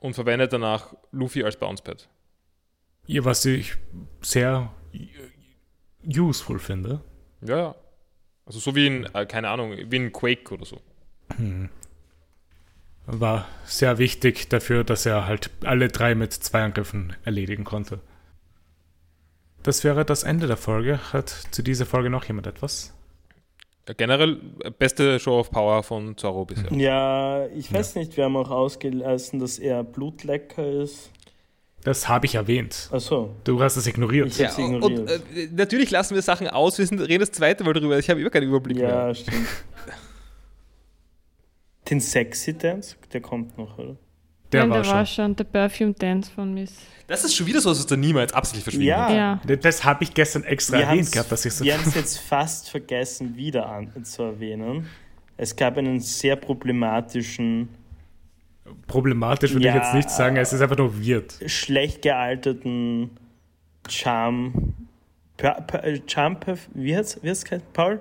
Und 0.00 0.14
verwendet 0.14 0.52
danach 0.52 0.94
Luffy 1.10 1.42
als 1.42 1.56
Bouncepad. 1.56 2.08
Ja, 3.06 3.24
was 3.24 3.44
ich 3.44 3.76
sehr 4.22 4.72
useful 6.06 6.58
finde. 6.58 7.02
Ja, 7.40 7.56
ja. 7.56 7.74
Also 8.46 8.60
so 8.60 8.74
wie 8.74 8.86
in, 8.86 9.04
äh, 9.14 9.26
keine 9.26 9.50
Ahnung, 9.50 9.76
wie 9.76 9.96
in 9.96 10.12
Quake 10.12 10.54
oder 10.54 10.64
so. 10.64 10.80
War 13.06 13.46
sehr 13.64 13.98
wichtig 13.98 14.48
dafür, 14.48 14.84
dass 14.84 15.04
er 15.04 15.26
halt 15.26 15.50
alle 15.64 15.88
drei 15.88 16.14
mit 16.14 16.32
zwei 16.32 16.62
Angriffen 16.62 17.14
erledigen 17.24 17.64
konnte. 17.64 18.00
Das 19.62 19.84
wäre 19.84 20.04
das 20.04 20.22
Ende 20.22 20.46
der 20.46 20.56
Folge. 20.56 21.12
Hat 21.12 21.28
zu 21.28 21.62
dieser 21.62 21.86
Folge 21.86 22.08
noch 22.10 22.24
jemand 22.24 22.46
etwas? 22.46 22.94
Generell 23.96 24.40
äh, 24.64 24.70
beste 24.70 25.18
Show 25.18 25.40
of 25.40 25.50
Power 25.50 25.82
von 25.82 26.16
Zorro 26.16 26.44
bisher. 26.44 26.72
Ja, 26.72 27.46
ich 27.46 27.72
weiß 27.72 27.94
nicht, 27.96 28.16
wir 28.16 28.24
haben 28.24 28.36
auch 28.36 28.50
ausgelassen, 28.50 29.38
dass 29.40 29.58
er 29.58 29.84
Blutlecker 29.84 30.66
ist. 30.82 31.10
Das 31.84 32.08
habe 32.08 32.26
ich 32.26 32.34
erwähnt. 32.34 32.88
Achso. 32.92 33.34
Du 33.44 33.62
hast 33.62 33.76
es 33.76 33.86
ignoriert. 33.86 34.26
Ich 34.26 34.44
hab's 34.44 34.58
ignoriert. 34.58 35.08
äh, 35.34 35.48
natürlich 35.52 35.90
lassen 35.90 36.14
wir 36.14 36.22
Sachen 36.22 36.48
aus, 36.48 36.78
wir 36.78 36.86
sind, 36.86 37.00
reden 37.00 37.20
das 37.20 37.32
zweite 37.32 37.64
Mal 37.64 37.72
drüber. 37.72 37.98
Ich 37.98 38.10
habe 38.10 38.20
immer 38.20 38.30
keinen 38.30 38.48
Überblick 38.48 38.78
mehr. 38.78 38.88
Ja, 38.88 39.14
stimmt. 39.14 39.46
Den 41.88 42.00
Sexy 42.00 42.56
Dance, 42.58 42.96
der 43.12 43.20
kommt 43.20 43.56
noch, 43.56 43.78
oder? 43.78 43.96
Der 44.52 44.62
Nein, 44.62 44.70
war 44.70 44.76
der 44.78 44.84
schon. 44.84 44.94
war 44.94 45.06
schon 45.06 45.36
der 45.36 45.44
Perfume 45.44 45.92
Dance 45.94 46.30
von 46.30 46.54
Miss. 46.54 46.72
Das 47.06 47.24
ist 47.24 47.34
schon 47.34 47.46
wieder 47.46 47.60
so, 47.60 47.70
was 47.70 47.86
der 47.86 47.96
niemals 47.96 48.32
absichtlich 48.34 48.64
verschwinden 48.64 48.88
Ja. 48.88 49.08
hat. 49.40 49.48
Ja. 49.48 49.56
Das 49.56 49.84
habe 49.84 50.04
ich 50.04 50.12
gestern 50.14 50.44
extra 50.44 50.78
Wir 50.78 50.84
erwähnt 50.86 51.10
gehabt, 51.12 51.30
dass 51.32 51.44
ich 51.44 51.52
so. 51.54 51.64
wir 51.64 51.74
haben 51.78 51.84
es 51.86 51.94
jetzt 51.94 52.18
fast 52.18 52.70
vergessen, 52.70 53.36
wieder 53.36 53.66
an, 53.68 54.04
zu 54.04 54.22
erwähnen. 54.22 54.86
Es 55.36 55.54
gab 55.56 55.78
einen 55.78 56.00
sehr 56.00 56.36
problematischen, 56.36 57.68
Problematisch 58.86 59.52
würde 59.54 59.64
Ja. 59.66 59.76
ich 59.76 59.82
jetzt 59.82 59.94
nicht 59.94 60.10
sagen, 60.10 60.36
es 60.36 60.52
ist 60.52 60.60
einfach 60.60 60.76
nur 60.76 60.94
weird. 61.02 61.34
schlecht 61.46 62.02
gealterten 62.02 63.10
Charm. 63.88 64.74
Per, 65.38 65.54
per, 65.62 65.82
Charm, 66.06 66.36
Perf- 66.36 66.68
wie 66.74 66.94
heißt 66.96 67.22
geheißen? 67.22 67.62
Paul? 67.72 68.00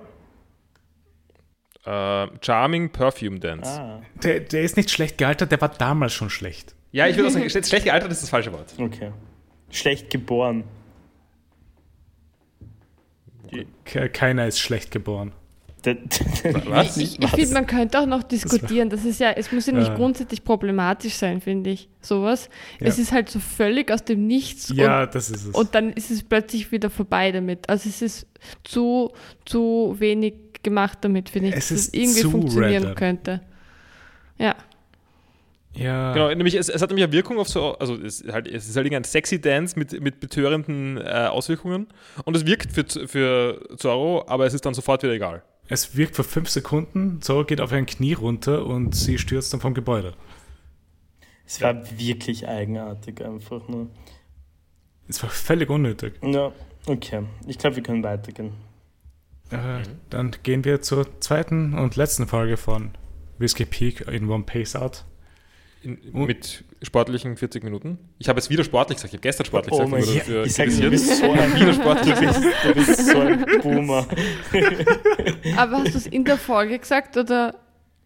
Äh, 1.87 2.27
Charming 2.41 2.89
Perfume 2.91 3.39
Dance. 3.39 3.69
Ah, 3.79 4.01
Der, 4.23 4.41
der 4.41 4.61
ist 4.63 4.75
nicht 4.77 4.91
schlecht 4.91 5.17
gealtert, 5.17 5.51
der 5.51 5.61
war 5.61 5.69
damals 5.69 6.13
schon 6.13 6.29
schlecht. 6.29 6.75
Ja, 6.91 7.07
ich 7.07 7.15
würde 7.15 7.29
auch 7.29 7.33
sagen, 7.33 7.49
schlecht 7.49 7.85
gealtert 7.85 8.11
ist 8.11 8.21
das 8.23 8.29
falsche 8.29 8.51
Wort. 8.51 8.73
okay. 8.77 9.11
Schlecht 9.69 10.09
geboren. 10.09 10.63
Ke- 13.85 14.09
Keiner 14.09 14.47
ist 14.47 14.59
schlecht 14.59 14.91
geboren. 14.91 15.31
Was? 16.65 16.97
Ich, 16.97 17.21
ich 17.21 17.29
finde, 17.29 17.53
man 17.53 17.65
könnte 17.65 17.97
auch 18.01 18.05
noch 18.05 18.23
diskutieren. 18.23 18.89
Das 18.89 19.05
ist 19.05 19.21
ja, 19.21 19.31
es 19.31 19.49
muss 19.53 19.67
ja 19.67 19.73
nicht 19.73 19.87
Ja. 19.87 19.95
grundsätzlich 19.95 20.43
problematisch 20.43 21.13
sein, 21.13 21.39
finde 21.39 21.69
ich. 21.69 21.87
Sowas. 22.01 22.49
Ja. 22.81 22.87
Es 22.87 22.99
ist 22.99 23.13
halt 23.13 23.29
so 23.29 23.39
völlig 23.39 23.89
aus 23.89 24.03
dem 24.03 24.27
Nichts 24.27 24.69
Ja, 24.75 25.03
und, 25.03 25.15
das 25.15 25.29
ist 25.29 25.45
es. 25.45 25.55
und 25.55 25.73
dann 25.75 25.93
ist 25.93 26.11
es 26.11 26.23
plötzlich 26.23 26.71
wieder 26.73 26.89
vorbei 26.89 27.31
damit. 27.31 27.69
Also 27.69 27.87
es 27.87 28.01
ist 28.01 28.27
zu, 28.65 29.13
zu 29.45 29.95
wenig 29.97 30.33
gemacht 30.67 30.99
damit, 31.01 31.29
finde 31.29 31.49
ich, 31.49 31.55
Es 31.55 31.69
dass 31.69 31.77
ist 31.77 31.87
es 31.87 31.93
irgendwie 31.93 32.21
zu 32.21 32.31
funktionieren 32.31 32.83
random. 32.83 32.95
könnte. 32.95 33.41
Ja. 34.37 34.55
ja, 35.73 36.13
Genau, 36.13 36.29
nämlich 36.29 36.55
es, 36.55 36.69
es 36.69 36.81
hat 36.81 36.89
nämlich 36.89 37.05
eine 37.05 37.13
Wirkung 37.13 37.39
auf 37.39 37.47
so, 37.49 37.77
also 37.77 37.95
es, 37.95 38.21
ist 38.21 38.31
halt, 38.33 38.47
es 38.47 38.67
ist 38.67 38.75
halt 38.75 38.91
ein 38.93 39.03
sexy 39.03 39.39
Dance 39.41 39.77
mit, 39.79 39.99
mit 40.01 40.19
betörenden 40.19 40.97
äh, 40.97 41.27
Auswirkungen 41.31 41.87
und 42.25 42.35
es 42.35 42.45
wirkt 42.45 42.71
für, 42.71 43.07
für 43.07 43.59
Zorro, 43.77 44.25
aber 44.27 44.45
es 44.45 44.53
ist 44.53 44.65
dann 44.65 44.73
sofort 44.73 45.03
wieder 45.03 45.13
egal. 45.13 45.43
es 45.69 45.95
wirkt 45.95 46.15
für 46.15 46.23
fünf 46.23 46.49
Sekunden, 46.49 47.21
Zoro 47.21 47.45
geht 47.45 47.61
auf 47.61 47.71
ein 47.71 47.85
Knie 47.85 48.13
runter 48.13 48.65
und 48.65 48.95
sie 48.95 49.17
stürzt 49.17 49.53
dann 49.53 49.59
vom 49.59 49.73
Gebäude. 49.73 50.13
Es 51.45 51.61
war 51.61 51.75
wirklich 51.97 52.47
eigenartig 52.47 53.23
einfach 53.23 53.67
nur. 53.69 53.87
Es 55.07 55.23
war 55.23 55.29
völlig 55.29 55.69
unnötig. 55.69 56.15
Ja, 56.21 56.51
okay. 56.87 57.23
Ich 57.47 57.57
glaube, 57.57 57.77
wir 57.77 57.83
können 57.83 58.03
weitergehen. 58.03 58.51
Äh, 59.51 59.83
Dann 60.09 60.31
gehen 60.43 60.65
wir 60.65 60.81
zur 60.81 61.19
zweiten 61.21 61.73
und 61.77 61.95
letzten 61.95 62.27
Folge 62.27 62.57
von 62.57 62.91
Whiskey 63.37 63.65
Peak 63.65 64.01
in 64.07 64.29
One 64.29 64.43
Pace 64.43 64.75
Art. 64.75 65.05
In, 65.83 65.99
mit 66.11 66.63
sportlichen 66.81 67.37
40 67.37 67.63
Minuten. 67.63 67.99
Ich 68.17 68.27
habe 68.29 68.39
jetzt 68.39 68.49
wieder 68.49 68.63
sportlich 68.63 68.97
gesagt, 68.97 69.13
ich 69.13 69.17
habe 69.17 69.21
gestern 69.21 69.45
sportlich 69.45 69.73
Oh 69.73 69.85
gesagt, 69.85 69.91
mein 70.07 70.15
dafür 70.17 70.43
Ich 70.45 70.53
sag, 70.55 70.69
du 70.69 70.89
bist 70.89 71.17
so 71.17 71.31
ein 71.31 71.55
wieder 71.55 71.73
sportlich. 71.73 72.15
Du 72.15 72.25
bist, 72.25 72.43
du 72.65 72.73
bist 72.73 73.05
so 73.07 73.19
ein 73.19 73.45
Boomer. 73.61 74.07
Aber 75.57 75.77
hast 75.77 75.93
du 75.93 75.97
es 75.97 76.07
in 76.07 76.25
der 76.25 76.37
Folge 76.37 76.79
gesagt 76.79 77.15
oder, 77.15 77.55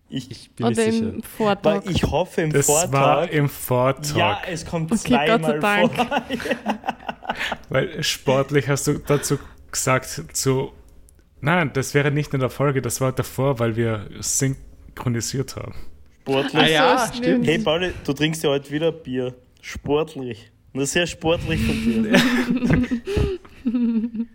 Ich, 0.09 0.51
Bin 0.51 0.68
nicht 0.68 0.80
oder 0.80 0.91
sicher. 0.91 1.13
im 1.13 1.23
Vortrag? 1.23 1.89
ich 1.89 2.03
hoffe 2.03 2.41
im 2.41 2.51
Das 2.51 2.68
war 2.68 2.81
Vortrag. 2.89 3.31
im 3.34 3.49
Vortrag. 3.49 4.18
Ja, 4.18 4.41
es 4.47 4.65
kommt 4.65 4.91
Okay, 4.91 5.09
Gott 5.27 5.41
sei 5.43 5.59
zweimal 5.59 5.59
Dank. 5.59 5.95
vor. 5.95 6.22
Weil 7.69 8.03
sportlich 8.03 8.68
hast 8.68 8.88
du 8.88 8.99
dazu 8.99 9.39
gesagt, 9.72 10.23
so, 10.34 10.73
nein, 11.41 11.72
das 11.73 11.93
wäre 11.93 12.11
nicht 12.11 12.34
in 12.34 12.39
der 12.39 12.49
Folge, 12.49 12.81
das 12.81 13.01
war 13.01 13.11
davor, 13.11 13.59
weil 13.59 13.76
wir 13.76 14.07
synchronisiert 14.19 15.55
haben. 15.55 15.76
Sportlich. 16.22 16.61
Ah 16.61 16.68
ja, 16.68 17.07
So 17.07 17.13
stimmt. 17.15 17.47
Hey 17.47 17.59
Pauli, 17.59 17.91
du 18.03 18.13
trinkst 18.13 18.43
ja 18.43 18.51
heute 18.51 18.72
wieder 18.72 18.91
Bier. 18.91 19.34
Sportlich. 19.61 20.51
Ist 20.73 20.93
sehr 20.93 21.07
sportlich 21.07 21.61
von 21.65 21.84
dir. 21.84 22.22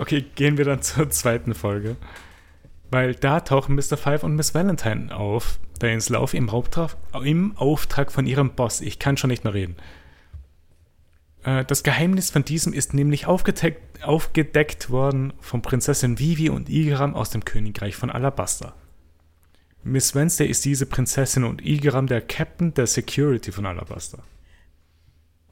Okay, 0.00 0.24
gehen 0.36 0.56
wir 0.56 0.64
dann 0.64 0.80
zur 0.80 1.10
zweiten 1.10 1.54
Folge. 1.54 1.96
Weil 2.90 3.16
da 3.16 3.40
tauchen 3.40 3.74
Mr. 3.74 3.96
Five 3.96 4.22
und 4.22 4.36
Miss 4.36 4.54
Valentine 4.54 5.14
auf, 5.14 5.58
der 5.80 5.92
ins 5.92 6.08
Lauf 6.08 6.34
im 6.34 6.48
Auftrag, 6.48 6.96
im 7.24 7.56
Auftrag 7.56 8.12
von 8.12 8.24
ihrem 8.24 8.50
Boss. 8.50 8.80
Ich 8.80 9.00
kann 9.00 9.16
schon 9.16 9.28
nicht 9.28 9.42
mehr 9.42 9.54
reden. 9.54 9.76
Äh, 11.48 11.64
Das 11.64 11.82
Geheimnis 11.82 12.30
von 12.30 12.44
diesem 12.44 12.72
ist 12.72 12.94
nämlich 12.94 13.26
aufgedeckt, 13.26 14.04
aufgedeckt 14.04 14.90
worden 14.90 15.32
von 15.40 15.62
Prinzessin 15.62 16.18
Vivi 16.18 16.50
und 16.50 16.68
Igaram 16.68 17.14
aus 17.14 17.30
dem 17.30 17.44
Königreich 17.44 17.96
von 17.96 18.10
Alabasta. 18.10 18.74
Miss 19.82 20.14
Wednesday 20.14 20.46
ist 20.46 20.64
diese 20.64 20.86
Prinzessin 20.86 21.44
und 21.44 21.64
Igaram 21.64 22.06
der 22.06 22.20
Captain 22.20 22.74
der 22.74 22.86
Security 22.86 23.52
von 23.52 23.64
Alabasta. 23.64 24.18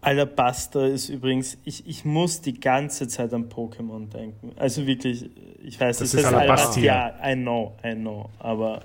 Alabaster 0.03 0.87
ist 0.87 1.09
übrigens, 1.09 1.59
ich, 1.65 1.87
ich 1.89 2.05
muss 2.05 2.41
die 2.41 2.61
ganze 2.61 3.09
Zeit 3.09 3.33
an 3.33 3.49
Pokémon 3.49 4.09
denken. 4.09 4.53
Also 4.57 4.87
wirklich, 4.87 5.31
ich 5.65 5.81
weiß, 5.81 5.99
Das 5.99 6.09
es 6.09 6.15
ist 6.15 6.27
heißt 6.27 6.35
Alabastia. 6.35 7.17
Ja, 7.19 7.33
I 7.33 7.35
know, 7.35 7.77
I 7.85 7.95
know. 7.95 8.31
Aber 8.39 8.85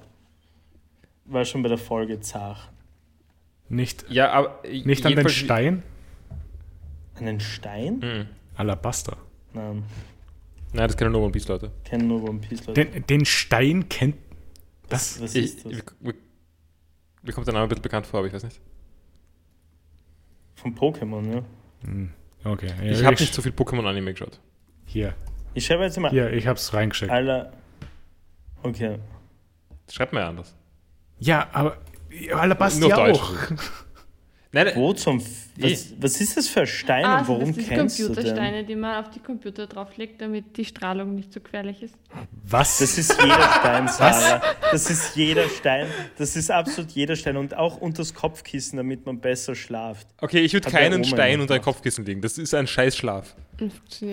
war 1.26 1.46
schon 1.46 1.62
bei 1.62 1.70
der 1.70 1.78
Folge 1.78 2.22
zart. 2.22 2.72
Nicht, 3.70 4.06
Ja, 4.10 4.32
aber 4.32 4.62
nicht 4.84 5.06
an 5.06 5.16
den 5.16 5.30
Stein? 5.30 5.84
Einen 7.22 7.40
Stein? 7.40 8.02
Hm. 8.02 8.26
Alabasta. 8.56 9.16
Nein, 9.54 9.84
Nein, 10.74 10.88
das 10.88 10.96
kennen 10.98 11.12
nur 11.12 11.22
One 11.22 11.32
Piece 11.32 11.48
Leute. 11.50 11.72
kennen 11.84 12.08
nur 12.08 12.24
One 12.28 12.40
Piece 12.40 12.66
Leute. 12.66 12.86
Den, 12.86 13.06
den 13.06 13.26
Stein 13.26 13.88
kennt. 13.90 14.16
Das, 14.90 15.22
Was 15.22 15.36
Ich, 15.36 15.46
ist 15.46 15.66
das? 15.66 15.74
mir, 16.00 16.14
mir 17.24 17.34
kommt 17.34 17.46
der 17.48 17.54
Name 17.54 17.66
ein 17.66 17.70
bisschen 17.70 17.82
bekannt 17.84 18.08
vor, 18.08 18.20
aber 18.20 18.28
ich 18.28 18.34
weiß 18.34 18.44
nicht. 18.44 18.60
Von 20.56 20.76
Pokémon, 20.76 21.34
ja. 21.34 21.44
Hm, 21.86 22.12
Okay. 22.44 22.68
Ja, 22.84 22.92
Ich 22.92 23.04
habe 23.06 23.16
nicht 23.20 23.34
so 23.34 23.42
viel 23.42 23.52
Pokémon-Anime 23.52 24.12
geschaut. 24.14 24.40
Hier, 24.86 25.14
Ich 25.54 25.66
schreibe 25.66 25.84
jetzt 25.84 26.00
mal 26.00 26.10
hier, 26.10 26.32
ich 26.34 26.48
hab's 26.48 26.74
reingeschickt. 26.74 27.12
aller. 27.12 27.52
Okay. 28.64 28.98
Schreibt 29.92 30.14
mir 30.14 30.26
anders. 30.26 30.56
Ja, 31.20 31.48
aber 31.52 31.78
Alabasta 32.34 32.80
Nur 32.80 32.90
ja 32.90 32.96
Deutsch. 32.96 33.20
auch. 33.20 33.34
Nein, 34.54 34.72
Wo 34.76 34.92
zum. 34.92 35.20
F 35.20 35.26
was, 35.58 35.94
was 36.00 36.20
ist 36.22 36.36
das 36.36 36.48
für 36.48 36.62
ein 36.62 36.68
Stein 36.68 37.06
Ah, 37.06 37.20
und 37.20 37.26
sind 37.26 37.36
warum 37.36 37.48
das 37.48 37.56
die 37.56 37.70
kennst 37.70 38.00
du 38.00 38.04
den? 38.04 38.16
Computersteine, 38.16 38.64
die 38.66 38.76
man 38.76 39.04
auf 39.04 39.10
die 39.10 39.20
Computer 39.20 39.68
drauflegt, 39.68 40.22
damit 40.22 40.58
die 40.58 40.66
Strahlung 40.66 41.16
nicht 41.16 41.32
so 41.32 41.40
gefährlich 41.40 41.84
ist. 41.84 41.96
Was? 42.44 42.80
Das 42.80 42.98
ist 42.98 43.16
jeder 43.22 43.50
Stein, 43.60 43.88
Sarah. 43.88 44.42
Das 44.72 44.90
ist 44.90 45.16
jeder 45.16 45.48
Stein. 45.48 45.88
Das 46.18 46.36
ist 46.36 46.52
absolut 46.52 46.92
jeder 46.92 47.16
Stein. 47.16 47.38
Und 47.38 47.56
auch 47.56 47.78
unters 47.78 48.14
Kopfkissen, 48.14 48.76
damit 48.78 49.06
man 49.06 49.20
besser 49.22 49.56
schlaft. 49.56 50.08
okay, 50.20 50.40
ich 50.40 50.52
würde 50.54 50.70
keinen 50.70 51.04
Stein 51.06 51.40
unter 51.40 51.54
ein. 51.56 51.62
Kopfkissen 51.62 52.06
legen. 52.06 52.22
Das 52.22 52.38
ist 52.38 52.54
ein 52.54 52.68
Scheißschlaf. 52.68 53.36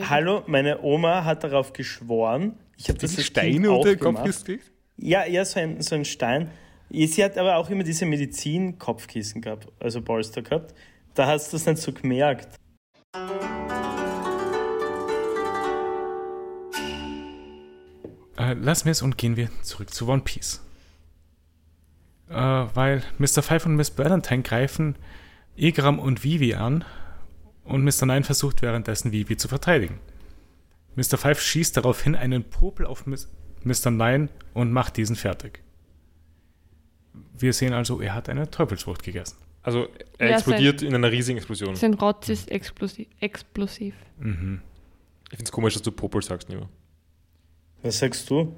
Hallo, 0.08 0.42
meine 0.46 0.82
Oma 0.82 1.24
hat 1.24 1.42
darauf 1.42 1.72
geschworen. 1.72 2.54
Ich 2.76 2.88
habe 2.88 2.98
das 2.98 3.20
Steine 3.24 3.72
unter 3.72 3.96
gemacht. 3.96 4.16
Kopfkissen 4.16 4.44
gelegt? 4.44 4.70
Ja, 4.98 5.24
ja, 5.26 5.44
so 5.44 5.58
ein, 5.58 5.80
so 5.80 5.94
ein 5.96 6.04
Stein. 6.04 6.50
Sie 6.90 7.22
hat 7.22 7.36
aber 7.36 7.56
auch 7.56 7.68
immer 7.68 7.84
diese 7.84 8.06
Medizin-Kopfkissen 8.06 9.42
gehabt, 9.42 9.68
also 9.78 10.00
Polster 10.00 10.42
gehabt. 10.42 10.74
Da 11.14 11.26
hast 11.26 11.52
du 11.52 11.56
es 11.56 11.66
nicht 11.66 11.78
so 11.78 11.92
gemerkt. 11.92 12.56
Äh, 18.38 18.54
lassen 18.54 18.84
wir 18.86 18.92
es 18.92 19.02
und 19.02 19.18
gehen 19.18 19.36
wir 19.36 19.50
zurück 19.62 19.92
zu 19.92 20.08
One 20.08 20.22
Piece. 20.22 20.62
Äh, 22.30 22.34
weil 22.34 23.02
Mr. 23.18 23.42
Five 23.42 23.66
und 23.66 23.76
Miss 23.76 23.98
Valentine 23.98 24.42
greifen 24.42 24.96
Egram 25.56 25.98
und 25.98 26.24
Vivi 26.24 26.54
an 26.54 26.84
und 27.64 27.84
Mr. 27.84 28.06
Nine 28.06 28.24
versucht 28.24 28.62
währenddessen 28.62 29.12
Vivi 29.12 29.36
zu 29.36 29.48
verteidigen. 29.48 30.00
Mr. 30.94 31.18
Five 31.18 31.40
schießt 31.40 31.76
daraufhin 31.76 32.14
einen 32.16 32.44
Popel 32.44 32.86
auf 32.86 33.04
Mr. 33.06 33.90
Nein 33.90 34.30
und 34.54 34.72
macht 34.72 34.96
diesen 34.96 35.16
fertig. 35.16 35.62
Wir 37.38 37.52
sehen 37.52 37.72
also, 37.72 38.00
er 38.00 38.14
hat 38.14 38.28
eine 38.28 38.50
Teufelsfrucht 38.50 39.02
gegessen. 39.02 39.36
Also 39.62 39.88
er 40.18 40.30
Ja, 40.30 40.34
explodiert 40.36 40.82
in 40.82 40.94
einer 40.94 41.10
riesigen 41.10 41.36
Explosion. 41.38 41.74
Sein 41.76 41.94
Rotz 41.94 42.28
ist 42.28 42.50
explosiv. 42.50 43.06
explosiv. 43.20 43.94
Mhm. 44.18 44.60
Ich 45.30 45.36
finde 45.36 45.44
es 45.44 45.52
komisch, 45.52 45.74
dass 45.74 45.82
du 45.82 45.92
Popel 45.92 46.22
sagst, 46.22 46.48
Nima. 46.48 46.68
Was 47.82 47.98
sagst 47.98 48.28
du? 48.30 48.54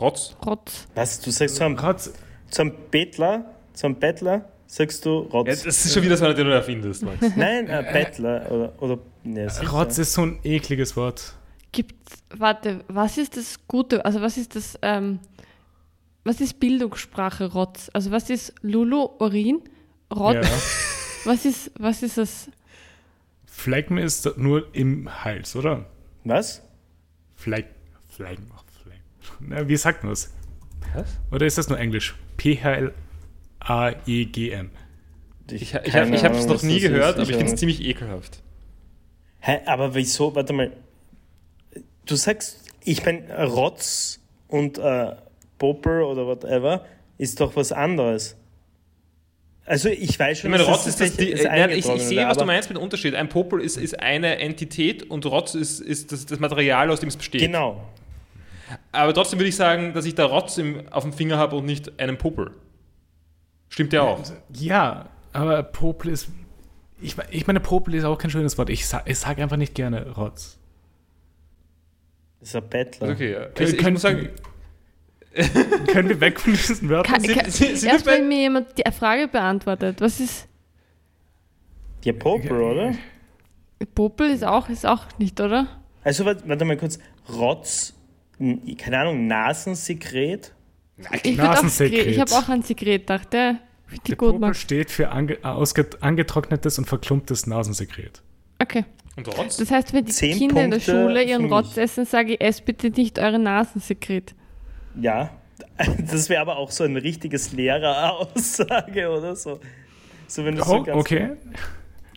Rotz? 0.00 0.36
Rotz. 0.44 0.88
Was? 0.94 1.20
Du 1.20 1.30
sagst 1.30 1.56
zu 1.56 1.64
einem, 1.64 1.78
Rotz, 1.78 2.12
zu 2.50 2.62
einem 2.62 2.74
Bettler, 2.90 3.54
zu 3.74 3.86
einem 3.86 3.96
Bettler, 3.96 4.48
sagst 4.66 5.04
du 5.06 5.18
Rotz? 5.20 5.46
Ja, 5.46 5.54
das 5.54 5.84
ist 5.84 5.94
schon 5.94 6.02
wieder 6.02 6.16
so 6.16 6.24
einer, 6.24 6.34
den 6.34 6.46
du 6.46 6.52
erfindest, 6.52 7.02
Max. 7.04 7.20
Nein, 7.36 7.70
ein 7.70 7.84
Bettler 7.92 8.50
oder, 8.50 8.82
oder 8.82 8.98
ne, 9.22 9.48
sicher. 9.48 9.68
Rotz 9.70 9.98
ist 9.98 10.14
so 10.14 10.22
ein 10.22 10.40
ekliges 10.42 10.96
Wort. 10.96 11.34
Gibt's, 11.70 12.22
warte, 12.30 12.84
was 12.88 13.18
ist 13.18 13.36
das 13.36 13.56
Gute? 13.68 14.04
Also 14.04 14.20
was 14.20 14.36
ist 14.36 14.56
das, 14.56 14.78
ähm, 14.82 15.20
was 16.24 16.40
ist 16.40 16.60
Bildungssprache 16.60 17.52
Rotz? 17.52 17.90
Also 17.92 18.10
was 18.10 18.30
ist 18.30 18.54
Lulu, 18.62 19.08
Urin, 19.18 19.60
Rotz? 20.14 20.36
Ja. 20.36 20.42
Was 21.26 21.46
ist, 21.46 21.70
was 21.78 22.02
ist 22.02 22.18
das? 22.18 22.50
Phlegm 23.46 23.96
ist 23.96 24.36
nur 24.36 24.68
im 24.74 25.24
Hals, 25.24 25.56
oder? 25.56 25.86
Was? 26.24 26.60
Ach, 26.60 27.36
Phlegm. 27.36 27.64
Na, 29.40 29.66
wie 29.66 29.76
sagt 29.76 30.04
man 30.04 30.12
das? 30.12 30.30
Was? 30.94 31.06
Oder 31.30 31.46
ist 31.46 31.56
das 31.56 31.70
nur 31.70 31.78
Englisch? 31.78 32.14
P-H-L-A-E-G-M. 33.60 34.70
Ich, 35.50 35.62
ich, 35.62 35.74
ich 35.74 35.92
keine 35.92 36.22
habe 36.22 36.36
es 36.36 36.46
noch 36.46 36.62
nie 36.62 36.80
gehört, 36.80 37.10
ist. 37.10 37.14
aber 37.14 37.22
ich 37.22 37.30
Ich 37.30 37.36
finde 37.36 37.52
es 37.52 37.60
ziemlich 37.60 37.80
ekelhaft. 37.82 38.40
Hä, 39.40 39.58
aber 39.66 39.94
wieso? 39.94 40.34
Warte 40.34 40.52
mal. 40.52 40.72
Du 42.06 42.16
sagst, 42.16 42.62
ich 42.82 43.04
meine, 43.04 43.44
Rotz 43.46 44.20
und 44.48 44.78
äh, 44.78 45.12
Popel 45.64 46.02
oder 46.02 46.26
whatever 46.26 46.84
ist 47.16 47.40
doch 47.40 47.56
was 47.56 47.72
anderes. 47.72 48.36
Also 49.64 49.88
ich 49.88 50.18
weiß 50.18 50.36
Ich 50.36 50.42
schon, 50.42 50.50
meine, 50.50 50.62
dass 50.62 50.70
Rotz 50.70 50.86
ist 50.86 51.00
das, 51.00 51.16
die, 51.16 51.30
das 51.30 51.40
äh, 51.40 51.48
nein, 51.48 51.70
ich, 51.70 51.88
ich 51.88 52.02
sehe, 52.02 52.26
was 52.28 52.36
du 52.36 52.44
meinst 52.44 52.68
mit 52.68 52.76
dem 52.76 52.82
Unterschied. 52.82 53.14
Ein 53.14 53.30
Popel 53.30 53.62
ist, 53.62 53.78
ist 53.78 53.98
eine 53.98 54.38
Entität 54.40 55.04
und 55.08 55.24
Rotz 55.24 55.54
ist, 55.54 55.80
ist 55.80 56.12
das, 56.12 56.26
das 56.26 56.38
Material, 56.38 56.90
aus 56.90 57.00
dem 57.00 57.08
es 57.08 57.16
besteht. 57.16 57.40
Genau. 57.40 57.82
Aber 58.92 59.14
trotzdem 59.14 59.38
würde 59.38 59.48
ich 59.48 59.56
sagen, 59.56 59.94
dass 59.94 60.04
ich 60.04 60.14
da 60.14 60.26
Rotz 60.26 60.58
im, 60.58 60.86
auf 60.90 61.02
dem 61.04 61.14
Finger 61.14 61.38
habe 61.38 61.56
und 61.56 61.64
nicht 61.64 61.98
einen 61.98 62.18
Popel. 62.18 62.50
Stimmt 63.70 63.94
ja 63.94 64.02
auch. 64.02 64.20
Ja, 64.52 65.08
aber 65.32 65.62
Popel 65.62 66.10
ist. 66.12 66.28
Ich, 67.00 67.16
ich 67.30 67.46
meine, 67.46 67.60
Popel 67.60 67.94
ist 67.94 68.04
auch 68.04 68.18
kein 68.18 68.30
schönes 68.30 68.58
Wort. 68.58 68.68
Ich, 68.68 68.86
sa 68.86 69.00
ich 69.06 69.18
sage 69.18 69.42
einfach 69.42 69.56
nicht 69.56 69.74
gerne 69.74 70.10
Rotz. 70.14 70.58
Das 72.40 72.50
ist 72.50 72.56
ein 72.56 72.68
Bettler. 72.68 73.08
Okay, 73.12 73.32
ja. 73.32 73.46
Können- 73.46 73.74
ich, 73.74 73.80
ich 73.80 73.90
muss 73.90 74.02
sagen, 74.02 74.28
Können 75.88 76.08
wir 76.08 76.20
weg 76.20 76.38
von 76.40 76.52
diesen 76.52 76.88
Wörtern? 76.88 77.12
Kann, 77.22 77.22
kann, 77.36 77.50
sind- 77.50 77.76
sind 77.78 77.88
erst 77.92 78.06
wenn 78.06 78.28
mir 78.28 78.38
jemand 78.38 78.68
die 78.78 78.90
Frage 78.92 79.26
beantwortet, 79.28 80.00
was 80.00 80.20
ist 80.20 80.46
Ja, 82.04 82.12
Popel, 82.12 82.52
oder? 82.52 82.94
Popel 83.94 84.30
ist 84.30 84.44
auch, 84.44 84.68
ist 84.68 84.86
auch 84.86 85.06
nicht, 85.18 85.40
oder? 85.40 85.66
Also 86.04 86.24
warte, 86.24 86.48
warte 86.48 86.64
mal 86.64 86.76
kurz. 86.76 86.98
Rotz, 87.28 87.94
keine 88.78 88.98
Ahnung, 88.98 89.26
Nasensekret? 89.26 90.52
Ich, 91.22 91.36
Nasensekret. 91.36 92.00
Sekret- 92.04 92.06
ich 92.12 92.20
habe 92.20 92.30
auch 92.32 92.48
an 92.48 92.62
Sekret 92.62 93.02
gedacht, 93.02 93.32
der 93.32 93.58
finde 93.86 94.02
Der 94.10 94.16
Popel 94.16 94.38
Max. 94.38 94.60
steht 94.60 94.90
für 94.90 95.10
ange 95.10 95.38
ausge 95.42 95.86
angetrocknetes 96.00 96.78
und 96.78 96.84
verklumptes 96.86 97.46
Nasensekret. 97.46 98.22
Okay. 98.60 98.84
und 99.16 99.26
Rotz? 99.36 99.56
Das 99.56 99.70
heißt, 99.70 99.92
wenn 99.92 100.04
die 100.04 100.12
Zehn 100.12 100.38
Kinder 100.38 100.62
in 100.64 100.70
der 100.70 100.76
Punkte 100.78 100.92
Schule 100.92 101.22
ihren. 101.24 101.52
Rotz 101.52 101.76
essen, 101.76 102.04
sage 102.06 102.34
ich, 102.34 102.40
esst 102.40 102.64
bitte 102.64 102.90
nicht 102.90 103.18
eure 103.18 103.38
Nasensekret. 103.40 104.34
Ja. 105.00 105.30
Das 105.98 106.28
wäre 106.28 106.40
aber 106.40 106.56
auch 106.56 106.70
so 106.70 106.84
ein 106.84 106.96
richtiges 106.96 107.52
Lehreraussage 107.52 109.08
oder 109.08 109.34
so. 109.34 109.60
So 110.26 110.44
wenn 110.44 110.56
so 110.56 110.64
Oh, 110.64 110.82
ganz 110.82 110.98
okay. 110.98 111.30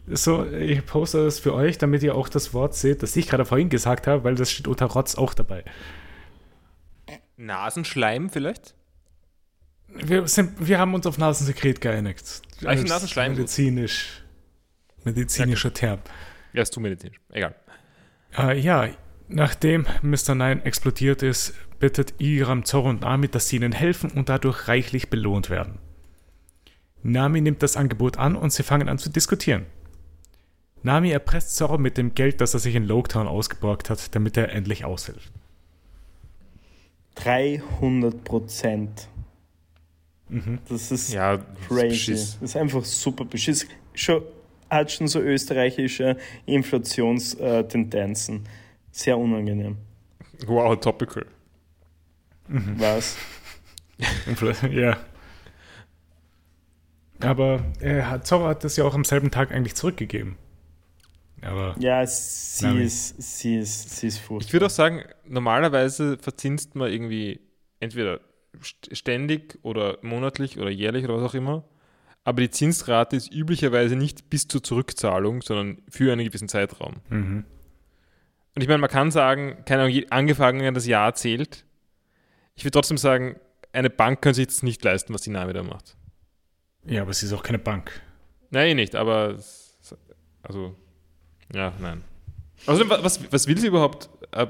So, 0.07 0.45
ich 0.45 0.85
poste 0.85 1.25
das 1.25 1.39
für 1.39 1.53
euch, 1.53 1.77
damit 1.77 2.01
ihr 2.03 2.15
auch 2.15 2.29
das 2.29 2.53
Wort 2.53 2.75
seht, 2.75 3.03
das 3.03 3.15
ich 3.15 3.27
gerade 3.27 3.45
vorhin 3.45 3.69
gesagt 3.69 4.07
habe, 4.07 4.23
weil 4.23 4.35
das 4.35 4.51
steht 4.51 4.67
unter 4.67 4.85
Rotz 4.85 5.15
auch 5.15 5.33
dabei. 5.33 5.63
Nasenschleim 7.35 8.29
vielleicht? 8.29 8.73
Wir, 9.87 10.27
sind, 10.27 10.67
wir 10.67 10.79
haben 10.79 10.93
uns 10.93 11.05
auf 11.05 11.17
Nasensekret 11.17 11.81
geeinigt. 11.81 12.41
Ich 12.59 12.67
Als 12.67 12.79
find 12.79 12.89
Nasenschleim. 12.89 13.33
Medizinisch. 13.33 14.23
Medizinischer 15.03 15.73
Term. 15.73 15.99
Ja, 16.53 16.61
ist 16.61 16.73
zu 16.73 16.79
medizinisch. 16.79 17.19
Egal. 17.31 17.55
Äh, 18.37 18.59
ja, 18.59 18.87
nachdem 19.27 19.85
Mr. 20.01 20.35
Nine 20.35 20.63
explodiert 20.65 21.23
ist, 21.23 21.53
bittet 21.79 22.15
Iram, 22.19 22.65
Zorro 22.65 22.89
und 22.89 23.01
Nami, 23.01 23.27
dass 23.27 23.49
sie 23.49 23.57
ihnen 23.57 23.71
helfen 23.71 24.11
und 24.11 24.29
dadurch 24.29 24.67
reichlich 24.67 25.09
belohnt 25.09 25.49
werden. 25.49 25.79
Nami 27.03 27.41
nimmt 27.41 27.61
das 27.63 27.77
Angebot 27.77 28.17
an 28.17 28.35
und 28.35 28.51
sie 28.51 28.63
fangen 28.63 28.89
an 28.89 28.97
zu 28.97 29.09
diskutieren. 29.09 29.65
Nami 30.83 31.11
erpresst 31.11 31.55
Zorro 31.55 31.77
mit 31.77 31.97
dem 31.97 32.15
Geld, 32.15 32.41
das 32.41 32.53
er 32.53 32.59
sich 32.59 32.75
in 32.75 32.85
Loketown 32.85 33.27
ausgeborgt 33.27 33.89
hat, 33.89 34.15
damit 34.15 34.37
er 34.37 34.51
endlich 34.51 34.85
aushilft. 34.85 35.31
300 37.15 38.23
Prozent. 38.23 39.07
Das 40.69 40.91
ist 40.91 41.13
Ja, 41.13 41.37
crazy. 41.67 41.87
Beschiss. 41.87 42.37
Das 42.39 42.51
ist 42.51 42.57
einfach 42.57 42.83
super 42.83 43.25
beschiss. 43.25 43.65
Schon, 43.93 44.21
hat 44.69 44.91
schon 44.91 45.07
so 45.07 45.19
österreichische 45.19 46.17
Inflationstendenzen. 46.45 48.43
Sehr 48.97 49.15
unangenehm. 49.17 49.77
Wow, 50.47 50.79
topical. 50.79 51.23
Was? 52.47 53.15
Und 54.25 54.35
vielleicht- 54.37 54.63
Ja. 54.71 54.97
Aber 57.19 57.63
er 57.79 58.09
hat, 58.09 58.25
Zorro 58.27 58.47
hat 58.47 58.63
das 58.63 58.75
ja 58.75 58.83
auch 58.85 58.93
am 58.95 59.03
selben 59.03 59.29
Tag 59.31 59.51
eigentlich 59.51 59.75
zurückgegeben. 59.75 60.35
Aber 61.41 61.75
Ja, 61.79 62.05
sie 62.07 62.65
Nami. 62.65 62.83
ist, 62.83 63.21
sie 63.21 63.57
ist, 63.57 63.89
sie 63.97 64.07
ist 64.07 64.17
furchtbar. 64.19 64.47
Ich 64.47 64.53
würde 64.53 64.65
auch 64.67 64.71
sagen, 64.71 65.03
normalerweise 65.27 66.17
verzinst 66.17 66.75
man 66.75 66.91
irgendwie 66.91 67.39
entweder 67.79 68.19
st- 68.59 68.95
ständig 68.95 69.59
oder 69.63 69.97
monatlich 70.01 70.57
oder 70.57 70.69
jährlich 70.71 71.03
oder 71.05 71.17
was 71.17 71.29
auch 71.31 71.35
immer. 71.35 71.63
Aber 72.23 72.41
die 72.41 72.49
Zinsrate 72.49 73.15
ist 73.15 73.31
üblicherweise 73.31 73.95
nicht 73.95 74.29
bis 74.31 74.47
zur 74.47 74.61
Zurückzahlung, 74.63 75.41
sondern 75.43 75.81
für 75.89 76.11
einen 76.11 76.25
gewissen 76.25 76.49
Zeitraum. 76.49 76.95
mhm. 77.09 77.45
Und 78.57 78.61
ich 78.63 78.67
meine, 78.67 78.79
man 78.79 78.89
kann 78.89 79.11
sagen, 79.11 79.63
keine 79.67 79.83
Ahnung, 79.83 80.01
angefangen 80.09 80.73
das 80.73 80.87
Jahr 80.87 81.13
zählt. 81.13 81.63
Ich 82.55 82.63
würde 82.63 82.71
trotzdem 82.71 82.97
sagen, 82.97 83.35
eine 83.71 83.91
Bank 83.91 84.19
kann 84.23 84.33
sich 84.33 84.47
das 84.47 84.63
nicht 84.63 84.83
leisten, 84.83 85.13
was 85.13 85.21
die 85.21 85.29
Name 85.29 85.53
da 85.53 85.61
macht. 85.61 85.95
ja, 86.83 87.03
aber 87.03 87.13
sie 87.13 87.27
ist 87.27 87.33
auch 87.33 87.43
keine 87.43 87.59
Bank. 87.59 87.91
Nein, 88.49 88.69
eh 88.69 88.73
nicht, 88.73 88.95
aber 88.95 89.37
also, 90.41 90.75
ja, 91.53 91.71
nein. 91.79 92.03
Außerdem, 92.65 92.89
wa- 92.89 92.97
was, 93.03 93.31
was 93.31 93.45
will 93.47 93.59
sie 93.59 93.67
überhaupt? 93.67 94.09
Äh, 94.31 94.47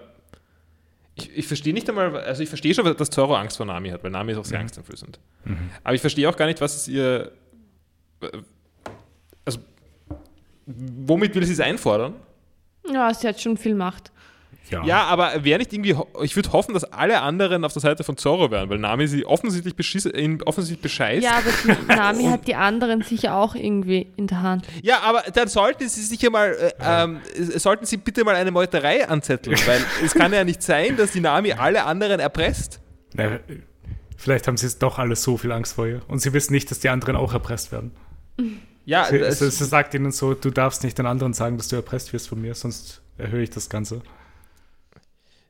Ich, 1.16 1.36
ich 1.40 1.48
verstehe 1.48 1.74
nicht 1.74 1.90
einmal, 1.90 2.16
also 2.16 2.42
ich 2.44 2.48
verstehe 2.48 2.74
schon, 2.74 2.86
dass 2.96 3.10
Zoro 3.10 3.36
Angst 3.36 3.58
vor 3.58 3.66
Nami 3.66 3.90
hat, 3.90 4.04
weil 4.06 4.12
Nami 4.12 4.32
ist 4.32 4.38
auch 4.38 4.46
sehr 4.46 4.62
angsteinflößend. 4.62 5.20
Aber 5.84 5.96
ich 5.96 6.00
verstehe 6.02 6.30
auch 6.30 6.38
gar 6.38 6.46
nicht, 6.46 6.62
was 6.62 6.78
es 6.78 6.88
ihr. 6.88 7.34
Also, 9.44 9.60
womit 10.66 11.36
will 11.36 11.44
sie 11.46 11.52
es 11.54 11.60
einfordern? 11.60 12.14
Ja, 12.94 13.14
sie 13.14 13.28
hat 13.28 13.40
schon 13.42 13.58
viel 13.58 13.76
Macht. 13.76 14.12
Ja. 14.70 14.84
Ja, 14.84 15.04
aber 15.06 15.46
wäre 15.46 15.60
nicht 15.60 15.72
irgendwie, 15.72 15.96
ho- 15.96 16.10
ich 16.24 16.36
würde 16.36 16.52
hoffen, 16.52 16.74
dass 16.74 16.84
alle 16.84 17.22
anderen 17.22 17.64
auf 17.64 17.72
der 17.72 17.82
Seite 17.82 18.04
von 18.04 18.18
Zorro 18.18 18.52
wären, 18.52 18.70
weil 18.70 18.78
Nami 18.80 19.08
sie 19.08 19.26
offensichtlich, 19.26 19.78
beschiss, 19.78 20.06
ihn 20.06 20.42
offensichtlich 20.44 20.82
bescheißt. 20.82 21.24
Ja, 21.24 21.38
aber 21.38 21.52
die 21.64 21.86
Nami 21.96 22.24
hat 22.26 22.48
die 22.50 22.56
anderen 22.56 23.02
sicher 23.02 23.36
auch 23.36 23.56
irgendwie 23.56 24.08
in 24.18 24.28
der 24.28 24.42
Hand. 24.42 24.68
Ja, 24.82 25.00
aber 25.04 25.24
dann 25.34 25.48
sollten 25.48 25.88
Sie 25.88 26.02
sicher 26.04 26.30
mal, 26.30 26.50
äh, 26.50 26.72
ähm, 26.82 27.22
äh, 27.34 27.58
sollten 27.60 27.86
Sie 27.86 27.96
bitte 27.96 28.26
mal 28.26 28.36
eine 28.36 28.52
Meuterei 28.52 29.08
anzetteln, 29.08 29.58
weil 29.66 29.80
es 30.04 30.14
kann 30.14 30.34
ja 30.34 30.44
nicht 30.44 30.62
sein, 30.62 30.98
dass 30.98 31.14
die 31.14 31.22
Nami 31.22 31.54
alle 31.54 31.86
anderen 31.86 32.20
erpresst. 32.20 32.82
Na, 33.14 33.40
vielleicht 34.18 34.48
haben 34.50 34.58
sie 34.58 34.66
es 34.68 34.78
doch 34.80 35.00
alle 35.00 35.16
so 35.16 35.38
viel 35.38 35.54
Angst 35.54 35.76
vor 35.76 35.88
ihr. 35.88 36.02
Und 36.10 36.20
sie 36.22 36.34
wissen 36.34 36.52
nicht, 36.52 36.70
dass 36.72 36.80
die 36.80 36.90
anderen 36.90 37.16
auch 37.16 37.32
erpresst 37.34 37.72
werden. 37.72 37.92
Ja, 38.88 39.04
Sie, 39.04 39.20
das, 39.20 39.40
sie, 39.40 39.52
sie 39.52 39.66
sagt 39.66 39.94
ihnen 39.96 40.14
so, 40.14 40.34
du 40.34 40.50
darfst 40.50 40.86
nicht 40.86 40.98
den 40.98 41.08
anderen 41.08 41.34
sagen, 41.34 41.58
dass 41.58 41.68
du 41.68 41.76
erpresst 41.76 42.14
wirst 42.14 42.30
von 42.30 42.40
mir, 42.40 42.56
sonst 42.56 43.02
erhöhe 43.18 43.44
ich 43.44 43.50
das 43.50 43.70
Ganze. 43.70 44.02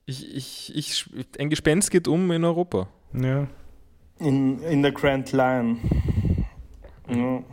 ich, 0.08 0.36
ich, 0.36 0.76
ich, 0.76 1.06
ein 1.38 1.52
Gespenst 1.52 1.92
geht 1.92 2.08
um 2.08 2.32
in 2.32 2.44
Europa. 2.44 2.88
Ja. 3.14 3.46
In, 4.18 4.64
in 4.64 4.82
der 4.82 4.92
Grand 4.92 5.32
Line. 5.34 5.78
Ja. 7.08 7.44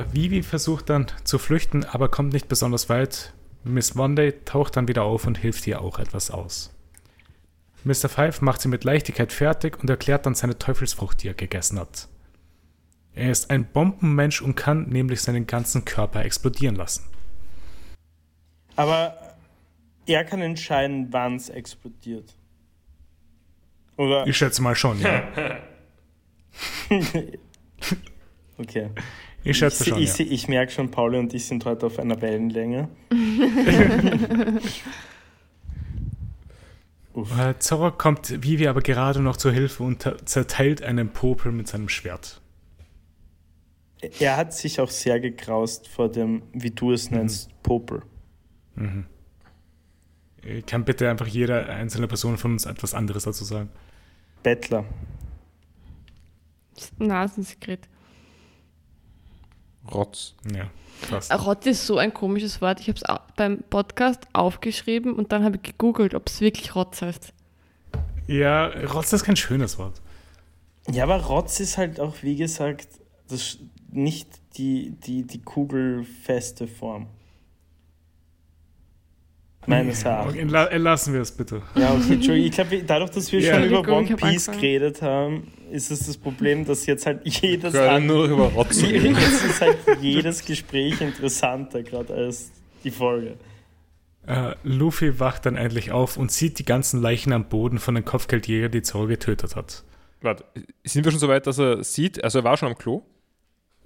Äh, 0.00 0.04
Vivi 0.12 0.42
versucht 0.42 0.90
dann 0.90 1.06
zu 1.24 1.38
flüchten, 1.38 1.86
aber 1.86 2.10
kommt 2.10 2.34
nicht 2.34 2.48
besonders 2.48 2.90
weit. 2.90 3.32
Miss 3.64 3.94
Monday 3.94 4.34
taucht 4.44 4.76
dann 4.76 4.86
wieder 4.86 5.04
auf 5.04 5.26
und 5.26 5.38
hilft 5.38 5.66
ihr 5.66 5.80
auch 5.80 5.98
etwas 5.98 6.30
aus. 6.30 6.74
Mr. 7.84 8.10
Five 8.10 8.42
macht 8.42 8.60
sie 8.60 8.68
mit 8.68 8.84
Leichtigkeit 8.84 9.32
fertig 9.32 9.80
und 9.80 9.88
erklärt 9.88 10.26
dann 10.26 10.34
seine 10.34 10.58
Teufelsfrucht, 10.58 11.22
die 11.22 11.28
er 11.28 11.34
gegessen 11.34 11.80
hat. 11.80 12.08
Er 13.14 13.30
ist 13.30 13.50
ein 13.50 13.66
Bombenmensch 13.66 14.40
und 14.40 14.54
kann 14.54 14.88
nämlich 14.88 15.20
seinen 15.20 15.46
ganzen 15.46 15.84
Körper 15.84 16.24
explodieren 16.24 16.76
lassen. 16.76 17.04
Aber 18.74 19.34
er 20.06 20.24
kann 20.24 20.40
entscheiden, 20.40 21.08
wann 21.10 21.36
es 21.36 21.50
explodiert. 21.50 22.34
Oder? 23.96 24.26
Ich 24.26 24.36
schätze 24.36 24.62
mal 24.62 24.74
schon, 24.74 25.00
ja. 25.00 25.22
okay. 28.58 28.90
Ich 29.44 29.58
schätze 29.58 29.84
ich, 29.84 29.90
schon, 29.90 29.98
ich, 29.98 30.18
ja. 30.18 30.26
ich, 30.28 30.48
merke 30.48 30.72
schon, 30.72 30.90
Pauli 30.90 31.18
und 31.18 31.32
ich 31.34 31.46
sind 31.46 31.64
heute 31.64 31.86
auf 31.86 31.98
einer 31.98 32.20
Wellenlänge. 32.20 32.88
Zorro 37.58 37.92
kommt 37.92 38.42
Vivi 38.42 38.68
aber 38.68 38.80
gerade 38.80 39.20
noch 39.20 39.36
zur 39.36 39.52
Hilfe 39.52 39.82
und 39.82 40.08
zerteilt 40.24 40.82
einen 40.82 41.10
Popel 41.10 41.52
mit 41.52 41.68
seinem 41.68 41.90
Schwert. 41.90 42.41
Er 44.18 44.36
hat 44.36 44.52
sich 44.52 44.80
auch 44.80 44.90
sehr 44.90 45.20
gegraust 45.20 45.88
vor 45.88 46.10
dem, 46.10 46.42
wie 46.52 46.70
du 46.70 46.92
es 46.92 47.10
nennst, 47.10 47.50
Popel. 47.62 48.02
Äh, 50.42 50.62
Kann 50.62 50.84
bitte 50.84 51.08
einfach 51.08 51.26
jede 51.26 51.66
einzelne 51.66 52.08
Person 52.08 52.36
von 52.36 52.52
uns 52.52 52.66
etwas 52.66 52.94
anderes 52.94 53.24
dazu 53.24 53.44
sagen? 53.44 53.68
Bettler. 54.42 54.84
Nasensekret. 56.98 57.88
Rotz. 59.90 60.34
Ja, 60.52 60.68
fast. 61.08 61.32
Rott 61.46 61.66
ist 61.66 61.86
so 61.86 61.98
ein 61.98 62.14
komisches 62.14 62.60
Wort. 62.60 62.80
Ich 62.80 62.88
habe 62.88 62.98
es 62.98 63.34
beim 63.36 63.62
Podcast 63.68 64.26
aufgeschrieben 64.32 65.14
und 65.14 65.32
dann 65.32 65.44
habe 65.44 65.56
ich 65.56 65.62
gegoogelt, 65.62 66.14
ob 66.14 66.28
es 66.28 66.40
wirklich 66.40 66.74
Rotz 66.74 67.02
heißt. 67.02 67.32
Ja, 68.26 68.66
Rotz 68.66 69.12
ist 69.12 69.24
kein 69.24 69.36
schönes 69.36 69.78
Wort. 69.78 70.00
Ja, 70.90 71.04
aber 71.04 71.16
Rotz 71.16 71.60
ist 71.60 71.78
halt 71.78 72.00
auch, 72.00 72.14
wie 72.22 72.36
gesagt, 72.36 72.88
das 73.28 73.58
nicht 73.92 74.28
die, 74.56 74.90
die, 75.06 75.22
die 75.26 75.40
kugelfeste 75.42 76.66
Form. 76.66 77.06
Meines 79.66 80.02
Erachtens. 80.02 80.34
Okay, 80.34 80.42
la- 80.44 80.76
lassen 80.76 81.14
wir 81.14 81.20
es 81.20 81.30
bitte. 81.30 81.62
Ja, 81.76 81.92
okay, 81.94 82.14
Entschuldigung. 82.14 82.46
Ich 82.48 82.50
glaube, 82.52 82.82
dadurch, 82.84 83.10
dass 83.10 83.30
wir 83.30 83.38
Ja. 83.40 83.54
schon 83.54 83.64
über 83.64 83.78
One 83.96 84.08
hab 84.10 84.18
Piece 84.18 84.48
angefangen. 84.48 84.60
geredet 84.60 85.02
haben, 85.02 85.52
ist 85.70 85.92
es 85.92 86.06
das 86.06 86.16
Problem, 86.16 86.64
dass 86.64 86.84
jetzt 86.86 87.06
halt 87.06 87.20
jedes, 87.24 87.72
an- 87.76 88.06
nur 88.06 88.24
über 88.26 88.46
Rotz 88.48 88.82
jetzt 88.82 89.44
ist 89.44 89.60
halt 89.60 89.78
jedes 90.00 90.44
Gespräch 90.44 91.00
interessanter, 91.00 91.84
gerade 91.84 92.12
als 92.12 92.50
die 92.82 92.90
Folge. 92.90 93.36
Äh, 94.26 94.54
Luffy 94.64 95.20
wacht 95.20 95.46
dann 95.46 95.56
endlich 95.56 95.92
auf 95.92 96.16
und 96.16 96.32
sieht 96.32 96.58
die 96.58 96.64
ganzen 96.64 97.00
Leichen 97.00 97.32
am 97.32 97.48
Boden 97.48 97.78
von 97.78 97.94
den 97.94 98.04
Kopfgeldjäger, 98.04 98.68
die 98.68 98.82
Zorro 98.82 99.06
getötet 99.06 99.54
hat. 99.54 99.84
Warte, 100.22 100.44
sind 100.84 101.04
wir 101.04 101.12
schon 101.12 101.20
so 101.20 101.28
weit, 101.28 101.46
dass 101.46 101.58
er 101.58 101.84
sieht, 101.84 102.22
also 102.22 102.40
er 102.40 102.44
war 102.44 102.56
schon 102.56 102.68
am 102.68 102.76
Klo? 102.78 103.02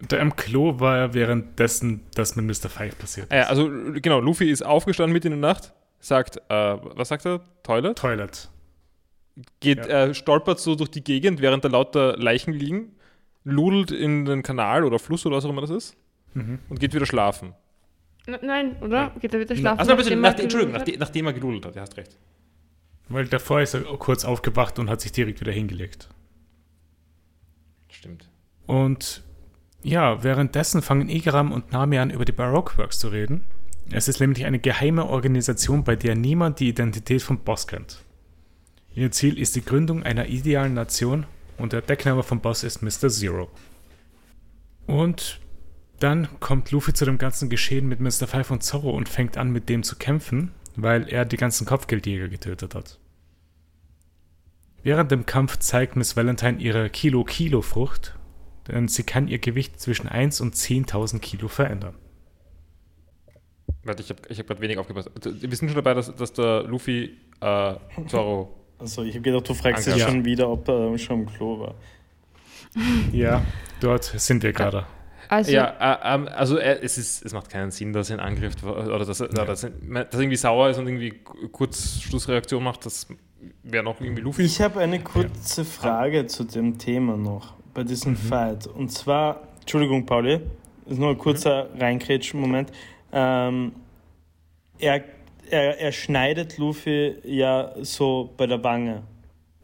Da 0.09 0.18
im 0.18 0.36
Klo 0.36 0.78
war 0.78 0.98
er 0.98 1.14
währenddessen, 1.14 2.02
das 2.14 2.36
mit 2.36 2.44
Mr. 2.47 2.68
Five 2.68 2.98
passiert. 2.98 3.32
Äh, 3.32 3.40
also 3.40 3.70
genau, 3.94 4.20
Luffy 4.20 4.51
ist 4.51 4.62
aufgestanden 4.62 5.12
mitten 5.14 5.32
in 5.32 5.40
der 5.40 5.51
Nacht, 5.52 5.73
sagt, 6.01 6.36
äh, 6.48 6.77
was 6.94 7.09
sagt 7.09 7.24
er? 7.27 7.40
Toilet? 7.62 7.97
Toilet. 7.97 8.51
Geht, 9.60 9.78
Ja. 9.86 10.06
äh, 10.06 10.14
stolpert 10.14 10.60
so 10.60 10.74
durch 10.74 10.90
die 10.90 11.02
Gegend, 11.02 11.40
während 11.40 11.64
da 11.64 11.68
lauter 11.68 12.16
Leichen 12.18 12.52
liegen, 12.52 12.94
ludelt 13.44 13.90
in 13.90 14.24
den 14.27 14.43
Kanal 14.43 14.85
oder 14.85 14.98
Fluss 14.98 15.24
oder 15.24 15.36
was 15.36 15.44
auch 15.44 15.51
immer 15.51 15.60
das 15.62 15.70
ist 15.70 15.97
Mhm. 16.35 16.59
und 16.68 16.78
geht 16.81 16.93
wieder 16.94 17.06
schlafen. 17.06 17.55
N 18.27 18.39
nein, 18.43 18.77
oder? 18.82 19.12
Geht 19.20 19.32
er 19.32 19.40
wieder 19.40 19.56
schlafen? 19.56 19.78
Also, 19.78 19.94
nachdem, 19.94 20.12
er 20.24 20.31
nachdem, 20.31 20.43
Entschuldigung, 20.44 20.74
nachdem, 20.74 20.98
nachdem 20.98 21.27
er 21.27 21.32
geludelt 21.32 21.64
hat, 21.64 21.77
ja, 21.77 21.82
hast 21.82 21.97
recht. 21.97 22.18
Weil 23.09 23.27
davor 23.27 23.60
ist 23.62 23.73
er 23.74 23.82
kurz 23.82 24.24
aufgewacht 24.24 24.78
und 24.78 24.90
hat 24.90 25.01
sich 25.01 25.12
direkt 25.12 25.40
wieder 25.40 25.52
hingelegt. 25.52 26.09
Stimmt. 27.89 28.28
Und 28.66 29.23
ja, 29.87 30.25
währenddessen 30.25 30.83
fangen 30.83 31.09
Igaram 31.09 31.53
und 31.53 31.71
Nami 31.71 31.99
an, 31.99 32.11
über 32.11 32.25
die 32.25 32.33
Baroque 32.33 32.77
Works 32.77 32.99
zu 32.99 33.09
reden. 33.09 33.45
Es 33.93 34.09
ist 34.09 34.19
nämlich 34.19 34.45
eine 34.45 34.59
geheime 34.59 35.07
Organisation, 35.07 35.85
bei 35.85 35.95
der 35.95 36.17
niemand 36.17 36.59
die 36.59 36.69
Identität 36.69 37.23
vom 37.23 37.39
Boss 37.39 37.69
kennt. 37.69 38.03
Ihr 38.97 39.13
Ziel 39.13 39.39
ist 39.39 39.55
die 39.55 39.65
Gründung 39.65 40.03
einer 40.03 40.27
idealen 40.27 40.75
Nation 40.75 41.25
und 41.57 41.73
der 41.73 41.83
Deckname 41.83 42.25
vom 42.25 42.41
Boss 42.41 42.65
ist 42.65 42.83
Mr. 42.83 43.09
Zero. 43.09 43.49
Und 44.87 45.41
dann 46.01 46.29
kommt 46.41 46.73
Luffy 46.73 46.93
zu 46.93 47.05
dem 47.05 47.19
ganzen 47.19 47.49
Geschehen 47.49 47.87
mit 47.87 48.01
Mr. 48.01 48.27
Five 48.27 48.51
und 48.51 48.65
Zorro 48.65 48.91
und 48.91 49.09
fängt 49.09 49.39
an, 49.39 49.53
mit 49.53 49.69
dem 49.69 49.85
zu 49.85 49.95
kämpfen, 49.95 50.51
weil 50.75 51.09
er 51.09 51.25
die 51.25 51.37
ganzen 51.37 51.65
Kopfgeldjäger 51.65 52.29
getötet 52.29 52.75
hat. 52.75 52.99
Während 54.83 55.13
dem 55.13 55.27
Kampf 55.27 55.59
zeigt 55.59 55.95
Miss 55.95 56.17
Valentine 56.17 56.59
ihre 56.59 56.91
Kilo-Kilo-Frucht, 56.91 58.17
denn 58.68 58.88
sie 58.88 59.02
kann 59.02 59.28
ihr 59.28 59.38
Gewicht 59.38 59.80
zwischen 59.80 60.09
1 60.09 60.40
und 60.40 60.55
10.000 60.55 61.18
Kilo 61.20 61.48
verändern. 61.48 61.94
Warte, 63.84 64.02
ich 64.02 64.10
habe 64.10 64.20
ich 64.28 64.38
hab 64.38 64.47
gerade 64.47 64.60
wenig 64.60 64.78
aufgepasst. 64.78 65.10
Wir 65.22 65.56
sind 65.56 65.68
schon 65.68 65.74
dabei, 65.76 65.94
dass, 65.94 66.14
dass 66.14 66.32
der 66.32 66.64
Luffy 66.64 67.16
äh, 67.40 67.74
Zorro. 68.09 68.52
Also 68.78 69.02
ich 69.05 69.14
habe 69.14 69.22
gedacht, 69.22 69.48
du 69.48 69.55
fragst 69.55 69.86
jetzt 69.86 69.98
Ja. 69.98 70.09
schon 70.09 70.24
wieder, 70.24 70.48
ob 70.51 70.68
er 70.68 70.98
schon 70.98 71.20
im 71.20 71.26
Klo 71.26 71.60
war. 71.60 71.74
Ja, 73.12 73.43
dort 73.80 74.05
sind 74.05 74.43
wir 74.43 74.52
gerade. 74.52 74.86
Also, 75.28 75.51
ja, 75.51 75.68
äh, 75.80 76.14
ähm, 76.14 76.28
also 76.28 76.59
äh, 76.59 76.78
es, 76.82 76.98
ist, 76.98 77.24
es 77.24 77.32
macht 77.32 77.48
keinen 77.48 77.70
Sinn, 77.70 77.93
dass 77.94 78.10
er 78.10 78.18
einen 78.18 78.36
Angriff 78.36 78.62
oder 78.62 78.98
dass 78.98 79.20
er, 79.20 79.28
Ja. 79.34 79.44
dass 79.47 79.64
er, 79.64 79.70
dass 79.70 80.14
er 80.14 80.20
irgendwie 80.20 80.36
sauer 80.36 80.68
ist 80.70 80.78
und 80.78 80.86
irgendwie 80.86 81.10
K- 81.10 81.48
Kurzschlussreaktion 81.51 82.62
macht. 82.62 82.84
Das 82.84 83.06
wäre 83.62 83.82
noch 83.82 84.01
irgendwie 84.01 84.22
Luffy. 84.22 84.43
Ich 84.43 84.60
habe 84.60 84.80
eine 84.80 85.01
kurze 85.02 85.64
Frage 85.64 86.26
zu 86.26 86.44
dem 86.44 86.76
Thema 86.78 87.16
noch, 87.16 87.55
bei 87.77 87.85
diesem 87.85 88.12
Mhm. 88.12 88.16
Fight. 88.16 88.66
Und 88.66 88.90
zwar, 88.90 89.43
Entschuldigung, 89.61 90.07
Pauli, 90.07 90.40
das 90.85 90.94
ist 90.94 90.98
nur 90.98 91.11
ein 91.11 91.19
kurzer 91.19 91.69
Reinkrätschen-Moment. 91.78 92.73
Ähm, 93.12 93.73
er, 94.78 95.05
er, 95.51 95.78
er 95.81 95.93
schneidet 95.93 96.57
Luffy 96.59 97.16
ja 97.24 97.73
so 97.82 98.31
bei 98.36 98.47
der 98.47 98.62
Wange. 98.65 99.03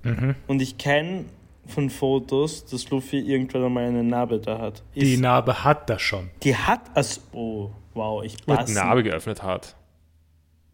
Mhm. 0.03 0.35
Und 0.47 0.61
ich 0.61 0.77
kenne 0.79 1.25
von 1.67 1.89
Fotos, 1.91 2.65
dass 2.67 2.91
Luffy 2.91 3.19
irgendwann 3.21 3.65
einmal 3.65 3.85
eine 3.85 4.03
Narbe 4.05 4.39
da 4.41 4.59
hat. 4.59 4.83
Die 4.95 5.15
Ist, 5.15 5.21
Narbe 5.21 5.65
hat 5.65 5.89
das 5.89 6.03
schon. 6.03 6.29
die 6.43 6.55
hat 6.57 6.81
also, 6.95 7.21
oh, 7.33 7.71
wow, 7.95 8.23
ich 8.25 8.37
die 8.37 8.43
passe. 8.45 8.75
Narbe 8.75 9.03
geöffnet 9.03 9.43
hat. 9.43 9.75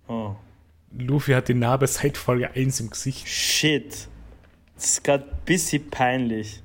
Oh, 0.09 0.33
Luffy 0.91 1.33
hat 1.33 1.49
die 1.49 1.55
Narbe 1.55 1.87
seit 1.87 2.17
Folge 2.17 2.51
1 2.51 2.81
im 2.81 2.91
Gesicht. 2.91 3.29
shit. 3.29 4.09
Das 4.75 4.85
ist 4.87 5.05
gerade 5.05 5.25
ein 5.25 5.37
bisschen 5.45 5.89
peinlich. 5.91 6.63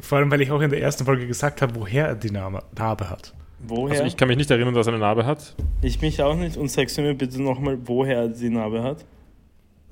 Vor 0.00 0.18
allem, 0.18 0.30
weil 0.30 0.40
ich 0.40 0.50
auch 0.50 0.60
in 0.60 0.70
der 0.70 0.80
ersten 0.80 1.04
Folge 1.04 1.26
gesagt 1.26 1.62
habe, 1.62 1.74
woher 1.76 2.08
er 2.08 2.14
die 2.14 2.30
Narbe, 2.30 2.62
Narbe 2.76 3.10
hat. 3.10 3.32
Woher? 3.66 3.92
Also 3.94 4.04
ich 4.04 4.16
kann 4.16 4.28
mich 4.28 4.36
nicht 4.36 4.50
erinnern, 4.50 4.74
dass 4.74 4.86
er 4.86 4.92
eine 4.92 5.00
Narbe 5.00 5.24
hat. 5.26 5.54
Ich 5.82 6.00
mich 6.02 6.22
auch 6.22 6.36
nicht. 6.36 6.56
Und 6.56 6.70
sagst 6.70 6.98
du 6.98 7.02
mir 7.02 7.14
bitte 7.14 7.40
nochmal, 7.42 7.78
woher 7.86 8.16
er 8.18 8.28
die 8.28 8.50
Narbe 8.50 8.82
hat? 8.82 9.04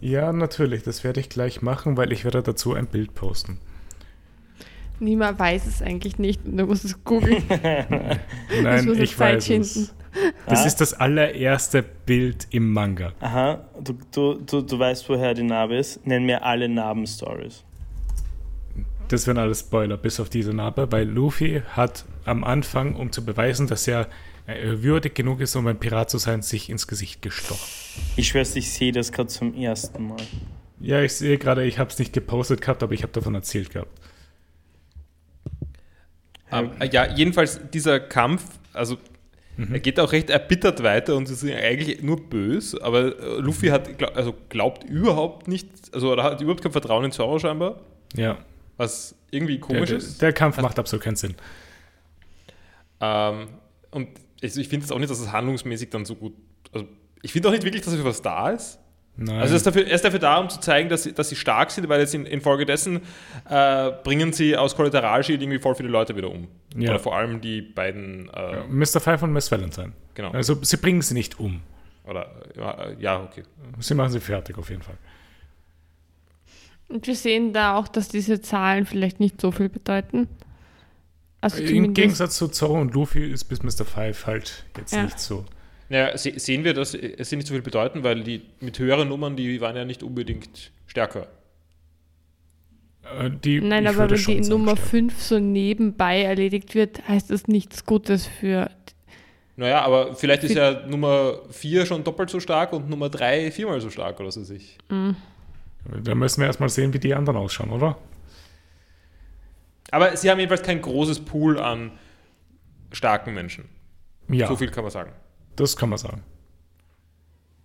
Ja, 0.00 0.32
natürlich, 0.32 0.82
das 0.82 1.04
werde 1.04 1.20
ich 1.20 1.28
gleich 1.28 1.62
machen, 1.62 1.96
weil 1.96 2.12
ich 2.12 2.24
werde 2.24 2.42
dazu 2.42 2.74
ein 2.74 2.86
Bild 2.86 3.14
posten. 3.14 3.58
niemand 5.00 5.38
weiß 5.38 5.66
es 5.66 5.82
eigentlich 5.82 6.18
nicht 6.18 6.44
und 6.44 6.56
du 6.58 6.66
musst 6.66 6.84
es 6.84 7.02
googeln. 7.04 7.42
Nein, 8.62 8.84
muss 8.84 8.98
ich 8.98 9.16
Zeit 9.16 9.36
weiß 9.36 9.46
schinden. 9.46 9.62
es. 9.62 9.94
Das 10.46 10.60
Ah. 10.62 10.66
ist 10.66 10.80
das 10.82 10.92
allererste 10.94 11.82
Bild 11.82 12.46
im 12.50 12.70
Manga. 12.72 13.12
Aha, 13.20 13.64
du, 13.82 13.94
du, 14.12 14.34
du, 14.34 14.60
du 14.60 14.78
weißt, 14.78 15.08
woher 15.08 15.32
die 15.32 15.42
Narbe 15.42 15.76
ist. 15.76 16.06
Nenn 16.06 16.24
mir 16.26 16.44
alle 16.44 16.68
Narben-Stories. 16.68 17.64
Das 19.12 19.26
wären 19.26 19.36
alles 19.36 19.60
Spoiler, 19.60 19.98
bis 19.98 20.20
auf 20.20 20.30
diese 20.30 20.54
Narbe, 20.54 20.90
weil 20.90 21.06
Luffy 21.06 21.60
hat 21.68 22.06
am 22.24 22.44
Anfang, 22.44 22.96
um 22.96 23.12
zu 23.12 23.22
beweisen, 23.22 23.66
dass 23.66 23.86
er 23.86 24.08
äh, 24.46 24.78
würdig 24.78 25.14
genug 25.14 25.42
ist, 25.42 25.54
um 25.54 25.66
ein 25.66 25.78
Pirat 25.78 26.08
zu 26.08 26.16
sein, 26.16 26.40
sich 26.40 26.70
ins 26.70 26.86
Gesicht 26.86 27.20
gestochen. 27.20 27.60
Ich 28.16 28.28
schwör's, 28.28 28.56
ich 28.56 28.72
sehe 28.72 28.90
das 28.90 29.12
gerade 29.12 29.28
zum 29.28 29.54
ersten 29.54 30.08
Mal. 30.08 30.22
Ja, 30.80 31.02
ich 31.02 31.12
sehe 31.12 31.36
gerade, 31.36 31.66
ich 31.66 31.78
habe 31.78 31.90
es 31.90 31.98
nicht 31.98 32.14
gepostet 32.14 32.62
gehabt, 32.62 32.82
aber 32.82 32.94
ich 32.94 33.02
habe 33.02 33.12
davon 33.12 33.34
erzählt 33.34 33.68
gehabt. 33.68 33.90
Ähm, 36.50 36.70
äh, 36.80 36.88
ja, 36.88 37.14
jedenfalls 37.14 37.60
dieser 37.70 38.00
Kampf, 38.00 38.42
also 38.72 38.96
er 39.58 39.80
geht 39.80 40.00
auch 40.00 40.12
recht 40.12 40.30
erbittert 40.30 40.82
weiter 40.82 41.16
und 41.16 41.28
ist 41.28 41.44
eigentlich 41.44 42.02
nur 42.02 42.16
bös, 42.16 42.74
aber 42.80 43.20
äh, 43.20 43.40
Luffy 43.40 43.66
hat, 43.66 44.02
also 44.16 44.34
glaubt 44.48 44.84
überhaupt 44.84 45.48
nicht, 45.48 45.68
also 45.92 46.14
er 46.14 46.22
hat 46.22 46.40
überhaupt 46.40 46.62
kein 46.62 46.72
Vertrauen 46.72 47.04
in 47.04 47.12
Zoro 47.12 47.38
scheinbar, 47.38 47.78
Ja, 48.16 48.38
was 48.76 49.14
irgendwie 49.30 49.58
der, 49.58 49.66
komisch 49.66 49.90
der, 49.90 49.98
ist. 49.98 50.22
der 50.22 50.32
Kampf 50.32 50.58
macht 50.58 50.78
absolut 50.78 51.04
keinen 51.04 51.16
Sinn. 51.16 51.34
Ähm, 53.00 53.48
und 53.90 54.08
ich, 54.40 54.56
ich 54.56 54.68
finde 54.68 54.84
es 54.84 54.92
auch 54.92 54.98
nicht, 54.98 55.10
dass 55.10 55.20
es 55.20 55.32
handlungsmäßig 55.32 55.90
dann 55.90 56.04
so 56.04 56.14
gut, 56.14 56.34
also 56.72 56.86
ich 57.22 57.32
finde 57.32 57.48
auch 57.48 57.52
nicht 57.52 57.64
wirklich, 57.64 57.82
dass 57.82 57.92
er 57.92 58.00
für 58.00 58.04
was 58.04 58.22
da 58.22 58.50
ist. 58.50 58.78
Nein. 59.16 59.40
Also 59.40 59.52
er 59.52 59.56
ist, 59.56 59.66
dafür, 59.66 59.86
er 59.86 59.94
ist 59.94 60.04
dafür 60.04 60.18
da, 60.18 60.38
um 60.38 60.48
zu 60.48 60.58
zeigen, 60.58 60.88
dass 60.88 61.02
sie, 61.02 61.12
dass 61.12 61.28
sie 61.28 61.36
stark 61.36 61.70
sind, 61.70 61.86
weil 61.88 62.00
jetzt 62.00 62.14
in, 62.14 62.24
infolgedessen 62.24 63.02
äh, 63.48 63.90
bringen 64.02 64.32
sie 64.32 64.56
aus 64.56 64.74
Kollateralschild 64.74 65.42
irgendwie 65.42 65.58
voll 65.58 65.74
viele 65.74 65.90
Leute 65.90 66.16
wieder 66.16 66.30
um. 66.30 66.48
Ja. 66.76 66.90
Oder 66.90 66.98
vor 66.98 67.14
allem 67.14 67.40
die 67.42 67.60
beiden, 67.60 68.30
äh, 68.30 68.64
Mr. 68.68 69.00
Five 69.00 69.22
und 69.22 69.32
Miss 69.32 69.50
Valentine. 69.50 69.92
genau. 70.14 70.30
Also 70.30 70.56
sie 70.62 70.78
bringen 70.78 71.02
sie 71.02 71.12
nicht 71.14 71.38
um. 71.38 71.60
Oder, 72.04 72.30
ja, 72.98 73.22
okay. 73.22 73.42
Sie 73.78 73.94
machen 73.94 74.10
sie 74.10 74.20
fertig 74.20 74.58
auf 74.58 74.70
jeden 74.70 74.82
Fall. 74.82 74.96
Und 76.92 77.06
wir 77.06 77.14
sehen 77.16 77.52
da 77.52 77.76
auch, 77.76 77.88
dass 77.88 78.08
diese 78.08 78.40
Zahlen 78.40 78.86
vielleicht 78.86 79.18
nicht 79.20 79.40
so 79.40 79.50
viel 79.50 79.68
bedeuten. 79.68 80.28
Also 81.40 81.62
Im 81.62 81.94
Gegensatz 81.94 82.36
zu 82.36 82.48
Zorro 82.48 82.80
und 82.80 82.94
Luffy 82.94 83.24
ist 83.30 83.44
bis 83.44 83.62
Mr. 83.62 83.84
Five 83.84 84.26
halt 84.26 84.64
jetzt 84.76 84.92
Ja. 84.92 85.04
nicht 85.04 85.18
so. 85.18 85.44
Naja, 85.88 86.16
se 86.16 86.38
sehen 86.38 86.64
wir, 86.64 86.72
dass 86.72 86.94
es 86.94 87.30
sie 87.30 87.36
nicht 87.36 87.48
so 87.48 87.54
viel 87.54 87.62
bedeuten, 87.62 88.04
weil 88.04 88.22
die 88.22 88.42
mit 88.60 88.78
höheren 88.78 89.08
Nummern, 89.08 89.36
die 89.36 89.60
waren 89.60 89.74
ja 89.76 89.84
nicht 89.84 90.02
unbedingt 90.02 90.70
stärker. 90.86 91.26
Äh, 93.18 93.30
die, 93.30 93.60
Nein, 93.60 93.86
aber 93.86 94.08
wenn 94.08 94.24
die 94.24 94.40
Nummer 94.48 94.72
stärker. 94.72 94.90
5 94.90 95.20
so 95.20 95.38
nebenbei 95.38 96.22
erledigt 96.22 96.74
wird, 96.74 97.06
heißt 97.08 97.30
das 97.30 97.48
nichts 97.48 97.84
Gutes 97.84 98.26
für. 98.26 98.70
Naja, 99.56 99.82
aber 99.82 100.14
vielleicht 100.14 100.44
ist 100.44 100.54
ja 100.54 100.86
Nummer 100.86 101.40
4 101.50 101.84
schon 101.86 102.04
doppelt 102.04 102.30
so 102.30 102.40
stark 102.40 102.72
und 102.72 102.88
Nummer 102.88 103.08
3 103.10 103.50
viermal 103.50 103.80
so 103.80 103.90
stark 103.90 104.18
oder 104.20 104.30
so 104.30 104.42
sich. 104.44 104.78
Da 106.02 106.14
müssen 106.14 106.40
wir 106.40 106.46
erstmal 106.46 106.68
sehen, 106.68 106.92
wie 106.94 106.98
die 106.98 107.14
anderen 107.14 107.36
ausschauen, 107.38 107.70
oder? 107.70 107.98
Aber 109.90 110.16
sie 110.16 110.30
haben 110.30 110.38
jedenfalls 110.38 110.62
kein 110.62 110.80
großes 110.80 111.20
Pool 111.24 111.58
an 111.58 111.92
starken 112.92 113.34
Menschen. 113.34 113.64
Ja, 114.28 114.46
So 114.48 114.56
viel 114.56 114.70
kann 114.70 114.84
man 114.84 114.90
sagen. 114.92 115.12
das 115.56 115.76
kann 115.76 115.88
man 115.88 115.98
sagen. 115.98 116.22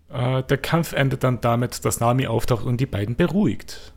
Äh, 0.10 0.44
der 0.44 0.57
Kampf 0.57 0.94
endet 0.94 1.23
dann 1.23 1.41
damit, 1.41 1.85
dass 1.85 1.99
Nami 1.99 2.27
auftaucht 2.27 2.65
und 2.65 2.80
die 2.81 2.85
beiden 2.85 3.15
beruhigt. 3.15 3.94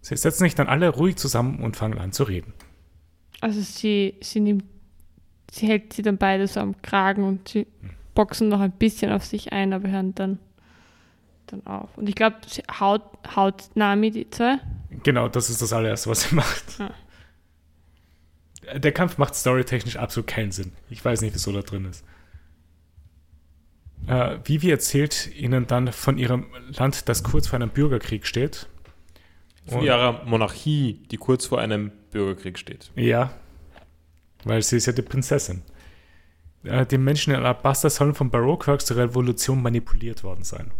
Sie 0.00 0.16
setzen 0.16 0.44
sich 0.44 0.54
dann 0.54 0.66
alle 0.68 0.88
ruhig 0.88 1.16
zusammen 1.16 1.60
und 1.62 1.76
fangen 1.76 1.98
an 1.98 2.12
zu 2.12 2.24
reden. 2.24 2.52
Also 3.40 3.60
sie, 3.60 4.14
sie 4.20 4.40
nimmt, 4.40 4.64
sie 5.50 5.66
hält 5.68 5.92
sie 5.92 6.02
dann 6.02 6.18
beide 6.18 6.46
so 6.46 6.60
am 6.60 6.80
Kragen 6.82 7.24
und 7.24 7.48
sie 7.48 7.66
boxen 8.14 8.48
noch 8.48 8.60
ein 8.60 8.72
bisschen 8.72 9.10
auf 9.12 9.24
sich 9.24 9.52
ein, 9.52 9.72
aber 9.72 9.88
hören 9.88 10.14
dann, 10.14 10.38
dann 11.52 11.66
auf. 11.66 11.96
Und 11.96 12.08
ich 12.08 12.14
glaube, 12.16 12.36
sie 12.46 12.62
haut, 12.80 13.02
haut 13.36 13.70
Nami 13.74 14.10
die 14.10 14.28
zwei. 14.28 14.58
Genau, 15.04 15.28
das 15.28 15.48
ist 15.50 15.62
das 15.62 15.72
allererste, 15.72 16.10
was 16.10 16.22
sie 16.28 16.34
macht. 16.34 16.80
Ah. 16.80 16.90
Der 18.78 18.92
Kampf 18.92 19.18
macht 19.18 19.34
storytechnisch 19.34 19.96
absolut 19.96 20.26
keinen 20.28 20.52
Sinn. 20.52 20.72
Ich 20.90 21.04
weiß 21.04 21.20
nicht, 21.20 21.34
wieso 21.34 21.52
da 21.52 21.62
drin 21.62 21.84
ist. 21.84 22.04
Äh, 24.06 24.38
Vivi 24.44 24.70
erzählt 24.70 25.30
ihnen 25.36 25.66
dann 25.66 25.92
von 25.92 26.18
ihrem 26.18 26.46
Land, 26.76 27.08
das 27.08 27.22
kurz 27.22 27.46
vor 27.46 27.56
einem 27.58 27.70
Bürgerkrieg 27.70 28.26
steht. 28.26 28.68
Von 29.66 29.80
Und- 29.80 29.84
ihrer 29.86 30.24
Monarchie, 30.24 31.02
die 31.10 31.16
kurz 31.16 31.46
vor 31.46 31.60
einem 31.60 31.92
Bürgerkrieg 32.10 32.58
steht. 32.58 32.90
Ja, 32.96 33.32
weil 34.44 34.60
sie 34.62 34.76
ist 34.76 34.86
ja 34.86 34.92
die 34.92 35.02
Prinzessin. 35.02 35.62
Äh, 36.64 36.84
die 36.86 36.98
Menschen 36.98 37.32
in 37.32 37.38
Alabasta 37.40 37.90
sollen 37.90 38.14
von 38.14 38.30
Baroqueworks 38.30 38.86
zur 38.86 38.96
Revolution 38.96 39.62
manipuliert 39.62 40.24
worden 40.24 40.42
sein. 40.44 40.72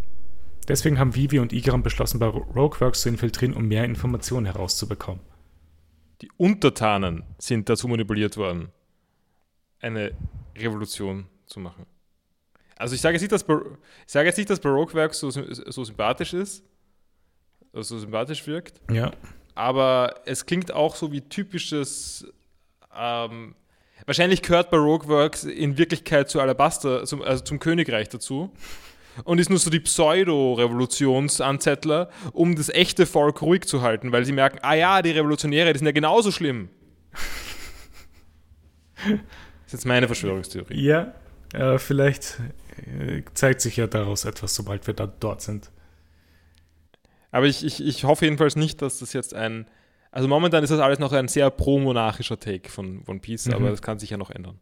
Deswegen 0.69 0.99
haben 0.99 1.15
Vivi 1.15 1.39
und 1.39 1.53
Igram 1.53 1.83
beschlossen, 1.83 2.19
Baroqueworks 2.19 3.03
zu 3.03 3.09
infiltrieren, 3.09 3.55
um 3.55 3.67
mehr 3.67 3.85
Informationen 3.85 4.47
herauszubekommen. 4.47 5.21
Die 6.21 6.31
Untertanen 6.37 7.25
sind 7.39 7.69
dazu 7.69 7.89
manipuliert 7.89 8.37
worden, 8.37 8.71
eine 9.81 10.13
Revolution 10.57 11.27
zu 11.47 11.59
machen. 11.59 11.87
Also 12.77 12.95
ich 12.95 13.01
sage 13.01 13.15
jetzt 13.15 13.23
nicht, 13.23 13.33
dass, 13.33 13.43
ich 13.43 14.13
sage 14.13 14.29
jetzt 14.29 14.37
nicht, 14.37 14.51
dass 14.51 14.61
Baroqueworks 14.61 15.19
so, 15.19 15.31
so 15.31 15.85
sympathisch 15.85 16.33
ist, 16.33 16.65
so 17.73 17.99
sympathisch 17.99 18.47
wirkt, 18.47 18.81
Ja, 18.91 19.13
aber 19.55 20.23
es 20.25 20.47
klingt 20.47 20.73
auch 20.73 20.97
so 20.97 21.13
wie 21.13 21.21
typisches. 21.21 22.27
Ähm, 22.97 23.55
wahrscheinlich 24.07 24.43
gehört 24.43 24.71
Baroqueworks 24.71 25.45
in 25.45 25.79
Wirklichkeit 25.79 26.31
zu 26.31 26.41
Alabaster, 26.41 27.05
zum, 27.05 27.23
also 27.23 27.43
zum 27.45 27.59
Königreich 27.59 28.09
dazu. 28.09 28.53
Und 29.25 29.39
ist 29.39 29.51
nur 29.51 29.59
so 29.59 29.69
die 29.71 29.81
Pseudo-Revolutionsanzettler, 29.81 32.09
um 32.33 32.57
das 32.57 32.69
echte 32.71 33.05
Volk 33.07 33.43
ruhig 33.43 33.65
zu 33.65 33.83
halten, 33.83 34.13
weil 34.13 34.25
sie 34.25 34.33
merken, 34.33 34.59
ah 34.63 34.75
ja, 34.75 35.03
die 35.03 35.11
Revolutionäre, 35.11 35.73
die 35.73 35.79
sind 35.79 35.87
ja 35.87 35.93
genauso 35.93 36.31
schlimm. 36.31 36.69
das 37.13 37.21
ist 39.67 39.73
jetzt 39.73 39.87
meine 39.87 40.07
Verschwörungstheorie. 40.07 40.81
ja 40.81 41.13
äh, 41.53 41.79
vielleicht 41.79 42.41
äh, 42.99 43.23
zeigt 43.35 43.61
sich 43.61 43.77
ja 43.77 43.87
daraus 43.87 44.25
etwas, 44.25 44.55
sobald 44.55 44.87
wir 44.87 44.95
da 44.95 45.07
dort 45.07 45.43
sind. 45.43 45.71
Aber 47.31 47.47
ich, 47.47 47.65
ich, 47.65 47.85
ich 47.85 48.05
hoffe 48.05 48.25
jedenfalls 48.27 48.57
nicht, 48.57 48.81
dass 48.83 48.99
das 49.01 49.13
jetzt 49.13 49.35
ein. 49.35 49.67
Also 50.11 50.29
momentan 50.29 50.63
ist 50.63 50.71
das 50.71 50.81
alles 50.81 50.99
noch 50.99 51.13
ein 51.13 51.29
sehr 51.29 51.51
pro-monarchischer 51.51 52.39
Take 52.39 52.69
von 52.71 53.03
One 53.07 53.21
Piece, 53.21 53.47
Mhm. 53.47 53.55
aber 53.55 53.71
das 53.71 53.81
kann 53.83 53.99
sich 53.99 54.11
ja 54.11 54.17
noch 54.19 54.31
ändern. 54.31 54.59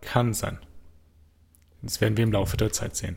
Kann 0.00 0.32
sein. 0.34 0.58
Das 1.82 2.00
werden 2.00 2.16
wir 2.16 2.24
im 2.24 2.32
Laufe 2.32 2.56
der 2.56 2.72
Zeit 2.72 2.96
sehen. 2.96 3.16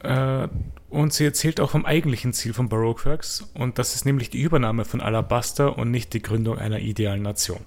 Äh, 0.00 0.48
und 0.90 1.12
sie 1.12 1.24
erzählt 1.24 1.60
auch 1.60 1.70
vom 1.70 1.86
eigentlichen 1.86 2.32
Ziel 2.32 2.52
von 2.52 2.68
Baroqueworks 2.68 3.40
und 3.54 3.78
das 3.78 3.94
ist 3.94 4.04
nämlich 4.04 4.30
die 4.30 4.40
Übernahme 4.40 4.84
von 4.84 5.00
Alabasta 5.00 5.66
und 5.66 5.90
nicht 5.90 6.12
die 6.12 6.22
Gründung 6.22 6.58
einer 6.58 6.78
idealen 6.78 7.22
Nation. 7.22 7.64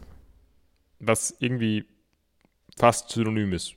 Was 0.99 1.35
irgendwie 1.39 1.85
fast 2.77 3.09
synonym 3.09 3.53
ist. 3.53 3.75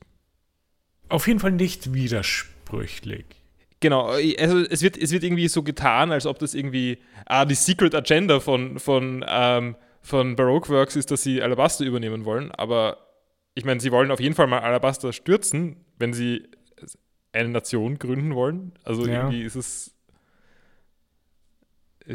Auf 1.09 1.27
jeden 1.27 1.41
Fall 1.41 1.53
nicht 1.53 1.93
widersprüchlich. 1.93 3.25
Genau, 3.81 4.09
also 4.09 4.59
es 4.59 4.83
wird, 4.83 4.99
es 4.99 5.11
wird 5.11 5.25
irgendwie 5.25 5.49
so 5.49 5.63
getan, 5.63 6.13
als 6.13 6.27
ob 6.27 6.39
das 6.39 6.55
irgendwie 6.55 6.99
ah, 7.25 7.47
die 7.47 7.55
Secret 7.55 7.95
Agenda 7.95 8.39
von, 8.39 8.79
von, 8.79 9.25
ähm, 9.27 9.75
von 10.03 10.37
Baroqueworks 10.37 10.97
ist, 10.97 11.11
dass 11.11 11.23
sie 11.23 11.43
Alabaster 11.43 11.85
übernehmen 11.87 12.27
wollen. 12.27 12.53
Aber 12.53 12.99
ich 13.55 13.65
meine, 13.65 13.81
sie 13.81 13.93
wollen 13.93 14.11
auf 14.11 14.21
jeden 14.21 14.35
Fall 14.35 14.47
mal 14.47 14.61
Alabaster 14.61 15.13
stürzen, 15.13 15.77
wenn 15.99 16.13
sie 16.13 16.49
eine 17.33 17.49
Nation 17.51 17.99
gründen 17.99 18.35
wollen. 18.35 18.73
Also 18.85 19.07
Ja. 19.07 19.23
irgendwie 19.25 19.43
ist 19.43 19.55
es 19.57 19.95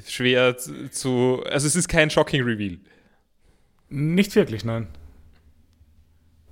schwer 0.07 0.57
zu-. 0.57 1.43
Also 1.49 1.67
es 1.67 1.75
ist 1.75 1.87
kein 1.87 2.09
Shocking 2.09 2.43
Reveal. 2.43 2.79
Nicht 3.89 4.35
wirklich, 4.35 4.65
nein. 4.65 4.87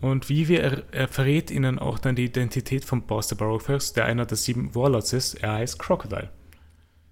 Und 0.02 0.28
Vivi 0.30 0.56
er, 0.58 0.84
er 0.92 1.08
verrät 1.08 1.50
ihnen 1.50 1.80
auch 1.80 1.98
dann 1.98 2.16
die 2.16 2.26
Identität 2.26 2.84
vom 2.84 3.04
Boss 3.04 3.28
der 3.30 3.38
Baroqueworks, 3.38 3.94
der 3.94 4.06
einer 4.06 4.26
der 4.26 4.38
sieben 4.38 4.76
Warlords 4.76 5.14
ist. 5.14 5.36
Er 5.36 5.54
heißt 5.54 5.80
Crocodile. 5.80 6.30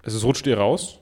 Also 0.03 0.17
es 0.17 0.23
rutscht 0.25 0.45
ihr 0.47 0.57
raus. 0.57 0.99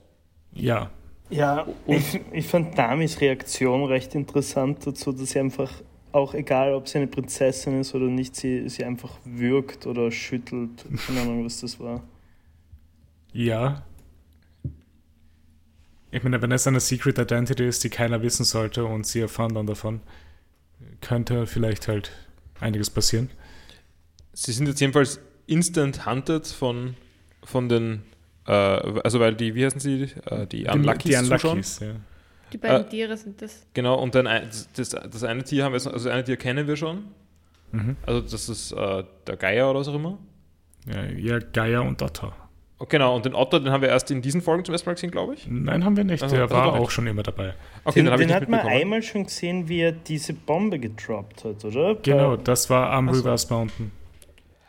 Ja, 0.54 0.92
Ja, 1.30 1.68
ich, 1.88 2.20
ich 2.32 2.48
fand 2.48 2.76
Namis 2.78 3.22
Reaktion 3.22 3.86
recht 3.86 4.14
interessant 4.16 4.86
dazu, 4.86 5.12
dass 5.12 5.32
sie 5.32 5.40
einfach, 5.40 5.72
auch 6.12 6.34
egal 6.34 6.74
ob 6.74 6.88
sie 6.88 6.98
eine 6.98 7.08
Prinzessin 7.08 7.80
ist 7.80 7.94
oder 7.94 8.08
nicht, 8.08 8.36
sie, 8.36 8.68
sie 8.70 8.84
einfach 8.84 9.18
würgt 9.26 9.86
oder 9.86 10.12
schüttelt. 10.12 10.86
Keine 11.06 11.22
Ahnung, 11.22 11.46
was 11.46 11.62
das 11.62 11.80
war. 11.80 12.04
Ja. 13.32 13.84
Ich 16.12 16.24
meine, 16.24 16.42
wenn 16.42 16.52
es 16.52 16.66
eine 16.66 16.80
Secret 16.80 17.20
Identity 17.20 17.68
ist, 17.68 17.84
die 17.84 17.90
keiner 17.90 18.22
wissen 18.24 18.44
sollte 18.44 18.86
und 18.86 19.06
sie 19.06 19.20
erfahren 19.20 19.54
dann 19.54 19.68
davon, 19.68 20.02
könnte 21.02 21.46
vielleicht 21.46 21.88
halt 21.88 22.12
einiges 22.60 22.90
passieren. 22.90 23.30
Sie 24.34 24.52
sind 24.52 24.68
jetzt 24.68 24.80
jedenfalls 24.80 25.20
instant 25.46 26.06
hunted 26.06 26.48
von, 26.48 26.96
von 27.44 27.70
den, 27.70 28.02
äh, 28.48 28.52
also 28.52 29.20
weil 29.20 29.36
die, 29.36 29.54
wie 29.54 29.66
heißen 29.66 29.80
sie, 29.80 30.08
äh, 30.26 30.48
die 30.48 30.66
Unluckies, 30.66 31.04
die 31.04 31.26
zuschauen. 31.26 31.52
Unluckies, 31.52 31.80
ja. 31.80 31.96
Die 32.54 32.58
beiden 32.58 32.86
Äh, 32.86 32.90
Tiere 32.90 33.18
sind 33.18 33.42
das. 33.42 33.66
Genau, 33.74 33.96
und 34.02 34.16
dann 34.16 34.28
ein, 34.28 34.50
das, 34.76 34.90
das 34.90 35.24
eine 35.24 35.44
Tier 35.44 35.64
haben 35.64 35.72
wir, 35.74 35.76
also 35.78 35.92
das 35.92 36.06
eine 36.08 36.24
Tier 36.24 36.38
kennen 36.38 36.68
wir 36.68 36.76
schon. 36.76 37.06
Mhm. 37.72 37.96
Also 38.06 38.22
das 38.22 38.50
ist 38.50 38.72
äh, 38.72 39.04
der 39.28 39.38
Geier 39.38 39.70
oder 39.70 39.80
was 39.80 39.88
auch 39.88 39.96
immer. 39.96 40.18
ja. 40.88 41.04
Ja, 41.06 41.40
Geier 41.40 41.84
und 41.84 42.02
Otter. 42.02 42.34
Oh, 42.82 42.86
genau, 42.88 43.14
und 43.16 43.26
den 43.26 43.36
Otter, 43.36 43.60
den 43.60 43.72
haben 43.74 43.82
wir 43.82 43.90
erst 43.90 44.10
in 44.10 44.22
diesen 44.22 44.42
Folgen 44.42 44.64
zum 44.64 44.74
ersten 44.74 44.90
Mal 44.90 44.94
gesehen, 44.94 45.12
glaube 45.12 45.34
ich. 45.34 45.46
Nein, 45.50 45.84
haben 45.84 45.98
wir 45.98 46.06
nicht. 46.06 46.24
Aha, 46.24 46.32
Der 46.32 46.44
also 46.44 46.56
war 46.56 46.64
doch 46.66 46.74
nicht. 46.76 46.82
auch 46.84 46.92
schon 46.92 47.08
immer 47.08 47.24
dabei. 47.24 47.54
Okay, 47.84 48.00
den 48.00 48.06
dann 48.06 48.14
habe 48.14 48.24
ich 48.24 48.28
den 48.30 48.36
nicht 48.36 48.42
hat 48.42 48.50
man 48.50 48.62
einmal 48.62 49.04
schon 49.04 49.26
gesehen, 49.26 49.68
wie 49.68 49.82
er 49.82 49.92
diese 49.92 50.32
Bombe 50.34 50.80
gedroppt 50.80 51.44
hat, 51.44 51.66
oder? 51.66 51.96
Genau, 51.96 52.38
das 52.38 52.70
war 52.70 52.90
am 52.92 53.10
Ach 53.10 53.14
so. 53.16 53.20
Reverse 53.20 53.54
Mountain. 53.54 53.92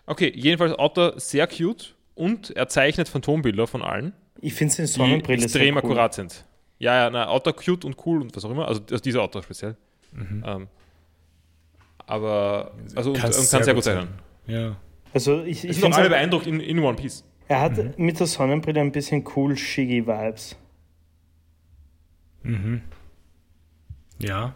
Okay, 0.06 0.32
jedenfalls 0.34 0.76
Otter 0.76 1.14
sehr 1.20 1.46
cute 1.46 1.94
und 2.16 2.50
er 2.56 2.66
zeichnet 2.68 3.08
Phantombilder 3.08 3.68
von 3.68 3.80
allen, 3.82 4.12
Ich 4.40 4.54
finde 4.54 4.74
seine 4.74 4.88
die 4.88 4.92
Sonnenbrille 4.92 5.42
extrem 5.44 5.62
sehr 5.62 5.72
cool. 5.74 5.78
akkurat 5.78 6.14
sind. 6.14 6.44
Ja, 6.80 6.96
ja, 6.96 7.10
na, 7.10 7.30
Otter 7.30 7.52
cute 7.52 7.84
und 7.84 7.96
cool 8.06 8.22
und 8.22 8.34
was 8.34 8.44
auch 8.44 8.50
immer. 8.50 8.66
Also, 8.66 8.80
also 8.90 9.02
dieser 9.02 9.22
Otter 9.22 9.42
speziell. 9.42 9.76
Mhm. 10.12 10.42
Ähm, 10.44 10.68
aber, 12.06 12.72
also 12.96 13.10
und, 13.10 13.16
und 13.16 13.22
kann 13.22 13.32
sehr, 13.62 13.74
gut 13.74 13.84
zeichnen. 13.84 14.08
Ja. 14.46 14.76
Also 15.12 15.42
ich, 15.42 15.64
Ich 15.64 15.76
doch 15.76 15.82
finde 15.82 15.96
alle 15.98 16.08
beeindruckt 16.08 16.46
in, 16.46 16.58
in 16.58 16.78
One 16.80 16.96
Piece. 16.96 17.22
er 17.48 17.60
hat 17.60 17.98
mit 17.98 18.18
der 18.18 18.26
Sonnenbrille 18.26 18.80
ein 18.80 18.92
bisschen 18.92 19.24
cool 19.36 19.56
Shiggy 19.56 20.06
Vibes. 20.06 20.56
Mhm. 22.42 22.80
Ja. 24.18 24.54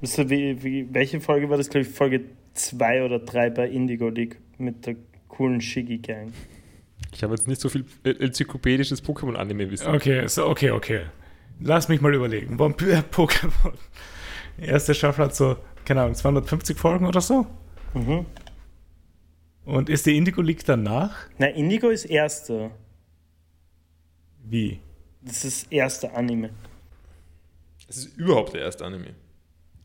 Weißt 0.00 0.18
du, 0.18 0.30
wie, 0.30 0.62
wie, 0.62 0.88
welche 0.92 1.20
Folge 1.20 1.48
war 1.48 1.56
das? 1.56 1.70
Glaube 1.70 1.86
ich, 1.86 1.92
Folge 1.92 2.24
2 2.54 3.04
oder 3.04 3.20
3 3.20 3.50
bei 3.50 3.68
Indigo 3.68 4.08
League 4.08 4.38
mit 4.58 4.86
der 4.86 4.96
coolen 5.28 5.60
Shiggy 5.60 5.98
Gang. 5.98 6.32
Ich 7.12 7.22
habe 7.22 7.34
jetzt 7.34 7.46
nicht 7.46 7.60
so 7.60 7.68
viel 7.68 7.84
äh, 8.02 8.10
enzyklopädisches 8.10 9.04
Pokémon-Anime-Wissen. 9.04 9.94
Okay, 9.94 10.26
so, 10.26 10.46
okay, 10.48 10.72
okay. 10.72 11.02
Lass 11.60 11.88
mich 11.88 12.00
mal 12.00 12.14
überlegen. 12.14 12.58
Vampir 12.58 13.04
Pokémon. 13.12 13.74
Erste 14.58 14.94
Staffel 14.94 15.24
hat 15.24 15.34
so, 15.34 15.56
keine 15.84 16.02
Ahnung, 16.02 16.14
250 16.14 16.76
Folgen 16.76 17.06
oder 17.06 17.20
so. 17.20 17.46
Mhm. 17.94 18.26
Und 19.64 19.88
ist 19.88 20.06
die 20.06 20.16
Indigo 20.16 20.42
League 20.42 20.64
danach? 20.64 21.16
Na, 21.38 21.46
Indigo 21.46 21.88
ist 21.88 22.04
erster. 22.04 22.70
Wie? 24.44 24.80
Das 25.22 25.44
ist 25.44 25.72
erste 25.72 26.12
Anime. 26.14 26.50
Es 27.88 27.96
ist 27.98 28.16
überhaupt 28.16 28.52
der 28.52 28.62
erste 28.62 28.84
Anime. 28.84 29.14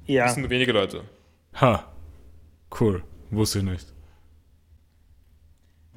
Ja. 0.06 0.26
Das 0.26 0.34
sind 0.34 0.42
nur 0.42 0.50
wenige 0.50 0.72
Leute. 0.72 1.04
Ha. 1.62 1.86
Cool. 2.80 3.04
Wusste 3.32 3.60
ich 3.60 3.66
nicht. 3.66 3.94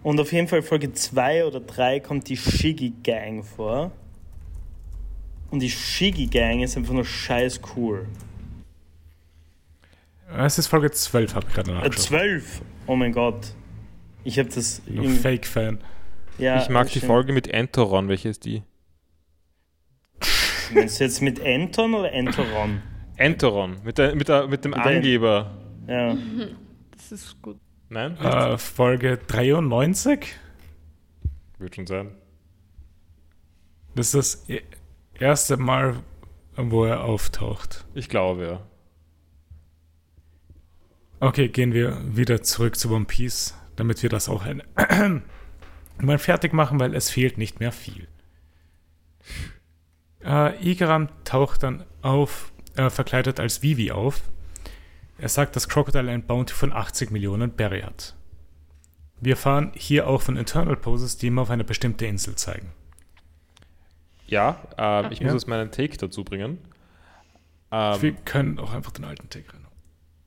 Und 0.02 0.20
auf 0.20 0.32
jeden 0.32 0.48
Fall 0.48 0.62
Folge 0.62 0.92
2 0.92 1.44
oder 1.44 1.60
3 1.60 2.00
kommt 2.00 2.28
die 2.28 2.36
Shiggy 2.36 2.92
Gang 3.02 3.44
vor. 3.44 3.92
Und 5.52 5.60
die 5.60 5.70
Shiggy 5.70 6.28
Gang 6.28 6.62
ist 6.62 6.78
einfach 6.78 6.94
nur 6.94 7.04
scheiß 7.04 7.60
cool. 7.76 8.08
Es 10.34 10.58
ist 10.58 10.66
Folge 10.66 10.90
12, 10.90 11.34
habe 11.34 11.46
ich 11.46 11.54
gerade 11.54 11.72
nachgeschaut. 11.72 11.98
12! 11.98 12.62
Oh 12.86 12.96
mein 12.96 13.12
Gott. 13.12 13.54
Ich 14.24 14.38
habe 14.38 14.48
das. 14.48 14.80
Fake-Fan. 15.20 15.78
Ja, 16.38 16.62
ich 16.62 16.70
mag 16.70 16.86
die 16.86 16.92
stimmt. 16.92 17.04
Folge 17.04 17.34
mit 17.34 17.48
Entoron. 17.48 18.08
Welche 18.08 18.30
ist 18.30 18.46
die? 18.46 18.62
Meinst 20.72 21.00
du 21.00 21.04
jetzt 21.04 21.20
mit 21.20 21.38
Anton 21.44 21.94
oder 21.94 22.10
Entoron? 22.12 22.80
Entoron. 23.16 23.76
Mit, 23.84 23.98
der, 23.98 24.14
mit, 24.14 24.28
der, 24.28 24.48
mit 24.48 24.64
dem 24.64 24.70
Mit 24.70 24.80
Angeber. 24.80 25.50
Ja. 25.86 26.16
Das 26.96 27.12
ist 27.12 27.42
gut. 27.42 27.58
Nein? 27.90 28.16
Äh, 28.16 28.56
Folge 28.56 29.18
93. 29.26 30.34
Wird 31.58 31.74
schon 31.74 31.86
sein. 31.86 32.14
Das 33.94 34.14
ist 34.14 34.14
das 34.14 34.48
erste 35.18 35.56
Mal, 35.56 35.96
wo 36.56 36.84
er 36.84 37.04
auftaucht. 37.04 37.84
Ich 37.94 38.08
glaube, 38.08 38.44
ja. 38.46 38.60
Okay, 41.20 41.48
gehen 41.48 41.72
wir 41.72 41.98
wieder 42.16 42.42
zurück 42.42 42.76
zu 42.76 42.92
One 42.92 43.04
Piece, 43.04 43.54
damit 43.76 44.02
wir 44.02 44.10
das 44.10 44.28
auch 44.28 44.44
mal 45.98 46.18
fertig 46.18 46.52
machen, 46.52 46.80
weil 46.80 46.94
es 46.94 47.10
fehlt 47.10 47.38
nicht 47.38 47.60
mehr 47.60 47.72
viel. 47.72 48.08
Äh, 50.24 50.60
Igaram 50.68 51.08
taucht 51.24 51.62
dann 51.62 51.84
auf, 52.02 52.52
äh, 52.74 52.90
verkleidet 52.90 53.38
als 53.38 53.62
Vivi 53.62 53.92
auf. 53.92 54.22
Er 55.18 55.28
sagt, 55.28 55.54
dass 55.54 55.68
Crocodile 55.68 56.10
ein 56.10 56.26
Bounty 56.26 56.54
von 56.54 56.72
80 56.72 57.10
Millionen 57.12 57.52
Berry 57.52 57.82
hat. 57.82 58.16
Wir 59.20 59.34
erfahren 59.34 59.70
hier 59.76 60.08
auch 60.08 60.22
von 60.22 60.36
Internal 60.36 60.76
Poses, 60.76 61.16
die 61.16 61.28
immer 61.28 61.42
auf 61.42 61.50
eine 61.50 61.62
bestimmte 61.62 62.06
Insel 62.06 62.34
zeigen. 62.34 62.72
Ja, 64.32 64.56
ähm, 64.78 65.06
ich 65.10 65.20
muss 65.20 65.28
Ja. 65.28 65.34
jetzt 65.34 65.46
meinen 65.46 65.70
Take 65.70 65.96
dazu 65.98 66.24
bringen. 66.24 66.58
Ähm, 67.70 68.02
wir 68.02 68.12
können 68.12 68.58
auch 68.58 68.72
einfach 68.72 68.90
den 68.92 69.04
alten 69.04 69.28
Take 69.30 69.52
rein. 69.52 69.66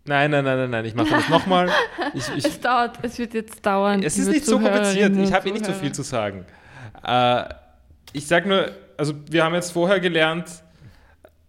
nein, 0.05 0.29
nein, 0.31 0.43
nein, 0.45 0.57
nein, 0.57 0.69
nein, 0.69 0.85
ich 0.85 0.93
mache 0.95 1.09
das 1.09 1.27
nochmal. 1.29 1.69
Ich, 2.13 2.29
ich, 2.37 2.45
Es 2.45 2.59
dauert, 2.61 2.99
es 3.01 3.17
wird 3.17 3.33
jetzt 3.33 3.65
dauern. 3.65 4.03
Es 4.03 4.17
ist 4.17 4.27
nicht 4.29 4.45
so 4.45 4.59
kompliziert. 4.59 5.15
Ich 5.17 5.33
habe 5.33 5.49
eh 5.49 5.51
nicht 5.51 5.65
so 5.65 5.73
viel 5.73 5.91
zu 5.91 6.03
sagen. 6.03 6.45
Äh, 7.03 7.45
ich 8.13 8.25
sage 8.27 8.47
nur, 8.47 8.69
also 8.97 9.13
wir 9.29 9.43
haben 9.43 9.53
jetzt 9.55 9.71
vorher 9.71 9.99
gelernt, 9.99 10.45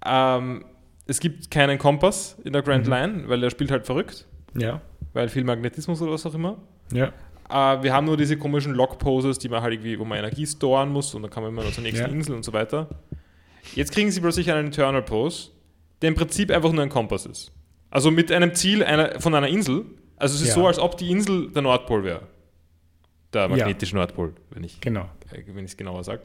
ähm, 0.05 0.65
es 1.07 1.21
gibt 1.21 1.51
keinen 1.51 1.79
Kompass 1.79 2.37
in 2.45 2.53
der 2.53 2.63
Grand 2.63 2.87
Mhm. 2.87 2.93
Line, 2.93 3.29
weil 3.29 3.41
der 3.41 3.51
spielt 3.51 3.71
halt 3.71 3.87
verrückt, 3.87 4.27
Ja, 4.55 4.81
weil 5.13 5.29
viel 5.29 5.45
Magnetismus 5.45 6.01
oder 6.03 6.13
was 6.13 6.25
auch 6.27 6.35
immer. 6.35 6.57
ja, 6.93 7.13
Äh, 7.49 7.83
wir 7.83 7.93
haben 7.93 8.07
nur 8.07 8.17
diese 8.17 8.37
komischen 8.37 8.75
Lock-Poses, 8.75 9.39
die 9.39 9.49
man 9.49 9.63
halt 9.63 9.75
irgendwie, 9.75 9.99
wo 9.99 10.05
man 10.05 10.19
Energie 10.19 10.47
storen 10.47 10.91
muss 10.91 11.15
und 11.15 11.23
dann 11.23 11.31
kann 11.31 11.43
man 11.43 11.53
immer 11.53 11.71
zur 11.73 11.83
nächsten 11.83 12.07
Ja. 12.07 12.13
Insel 12.13 12.35
und 12.35 12.45
so 12.45 12.53
weiter. 12.53 12.89
Jetzt 13.75 13.93
kriegen 13.93 14.11
sie 14.11 14.21
plötzlich 14.21 14.51
einen 14.51 14.67
Internal 14.67 15.03
Pose, 15.03 15.51
der 16.03 16.09
im 16.09 16.15
Prinzip 16.15 16.51
einfach 16.51 16.73
nur 16.73 16.83
ein 16.83 16.89
Kompass 16.89 17.27
ist. 17.27 17.53
Also 17.91 18.11
mit 18.11 18.31
einem 18.33 18.55
Ziel 18.55 18.83
einer, 18.85 19.21
von 19.21 19.35
einer 19.35 19.49
Insel. 19.49 19.85
Also 20.17 20.35
es 20.37 20.43
ist 20.43 20.49
Ja. 20.49 20.55
so, 20.55 20.67
als 20.67 20.79
ob 20.79 20.97
die 20.97 21.11
Insel 21.11 21.51
der 21.51 21.63
Nordpol 21.63 22.05
wäre. 22.05 22.23
Der 23.33 23.49
magnetische 23.49 23.97
Nordpol, 23.97 24.35
wenn 24.51 24.65
ich 24.65 24.81
genau. 24.81 25.11
äh, 25.33 25.63
es 25.63 25.77
genauer 25.77 26.05
sage. 26.05 26.23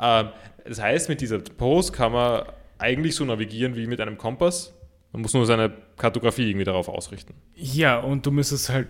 Ähm, 0.00 0.28
das 0.66 0.80
heißt, 0.80 1.08
mit 1.08 1.20
dieser 1.20 1.38
Pose 1.38 1.92
kann 1.92 2.12
man 2.12 2.44
eigentlich 2.78 3.14
so 3.14 3.24
navigieren 3.24 3.76
wie 3.76 3.86
mit 3.86 4.00
einem 4.00 4.16
Kompass. 4.16 4.72
Man 5.12 5.22
muss 5.22 5.34
nur 5.34 5.44
seine 5.44 5.72
Kartografie 5.96 6.48
irgendwie 6.48 6.64
darauf 6.64 6.88
ausrichten. 6.88 7.34
Ja, 7.54 7.98
und 7.98 8.24
du 8.24 8.30
müsstest 8.30 8.70
halt 8.70 8.88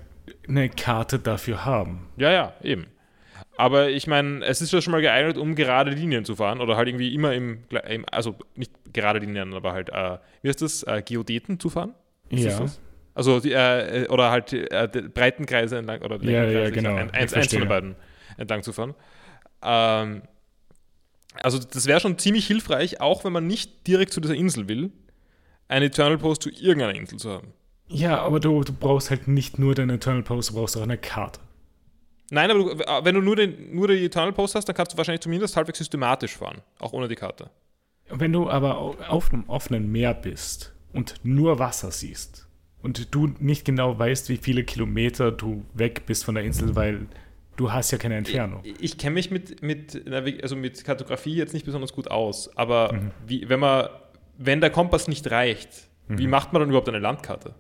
eine 0.49 0.69
Karte 0.69 1.19
dafür 1.19 1.65
haben. 1.65 2.09
Ja, 2.17 2.31
ja, 2.31 2.55
eben. 2.63 2.87
Aber 3.57 3.91
ich 3.91 4.07
meine, 4.07 4.45
es 4.45 4.63
ist 4.63 4.73
ja 4.73 4.81
schon 4.81 4.93
mal 4.93 5.03
geeignet, 5.03 5.37
um 5.37 5.55
gerade 5.55 5.91
Linien 5.91 6.25
zu 6.25 6.37
fahren 6.37 6.61
oder 6.61 6.77
halt 6.77 6.89
irgendwie 6.89 7.15
immer 7.15 7.35
im, 7.35 7.65
im 7.89 8.05
also 8.11 8.37
nicht 8.55 8.73
gerade 8.93 9.19
Linien, 9.19 9.53
aber 9.53 9.73
halt, 9.73 9.91
äh, 9.91 10.19
wie 10.43 10.49
heißt 10.49 10.63
das, 10.63 10.83
äh, 10.85 11.03
Geodeten 11.05 11.61
zu 11.61 11.69
fahren? 11.69 11.95
Ist 12.31 12.45
Ja. 12.45 12.67
Also, 13.13 13.41
die, 13.41 13.53
äh, 13.53 14.07
oder 14.09 14.31
halt 14.31 14.53
äh, 14.53 14.89
Breitenkreise 15.13 15.79
entlang 15.79 16.01
oder 16.03 16.23
Ja, 16.23 16.45
ja, 16.45 16.71
genau. 16.71 16.95
Ein, 16.95 17.11
eins, 17.11 17.35
eins 17.35 17.49
von 17.49 17.61
den 17.61 17.69
beiden 17.69 17.97
entlang 18.39 18.63
zu 18.63 18.73
fahren. 18.73 18.95
Ähm, 19.63 20.23
also, 21.43 21.59
das 21.59 21.87
wäre 21.87 22.01
schon 22.01 22.19
ziemlich 22.19 22.47
hilfreich, 22.47 23.01
auch 23.01 23.25
wenn 23.25 23.33
man 23.33 23.47
nicht 23.47 23.87
direkt 23.87 24.13
zu 24.13 24.21
dieser 24.21 24.35
Insel 24.35 24.69
will, 24.69 24.91
eine 25.69 25.87
Eternal 25.87 26.19
Post 26.19 26.43
zu 26.43 26.51
irgendeiner 26.51 26.95
Insel 26.95 27.19
zu 27.19 27.31
haben. 27.31 27.53
Ja, 27.93 28.21
aber 28.23 28.39
du, 28.41 28.63
du 28.63 28.73
brauchst 28.73 29.11
halt 29.11 29.27
nicht 29.29 29.59
nur 29.59 29.75
den 29.75 29.91
Eternal 29.91 30.23
Post, 30.23 30.51
du 30.51 30.55
brauchst 30.55 30.77
auch 30.77 30.83
eine 30.83 30.97
Karte. 30.99 31.41
Nein, 32.31 32.49
aber 32.51 32.61
du, 32.61 32.71
äh, 32.71 33.05
wenn 33.05 33.17
du 33.17 33.21
nur, 33.21 33.35
den, 33.37 33.75
nur 33.75 33.89
die 33.89 34.05
Eternal 34.05 34.33
Post 34.33 34.55
hast, 34.55 34.67
dann 34.69 34.77
kannst 34.77 34.93
du 34.93 34.97
wahrscheinlich 34.97 35.21
zumindest 35.23 35.57
halbwegs 35.57 35.79
systematisch 35.79 36.37
fahren, 36.37 36.59
auch 36.79 36.93
ohne 36.93 37.09
die 37.09 37.17
Karte. 37.17 37.51
Wenn 38.09 38.33
du 38.33 38.49
aber 38.49 38.79
au- 38.79 38.97
auf 39.09 39.33
einem 39.33 39.45
offenen 39.49 39.91
Meer 39.91 40.15
bist 40.15 40.73
und 40.93 41.15
nur 41.25 41.59
Wasser 41.59 41.91
siehst 41.91 42.47
und 42.83 43.13
du 43.15 43.33
nicht 43.41 43.65
genau 43.65 43.99
weißt, 43.99 44.29
wie 44.29 44.37
viele 44.37 44.63
Kilometer 44.65 45.33
du 45.33 45.65
weg 45.75 46.07
bist 46.07 46.25
von 46.25 46.37
der 46.37 46.45
Insel, 46.45 46.77
weil 46.77 47.07
du 47.57 47.73
hast 47.73 47.91
ja 47.91 47.99
keine 47.99 48.17
Entfernung. 48.17 48.61
Ich, 48.63 48.81
ich 48.81 48.99
kenne 48.99 49.15
mich 49.15 49.31
mit, 49.33 49.63
mit, 49.63 50.09
also 50.43 50.55
mit 50.55 50.85
Kartografie 50.85 51.35
jetzt 51.35 51.53
nicht 51.55 51.67
besonders 51.67 51.93
gut 51.93 52.09
aus, 52.09 52.57
aber 52.57 53.01
wie, 53.27 53.49
wenn, 53.49 53.59
man, 53.61 53.89
wenn 54.39 54.61
der 54.61 54.71
Kompass 54.71 55.09
nicht 55.09 55.29
reicht, 55.33 55.89
wie 56.09 56.27
macht 56.27 56.53
man 56.53 56.61
dann 56.61 56.69
überhaupt 56.71 56.89
eine 56.89 56.99
Landkarte? 57.01 57.55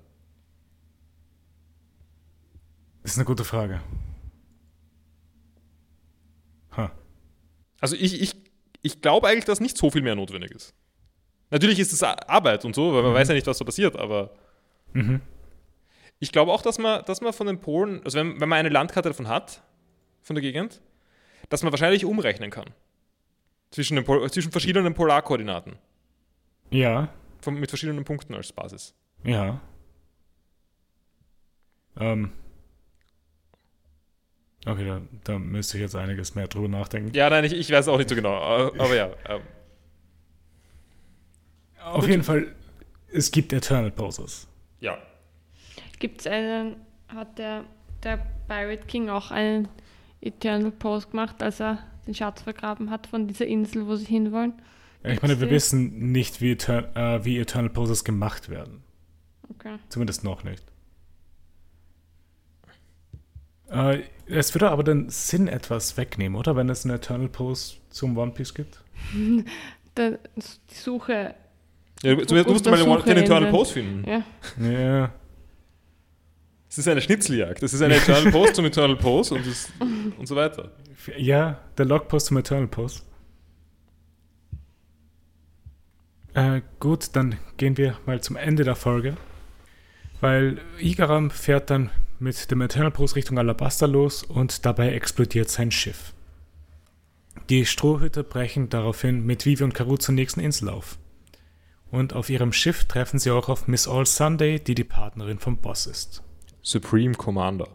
Das 3.02 3.12
ist 3.12 3.18
eine 3.18 3.24
gute 3.24 3.44
Frage. 3.44 3.80
Ha. 6.76 6.92
Also 7.80 7.96
ich, 7.96 8.20
ich, 8.20 8.36
ich 8.82 9.00
glaube 9.00 9.26
eigentlich, 9.28 9.44
dass 9.46 9.60
nicht 9.60 9.76
so 9.76 9.90
viel 9.90 10.02
mehr 10.02 10.14
notwendig 10.14 10.50
ist. 10.52 10.74
Natürlich 11.50 11.78
ist 11.78 11.92
es 11.92 12.02
Arbeit 12.02 12.64
und 12.64 12.74
so, 12.74 12.94
weil 12.94 13.02
man 13.02 13.14
weiß 13.14 13.28
ja 13.28 13.34
nicht, 13.34 13.46
was 13.46 13.58
da 13.58 13.64
passiert, 13.64 13.96
aber 13.96 14.32
Mhm. 14.92 15.20
ich 16.18 16.32
glaube 16.32 16.50
auch, 16.52 16.62
dass 16.62 16.78
man, 16.78 17.04
dass 17.04 17.20
man 17.20 17.32
von 17.32 17.46
den 17.46 17.60
Polen, 17.60 18.02
also 18.04 18.18
wenn, 18.18 18.40
wenn 18.40 18.48
man 18.48 18.58
eine 18.58 18.68
Landkarte 18.70 19.08
davon 19.08 19.28
hat, 19.28 19.62
von 20.20 20.34
der 20.34 20.42
Gegend, 20.42 20.80
dass 21.48 21.62
man 21.62 21.72
wahrscheinlich 21.72 22.04
umrechnen 22.04 22.50
kann. 22.50 22.70
Zwischen, 23.70 23.94
den 23.94 24.04
Pol 24.04 24.28
zwischen 24.32 24.50
verschiedenen 24.50 24.94
Polarkoordinaten. 24.94 25.76
Ja, 26.70 27.08
Von, 27.40 27.54
mit 27.54 27.70
verschiedenen 27.70 28.04
Punkten 28.04 28.34
als 28.34 28.52
Basis. 28.52 28.94
ja. 29.24 29.60
Ähm. 31.96 32.32
Okay, 34.66 34.84
da, 34.84 35.00
da 35.24 35.38
müsste 35.38 35.78
ich 35.78 35.82
jetzt 35.82 35.96
einiges 35.96 36.34
mehr 36.34 36.46
drüber 36.46 36.68
nachdenken. 36.68 37.14
Ja, 37.14 37.30
nein, 37.30 37.44
ich, 37.44 37.54
ich 37.54 37.70
weiß 37.70 37.88
auch 37.88 37.96
nicht 37.96 38.10
so 38.10 38.14
genau, 38.14 38.34
aber 38.34 38.78
aber 38.78 38.94
ja. 38.94 39.10
ähm, 39.28 39.40
Auf 41.82 42.06
jeden 42.06 42.22
Fall, 42.22 42.54
es 43.10 43.30
gibt 43.30 43.52
Eternal 43.52 43.90
Poses. 43.90 44.46
Ja. 44.80 44.98
Gibt 45.98 46.20
es 46.20 46.26
einen, 46.26 46.76
hat 47.08 47.38
der, 47.38 47.64
der 48.02 48.18
Pirate 48.48 48.86
King 48.86 49.08
auch 49.08 49.30
einen 49.30 49.68
Eternal 50.20 50.70
Post 50.70 51.10
gemacht, 51.10 51.42
als 51.42 51.60
er 51.60 51.78
den 52.06 52.14
Schatz 52.14 52.42
vergraben 52.42 52.90
hat 52.90 53.06
von 53.06 53.26
dieser 53.26 53.46
Insel, 53.46 53.86
wo 53.86 53.96
sie 53.96 54.06
hinwollen? 54.06 54.52
Ja, 55.02 55.10
Ich 55.10 55.22
meine, 55.22 55.40
wir 55.40 55.50
wissen 55.50 56.12
nicht, 56.12 56.42
wie, 56.42 56.52
Eter 56.52 56.94
äh, 56.94 57.24
wie 57.24 57.38
Eternal 57.38 57.70
Poses 57.70 58.04
gemacht 58.04 58.50
werden. 58.50 58.82
Okay. 59.48 59.76
Zumindest 59.88 60.22
noch 60.24 60.44
nicht. 60.44 60.69
Äh, 63.70 64.02
es 64.26 64.54
würde 64.54 64.70
aber 64.70 64.84
den 64.84 65.08
Sinn 65.10 65.48
etwas 65.48 65.96
wegnehmen, 65.96 66.36
oder? 66.38 66.56
Wenn 66.56 66.68
es 66.68 66.84
eine 66.84 66.94
Eternal 66.94 67.28
Pose 67.28 67.76
zum 67.90 68.16
One 68.16 68.32
Piece 68.32 68.54
gibt. 68.54 68.80
Die 69.98 70.74
Suche, 70.74 71.34
ja 72.02 72.14
du, 72.14 72.24
du 72.24 72.52
musst 72.52 72.64
mal 72.64 72.76
den, 72.76 72.84
Suche 72.84 73.02
den 73.02 73.18
Eternal 73.18 73.50
Post 73.50 73.72
finden. 73.72 74.08
ja. 74.08 74.24
Ja. 74.58 75.12
Es 76.68 76.78
ist 76.78 76.86
eine 76.86 77.00
Schnitzeljagd. 77.00 77.60
Das 77.64 77.74
ist 77.74 77.82
eine 77.82 77.96
Eternal 77.96 78.30
Post 78.32 78.54
zum 78.54 78.64
Eternal 78.64 78.96
Post 78.96 79.32
und, 79.32 79.44
das, 79.44 79.72
und 79.80 80.26
so 80.28 80.36
weiter. 80.36 80.70
Ja, 81.18 81.58
der 81.76 81.84
Logpost 81.84 82.26
zum 82.26 82.36
Eternal 82.36 82.68
Post. 82.68 83.04
Äh, 86.32 86.62
gut, 86.78 87.16
dann 87.16 87.38
gehen 87.56 87.76
wir 87.76 87.98
mal 88.06 88.20
zum 88.20 88.36
Ende 88.36 88.62
der 88.62 88.76
Folge. 88.76 89.16
Weil 90.20 90.60
Igaram 90.78 91.30
fährt 91.30 91.70
dann 91.70 91.90
mit 92.20 92.50
dem 92.50 92.60
Eternal 92.60 92.90
Post 92.90 93.16
Richtung 93.16 93.38
Alabasta 93.38 93.86
los 93.86 94.22
und 94.22 94.66
dabei 94.66 94.92
explodiert 94.92 95.48
sein 95.48 95.70
Schiff. 95.70 96.12
Die 97.48 97.64
Strohhüte 97.64 98.22
brechen 98.22 98.68
daraufhin 98.68 99.24
mit 99.24 99.46
Vivi 99.46 99.64
und 99.64 99.74
Karu 99.74 99.96
zur 99.96 100.14
nächsten 100.14 100.40
Insel 100.40 100.68
auf. 100.68 100.98
Und 101.90 102.12
auf 102.12 102.30
ihrem 102.30 102.52
Schiff 102.52 102.84
treffen 102.84 103.18
sie 103.18 103.30
auch 103.30 103.48
auf 103.48 103.66
Miss 103.66 103.88
All 103.88 104.06
Sunday, 104.06 104.60
die 104.60 104.74
die 104.74 104.84
Partnerin 104.84 105.38
vom 105.38 105.56
Boss 105.56 105.86
ist. 105.86 106.22
Supreme 106.62 107.14
Commander. 107.14 107.68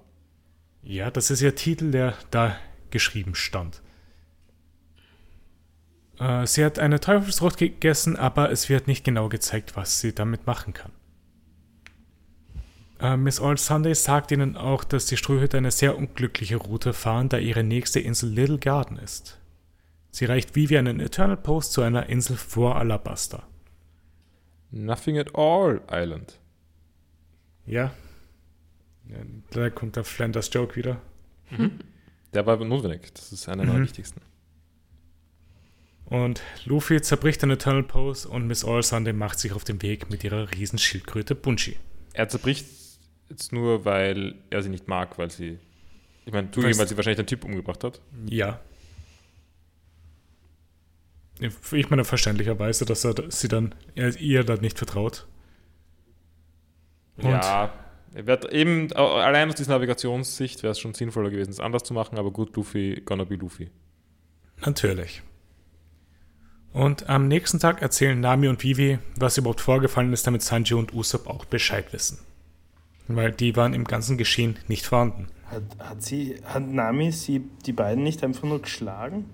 Ja, 0.84 1.12
das 1.12 1.32
ist 1.32 1.42
ihr 1.42 1.56
Titel, 1.56 1.92
der 1.92 2.14
da 2.32 2.56
geschrieben 2.92 3.36
stand. 3.36 3.82
Äh, 6.20 6.46
sie 6.46 6.64
hat 6.64 6.80
eine 6.80 7.00
Teufelsfrucht 7.00 7.58
gegessen, 7.58 8.16
aber 8.16 8.52
es 8.52 8.70
wird 8.70 8.88
nicht 8.88 9.04
genau 9.04 9.28
gezeigt, 9.28 9.76
was 9.76 10.00
sie 10.00 10.14
damit 10.14 10.46
machen 10.46 10.74
kann. 10.74 10.92
Äh, 13.00 13.18
Miss 13.18 13.42
All 13.42 13.58
Sunday 13.58 13.94
sagt 13.94 14.32
ihnen 14.32 14.56
auch, 14.56 14.84
dass 14.84 15.06
die 15.08 15.18
Strohhüte 15.18 15.58
eine 15.58 15.72
sehr 15.72 15.98
unglückliche 15.98 16.56
Route 16.58 16.94
fahren, 16.94 17.30
da 17.30 17.38
ihre 17.38 17.64
nächste 17.64 18.00
Insel 18.00 18.30
Little 18.30 18.58
Garden 18.60 18.98
ist. 18.98 19.40
Sie 20.12 20.26
reicht 20.26 20.56
Vivi 20.56 20.78
einen 20.78 21.00
Eternal 21.02 21.36
Post 21.38 21.74
zu 21.74 21.82
einer 21.82 22.08
Insel 22.08 22.38
vor 22.38 22.78
Alabaster. 22.78 23.44
Nothing 24.72 25.18
at 25.18 25.36
all 25.36 25.82
Island. 25.92 26.40
Ja. 27.66 27.94
da 29.52 29.70
kommt 29.70 29.96
der 29.98 30.04
Flanders 30.04 30.50
Joke 30.54 30.76
wieder. 30.76 31.02
Der 32.34 32.46
war 32.46 32.58
notwendig. 32.64 33.14
Das 33.14 33.32
ist 33.32 33.48
einer 33.50 33.66
der 33.66 33.76
Mhm. 33.76 33.84
wichtigsten. 33.84 34.22
Und 36.06 36.42
Luffy 36.66 37.02
zerbricht 37.02 37.42
den 37.42 37.52
Eternal 37.52 37.84
Pose 37.84 38.28
und 38.30 38.48
Miss 38.48 38.64
All 38.64 38.84
Sunday 38.84 39.14
macht 39.14 39.40
sich 39.40 39.54
auf 39.54 39.64
den 39.64 39.82
Weg 39.82 40.10
mit 40.10 40.24
ihrer 40.24 40.52
Riesenschildkröte 40.52 41.36
Bunchi. 41.36 41.78
Er 42.14 42.30
zerbricht 42.30 42.66
jetzt 43.30 43.52
nur, 43.52 43.86
weil 43.86 44.36
er 44.50 44.62
sie 44.62 44.70
nicht 44.70 44.88
mag, 44.88 45.18
weil 45.18 45.32
sie. 45.32 45.60
Ich 46.26 46.34
meine, 46.34 46.50
zugegeben, 46.52 46.80
weil 46.80 46.88
sie 46.88 46.98
wahrscheinlich 46.98 47.18
den 47.18 47.28
Typ 47.28 47.46
umgebracht 47.46 47.84
hat. 47.84 48.02
Ja. 48.28 48.60
Ich 51.40 51.90
meine 51.90 52.06
verständlicherweise, 52.06 52.86
dass 52.86 53.04
er 53.04 53.30
sie 53.30 53.48
dann 53.48 53.76
er, 53.94 54.16
ihr 54.20 54.44
dann 54.44 54.62
nicht 54.62 54.78
vertraut. 54.78 55.28
Und 57.18 57.26
Ja, 57.26 57.74
er 58.14 58.26
wird 58.28 58.52
eben 58.54 58.92
allein 58.94 59.50
aus 59.50 59.56
dieser 59.56 59.74
Navigationssicht 59.74 60.64
wäre 60.64 60.72
es 60.72 60.80
schon 60.80 60.94
sinnvoller 60.94 61.30
gewesen, 61.30 61.52
es 61.52 61.60
anders 61.60 61.84
zu 61.84 61.94
machen, 61.94 62.18
aber 62.18 62.32
gut, 62.32 62.56
Luffy, 62.56 63.02
gonna 63.04 63.26
be 63.26 63.36
Luffy. 63.36 63.70
Natürlich. 64.66 65.22
Und 66.72 67.10
am 67.10 67.28
nächsten 67.28 67.60
Tag 67.60 67.82
erzählen 67.82 68.20
Nami 68.20 68.48
und 68.48 68.64
Vivi, 68.64 69.00
was 69.18 69.38
überhaupt 69.38 69.62
vorgefallen 69.62 70.12
ist, 70.14 70.28
damit 70.28 70.42
Sanji 70.42 70.74
und 70.74 70.94
Usopp 70.94 71.28
auch 71.28 71.46
Bescheid 71.46 71.92
wissen. 71.94 72.20
Weil 73.08 73.32
die 73.32 73.56
waren 73.56 73.74
im 73.74 73.84
ganzen 73.84 74.18
Geschehen 74.18 74.58
nicht 74.68 74.86
vorhanden. 74.86 75.28
Hat, 75.46 75.64
hat, 75.80 76.02
sie, 76.02 76.42
hat 76.44 76.68
Nami 76.68 77.12
sie, 77.12 77.44
die 77.66 77.74
beiden 77.74 78.04
nicht 78.04 78.24
einfach 78.24 78.44
nur 78.44 78.62
geschlagen? 78.62 79.26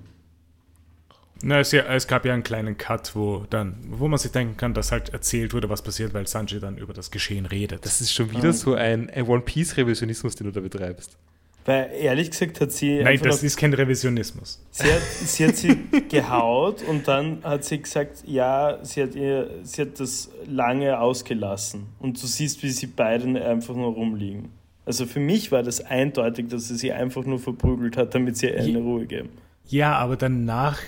Na, 1.44 1.60
es, 1.60 1.72
ja, 1.72 1.84
es 1.84 2.08
gab 2.08 2.26
ja 2.26 2.34
einen 2.34 2.44
kleinen 2.44 2.78
Cut, 2.78 3.16
wo 3.16 3.46
dann, 3.50 3.78
wo 3.88 4.08
man 4.08 4.20
sich 4.20 4.32
denken 4.32 4.58
kann, 4.58 4.74
dass 4.74 4.92
halt 4.92 5.10
erzählt 5.10 5.54
wurde, 5.54 5.70
was 5.70 5.82
passiert, 5.82 6.14
weil 6.14 6.28
Sanji 6.28 6.60
dann 6.60 6.78
über 6.78 6.94
das 6.94 7.10
Geschehen 7.10 7.46
redet. 7.46 7.86
Das 7.86 8.02
ist 8.02 8.14
schon 8.14 8.30
wieder 8.30 8.54
so 8.54 8.76
ein, 8.76 9.10
One 9.26 9.42
Piece-Revisionismus, 9.42 10.36
den 10.36 10.48
du 10.48 10.52
da 10.52 10.60
betreibst. 10.60 11.18
Weil 11.66 11.92
ehrlich 12.00 12.32
gesagt 12.32 12.60
hat 12.60 12.72
sie 12.72 12.98
Nein, 12.98 13.08
einfach 13.08 13.28
das 13.28 13.44
ist 13.44 13.58
kein 13.58 13.74
Revisionismus. 13.74 14.64
Sie 14.72 14.92
hat, 14.92 15.02
sie 15.02 15.48
hat 15.48 15.56
sie 15.56 15.76
gehaut 16.10 16.82
und 16.84 17.08
dann 17.08 17.44
hat 17.44 17.64
sie 17.64 17.80
gesagt, 17.80 18.24
ja, 18.26 18.80
sie 18.82 19.04
hat, 19.04 19.16
ihr, 19.16 19.50
sie 19.64 19.84
hat 19.84 20.00
das 20.00 20.32
lange 20.48 21.00
ausgelassen. 21.00 21.88
Und 22.00 22.22
du 22.22 22.26
siehst, 22.26 22.64
wie 22.64 22.70
sie 22.70 22.88
beide 22.88 23.46
einfach 23.46 23.76
nur 23.76 23.94
rumliegen. 23.94 24.50
Also 24.86 25.06
für 25.06 25.20
mich 25.20 25.52
war 25.52 25.62
das 25.62 25.82
eindeutig, 25.82 26.48
dass 26.50 26.68
sie 26.68 26.76
sie 26.76 26.92
einfach 26.92 27.24
nur 27.26 27.40
verprügelt 27.40 27.96
hat, 27.96 28.16
damit 28.16 28.38
sie 28.38 28.48
ihr 28.48 28.60
eine 28.60 28.80
Ruhe 28.80 29.06
geben. 29.06 29.30
Ja, 29.68 29.96
aber 29.98 30.18
danach 30.18 30.80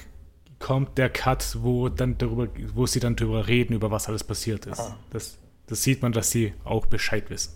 kommt 0.57 0.97
der 0.97 1.09
Cut, 1.09 1.57
wo 1.61 1.89
dann 1.89 2.17
darüber, 2.17 2.47
wo 2.73 2.87
sie 2.87 2.99
dann 2.99 3.15
darüber 3.15 3.47
reden, 3.47 3.73
über 3.73 3.91
was 3.91 4.07
alles 4.07 4.23
passiert 4.23 4.65
ist. 4.65 4.79
Ah. 4.79 4.97
Das, 5.11 5.37
das 5.67 5.83
sieht 5.83 6.01
man, 6.01 6.11
dass 6.11 6.31
sie 6.31 6.53
auch 6.63 6.85
Bescheid 6.87 7.29
wissen. 7.29 7.53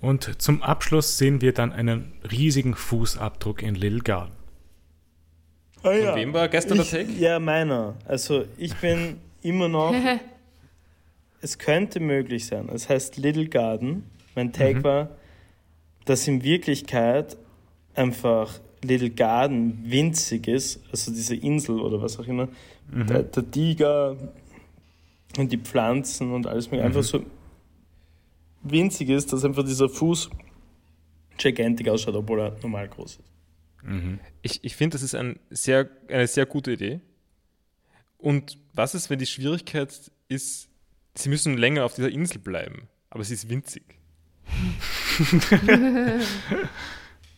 Und 0.00 0.40
zum 0.40 0.62
Abschluss 0.62 1.18
sehen 1.18 1.40
wir 1.40 1.52
dann 1.52 1.72
einen 1.72 2.12
riesigen 2.30 2.74
Fußabdruck 2.74 3.62
in 3.62 3.74
Little 3.74 4.00
Garden. 4.00 4.32
Ah, 5.82 5.90
Von 5.92 6.14
wem 6.14 6.32
war 6.32 6.48
gestern 6.48 6.80
ich, 6.80 6.90
der 6.90 7.06
Take? 7.06 7.18
Ja, 7.18 7.38
meiner. 7.38 7.96
Also 8.04 8.44
ich 8.56 8.74
bin 8.76 9.16
immer 9.42 9.68
noch. 9.68 9.94
es 11.40 11.58
könnte 11.58 12.00
möglich 12.00 12.46
sein. 12.46 12.68
Es 12.72 12.88
heißt 12.88 13.16
Little 13.16 13.48
Garden. 13.48 14.04
Mein 14.34 14.52
Take 14.52 14.84
war, 14.84 15.10
dass 16.04 16.26
in 16.28 16.42
Wirklichkeit 16.42 17.36
einfach 17.94 18.60
Little 18.82 19.10
Garden 19.10 19.84
winzig 19.84 20.46
ist, 20.46 20.80
also 20.92 21.10
diese 21.10 21.34
Insel 21.34 21.80
oder 21.80 22.00
was 22.00 22.18
auch 22.18 22.26
immer. 22.26 22.48
Der, 22.90 23.24
der 23.24 23.50
Tiger 23.50 24.16
und 25.36 25.52
die 25.52 25.58
Pflanzen 25.58 26.32
und 26.32 26.46
alles 26.46 26.70
mehr 26.70 26.84
einfach 26.84 27.02
so 27.02 27.22
winzig 28.62 29.08
ist, 29.10 29.32
dass 29.32 29.44
einfach 29.44 29.64
dieser 29.64 29.88
Fuß 29.88 30.30
gigantic 31.36 31.88
ausschaut, 31.88 32.14
obwohl 32.14 32.40
er 32.40 32.56
normal 32.62 32.88
groß 32.88 33.16
ist. 33.16 33.32
Ich, 34.42 34.64
ich 34.64 34.76
finde, 34.76 34.94
das 34.94 35.02
ist 35.02 35.14
ein 35.14 35.38
sehr, 35.50 35.88
eine 36.08 36.26
sehr 36.26 36.46
gute 36.46 36.72
Idee. 36.72 37.00
Und 38.18 38.58
was 38.74 38.94
ist, 38.94 39.08
wenn 39.10 39.18
die 39.18 39.26
Schwierigkeit 39.26 40.10
ist, 40.28 40.68
sie 41.14 41.28
müssen 41.28 41.56
länger 41.56 41.84
auf 41.84 41.94
dieser 41.94 42.10
Insel 42.10 42.40
bleiben, 42.40 42.88
aber 43.10 43.24
sie 43.24 43.34
ist 43.34 43.48
winzig. 43.48 43.84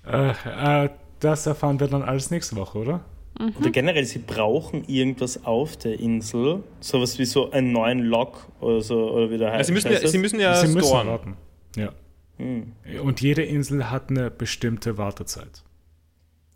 Äh, 0.06 0.86
äh, 0.86 0.90
das 1.20 1.44
erfahren 1.44 1.78
wir 1.78 1.86
dann 1.86 2.02
alles 2.02 2.30
nächste 2.30 2.56
Woche, 2.56 2.78
oder? 2.78 3.04
Oder 3.38 3.70
generell, 3.70 4.04
sie 4.04 4.18
brauchen 4.18 4.84
irgendwas 4.86 5.44
auf 5.46 5.76
der 5.78 5.98
Insel, 5.98 6.62
sowas 6.80 7.18
wie 7.18 7.24
so 7.24 7.50
einen 7.52 7.72
neuen 7.72 8.00
Lock 8.00 8.48
oder 8.60 8.82
so, 8.82 9.10
oder 9.12 9.30
wie 9.30 9.38
der 9.38 9.48
Ja, 9.48 9.54
heißt. 9.54 9.68
sie, 9.68 9.72
müssen 9.72 9.88
heißt 9.88 9.98
ja, 9.98 10.02
das? 10.02 10.12
sie 10.12 10.18
müssen 10.18 10.40
ja 10.40 10.56
sie 10.56 10.66
müssen 10.68 10.86
storen. 10.88 11.06
warten. 11.08 11.36
Ja. 11.76 11.92
Hm. 12.36 12.72
Und 13.02 13.20
jede 13.22 13.42
Insel 13.42 13.90
hat 13.90 14.10
eine 14.10 14.30
bestimmte 14.30 14.98
Wartezeit, 14.98 15.62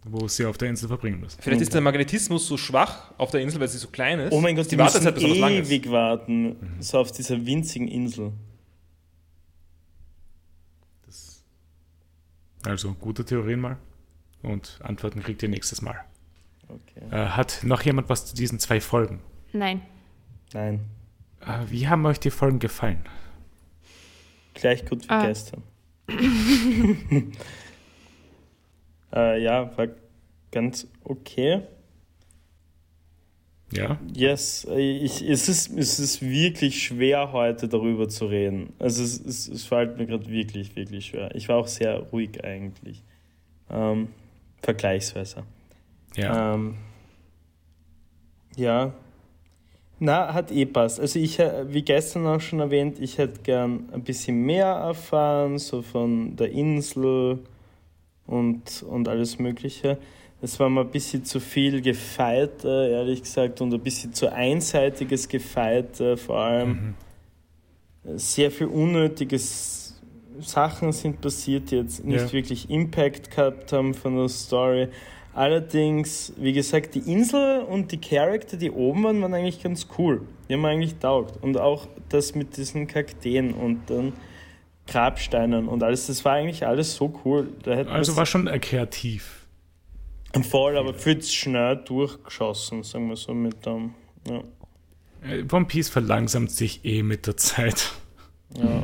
wo 0.05 0.29
sie 0.29 0.45
auf 0.45 0.59
der 0.59 0.69
Insel 0.69 0.89
verbringen 0.89 1.21
müssen. 1.21 1.41
Vielleicht 1.41 1.63
ist 1.63 1.73
der 1.73 1.81
Magnetismus 1.81 2.47
so 2.47 2.59
schwach 2.59 3.13
auf 3.17 3.31
der 3.31 3.41
Insel, 3.41 3.61
weil 3.61 3.69
sie 3.69 3.79
so 3.79 3.89
klein 3.89 4.21
ist. 4.21 4.33
Oh 4.33 4.41
mein 4.43 4.55
Gott, 4.55 4.67
die 4.67 4.71
die 4.71 4.77
müssen 4.83 5.05
Wartezeit 5.05 5.17
ist. 5.17 5.71
ewig 5.71 5.91
warten, 5.91 6.57
so 6.81 6.99
auf 6.99 7.13
dieser 7.13 7.47
winzigen 7.47 7.89
Insel. 7.89 8.33
Also 12.67 12.95
gute 12.95 13.25
Theorien 13.25 13.61
mal. 13.61 13.77
Und 14.43 14.79
Antworten 14.83 15.23
kriegt 15.23 15.43
ihr 15.43 15.49
nächstes 15.49 15.83
Mal. 15.83 15.97
Äh, 17.15 17.27
hat 17.29 17.61
noch 17.63 17.83
jemand 17.83 18.09
was 18.09 18.27
zu 18.27 18.35
diesen 18.35 18.59
zwei 18.59 18.81
Folgen? 18.81 19.21
Nein. 19.53 19.83
Nein, 20.53 20.81
Äh, 21.41 21.71
wie 21.71 21.87
haben 21.89 22.05
euch 22.07 22.19
die 22.19 22.31
Folgen 22.31 22.59
gefallen? 22.59 23.05
gleich 24.55 24.85
gut 24.87 25.05
wie 25.05 25.11
Ah. 25.11 25.27
gestern. 25.27 25.63
äh, 29.15 29.43
ja, 29.43 29.77
war 29.77 29.89
ganz 30.51 30.87
okay. 31.05 31.63
Ja? 33.73 33.99
Yes, 34.15 34.65
äh, 34.71 34.79
ich, 34.99 35.23
es, 35.23 35.49
ist, 35.49 35.77
es 35.77 35.99
ist 35.99 36.23
wirklich 36.23 36.83
schwer, 36.85 37.33
heute 37.33 37.69
darüber 37.69 38.09
zu 38.09 38.27
reden. 38.27 38.73
Also 38.79 39.03
es, 39.03 39.21
es, 39.21 39.49
es 39.49 39.65
fällt 39.65 39.99
mir 39.99 40.07
gerade 40.07 40.29
wirklich, 40.29 40.77
wirklich 40.77 41.07
schwer. 41.07 41.35
Ich 41.35 41.49
war 41.49 41.57
auch 41.57 41.67
sehr 41.67 41.99
ruhig 41.99 42.43
eigentlich. 42.45 43.03
Ähm, 43.71 44.09
vergleichsweise. 44.63 45.43
Ja. 46.17 46.55
Ähm, 46.55 46.77
ja. 48.57 48.93
Na, 50.01 50.35
hat 50.35 50.51
eh 50.51 50.67
passt. 50.67 50.99
Also 51.01 51.19
ich, 51.21 51.39
äh, 51.39 51.73
wie 51.73 51.83
gestern 51.83 52.27
auch 52.27 52.41
schon 52.41 52.59
erwähnt, 52.61 52.99
ich 53.01 53.17
hätte 53.19 53.41
gern 53.43 53.89
ein 53.93 54.03
bisschen 54.03 54.43
mehr 54.43 54.67
erfahren, 54.67 55.59
so 55.59 55.83
von 55.83 56.35
der 56.37 56.51
Insel 56.51 57.39
und, 58.27 58.83
und 58.83 59.09
alles 59.09 59.39
Mögliche. 59.39 59.99
Es 60.43 60.59
war 60.61 60.69
mir 60.69 60.81
ein 60.83 60.91
bisschen 60.91 61.25
zu 61.25 61.39
viel 61.41 61.81
Gefeite, 61.81 62.89
ehrlich 62.91 63.23
gesagt, 63.23 63.61
und 63.61 63.73
ein 63.73 63.81
bisschen 63.81 64.13
zu 64.13 64.31
einseitiges 64.33 65.29
Gefeite, 65.29 66.17
vor 66.17 66.39
allem 66.39 66.95
Mhm. 68.05 68.19
sehr 68.19 68.51
viel 68.51 68.67
unnötiges 68.67 70.03
Sachen 70.41 70.93
sind 70.93 71.21
passiert, 71.21 71.71
die 71.71 71.77
jetzt 71.77 72.05
nicht 72.05 72.27
Ja. 72.27 72.33
wirklich 72.33 72.69
Impact 72.69 73.31
gehabt 73.31 73.73
haben 73.73 73.95
von 73.95 74.17
der 74.17 74.29
Story. 74.29 74.89
Allerdings, 75.35 76.33
wie 76.37 76.53
gesagt, 76.53 76.95
die 76.95 77.11
Insel 77.11 77.63
und 77.63 77.91
die 77.91 78.01
Charakter, 78.01 78.57
die 78.57 78.71
oben 78.71 79.03
waren, 79.03 79.21
waren 79.21 79.35
eigentlich 79.35 79.61
ganz 79.61 79.89
cool. 79.99 80.23
Die 80.49 80.55
haben 80.55 80.61
mir 80.61 80.69
eigentlich 80.69 80.95
taugt. 80.99 81.43
Und 81.43 81.59
auch 81.59 81.89
das 82.09 82.37
mit 82.37 82.57
diesen 82.57 82.87
Kakteen 82.87 83.53
und 83.53 83.91
dann 83.91 84.13
Grabsteinen 84.87 85.67
und 85.67 85.83
alles, 85.83 86.07
das 86.07 86.25
war 86.25 86.35
eigentlich 86.35 86.67
alles 86.67 86.95
so 86.95 87.21
cool. 87.25 87.49
Also 87.67 88.17
war 88.17 88.27
schon 88.27 88.47
kreativ. 88.61 89.47
Voll, 90.49 90.77
aber 90.77 90.95
viel 90.95 91.19
zu 91.19 91.33
schnell 91.33 91.77
durchgeschossen, 91.77 92.83
sagen 92.83 93.09
wir 93.09 93.17
so 93.17 93.35
mit 93.35 93.65
dem. 93.67 93.95
Ja. 94.29 94.43
Äh, 95.23 95.45
One 95.51 95.65
Piece 95.65 95.89
verlangsamt 95.89 96.51
sich 96.51 96.85
eh 96.85 97.03
mit 97.03 97.27
der 97.27 97.37
Zeit. 97.37 97.93
ja. 98.57 98.83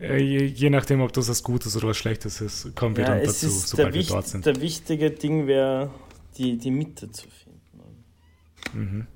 Äh, 0.00 0.18
je, 0.18 0.44
je 0.44 0.70
nachdem, 0.70 1.00
ob 1.00 1.12
das 1.12 1.28
was 1.28 1.42
Gutes 1.42 1.76
oder 1.76 1.88
was 1.88 1.96
Schlechtes 1.96 2.40
ist, 2.40 2.74
kommen 2.74 2.96
wir 2.96 3.04
ja, 3.04 3.10
dann 3.10 3.24
dazu, 3.24 3.48
sobald 3.48 3.78
der, 3.78 3.94
wir 3.94 4.00
wicht, 4.00 4.10
dort 4.10 4.26
sind. 4.26 4.46
der 4.46 4.60
wichtige 4.60 5.10
Ding 5.10 5.46
wäre, 5.46 5.90
die, 6.36 6.58
die 6.58 6.70
Mitte 6.70 7.10
zu 7.10 7.28
finden. 7.28 9.06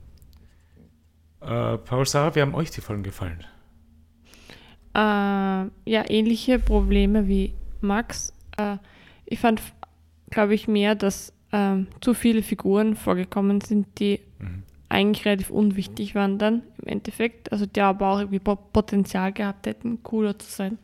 Äh, 1.41 1.79
Paul, 1.79 2.07
Sarah, 2.07 2.35
wie 2.35 2.41
haben 2.41 2.55
euch 2.55 2.71
die 2.71 2.81
Folgen 2.81 3.03
gefallen? 3.03 3.45
Äh, 4.95 4.99
ja, 4.99 5.71
ähnliche 6.09 6.59
Probleme 6.59 7.29
wie 7.29 7.55
Max. 7.81 8.33
Äh, 8.57 8.77
ich 9.27 9.39
fand, 9.41 9.61
glaube 10.31 10.55
ich, 10.55 10.69
mehr, 10.69 10.95
dass 10.95 11.33
ähm, 11.53 11.89
zu 12.01 12.15
viele 12.15 12.43
Figuren 12.43 12.97
vorgekommen 12.97 13.61
sind, 13.61 13.87
die 13.99 14.21
eigentlich 14.89 15.25
relativ 15.27 15.51
unwichtig 15.51 16.15
waren 16.15 16.39
dann 16.39 16.63
im 16.83 16.89
Endeffekt. 16.89 17.53
Also 17.53 17.67
die 17.67 17.81
aber 17.81 18.09
auch 18.09 18.19
irgendwie 18.21 18.39
Po- 18.39 18.57
Potenzial 18.57 19.33
gehabt 19.33 19.67
hätten, 19.67 20.03
cooler 20.03 20.39
zu 20.39 20.51
sein. 20.51 20.79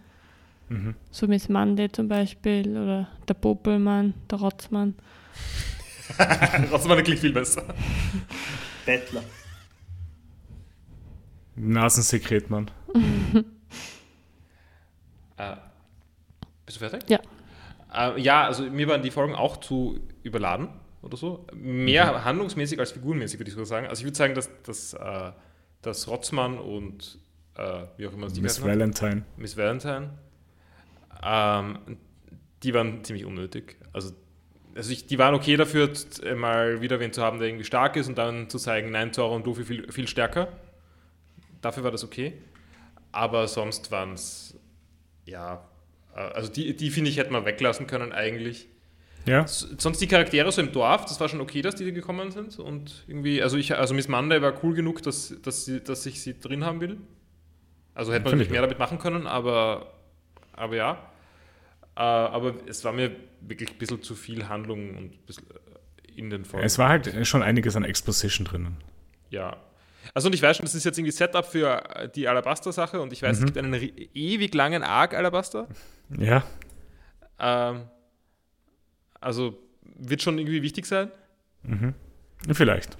Mhm. 0.68 0.94
So 1.10 1.26
Miss 1.26 1.48
Monday 1.48 1.90
zum 1.90 2.08
Beispiel 2.08 2.68
oder 2.76 3.08
der 3.28 3.34
Popelmann, 3.34 4.14
der 4.30 4.38
Rotzmann. 4.38 4.94
Rotzmann 6.70 7.02
klingt 7.02 7.20
viel 7.20 7.32
besser. 7.32 7.64
Bettler. 8.84 9.22
Nasensekret, 11.56 12.50
Mann. 12.50 12.70
Äh, 15.36 15.56
bist 16.64 16.80
du 16.80 16.88
fertig? 16.88 17.10
Ja. 17.10 17.18
Äh, 17.92 18.20
ja, 18.20 18.44
also 18.44 18.62
mir 18.70 18.86
waren 18.86 19.02
die 19.02 19.10
Folgen 19.10 19.34
auch 19.34 19.56
zu 19.56 19.98
überladen 20.22 20.68
oder 21.04 21.16
so. 21.16 21.46
Mehr 21.54 22.24
handlungsmäßig 22.24 22.78
als 22.78 22.92
figurenmäßig, 22.92 23.38
würde 23.38 23.50
ich 23.50 23.56
so 23.56 23.64
sagen. 23.64 23.86
Also 23.86 24.00
ich 24.00 24.06
würde 24.06 24.16
sagen, 24.16 24.34
dass, 24.34 24.50
dass, 24.62 24.94
äh, 24.94 25.32
dass 25.82 26.08
Rotzmann 26.08 26.58
und 26.58 27.18
äh, 27.56 27.82
wie 27.96 28.06
auch 28.06 28.12
immer 28.12 28.28
die 28.28 28.40
Miss 28.40 28.56
geheißen 28.56 28.64
hat, 28.64 28.70
Valentine. 28.70 29.22
Miss 29.36 29.56
Valentine, 29.56 30.10
ähm, 31.22 31.78
die 32.62 32.74
waren 32.74 33.04
ziemlich 33.04 33.24
unnötig. 33.24 33.76
Also, 33.92 34.12
also 34.74 34.90
ich, 34.90 35.06
die 35.06 35.18
waren 35.18 35.34
okay 35.34 35.56
dafür, 35.56 35.90
mal 36.36 36.80
wieder 36.80 36.98
wen 36.98 37.12
zu 37.12 37.22
haben, 37.22 37.38
der 37.38 37.48
irgendwie 37.48 37.64
stark 37.64 37.96
ist 37.96 38.08
und 38.08 38.18
dann 38.18 38.48
zu 38.48 38.58
zeigen, 38.58 38.90
nein, 38.90 39.12
Toro 39.12 39.36
und 39.36 39.46
Luffy 39.46 39.64
viel, 39.64 39.92
viel 39.92 40.08
stärker. 40.08 40.48
Dafür 41.60 41.84
war 41.84 41.90
das 41.90 42.04
okay. 42.04 42.34
Aber 43.12 43.46
sonst 43.46 43.92
waren 43.92 44.14
es, 44.14 44.58
ja, 45.24 45.68
äh, 46.14 46.20
also 46.20 46.50
die, 46.50 46.74
die 46.74 46.90
finde 46.90 47.10
ich, 47.10 47.18
hätte 47.18 47.32
man 47.32 47.44
weglassen 47.44 47.86
können 47.86 48.12
eigentlich. 48.12 48.68
Ja? 49.26 49.46
Sonst 49.46 50.00
die 50.00 50.06
Charaktere 50.06 50.50
so 50.52 50.60
im 50.60 50.72
Dorf, 50.72 51.04
das 51.06 51.18
war 51.18 51.28
schon 51.28 51.40
okay, 51.40 51.62
dass 51.62 51.76
die 51.76 51.90
gekommen 51.92 52.30
sind. 52.30 52.58
Und 52.58 53.04
irgendwie, 53.06 53.42
also 53.42 53.56
ich, 53.56 53.74
also 53.74 53.94
Miss 53.94 54.08
Monday 54.08 54.42
war 54.42 54.52
cool 54.62 54.74
genug, 54.74 55.02
dass, 55.02 55.34
dass, 55.42 55.64
sie, 55.64 55.80
dass 55.80 56.04
ich 56.06 56.20
sie 56.20 56.38
drin 56.38 56.64
haben 56.64 56.80
will. 56.80 56.98
Also 57.94 58.12
hätte 58.12 58.24
man 58.24 58.30
Finde 58.30 58.42
nicht 58.42 58.48
ich 58.48 58.52
mehr 58.52 58.62
damit 58.62 58.78
machen 58.78 58.98
können, 58.98 59.26
aber, 59.26 59.94
aber 60.52 60.76
ja. 60.76 60.92
Äh, 61.96 62.00
aber 62.00 62.54
es 62.66 62.84
war 62.84 62.92
mir 62.92 63.12
wirklich 63.40 63.70
ein 63.70 63.78
bisschen 63.78 64.02
zu 64.02 64.14
viel 64.14 64.48
Handlung 64.48 64.96
und 64.96 65.26
bisschen 65.26 65.46
äh, 65.50 66.18
in 66.18 66.28
den 66.28 66.44
Folgen. 66.44 66.66
Es 66.66 66.78
war 66.78 66.88
halt 66.88 67.26
schon 67.26 67.42
einiges 67.42 67.76
an 67.76 67.84
Exposition 67.84 68.44
drinnen. 68.44 68.76
Ja. 69.30 69.56
Also 70.12 70.28
und 70.28 70.34
ich 70.34 70.42
weiß 70.42 70.56
schon, 70.56 70.66
das 70.66 70.74
ist 70.74 70.84
jetzt 70.84 70.98
irgendwie 70.98 71.12
Setup 71.12 71.46
für 71.46 71.82
äh, 71.96 72.08
die 72.08 72.28
Alabaster-Sache 72.28 73.00
und 73.00 73.12
ich 73.12 73.22
weiß, 73.22 73.38
es 73.38 73.44
gibt 73.44 73.56
einen 73.56 73.72
ewig 74.12 74.54
langen 74.54 74.82
Arc 74.82 75.14
Alabaster. 75.14 75.66
Ja, 76.18 76.44
Ähm, 77.38 77.84
also 79.24 79.58
wird 79.96 80.22
schon 80.22 80.38
irgendwie 80.38 80.62
wichtig 80.62 80.86
sein. 80.86 81.10
vielleicht. 82.52 82.96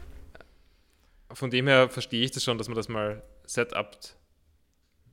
Von 1.32 1.50
dem 1.50 1.66
her 1.66 1.88
verstehe 1.88 2.24
ich 2.24 2.30
das 2.30 2.44
schon, 2.44 2.58
dass 2.58 2.68
man 2.68 2.76
das 2.76 2.88
mal 2.88 3.22
setupt. 3.44 4.16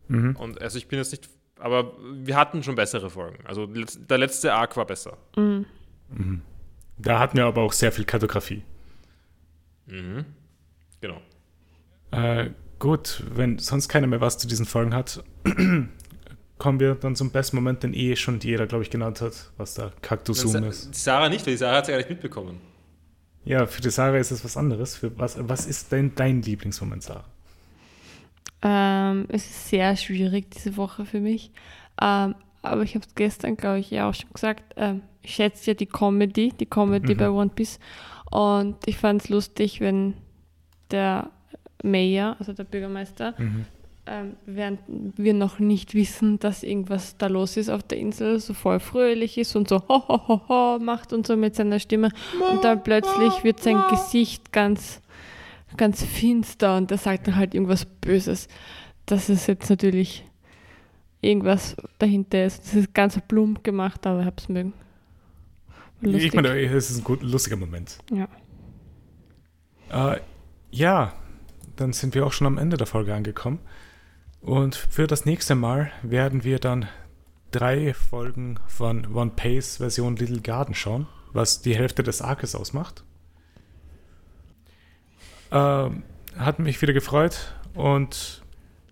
Mhm. 0.08 0.36
Und 0.36 0.62
also 0.62 0.78
ich 0.78 0.88
bin 0.88 1.00
jetzt 1.00 1.12
nicht, 1.12 1.30
aber 1.60 1.94
wir 2.14 2.36
hatten 2.36 2.64
schon 2.64 2.76
bessere 2.76 3.10
Folgen. 3.10 3.46
Also 3.46 3.68
der 3.68 4.18
letzte 4.18 4.54
Arc 4.54 4.78
war 4.78 4.86
besser. 4.86 5.18
Da 6.98 7.20
hatten 7.20 7.38
wir 7.38 7.46
aber 7.46 7.62
auch 7.62 7.74
sehr 7.74 7.92
viel 7.92 8.06
Kartografie. 8.06 8.64
Mhm. 9.88 10.26
Genau. 11.02 11.22
Äh, 12.12 12.52
gut, 12.80 13.24
wenn 13.34 13.58
sonst 13.58 13.90
keiner 13.90 14.08
mehr 14.08 14.22
was 14.22 14.38
zu 14.38 14.48
diesen 14.48 14.66
Folgen 14.66 14.94
hat, 14.94 15.24
kommen 16.62 16.80
wir 16.80 16.94
dann 16.94 17.16
zum 17.16 17.32
besten 17.32 17.56
Moment, 17.56 17.82
den 17.82 17.96
eh 17.96 18.16
schon 18.16 18.40
jeder, 18.40 18.68
glaube 18.68 18.84
ich, 18.84 18.92
genannt 18.92 19.20
hat, 19.20 19.34
was 19.58 19.74
der 19.74 19.92
Kaktusum 20.04 20.52
Sa- 20.52 20.60
ist. 20.60 20.94
Die 20.94 20.98
Sarah 21.00 21.28
nicht, 21.28 21.44
weil 21.48 21.54
die 21.54 21.58
Sarah 21.58 21.78
hat 21.78 21.84
es 21.86 21.88
ja 21.90 21.94
gar 21.96 21.98
nicht 21.98 22.10
mitbekommen. 22.12 22.62
Ja, 23.46 23.66
für 23.66 23.82
die 23.82 23.90
Sarah 23.90 24.18
ist 24.20 24.30
es 24.30 24.46
was 24.46 24.56
anderes. 24.56 24.96
Für 24.96 25.18
was, 25.18 25.38
was 25.40 25.66
ist 25.66 25.92
denn 25.92 26.12
dein 26.16 26.44
Lieblingsmoment, 26.44 27.02
Sarah? 27.02 27.24
Ähm, 28.62 29.26
es 29.30 29.46
ist 29.50 29.70
sehr 29.70 29.96
schwierig 29.98 30.52
diese 30.52 30.78
Woche 30.78 31.06
für 31.06 31.20
mich. 31.20 31.52
Ähm, 32.00 32.36
aber 32.62 32.84
ich 32.84 32.94
habe 32.94 33.06
es 33.08 33.16
gestern, 33.16 33.58
glaube 33.58 33.80
ich, 33.80 33.90
ja 33.90 34.08
auch 34.08 34.14
schon 34.14 34.30
gesagt. 34.32 34.74
Ähm, 34.78 35.02
ich 35.24 35.34
schätze 35.34 35.72
ja 35.72 35.74
die 35.74 35.88
Comedy, 35.88 36.52
die 36.60 36.68
Comedy 36.68 37.16
Mhm. 37.16 37.18
bei 37.18 37.30
One 37.32 37.50
Piece. 37.56 37.80
Und 38.30 38.76
ich 38.86 38.98
fand 38.98 39.24
es 39.24 39.30
lustig, 39.30 39.80
wenn 39.82 40.14
der 40.92 41.32
Mayor, 41.84 42.36
also 42.38 42.54
der 42.54 42.64
Bürgermeister, 42.66 43.34
Mhm. 43.40 43.66
Ähm, 44.08 44.36
während 44.46 44.80
wir 44.88 45.34
noch 45.34 45.60
nicht 45.60 45.94
wissen, 45.94 46.40
dass 46.40 46.64
irgendwas 46.64 47.18
da 47.18 47.28
los 47.28 47.56
ist 47.58 47.70
auf 47.70 47.84
der 47.84 47.98
Insel, 48.00 48.40
so 48.40 48.54
voll 48.54 48.80
fröhlich 48.80 49.38
ist 49.38 49.56
und 49.56 49.68
so 49.70 49.78
ho, 49.88 50.08
ho, 50.08 50.28
ho, 50.28 50.42
ho 50.50 50.80
macht 50.80 51.14
und 51.14 51.28
so 51.28 51.38
mit 51.38 51.56
seiner 51.56 51.80
Stimme. 51.80 52.10
Und 52.52 52.64
dann 52.64 52.84
plötzlich 52.84 53.44
wird 53.44 53.62
sein 53.62 53.82
Gesicht 53.90 54.52
ganz, 54.52 55.02
ganz 55.78 56.04
finster 56.04 56.78
und 56.78 56.92
er 56.92 56.98
sagt 56.98 57.28
dann 57.28 57.36
halt 57.36 57.54
irgendwas 57.54 57.86
Böses. 57.86 58.48
Das 59.06 59.30
ist 59.30 59.48
jetzt 59.48 59.70
natürlich 59.70 60.26
irgendwas 61.22 61.76
dahinter 62.00 62.46
ist. 62.46 62.64
Das 62.66 62.74
ist 62.74 62.94
ganz 62.94 63.20
plump 63.28 63.64
gemacht, 63.64 64.06
aber 64.08 64.22
ich 64.22 64.26
hab's 64.26 64.50
mögen. 64.50 64.74
War 66.02 66.08
Ich 66.08 66.14
lustig. 66.14 66.34
meine, 66.34 66.60
es 66.60 66.90
ist 66.90 66.98
ein 67.00 67.04
gut, 67.04 67.22
lustiger 67.22 67.56
Moment. 67.58 68.00
ja. 68.12 68.28
Äh, 69.90 70.20
ja, 70.72 71.14
dann 71.76 71.92
sind 71.94 72.16
wir 72.16 72.26
auch 72.26 72.32
schon 72.32 72.48
am 72.48 72.58
Ende 72.58 72.78
der 72.78 72.88
Folge 72.88 73.14
angekommen. 73.14 73.60
Und 74.42 74.76
für 74.76 75.08
das 75.08 75.26
nächste 75.26 75.56
Mal 75.56 75.92
werden 76.02 76.44
wir 76.44 76.60
dann 76.60 76.88
drei 77.52 77.94
Folgen 77.94 78.60
von 78.68 79.14
One 79.14 79.32
Pace 79.36 79.78
Version 79.78 80.16
Little 80.16 80.42
Garden 80.42 80.74
schauen, 80.74 81.08
was 81.32 81.62
die 81.62 81.76
Hälfte 81.76 82.02
des 82.04 82.22
Arkes 82.22 82.56
ausmacht. 82.56 83.04
Ähm, 85.52 86.04
hat 86.38 86.60
mich 86.60 86.82
wieder 86.82 86.94
gefreut 86.94 87.54
und 87.76 88.42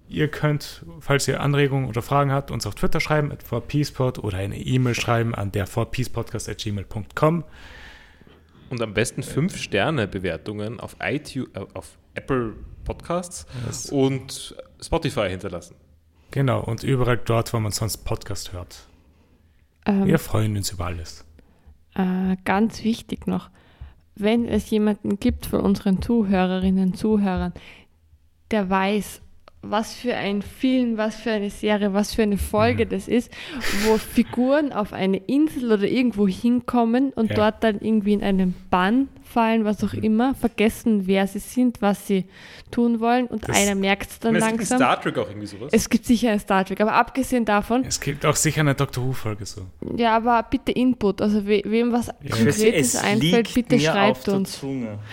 ihr 0.07 0.27
könnt, 0.27 0.85
falls 0.99 1.27
ihr 1.27 1.39
Anregungen 1.39 1.87
oder 1.87 2.01
Fragen 2.01 2.31
habt, 2.31 2.51
uns 2.51 2.67
auf 2.67 2.75
Twitter 2.75 2.99
schreiben, 2.99 3.31
at 3.31 3.43
4peacepod 3.43 4.19
oder 4.19 4.37
eine 4.37 4.57
E-Mail 4.57 4.95
schreiben 4.95 5.33
an 5.33 5.51
der 5.51 5.67
4peacepodcast.gmail.com. 5.67 7.43
Und 8.69 8.81
am 8.81 8.93
besten 8.93 9.21
5-Sterne-Bewertungen 9.21 10.79
auf 10.79 10.95
iTunes, 11.01 11.49
äh, 11.55 11.65
auf 11.73 11.97
Apple 12.13 12.55
Podcasts 12.85 13.45
Das- 13.65 13.89
und 13.89 14.55
Spotify 14.81 15.29
hinterlassen. 15.29 15.75
Genau, 16.31 16.63
und 16.63 16.83
überall 16.83 17.17
dort, 17.17 17.53
wo 17.53 17.59
man 17.59 17.71
sonst 17.71 17.97
Podcast 17.97 18.53
hört. 18.53 18.87
Ähm, 19.85 20.05
Wir 20.05 20.19
freuen 20.19 20.55
uns 20.55 20.71
über 20.71 20.85
alles. 20.85 21.25
Äh, 21.95 22.37
ganz 22.45 22.83
wichtig 22.83 23.25
noch, 23.25 23.49
wenn 24.15 24.45
es 24.45 24.69
jemanden 24.69 25.19
gibt 25.19 25.47
von 25.47 25.61
unseren 25.61 26.01
Zuhörerinnen 26.01 26.89
und 26.89 26.97
Zuhörern, 26.97 27.53
der 28.51 28.69
weiß, 28.69 29.21
was 29.61 29.93
für 29.93 30.15
ein 30.15 30.41
Film, 30.41 30.97
was 30.97 31.17
für 31.17 31.31
eine 31.31 31.49
Serie, 31.49 31.93
was 31.93 32.13
für 32.15 32.23
eine 32.23 32.37
Folge 32.37 32.85
Mhm. 32.85 32.89
das 32.89 33.07
ist, 33.09 33.29
wo 33.85 33.97
Figuren 33.97 34.71
auf 34.71 34.93
eine 34.93 35.17
Insel 35.17 35.71
oder 35.73 35.83
irgendwo 35.87 36.27
hinkommen 36.27 37.11
und 37.13 37.29
Ja. 37.31 37.35
dort 37.35 37.63
dann 37.63 37.79
irgendwie 37.81 38.13
in 38.13 38.23
einen 38.23 38.55
Bann 38.69 39.09
fallen, 39.29 39.63
was 39.63 39.83
auch 39.83 39.93
immer, 39.93 40.33
vergessen, 40.35 41.05
wer 41.07 41.27
sie 41.27 41.39
sind, 41.39 41.81
was 41.81 42.07
sie 42.07 42.25
tun 42.71 42.99
wollen 42.99 43.27
und 43.27 43.47
Das- 43.47 43.55
einer 43.55 43.75
merkt 43.75 44.09
es 44.11 44.19
dann 44.19 44.35
es 44.35 44.41
gibt 44.43 44.51
in 44.53 44.57
langsam. 44.59 44.77
Star 44.79 45.01
Trek 45.01 45.17
auch 45.17 45.27
irgendwie 45.29 45.47
sowas. 45.47 45.69
Es 45.71 45.89
gibt 45.89 46.05
sicher 46.05 46.31
ein 46.31 46.39
Star 46.39 46.65
Trek, 46.65 46.81
aber 46.81 46.93
abgesehen 46.93 47.45
davon, 47.45 47.83
Es 47.85 47.99
gibt 47.99 48.25
auch 48.25 48.35
sicher 48.35 48.61
eine 48.61 48.75
Doctor 48.75 49.05
Who-Folge 49.05 49.45
so. 49.45 49.61
ja, 49.95 50.15
aber 50.15 50.43
bitte 50.49 50.71
Input, 50.71 51.21
also 51.21 51.45
we 51.45 51.61
wem 51.65 51.91
was 51.91 52.07
Konkretes 52.29 52.95
einfällt, 52.95 53.53
bitte 53.53 53.79
schreibt 53.79 54.27
uns. 54.29 54.61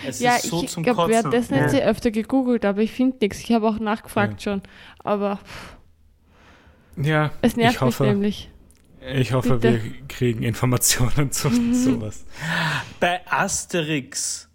Es 0.05 0.19
Ja, 0.19 0.35
ist 0.35 0.47
so 0.47 0.63
ich 0.63 0.73
glaube, 0.83 1.09
wir 1.09 1.17
haben 1.19 1.31
das 1.31 1.49
nicht 1.51 1.69
sehr 1.69 1.85
öfter 1.87 2.11
gegoogelt, 2.11 2.65
aber 2.65 2.81
ich 2.81 2.91
finde 2.91 3.17
nichts. 3.21 3.39
Ich 3.41 3.51
habe 3.51 3.67
auch 3.67 3.79
nachgefragt 3.79 4.41
schon. 4.41 4.61
Aber 5.03 5.39
Ja, 7.01 7.31
es 7.41 7.55
nervt 7.55 7.75
ich 7.75 7.81
hoffe, 7.81 8.03
mich 8.03 8.11
nämlich. 8.13 8.49
Ich 9.13 9.33
hoffe 9.33 9.57
Bitte. 9.57 9.83
wir 9.83 10.07
kriegen 10.07 10.43
Informationen 10.43 11.31
zu 11.31 11.49
sowas. 11.73 12.25
Bei 12.99 13.21
Asterix. 13.27 14.49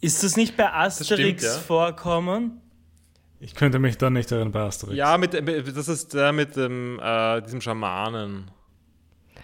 Ist 0.00 0.22
das 0.22 0.36
nicht 0.36 0.56
bei 0.56 0.72
Asterix 0.72 1.42
stimmt, 1.42 1.42
ja. 1.42 1.60
vorkommen? 1.60 2.60
Ich 3.40 3.54
könnte 3.54 3.78
mich 3.78 3.98
da 3.98 4.08
nicht 4.10 4.30
erinnern 4.32 4.52
bei 4.52 4.60
Asterix. 4.60 4.96
ja, 4.96 5.18
mit, 5.18 5.34
das 5.34 5.88
ist 5.88 6.14
der 6.14 6.32
mit 6.32 6.56
dem, 6.56 6.98
äh, 7.02 7.42
diesem 7.42 7.60
Schamanen. 7.60 8.50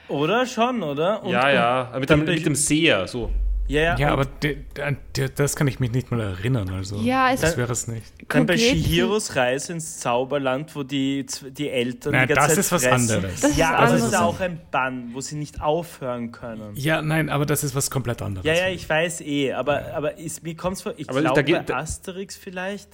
Oder 0.08 0.46
schon, 0.46 0.82
oder? 0.82 1.22
Und- 1.22 1.30
ja, 1.30 1.50
ja, 1.50 1.98
mit 1.98 2.10
dem, 2.10 2.24
mit 2.24 2.44
dem 2.44 2.54
Seher, 2.54 3.06
so. 3.06 3.30
Ja, 3.68 3.96
ja, 3.96 4.10
aber 4.12 4.24
de, 4.26 4.58
de, 4.76 4.96
de, 5.16 5.28
das 5.34 5.56
kann 5.56 5.66
ich 5.66 5.80
mich 5.80 5.92
nicht 5.92 6.10
mal 6.10 6.20
erinnern. 6.20 6.68
Also, 6.70 6.96
Ja, 6.96 7.32
es 7.32 7.40
das 7.40 7.56
wäre 7.56 7.72
es 7.72 7.86
nicht. 7.88 8.04
dann 8.28 8.44
bei 8.44 8.58
Shihiros 8.58 9.34
Reise 9.36 9.72
ins 9.74 9.98
Zauberland, 10.00 10.74
wo 10.76 10.82
die, 10.82 11.24
die 11.50 11.70
Eltern 11.70 12.12
Nein, 12.12 12.28
die 12.28 12.34
ganze 12.34 12.56
das 12.56 12.56
Zeit 12.56 12.58
ist 12.64 12.72
was 12.72 12.84
fressen. 12.84 13.14
anderes. 13.16 13.40
Das 13.40 13.50
ist 13.52 13.56
ja, 13.56 13.72
was 13.72 13.90
aber 13.90 13.94
es 13.98 14.04
ist 14.04 14.16
auch 14.16 14.40
ein 14.40 14.60
Bann, 14.70 15.10
wo 15.14 15.20
sie 15.20 15.36
nicht 15.36 15.62
aufhören 15.62 16.32
können. 16.32 16.72
Ja, 16.74 17.00
nein, 17.02 17.30
aber 17.30 17.46
das 17.46 17.64
ist 17.64 17.74
was 17.74 17.90
komplett 17.90 18.20
anderes. 18.20 18.44
Ja, 18.46 18.52
ja, 18.54 18.68
ich 18.68 18.86
weiß 18.88 19.20
eh, 19.22 19.52
aber, 19.52 19.94
aber 19.94 20.18
ist, 20.18 20.42
mir 20.42 20.56
kommt 20.56 20.76
es 20.76 20.82
vor, 20.82 20.94
ich 20.96 21.08
Aber 21.08 21.20
glaube 21.20 21.36
da 21.36 21.42
geht- 21.42 21.70
Asterix 21.70 22.36
vielleicht. 22.36 22.88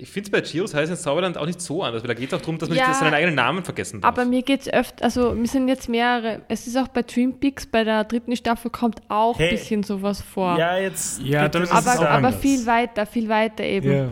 Ich 0.00 0.08
finde 0.08 0.28
es 0.28 0.30
bei 0.32 0.40
Giros 0.40 0.74
heißt 0.74 0.90
ins 0.90 1.02
Zauberland 1.02 1.36
auch 1.36 1.46
nicht 1.46 1.60
so 1.60 1.82
anders, 1.82 2.02
weil 2.02 2.08
da 2.08 2.14
geht 2.14 2.28
es 2.28 2.34
auch 2.34 2.40
darum, 2.40 2.58
dass 2.58 2.68
man 2.68 2.78
Ja, 2.78 2.88
nicht 2.88 2.98
seinen 2.98 3.14
eigenen 3.14 3.34
Namen 3.34 3.64
vergessen 3.64 4.00
darf. 4.00 4.08
Aber 4.08 4.24
mir 4.24 4.42
geht 4.42 4.62
es 4.62 4.72
öfter, 4.72 5.04
also 5.04 5.32
mir 5.34 5.46
sind 5.46 5.68
jetzt 5.68 5.88
mehrere, 5.88 6.42
es 6.48 6.66
ist 6.66 6.76
auch 6.76 6.88
bei 6.88 7.02
Twin 7.02 7.38
Peaks, 7.38 7.66
bei 7.66 7.84
der 7.84 8.04
dritten 8.04 8.34
Staffel 8.36 8.70
kommt 8.70 9.02
auch 9.08 9.34
ein 9.38 9.44
Hey. 9.46 9.50
bisschen 9.50 9.82
sowas 9.82 10.20
vor. 10.22 10.58
Ja, 10.58 10.76
jetzt. 10.78 11.20
Ja, 11.22 11.48
dann 11.48 11.62
ist 11.62 11.70
es 11.72 11.74
aber, 11.86 11.90
auch 12.00 12.04
aber 12.06 12.28
anders. 12.28 12.36
viel 12.36 12.64
weiter, 12.66 13.04
viel 13.06 13.28
weiter 13.28 13.64
eben. 13.64 13.92
Ja. 13.92 14.10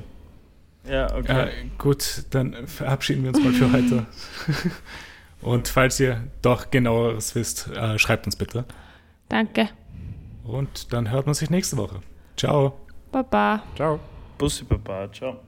Ja, 0.88 1.14
okay. 1.16 1.42
Äh, 1.48 1.50
gut, 1.76 2.24
dann 2.30 2.66
verabschieden 2.66 3.22
wir 3.24 3.30
uns 3.30 3.42
mal 3.42 3.52
für 3.52 3.70
heute. 3.72 4.06
Und 5.42 5.68
falls 5.68 6.00
ihr 6.00 6.24
doch 6.42 6.70
genaueres 6.70 7.34
wisst, 7.34 7.68
äh, 7.76 7.98
schreibt 7.98 8.26
uns 8.26 8.36
bitte. 8.36 8.64
Danke. 9.28 9.68
Und 10.44 10.92
dann 10.92 11.10
hört 11.10 11.26
man 11.26 11.34
sich 11.34 11.50
nächste 11.50 11.76
Woche. 11.76 12.00
Ciao. 12.36 12.74
Baba. 13.12 13.62
Ciao. 13.76 14.00
Bussi 14.38 14.64
Papa, 14.64 15.08
ciao. 15.12 15.47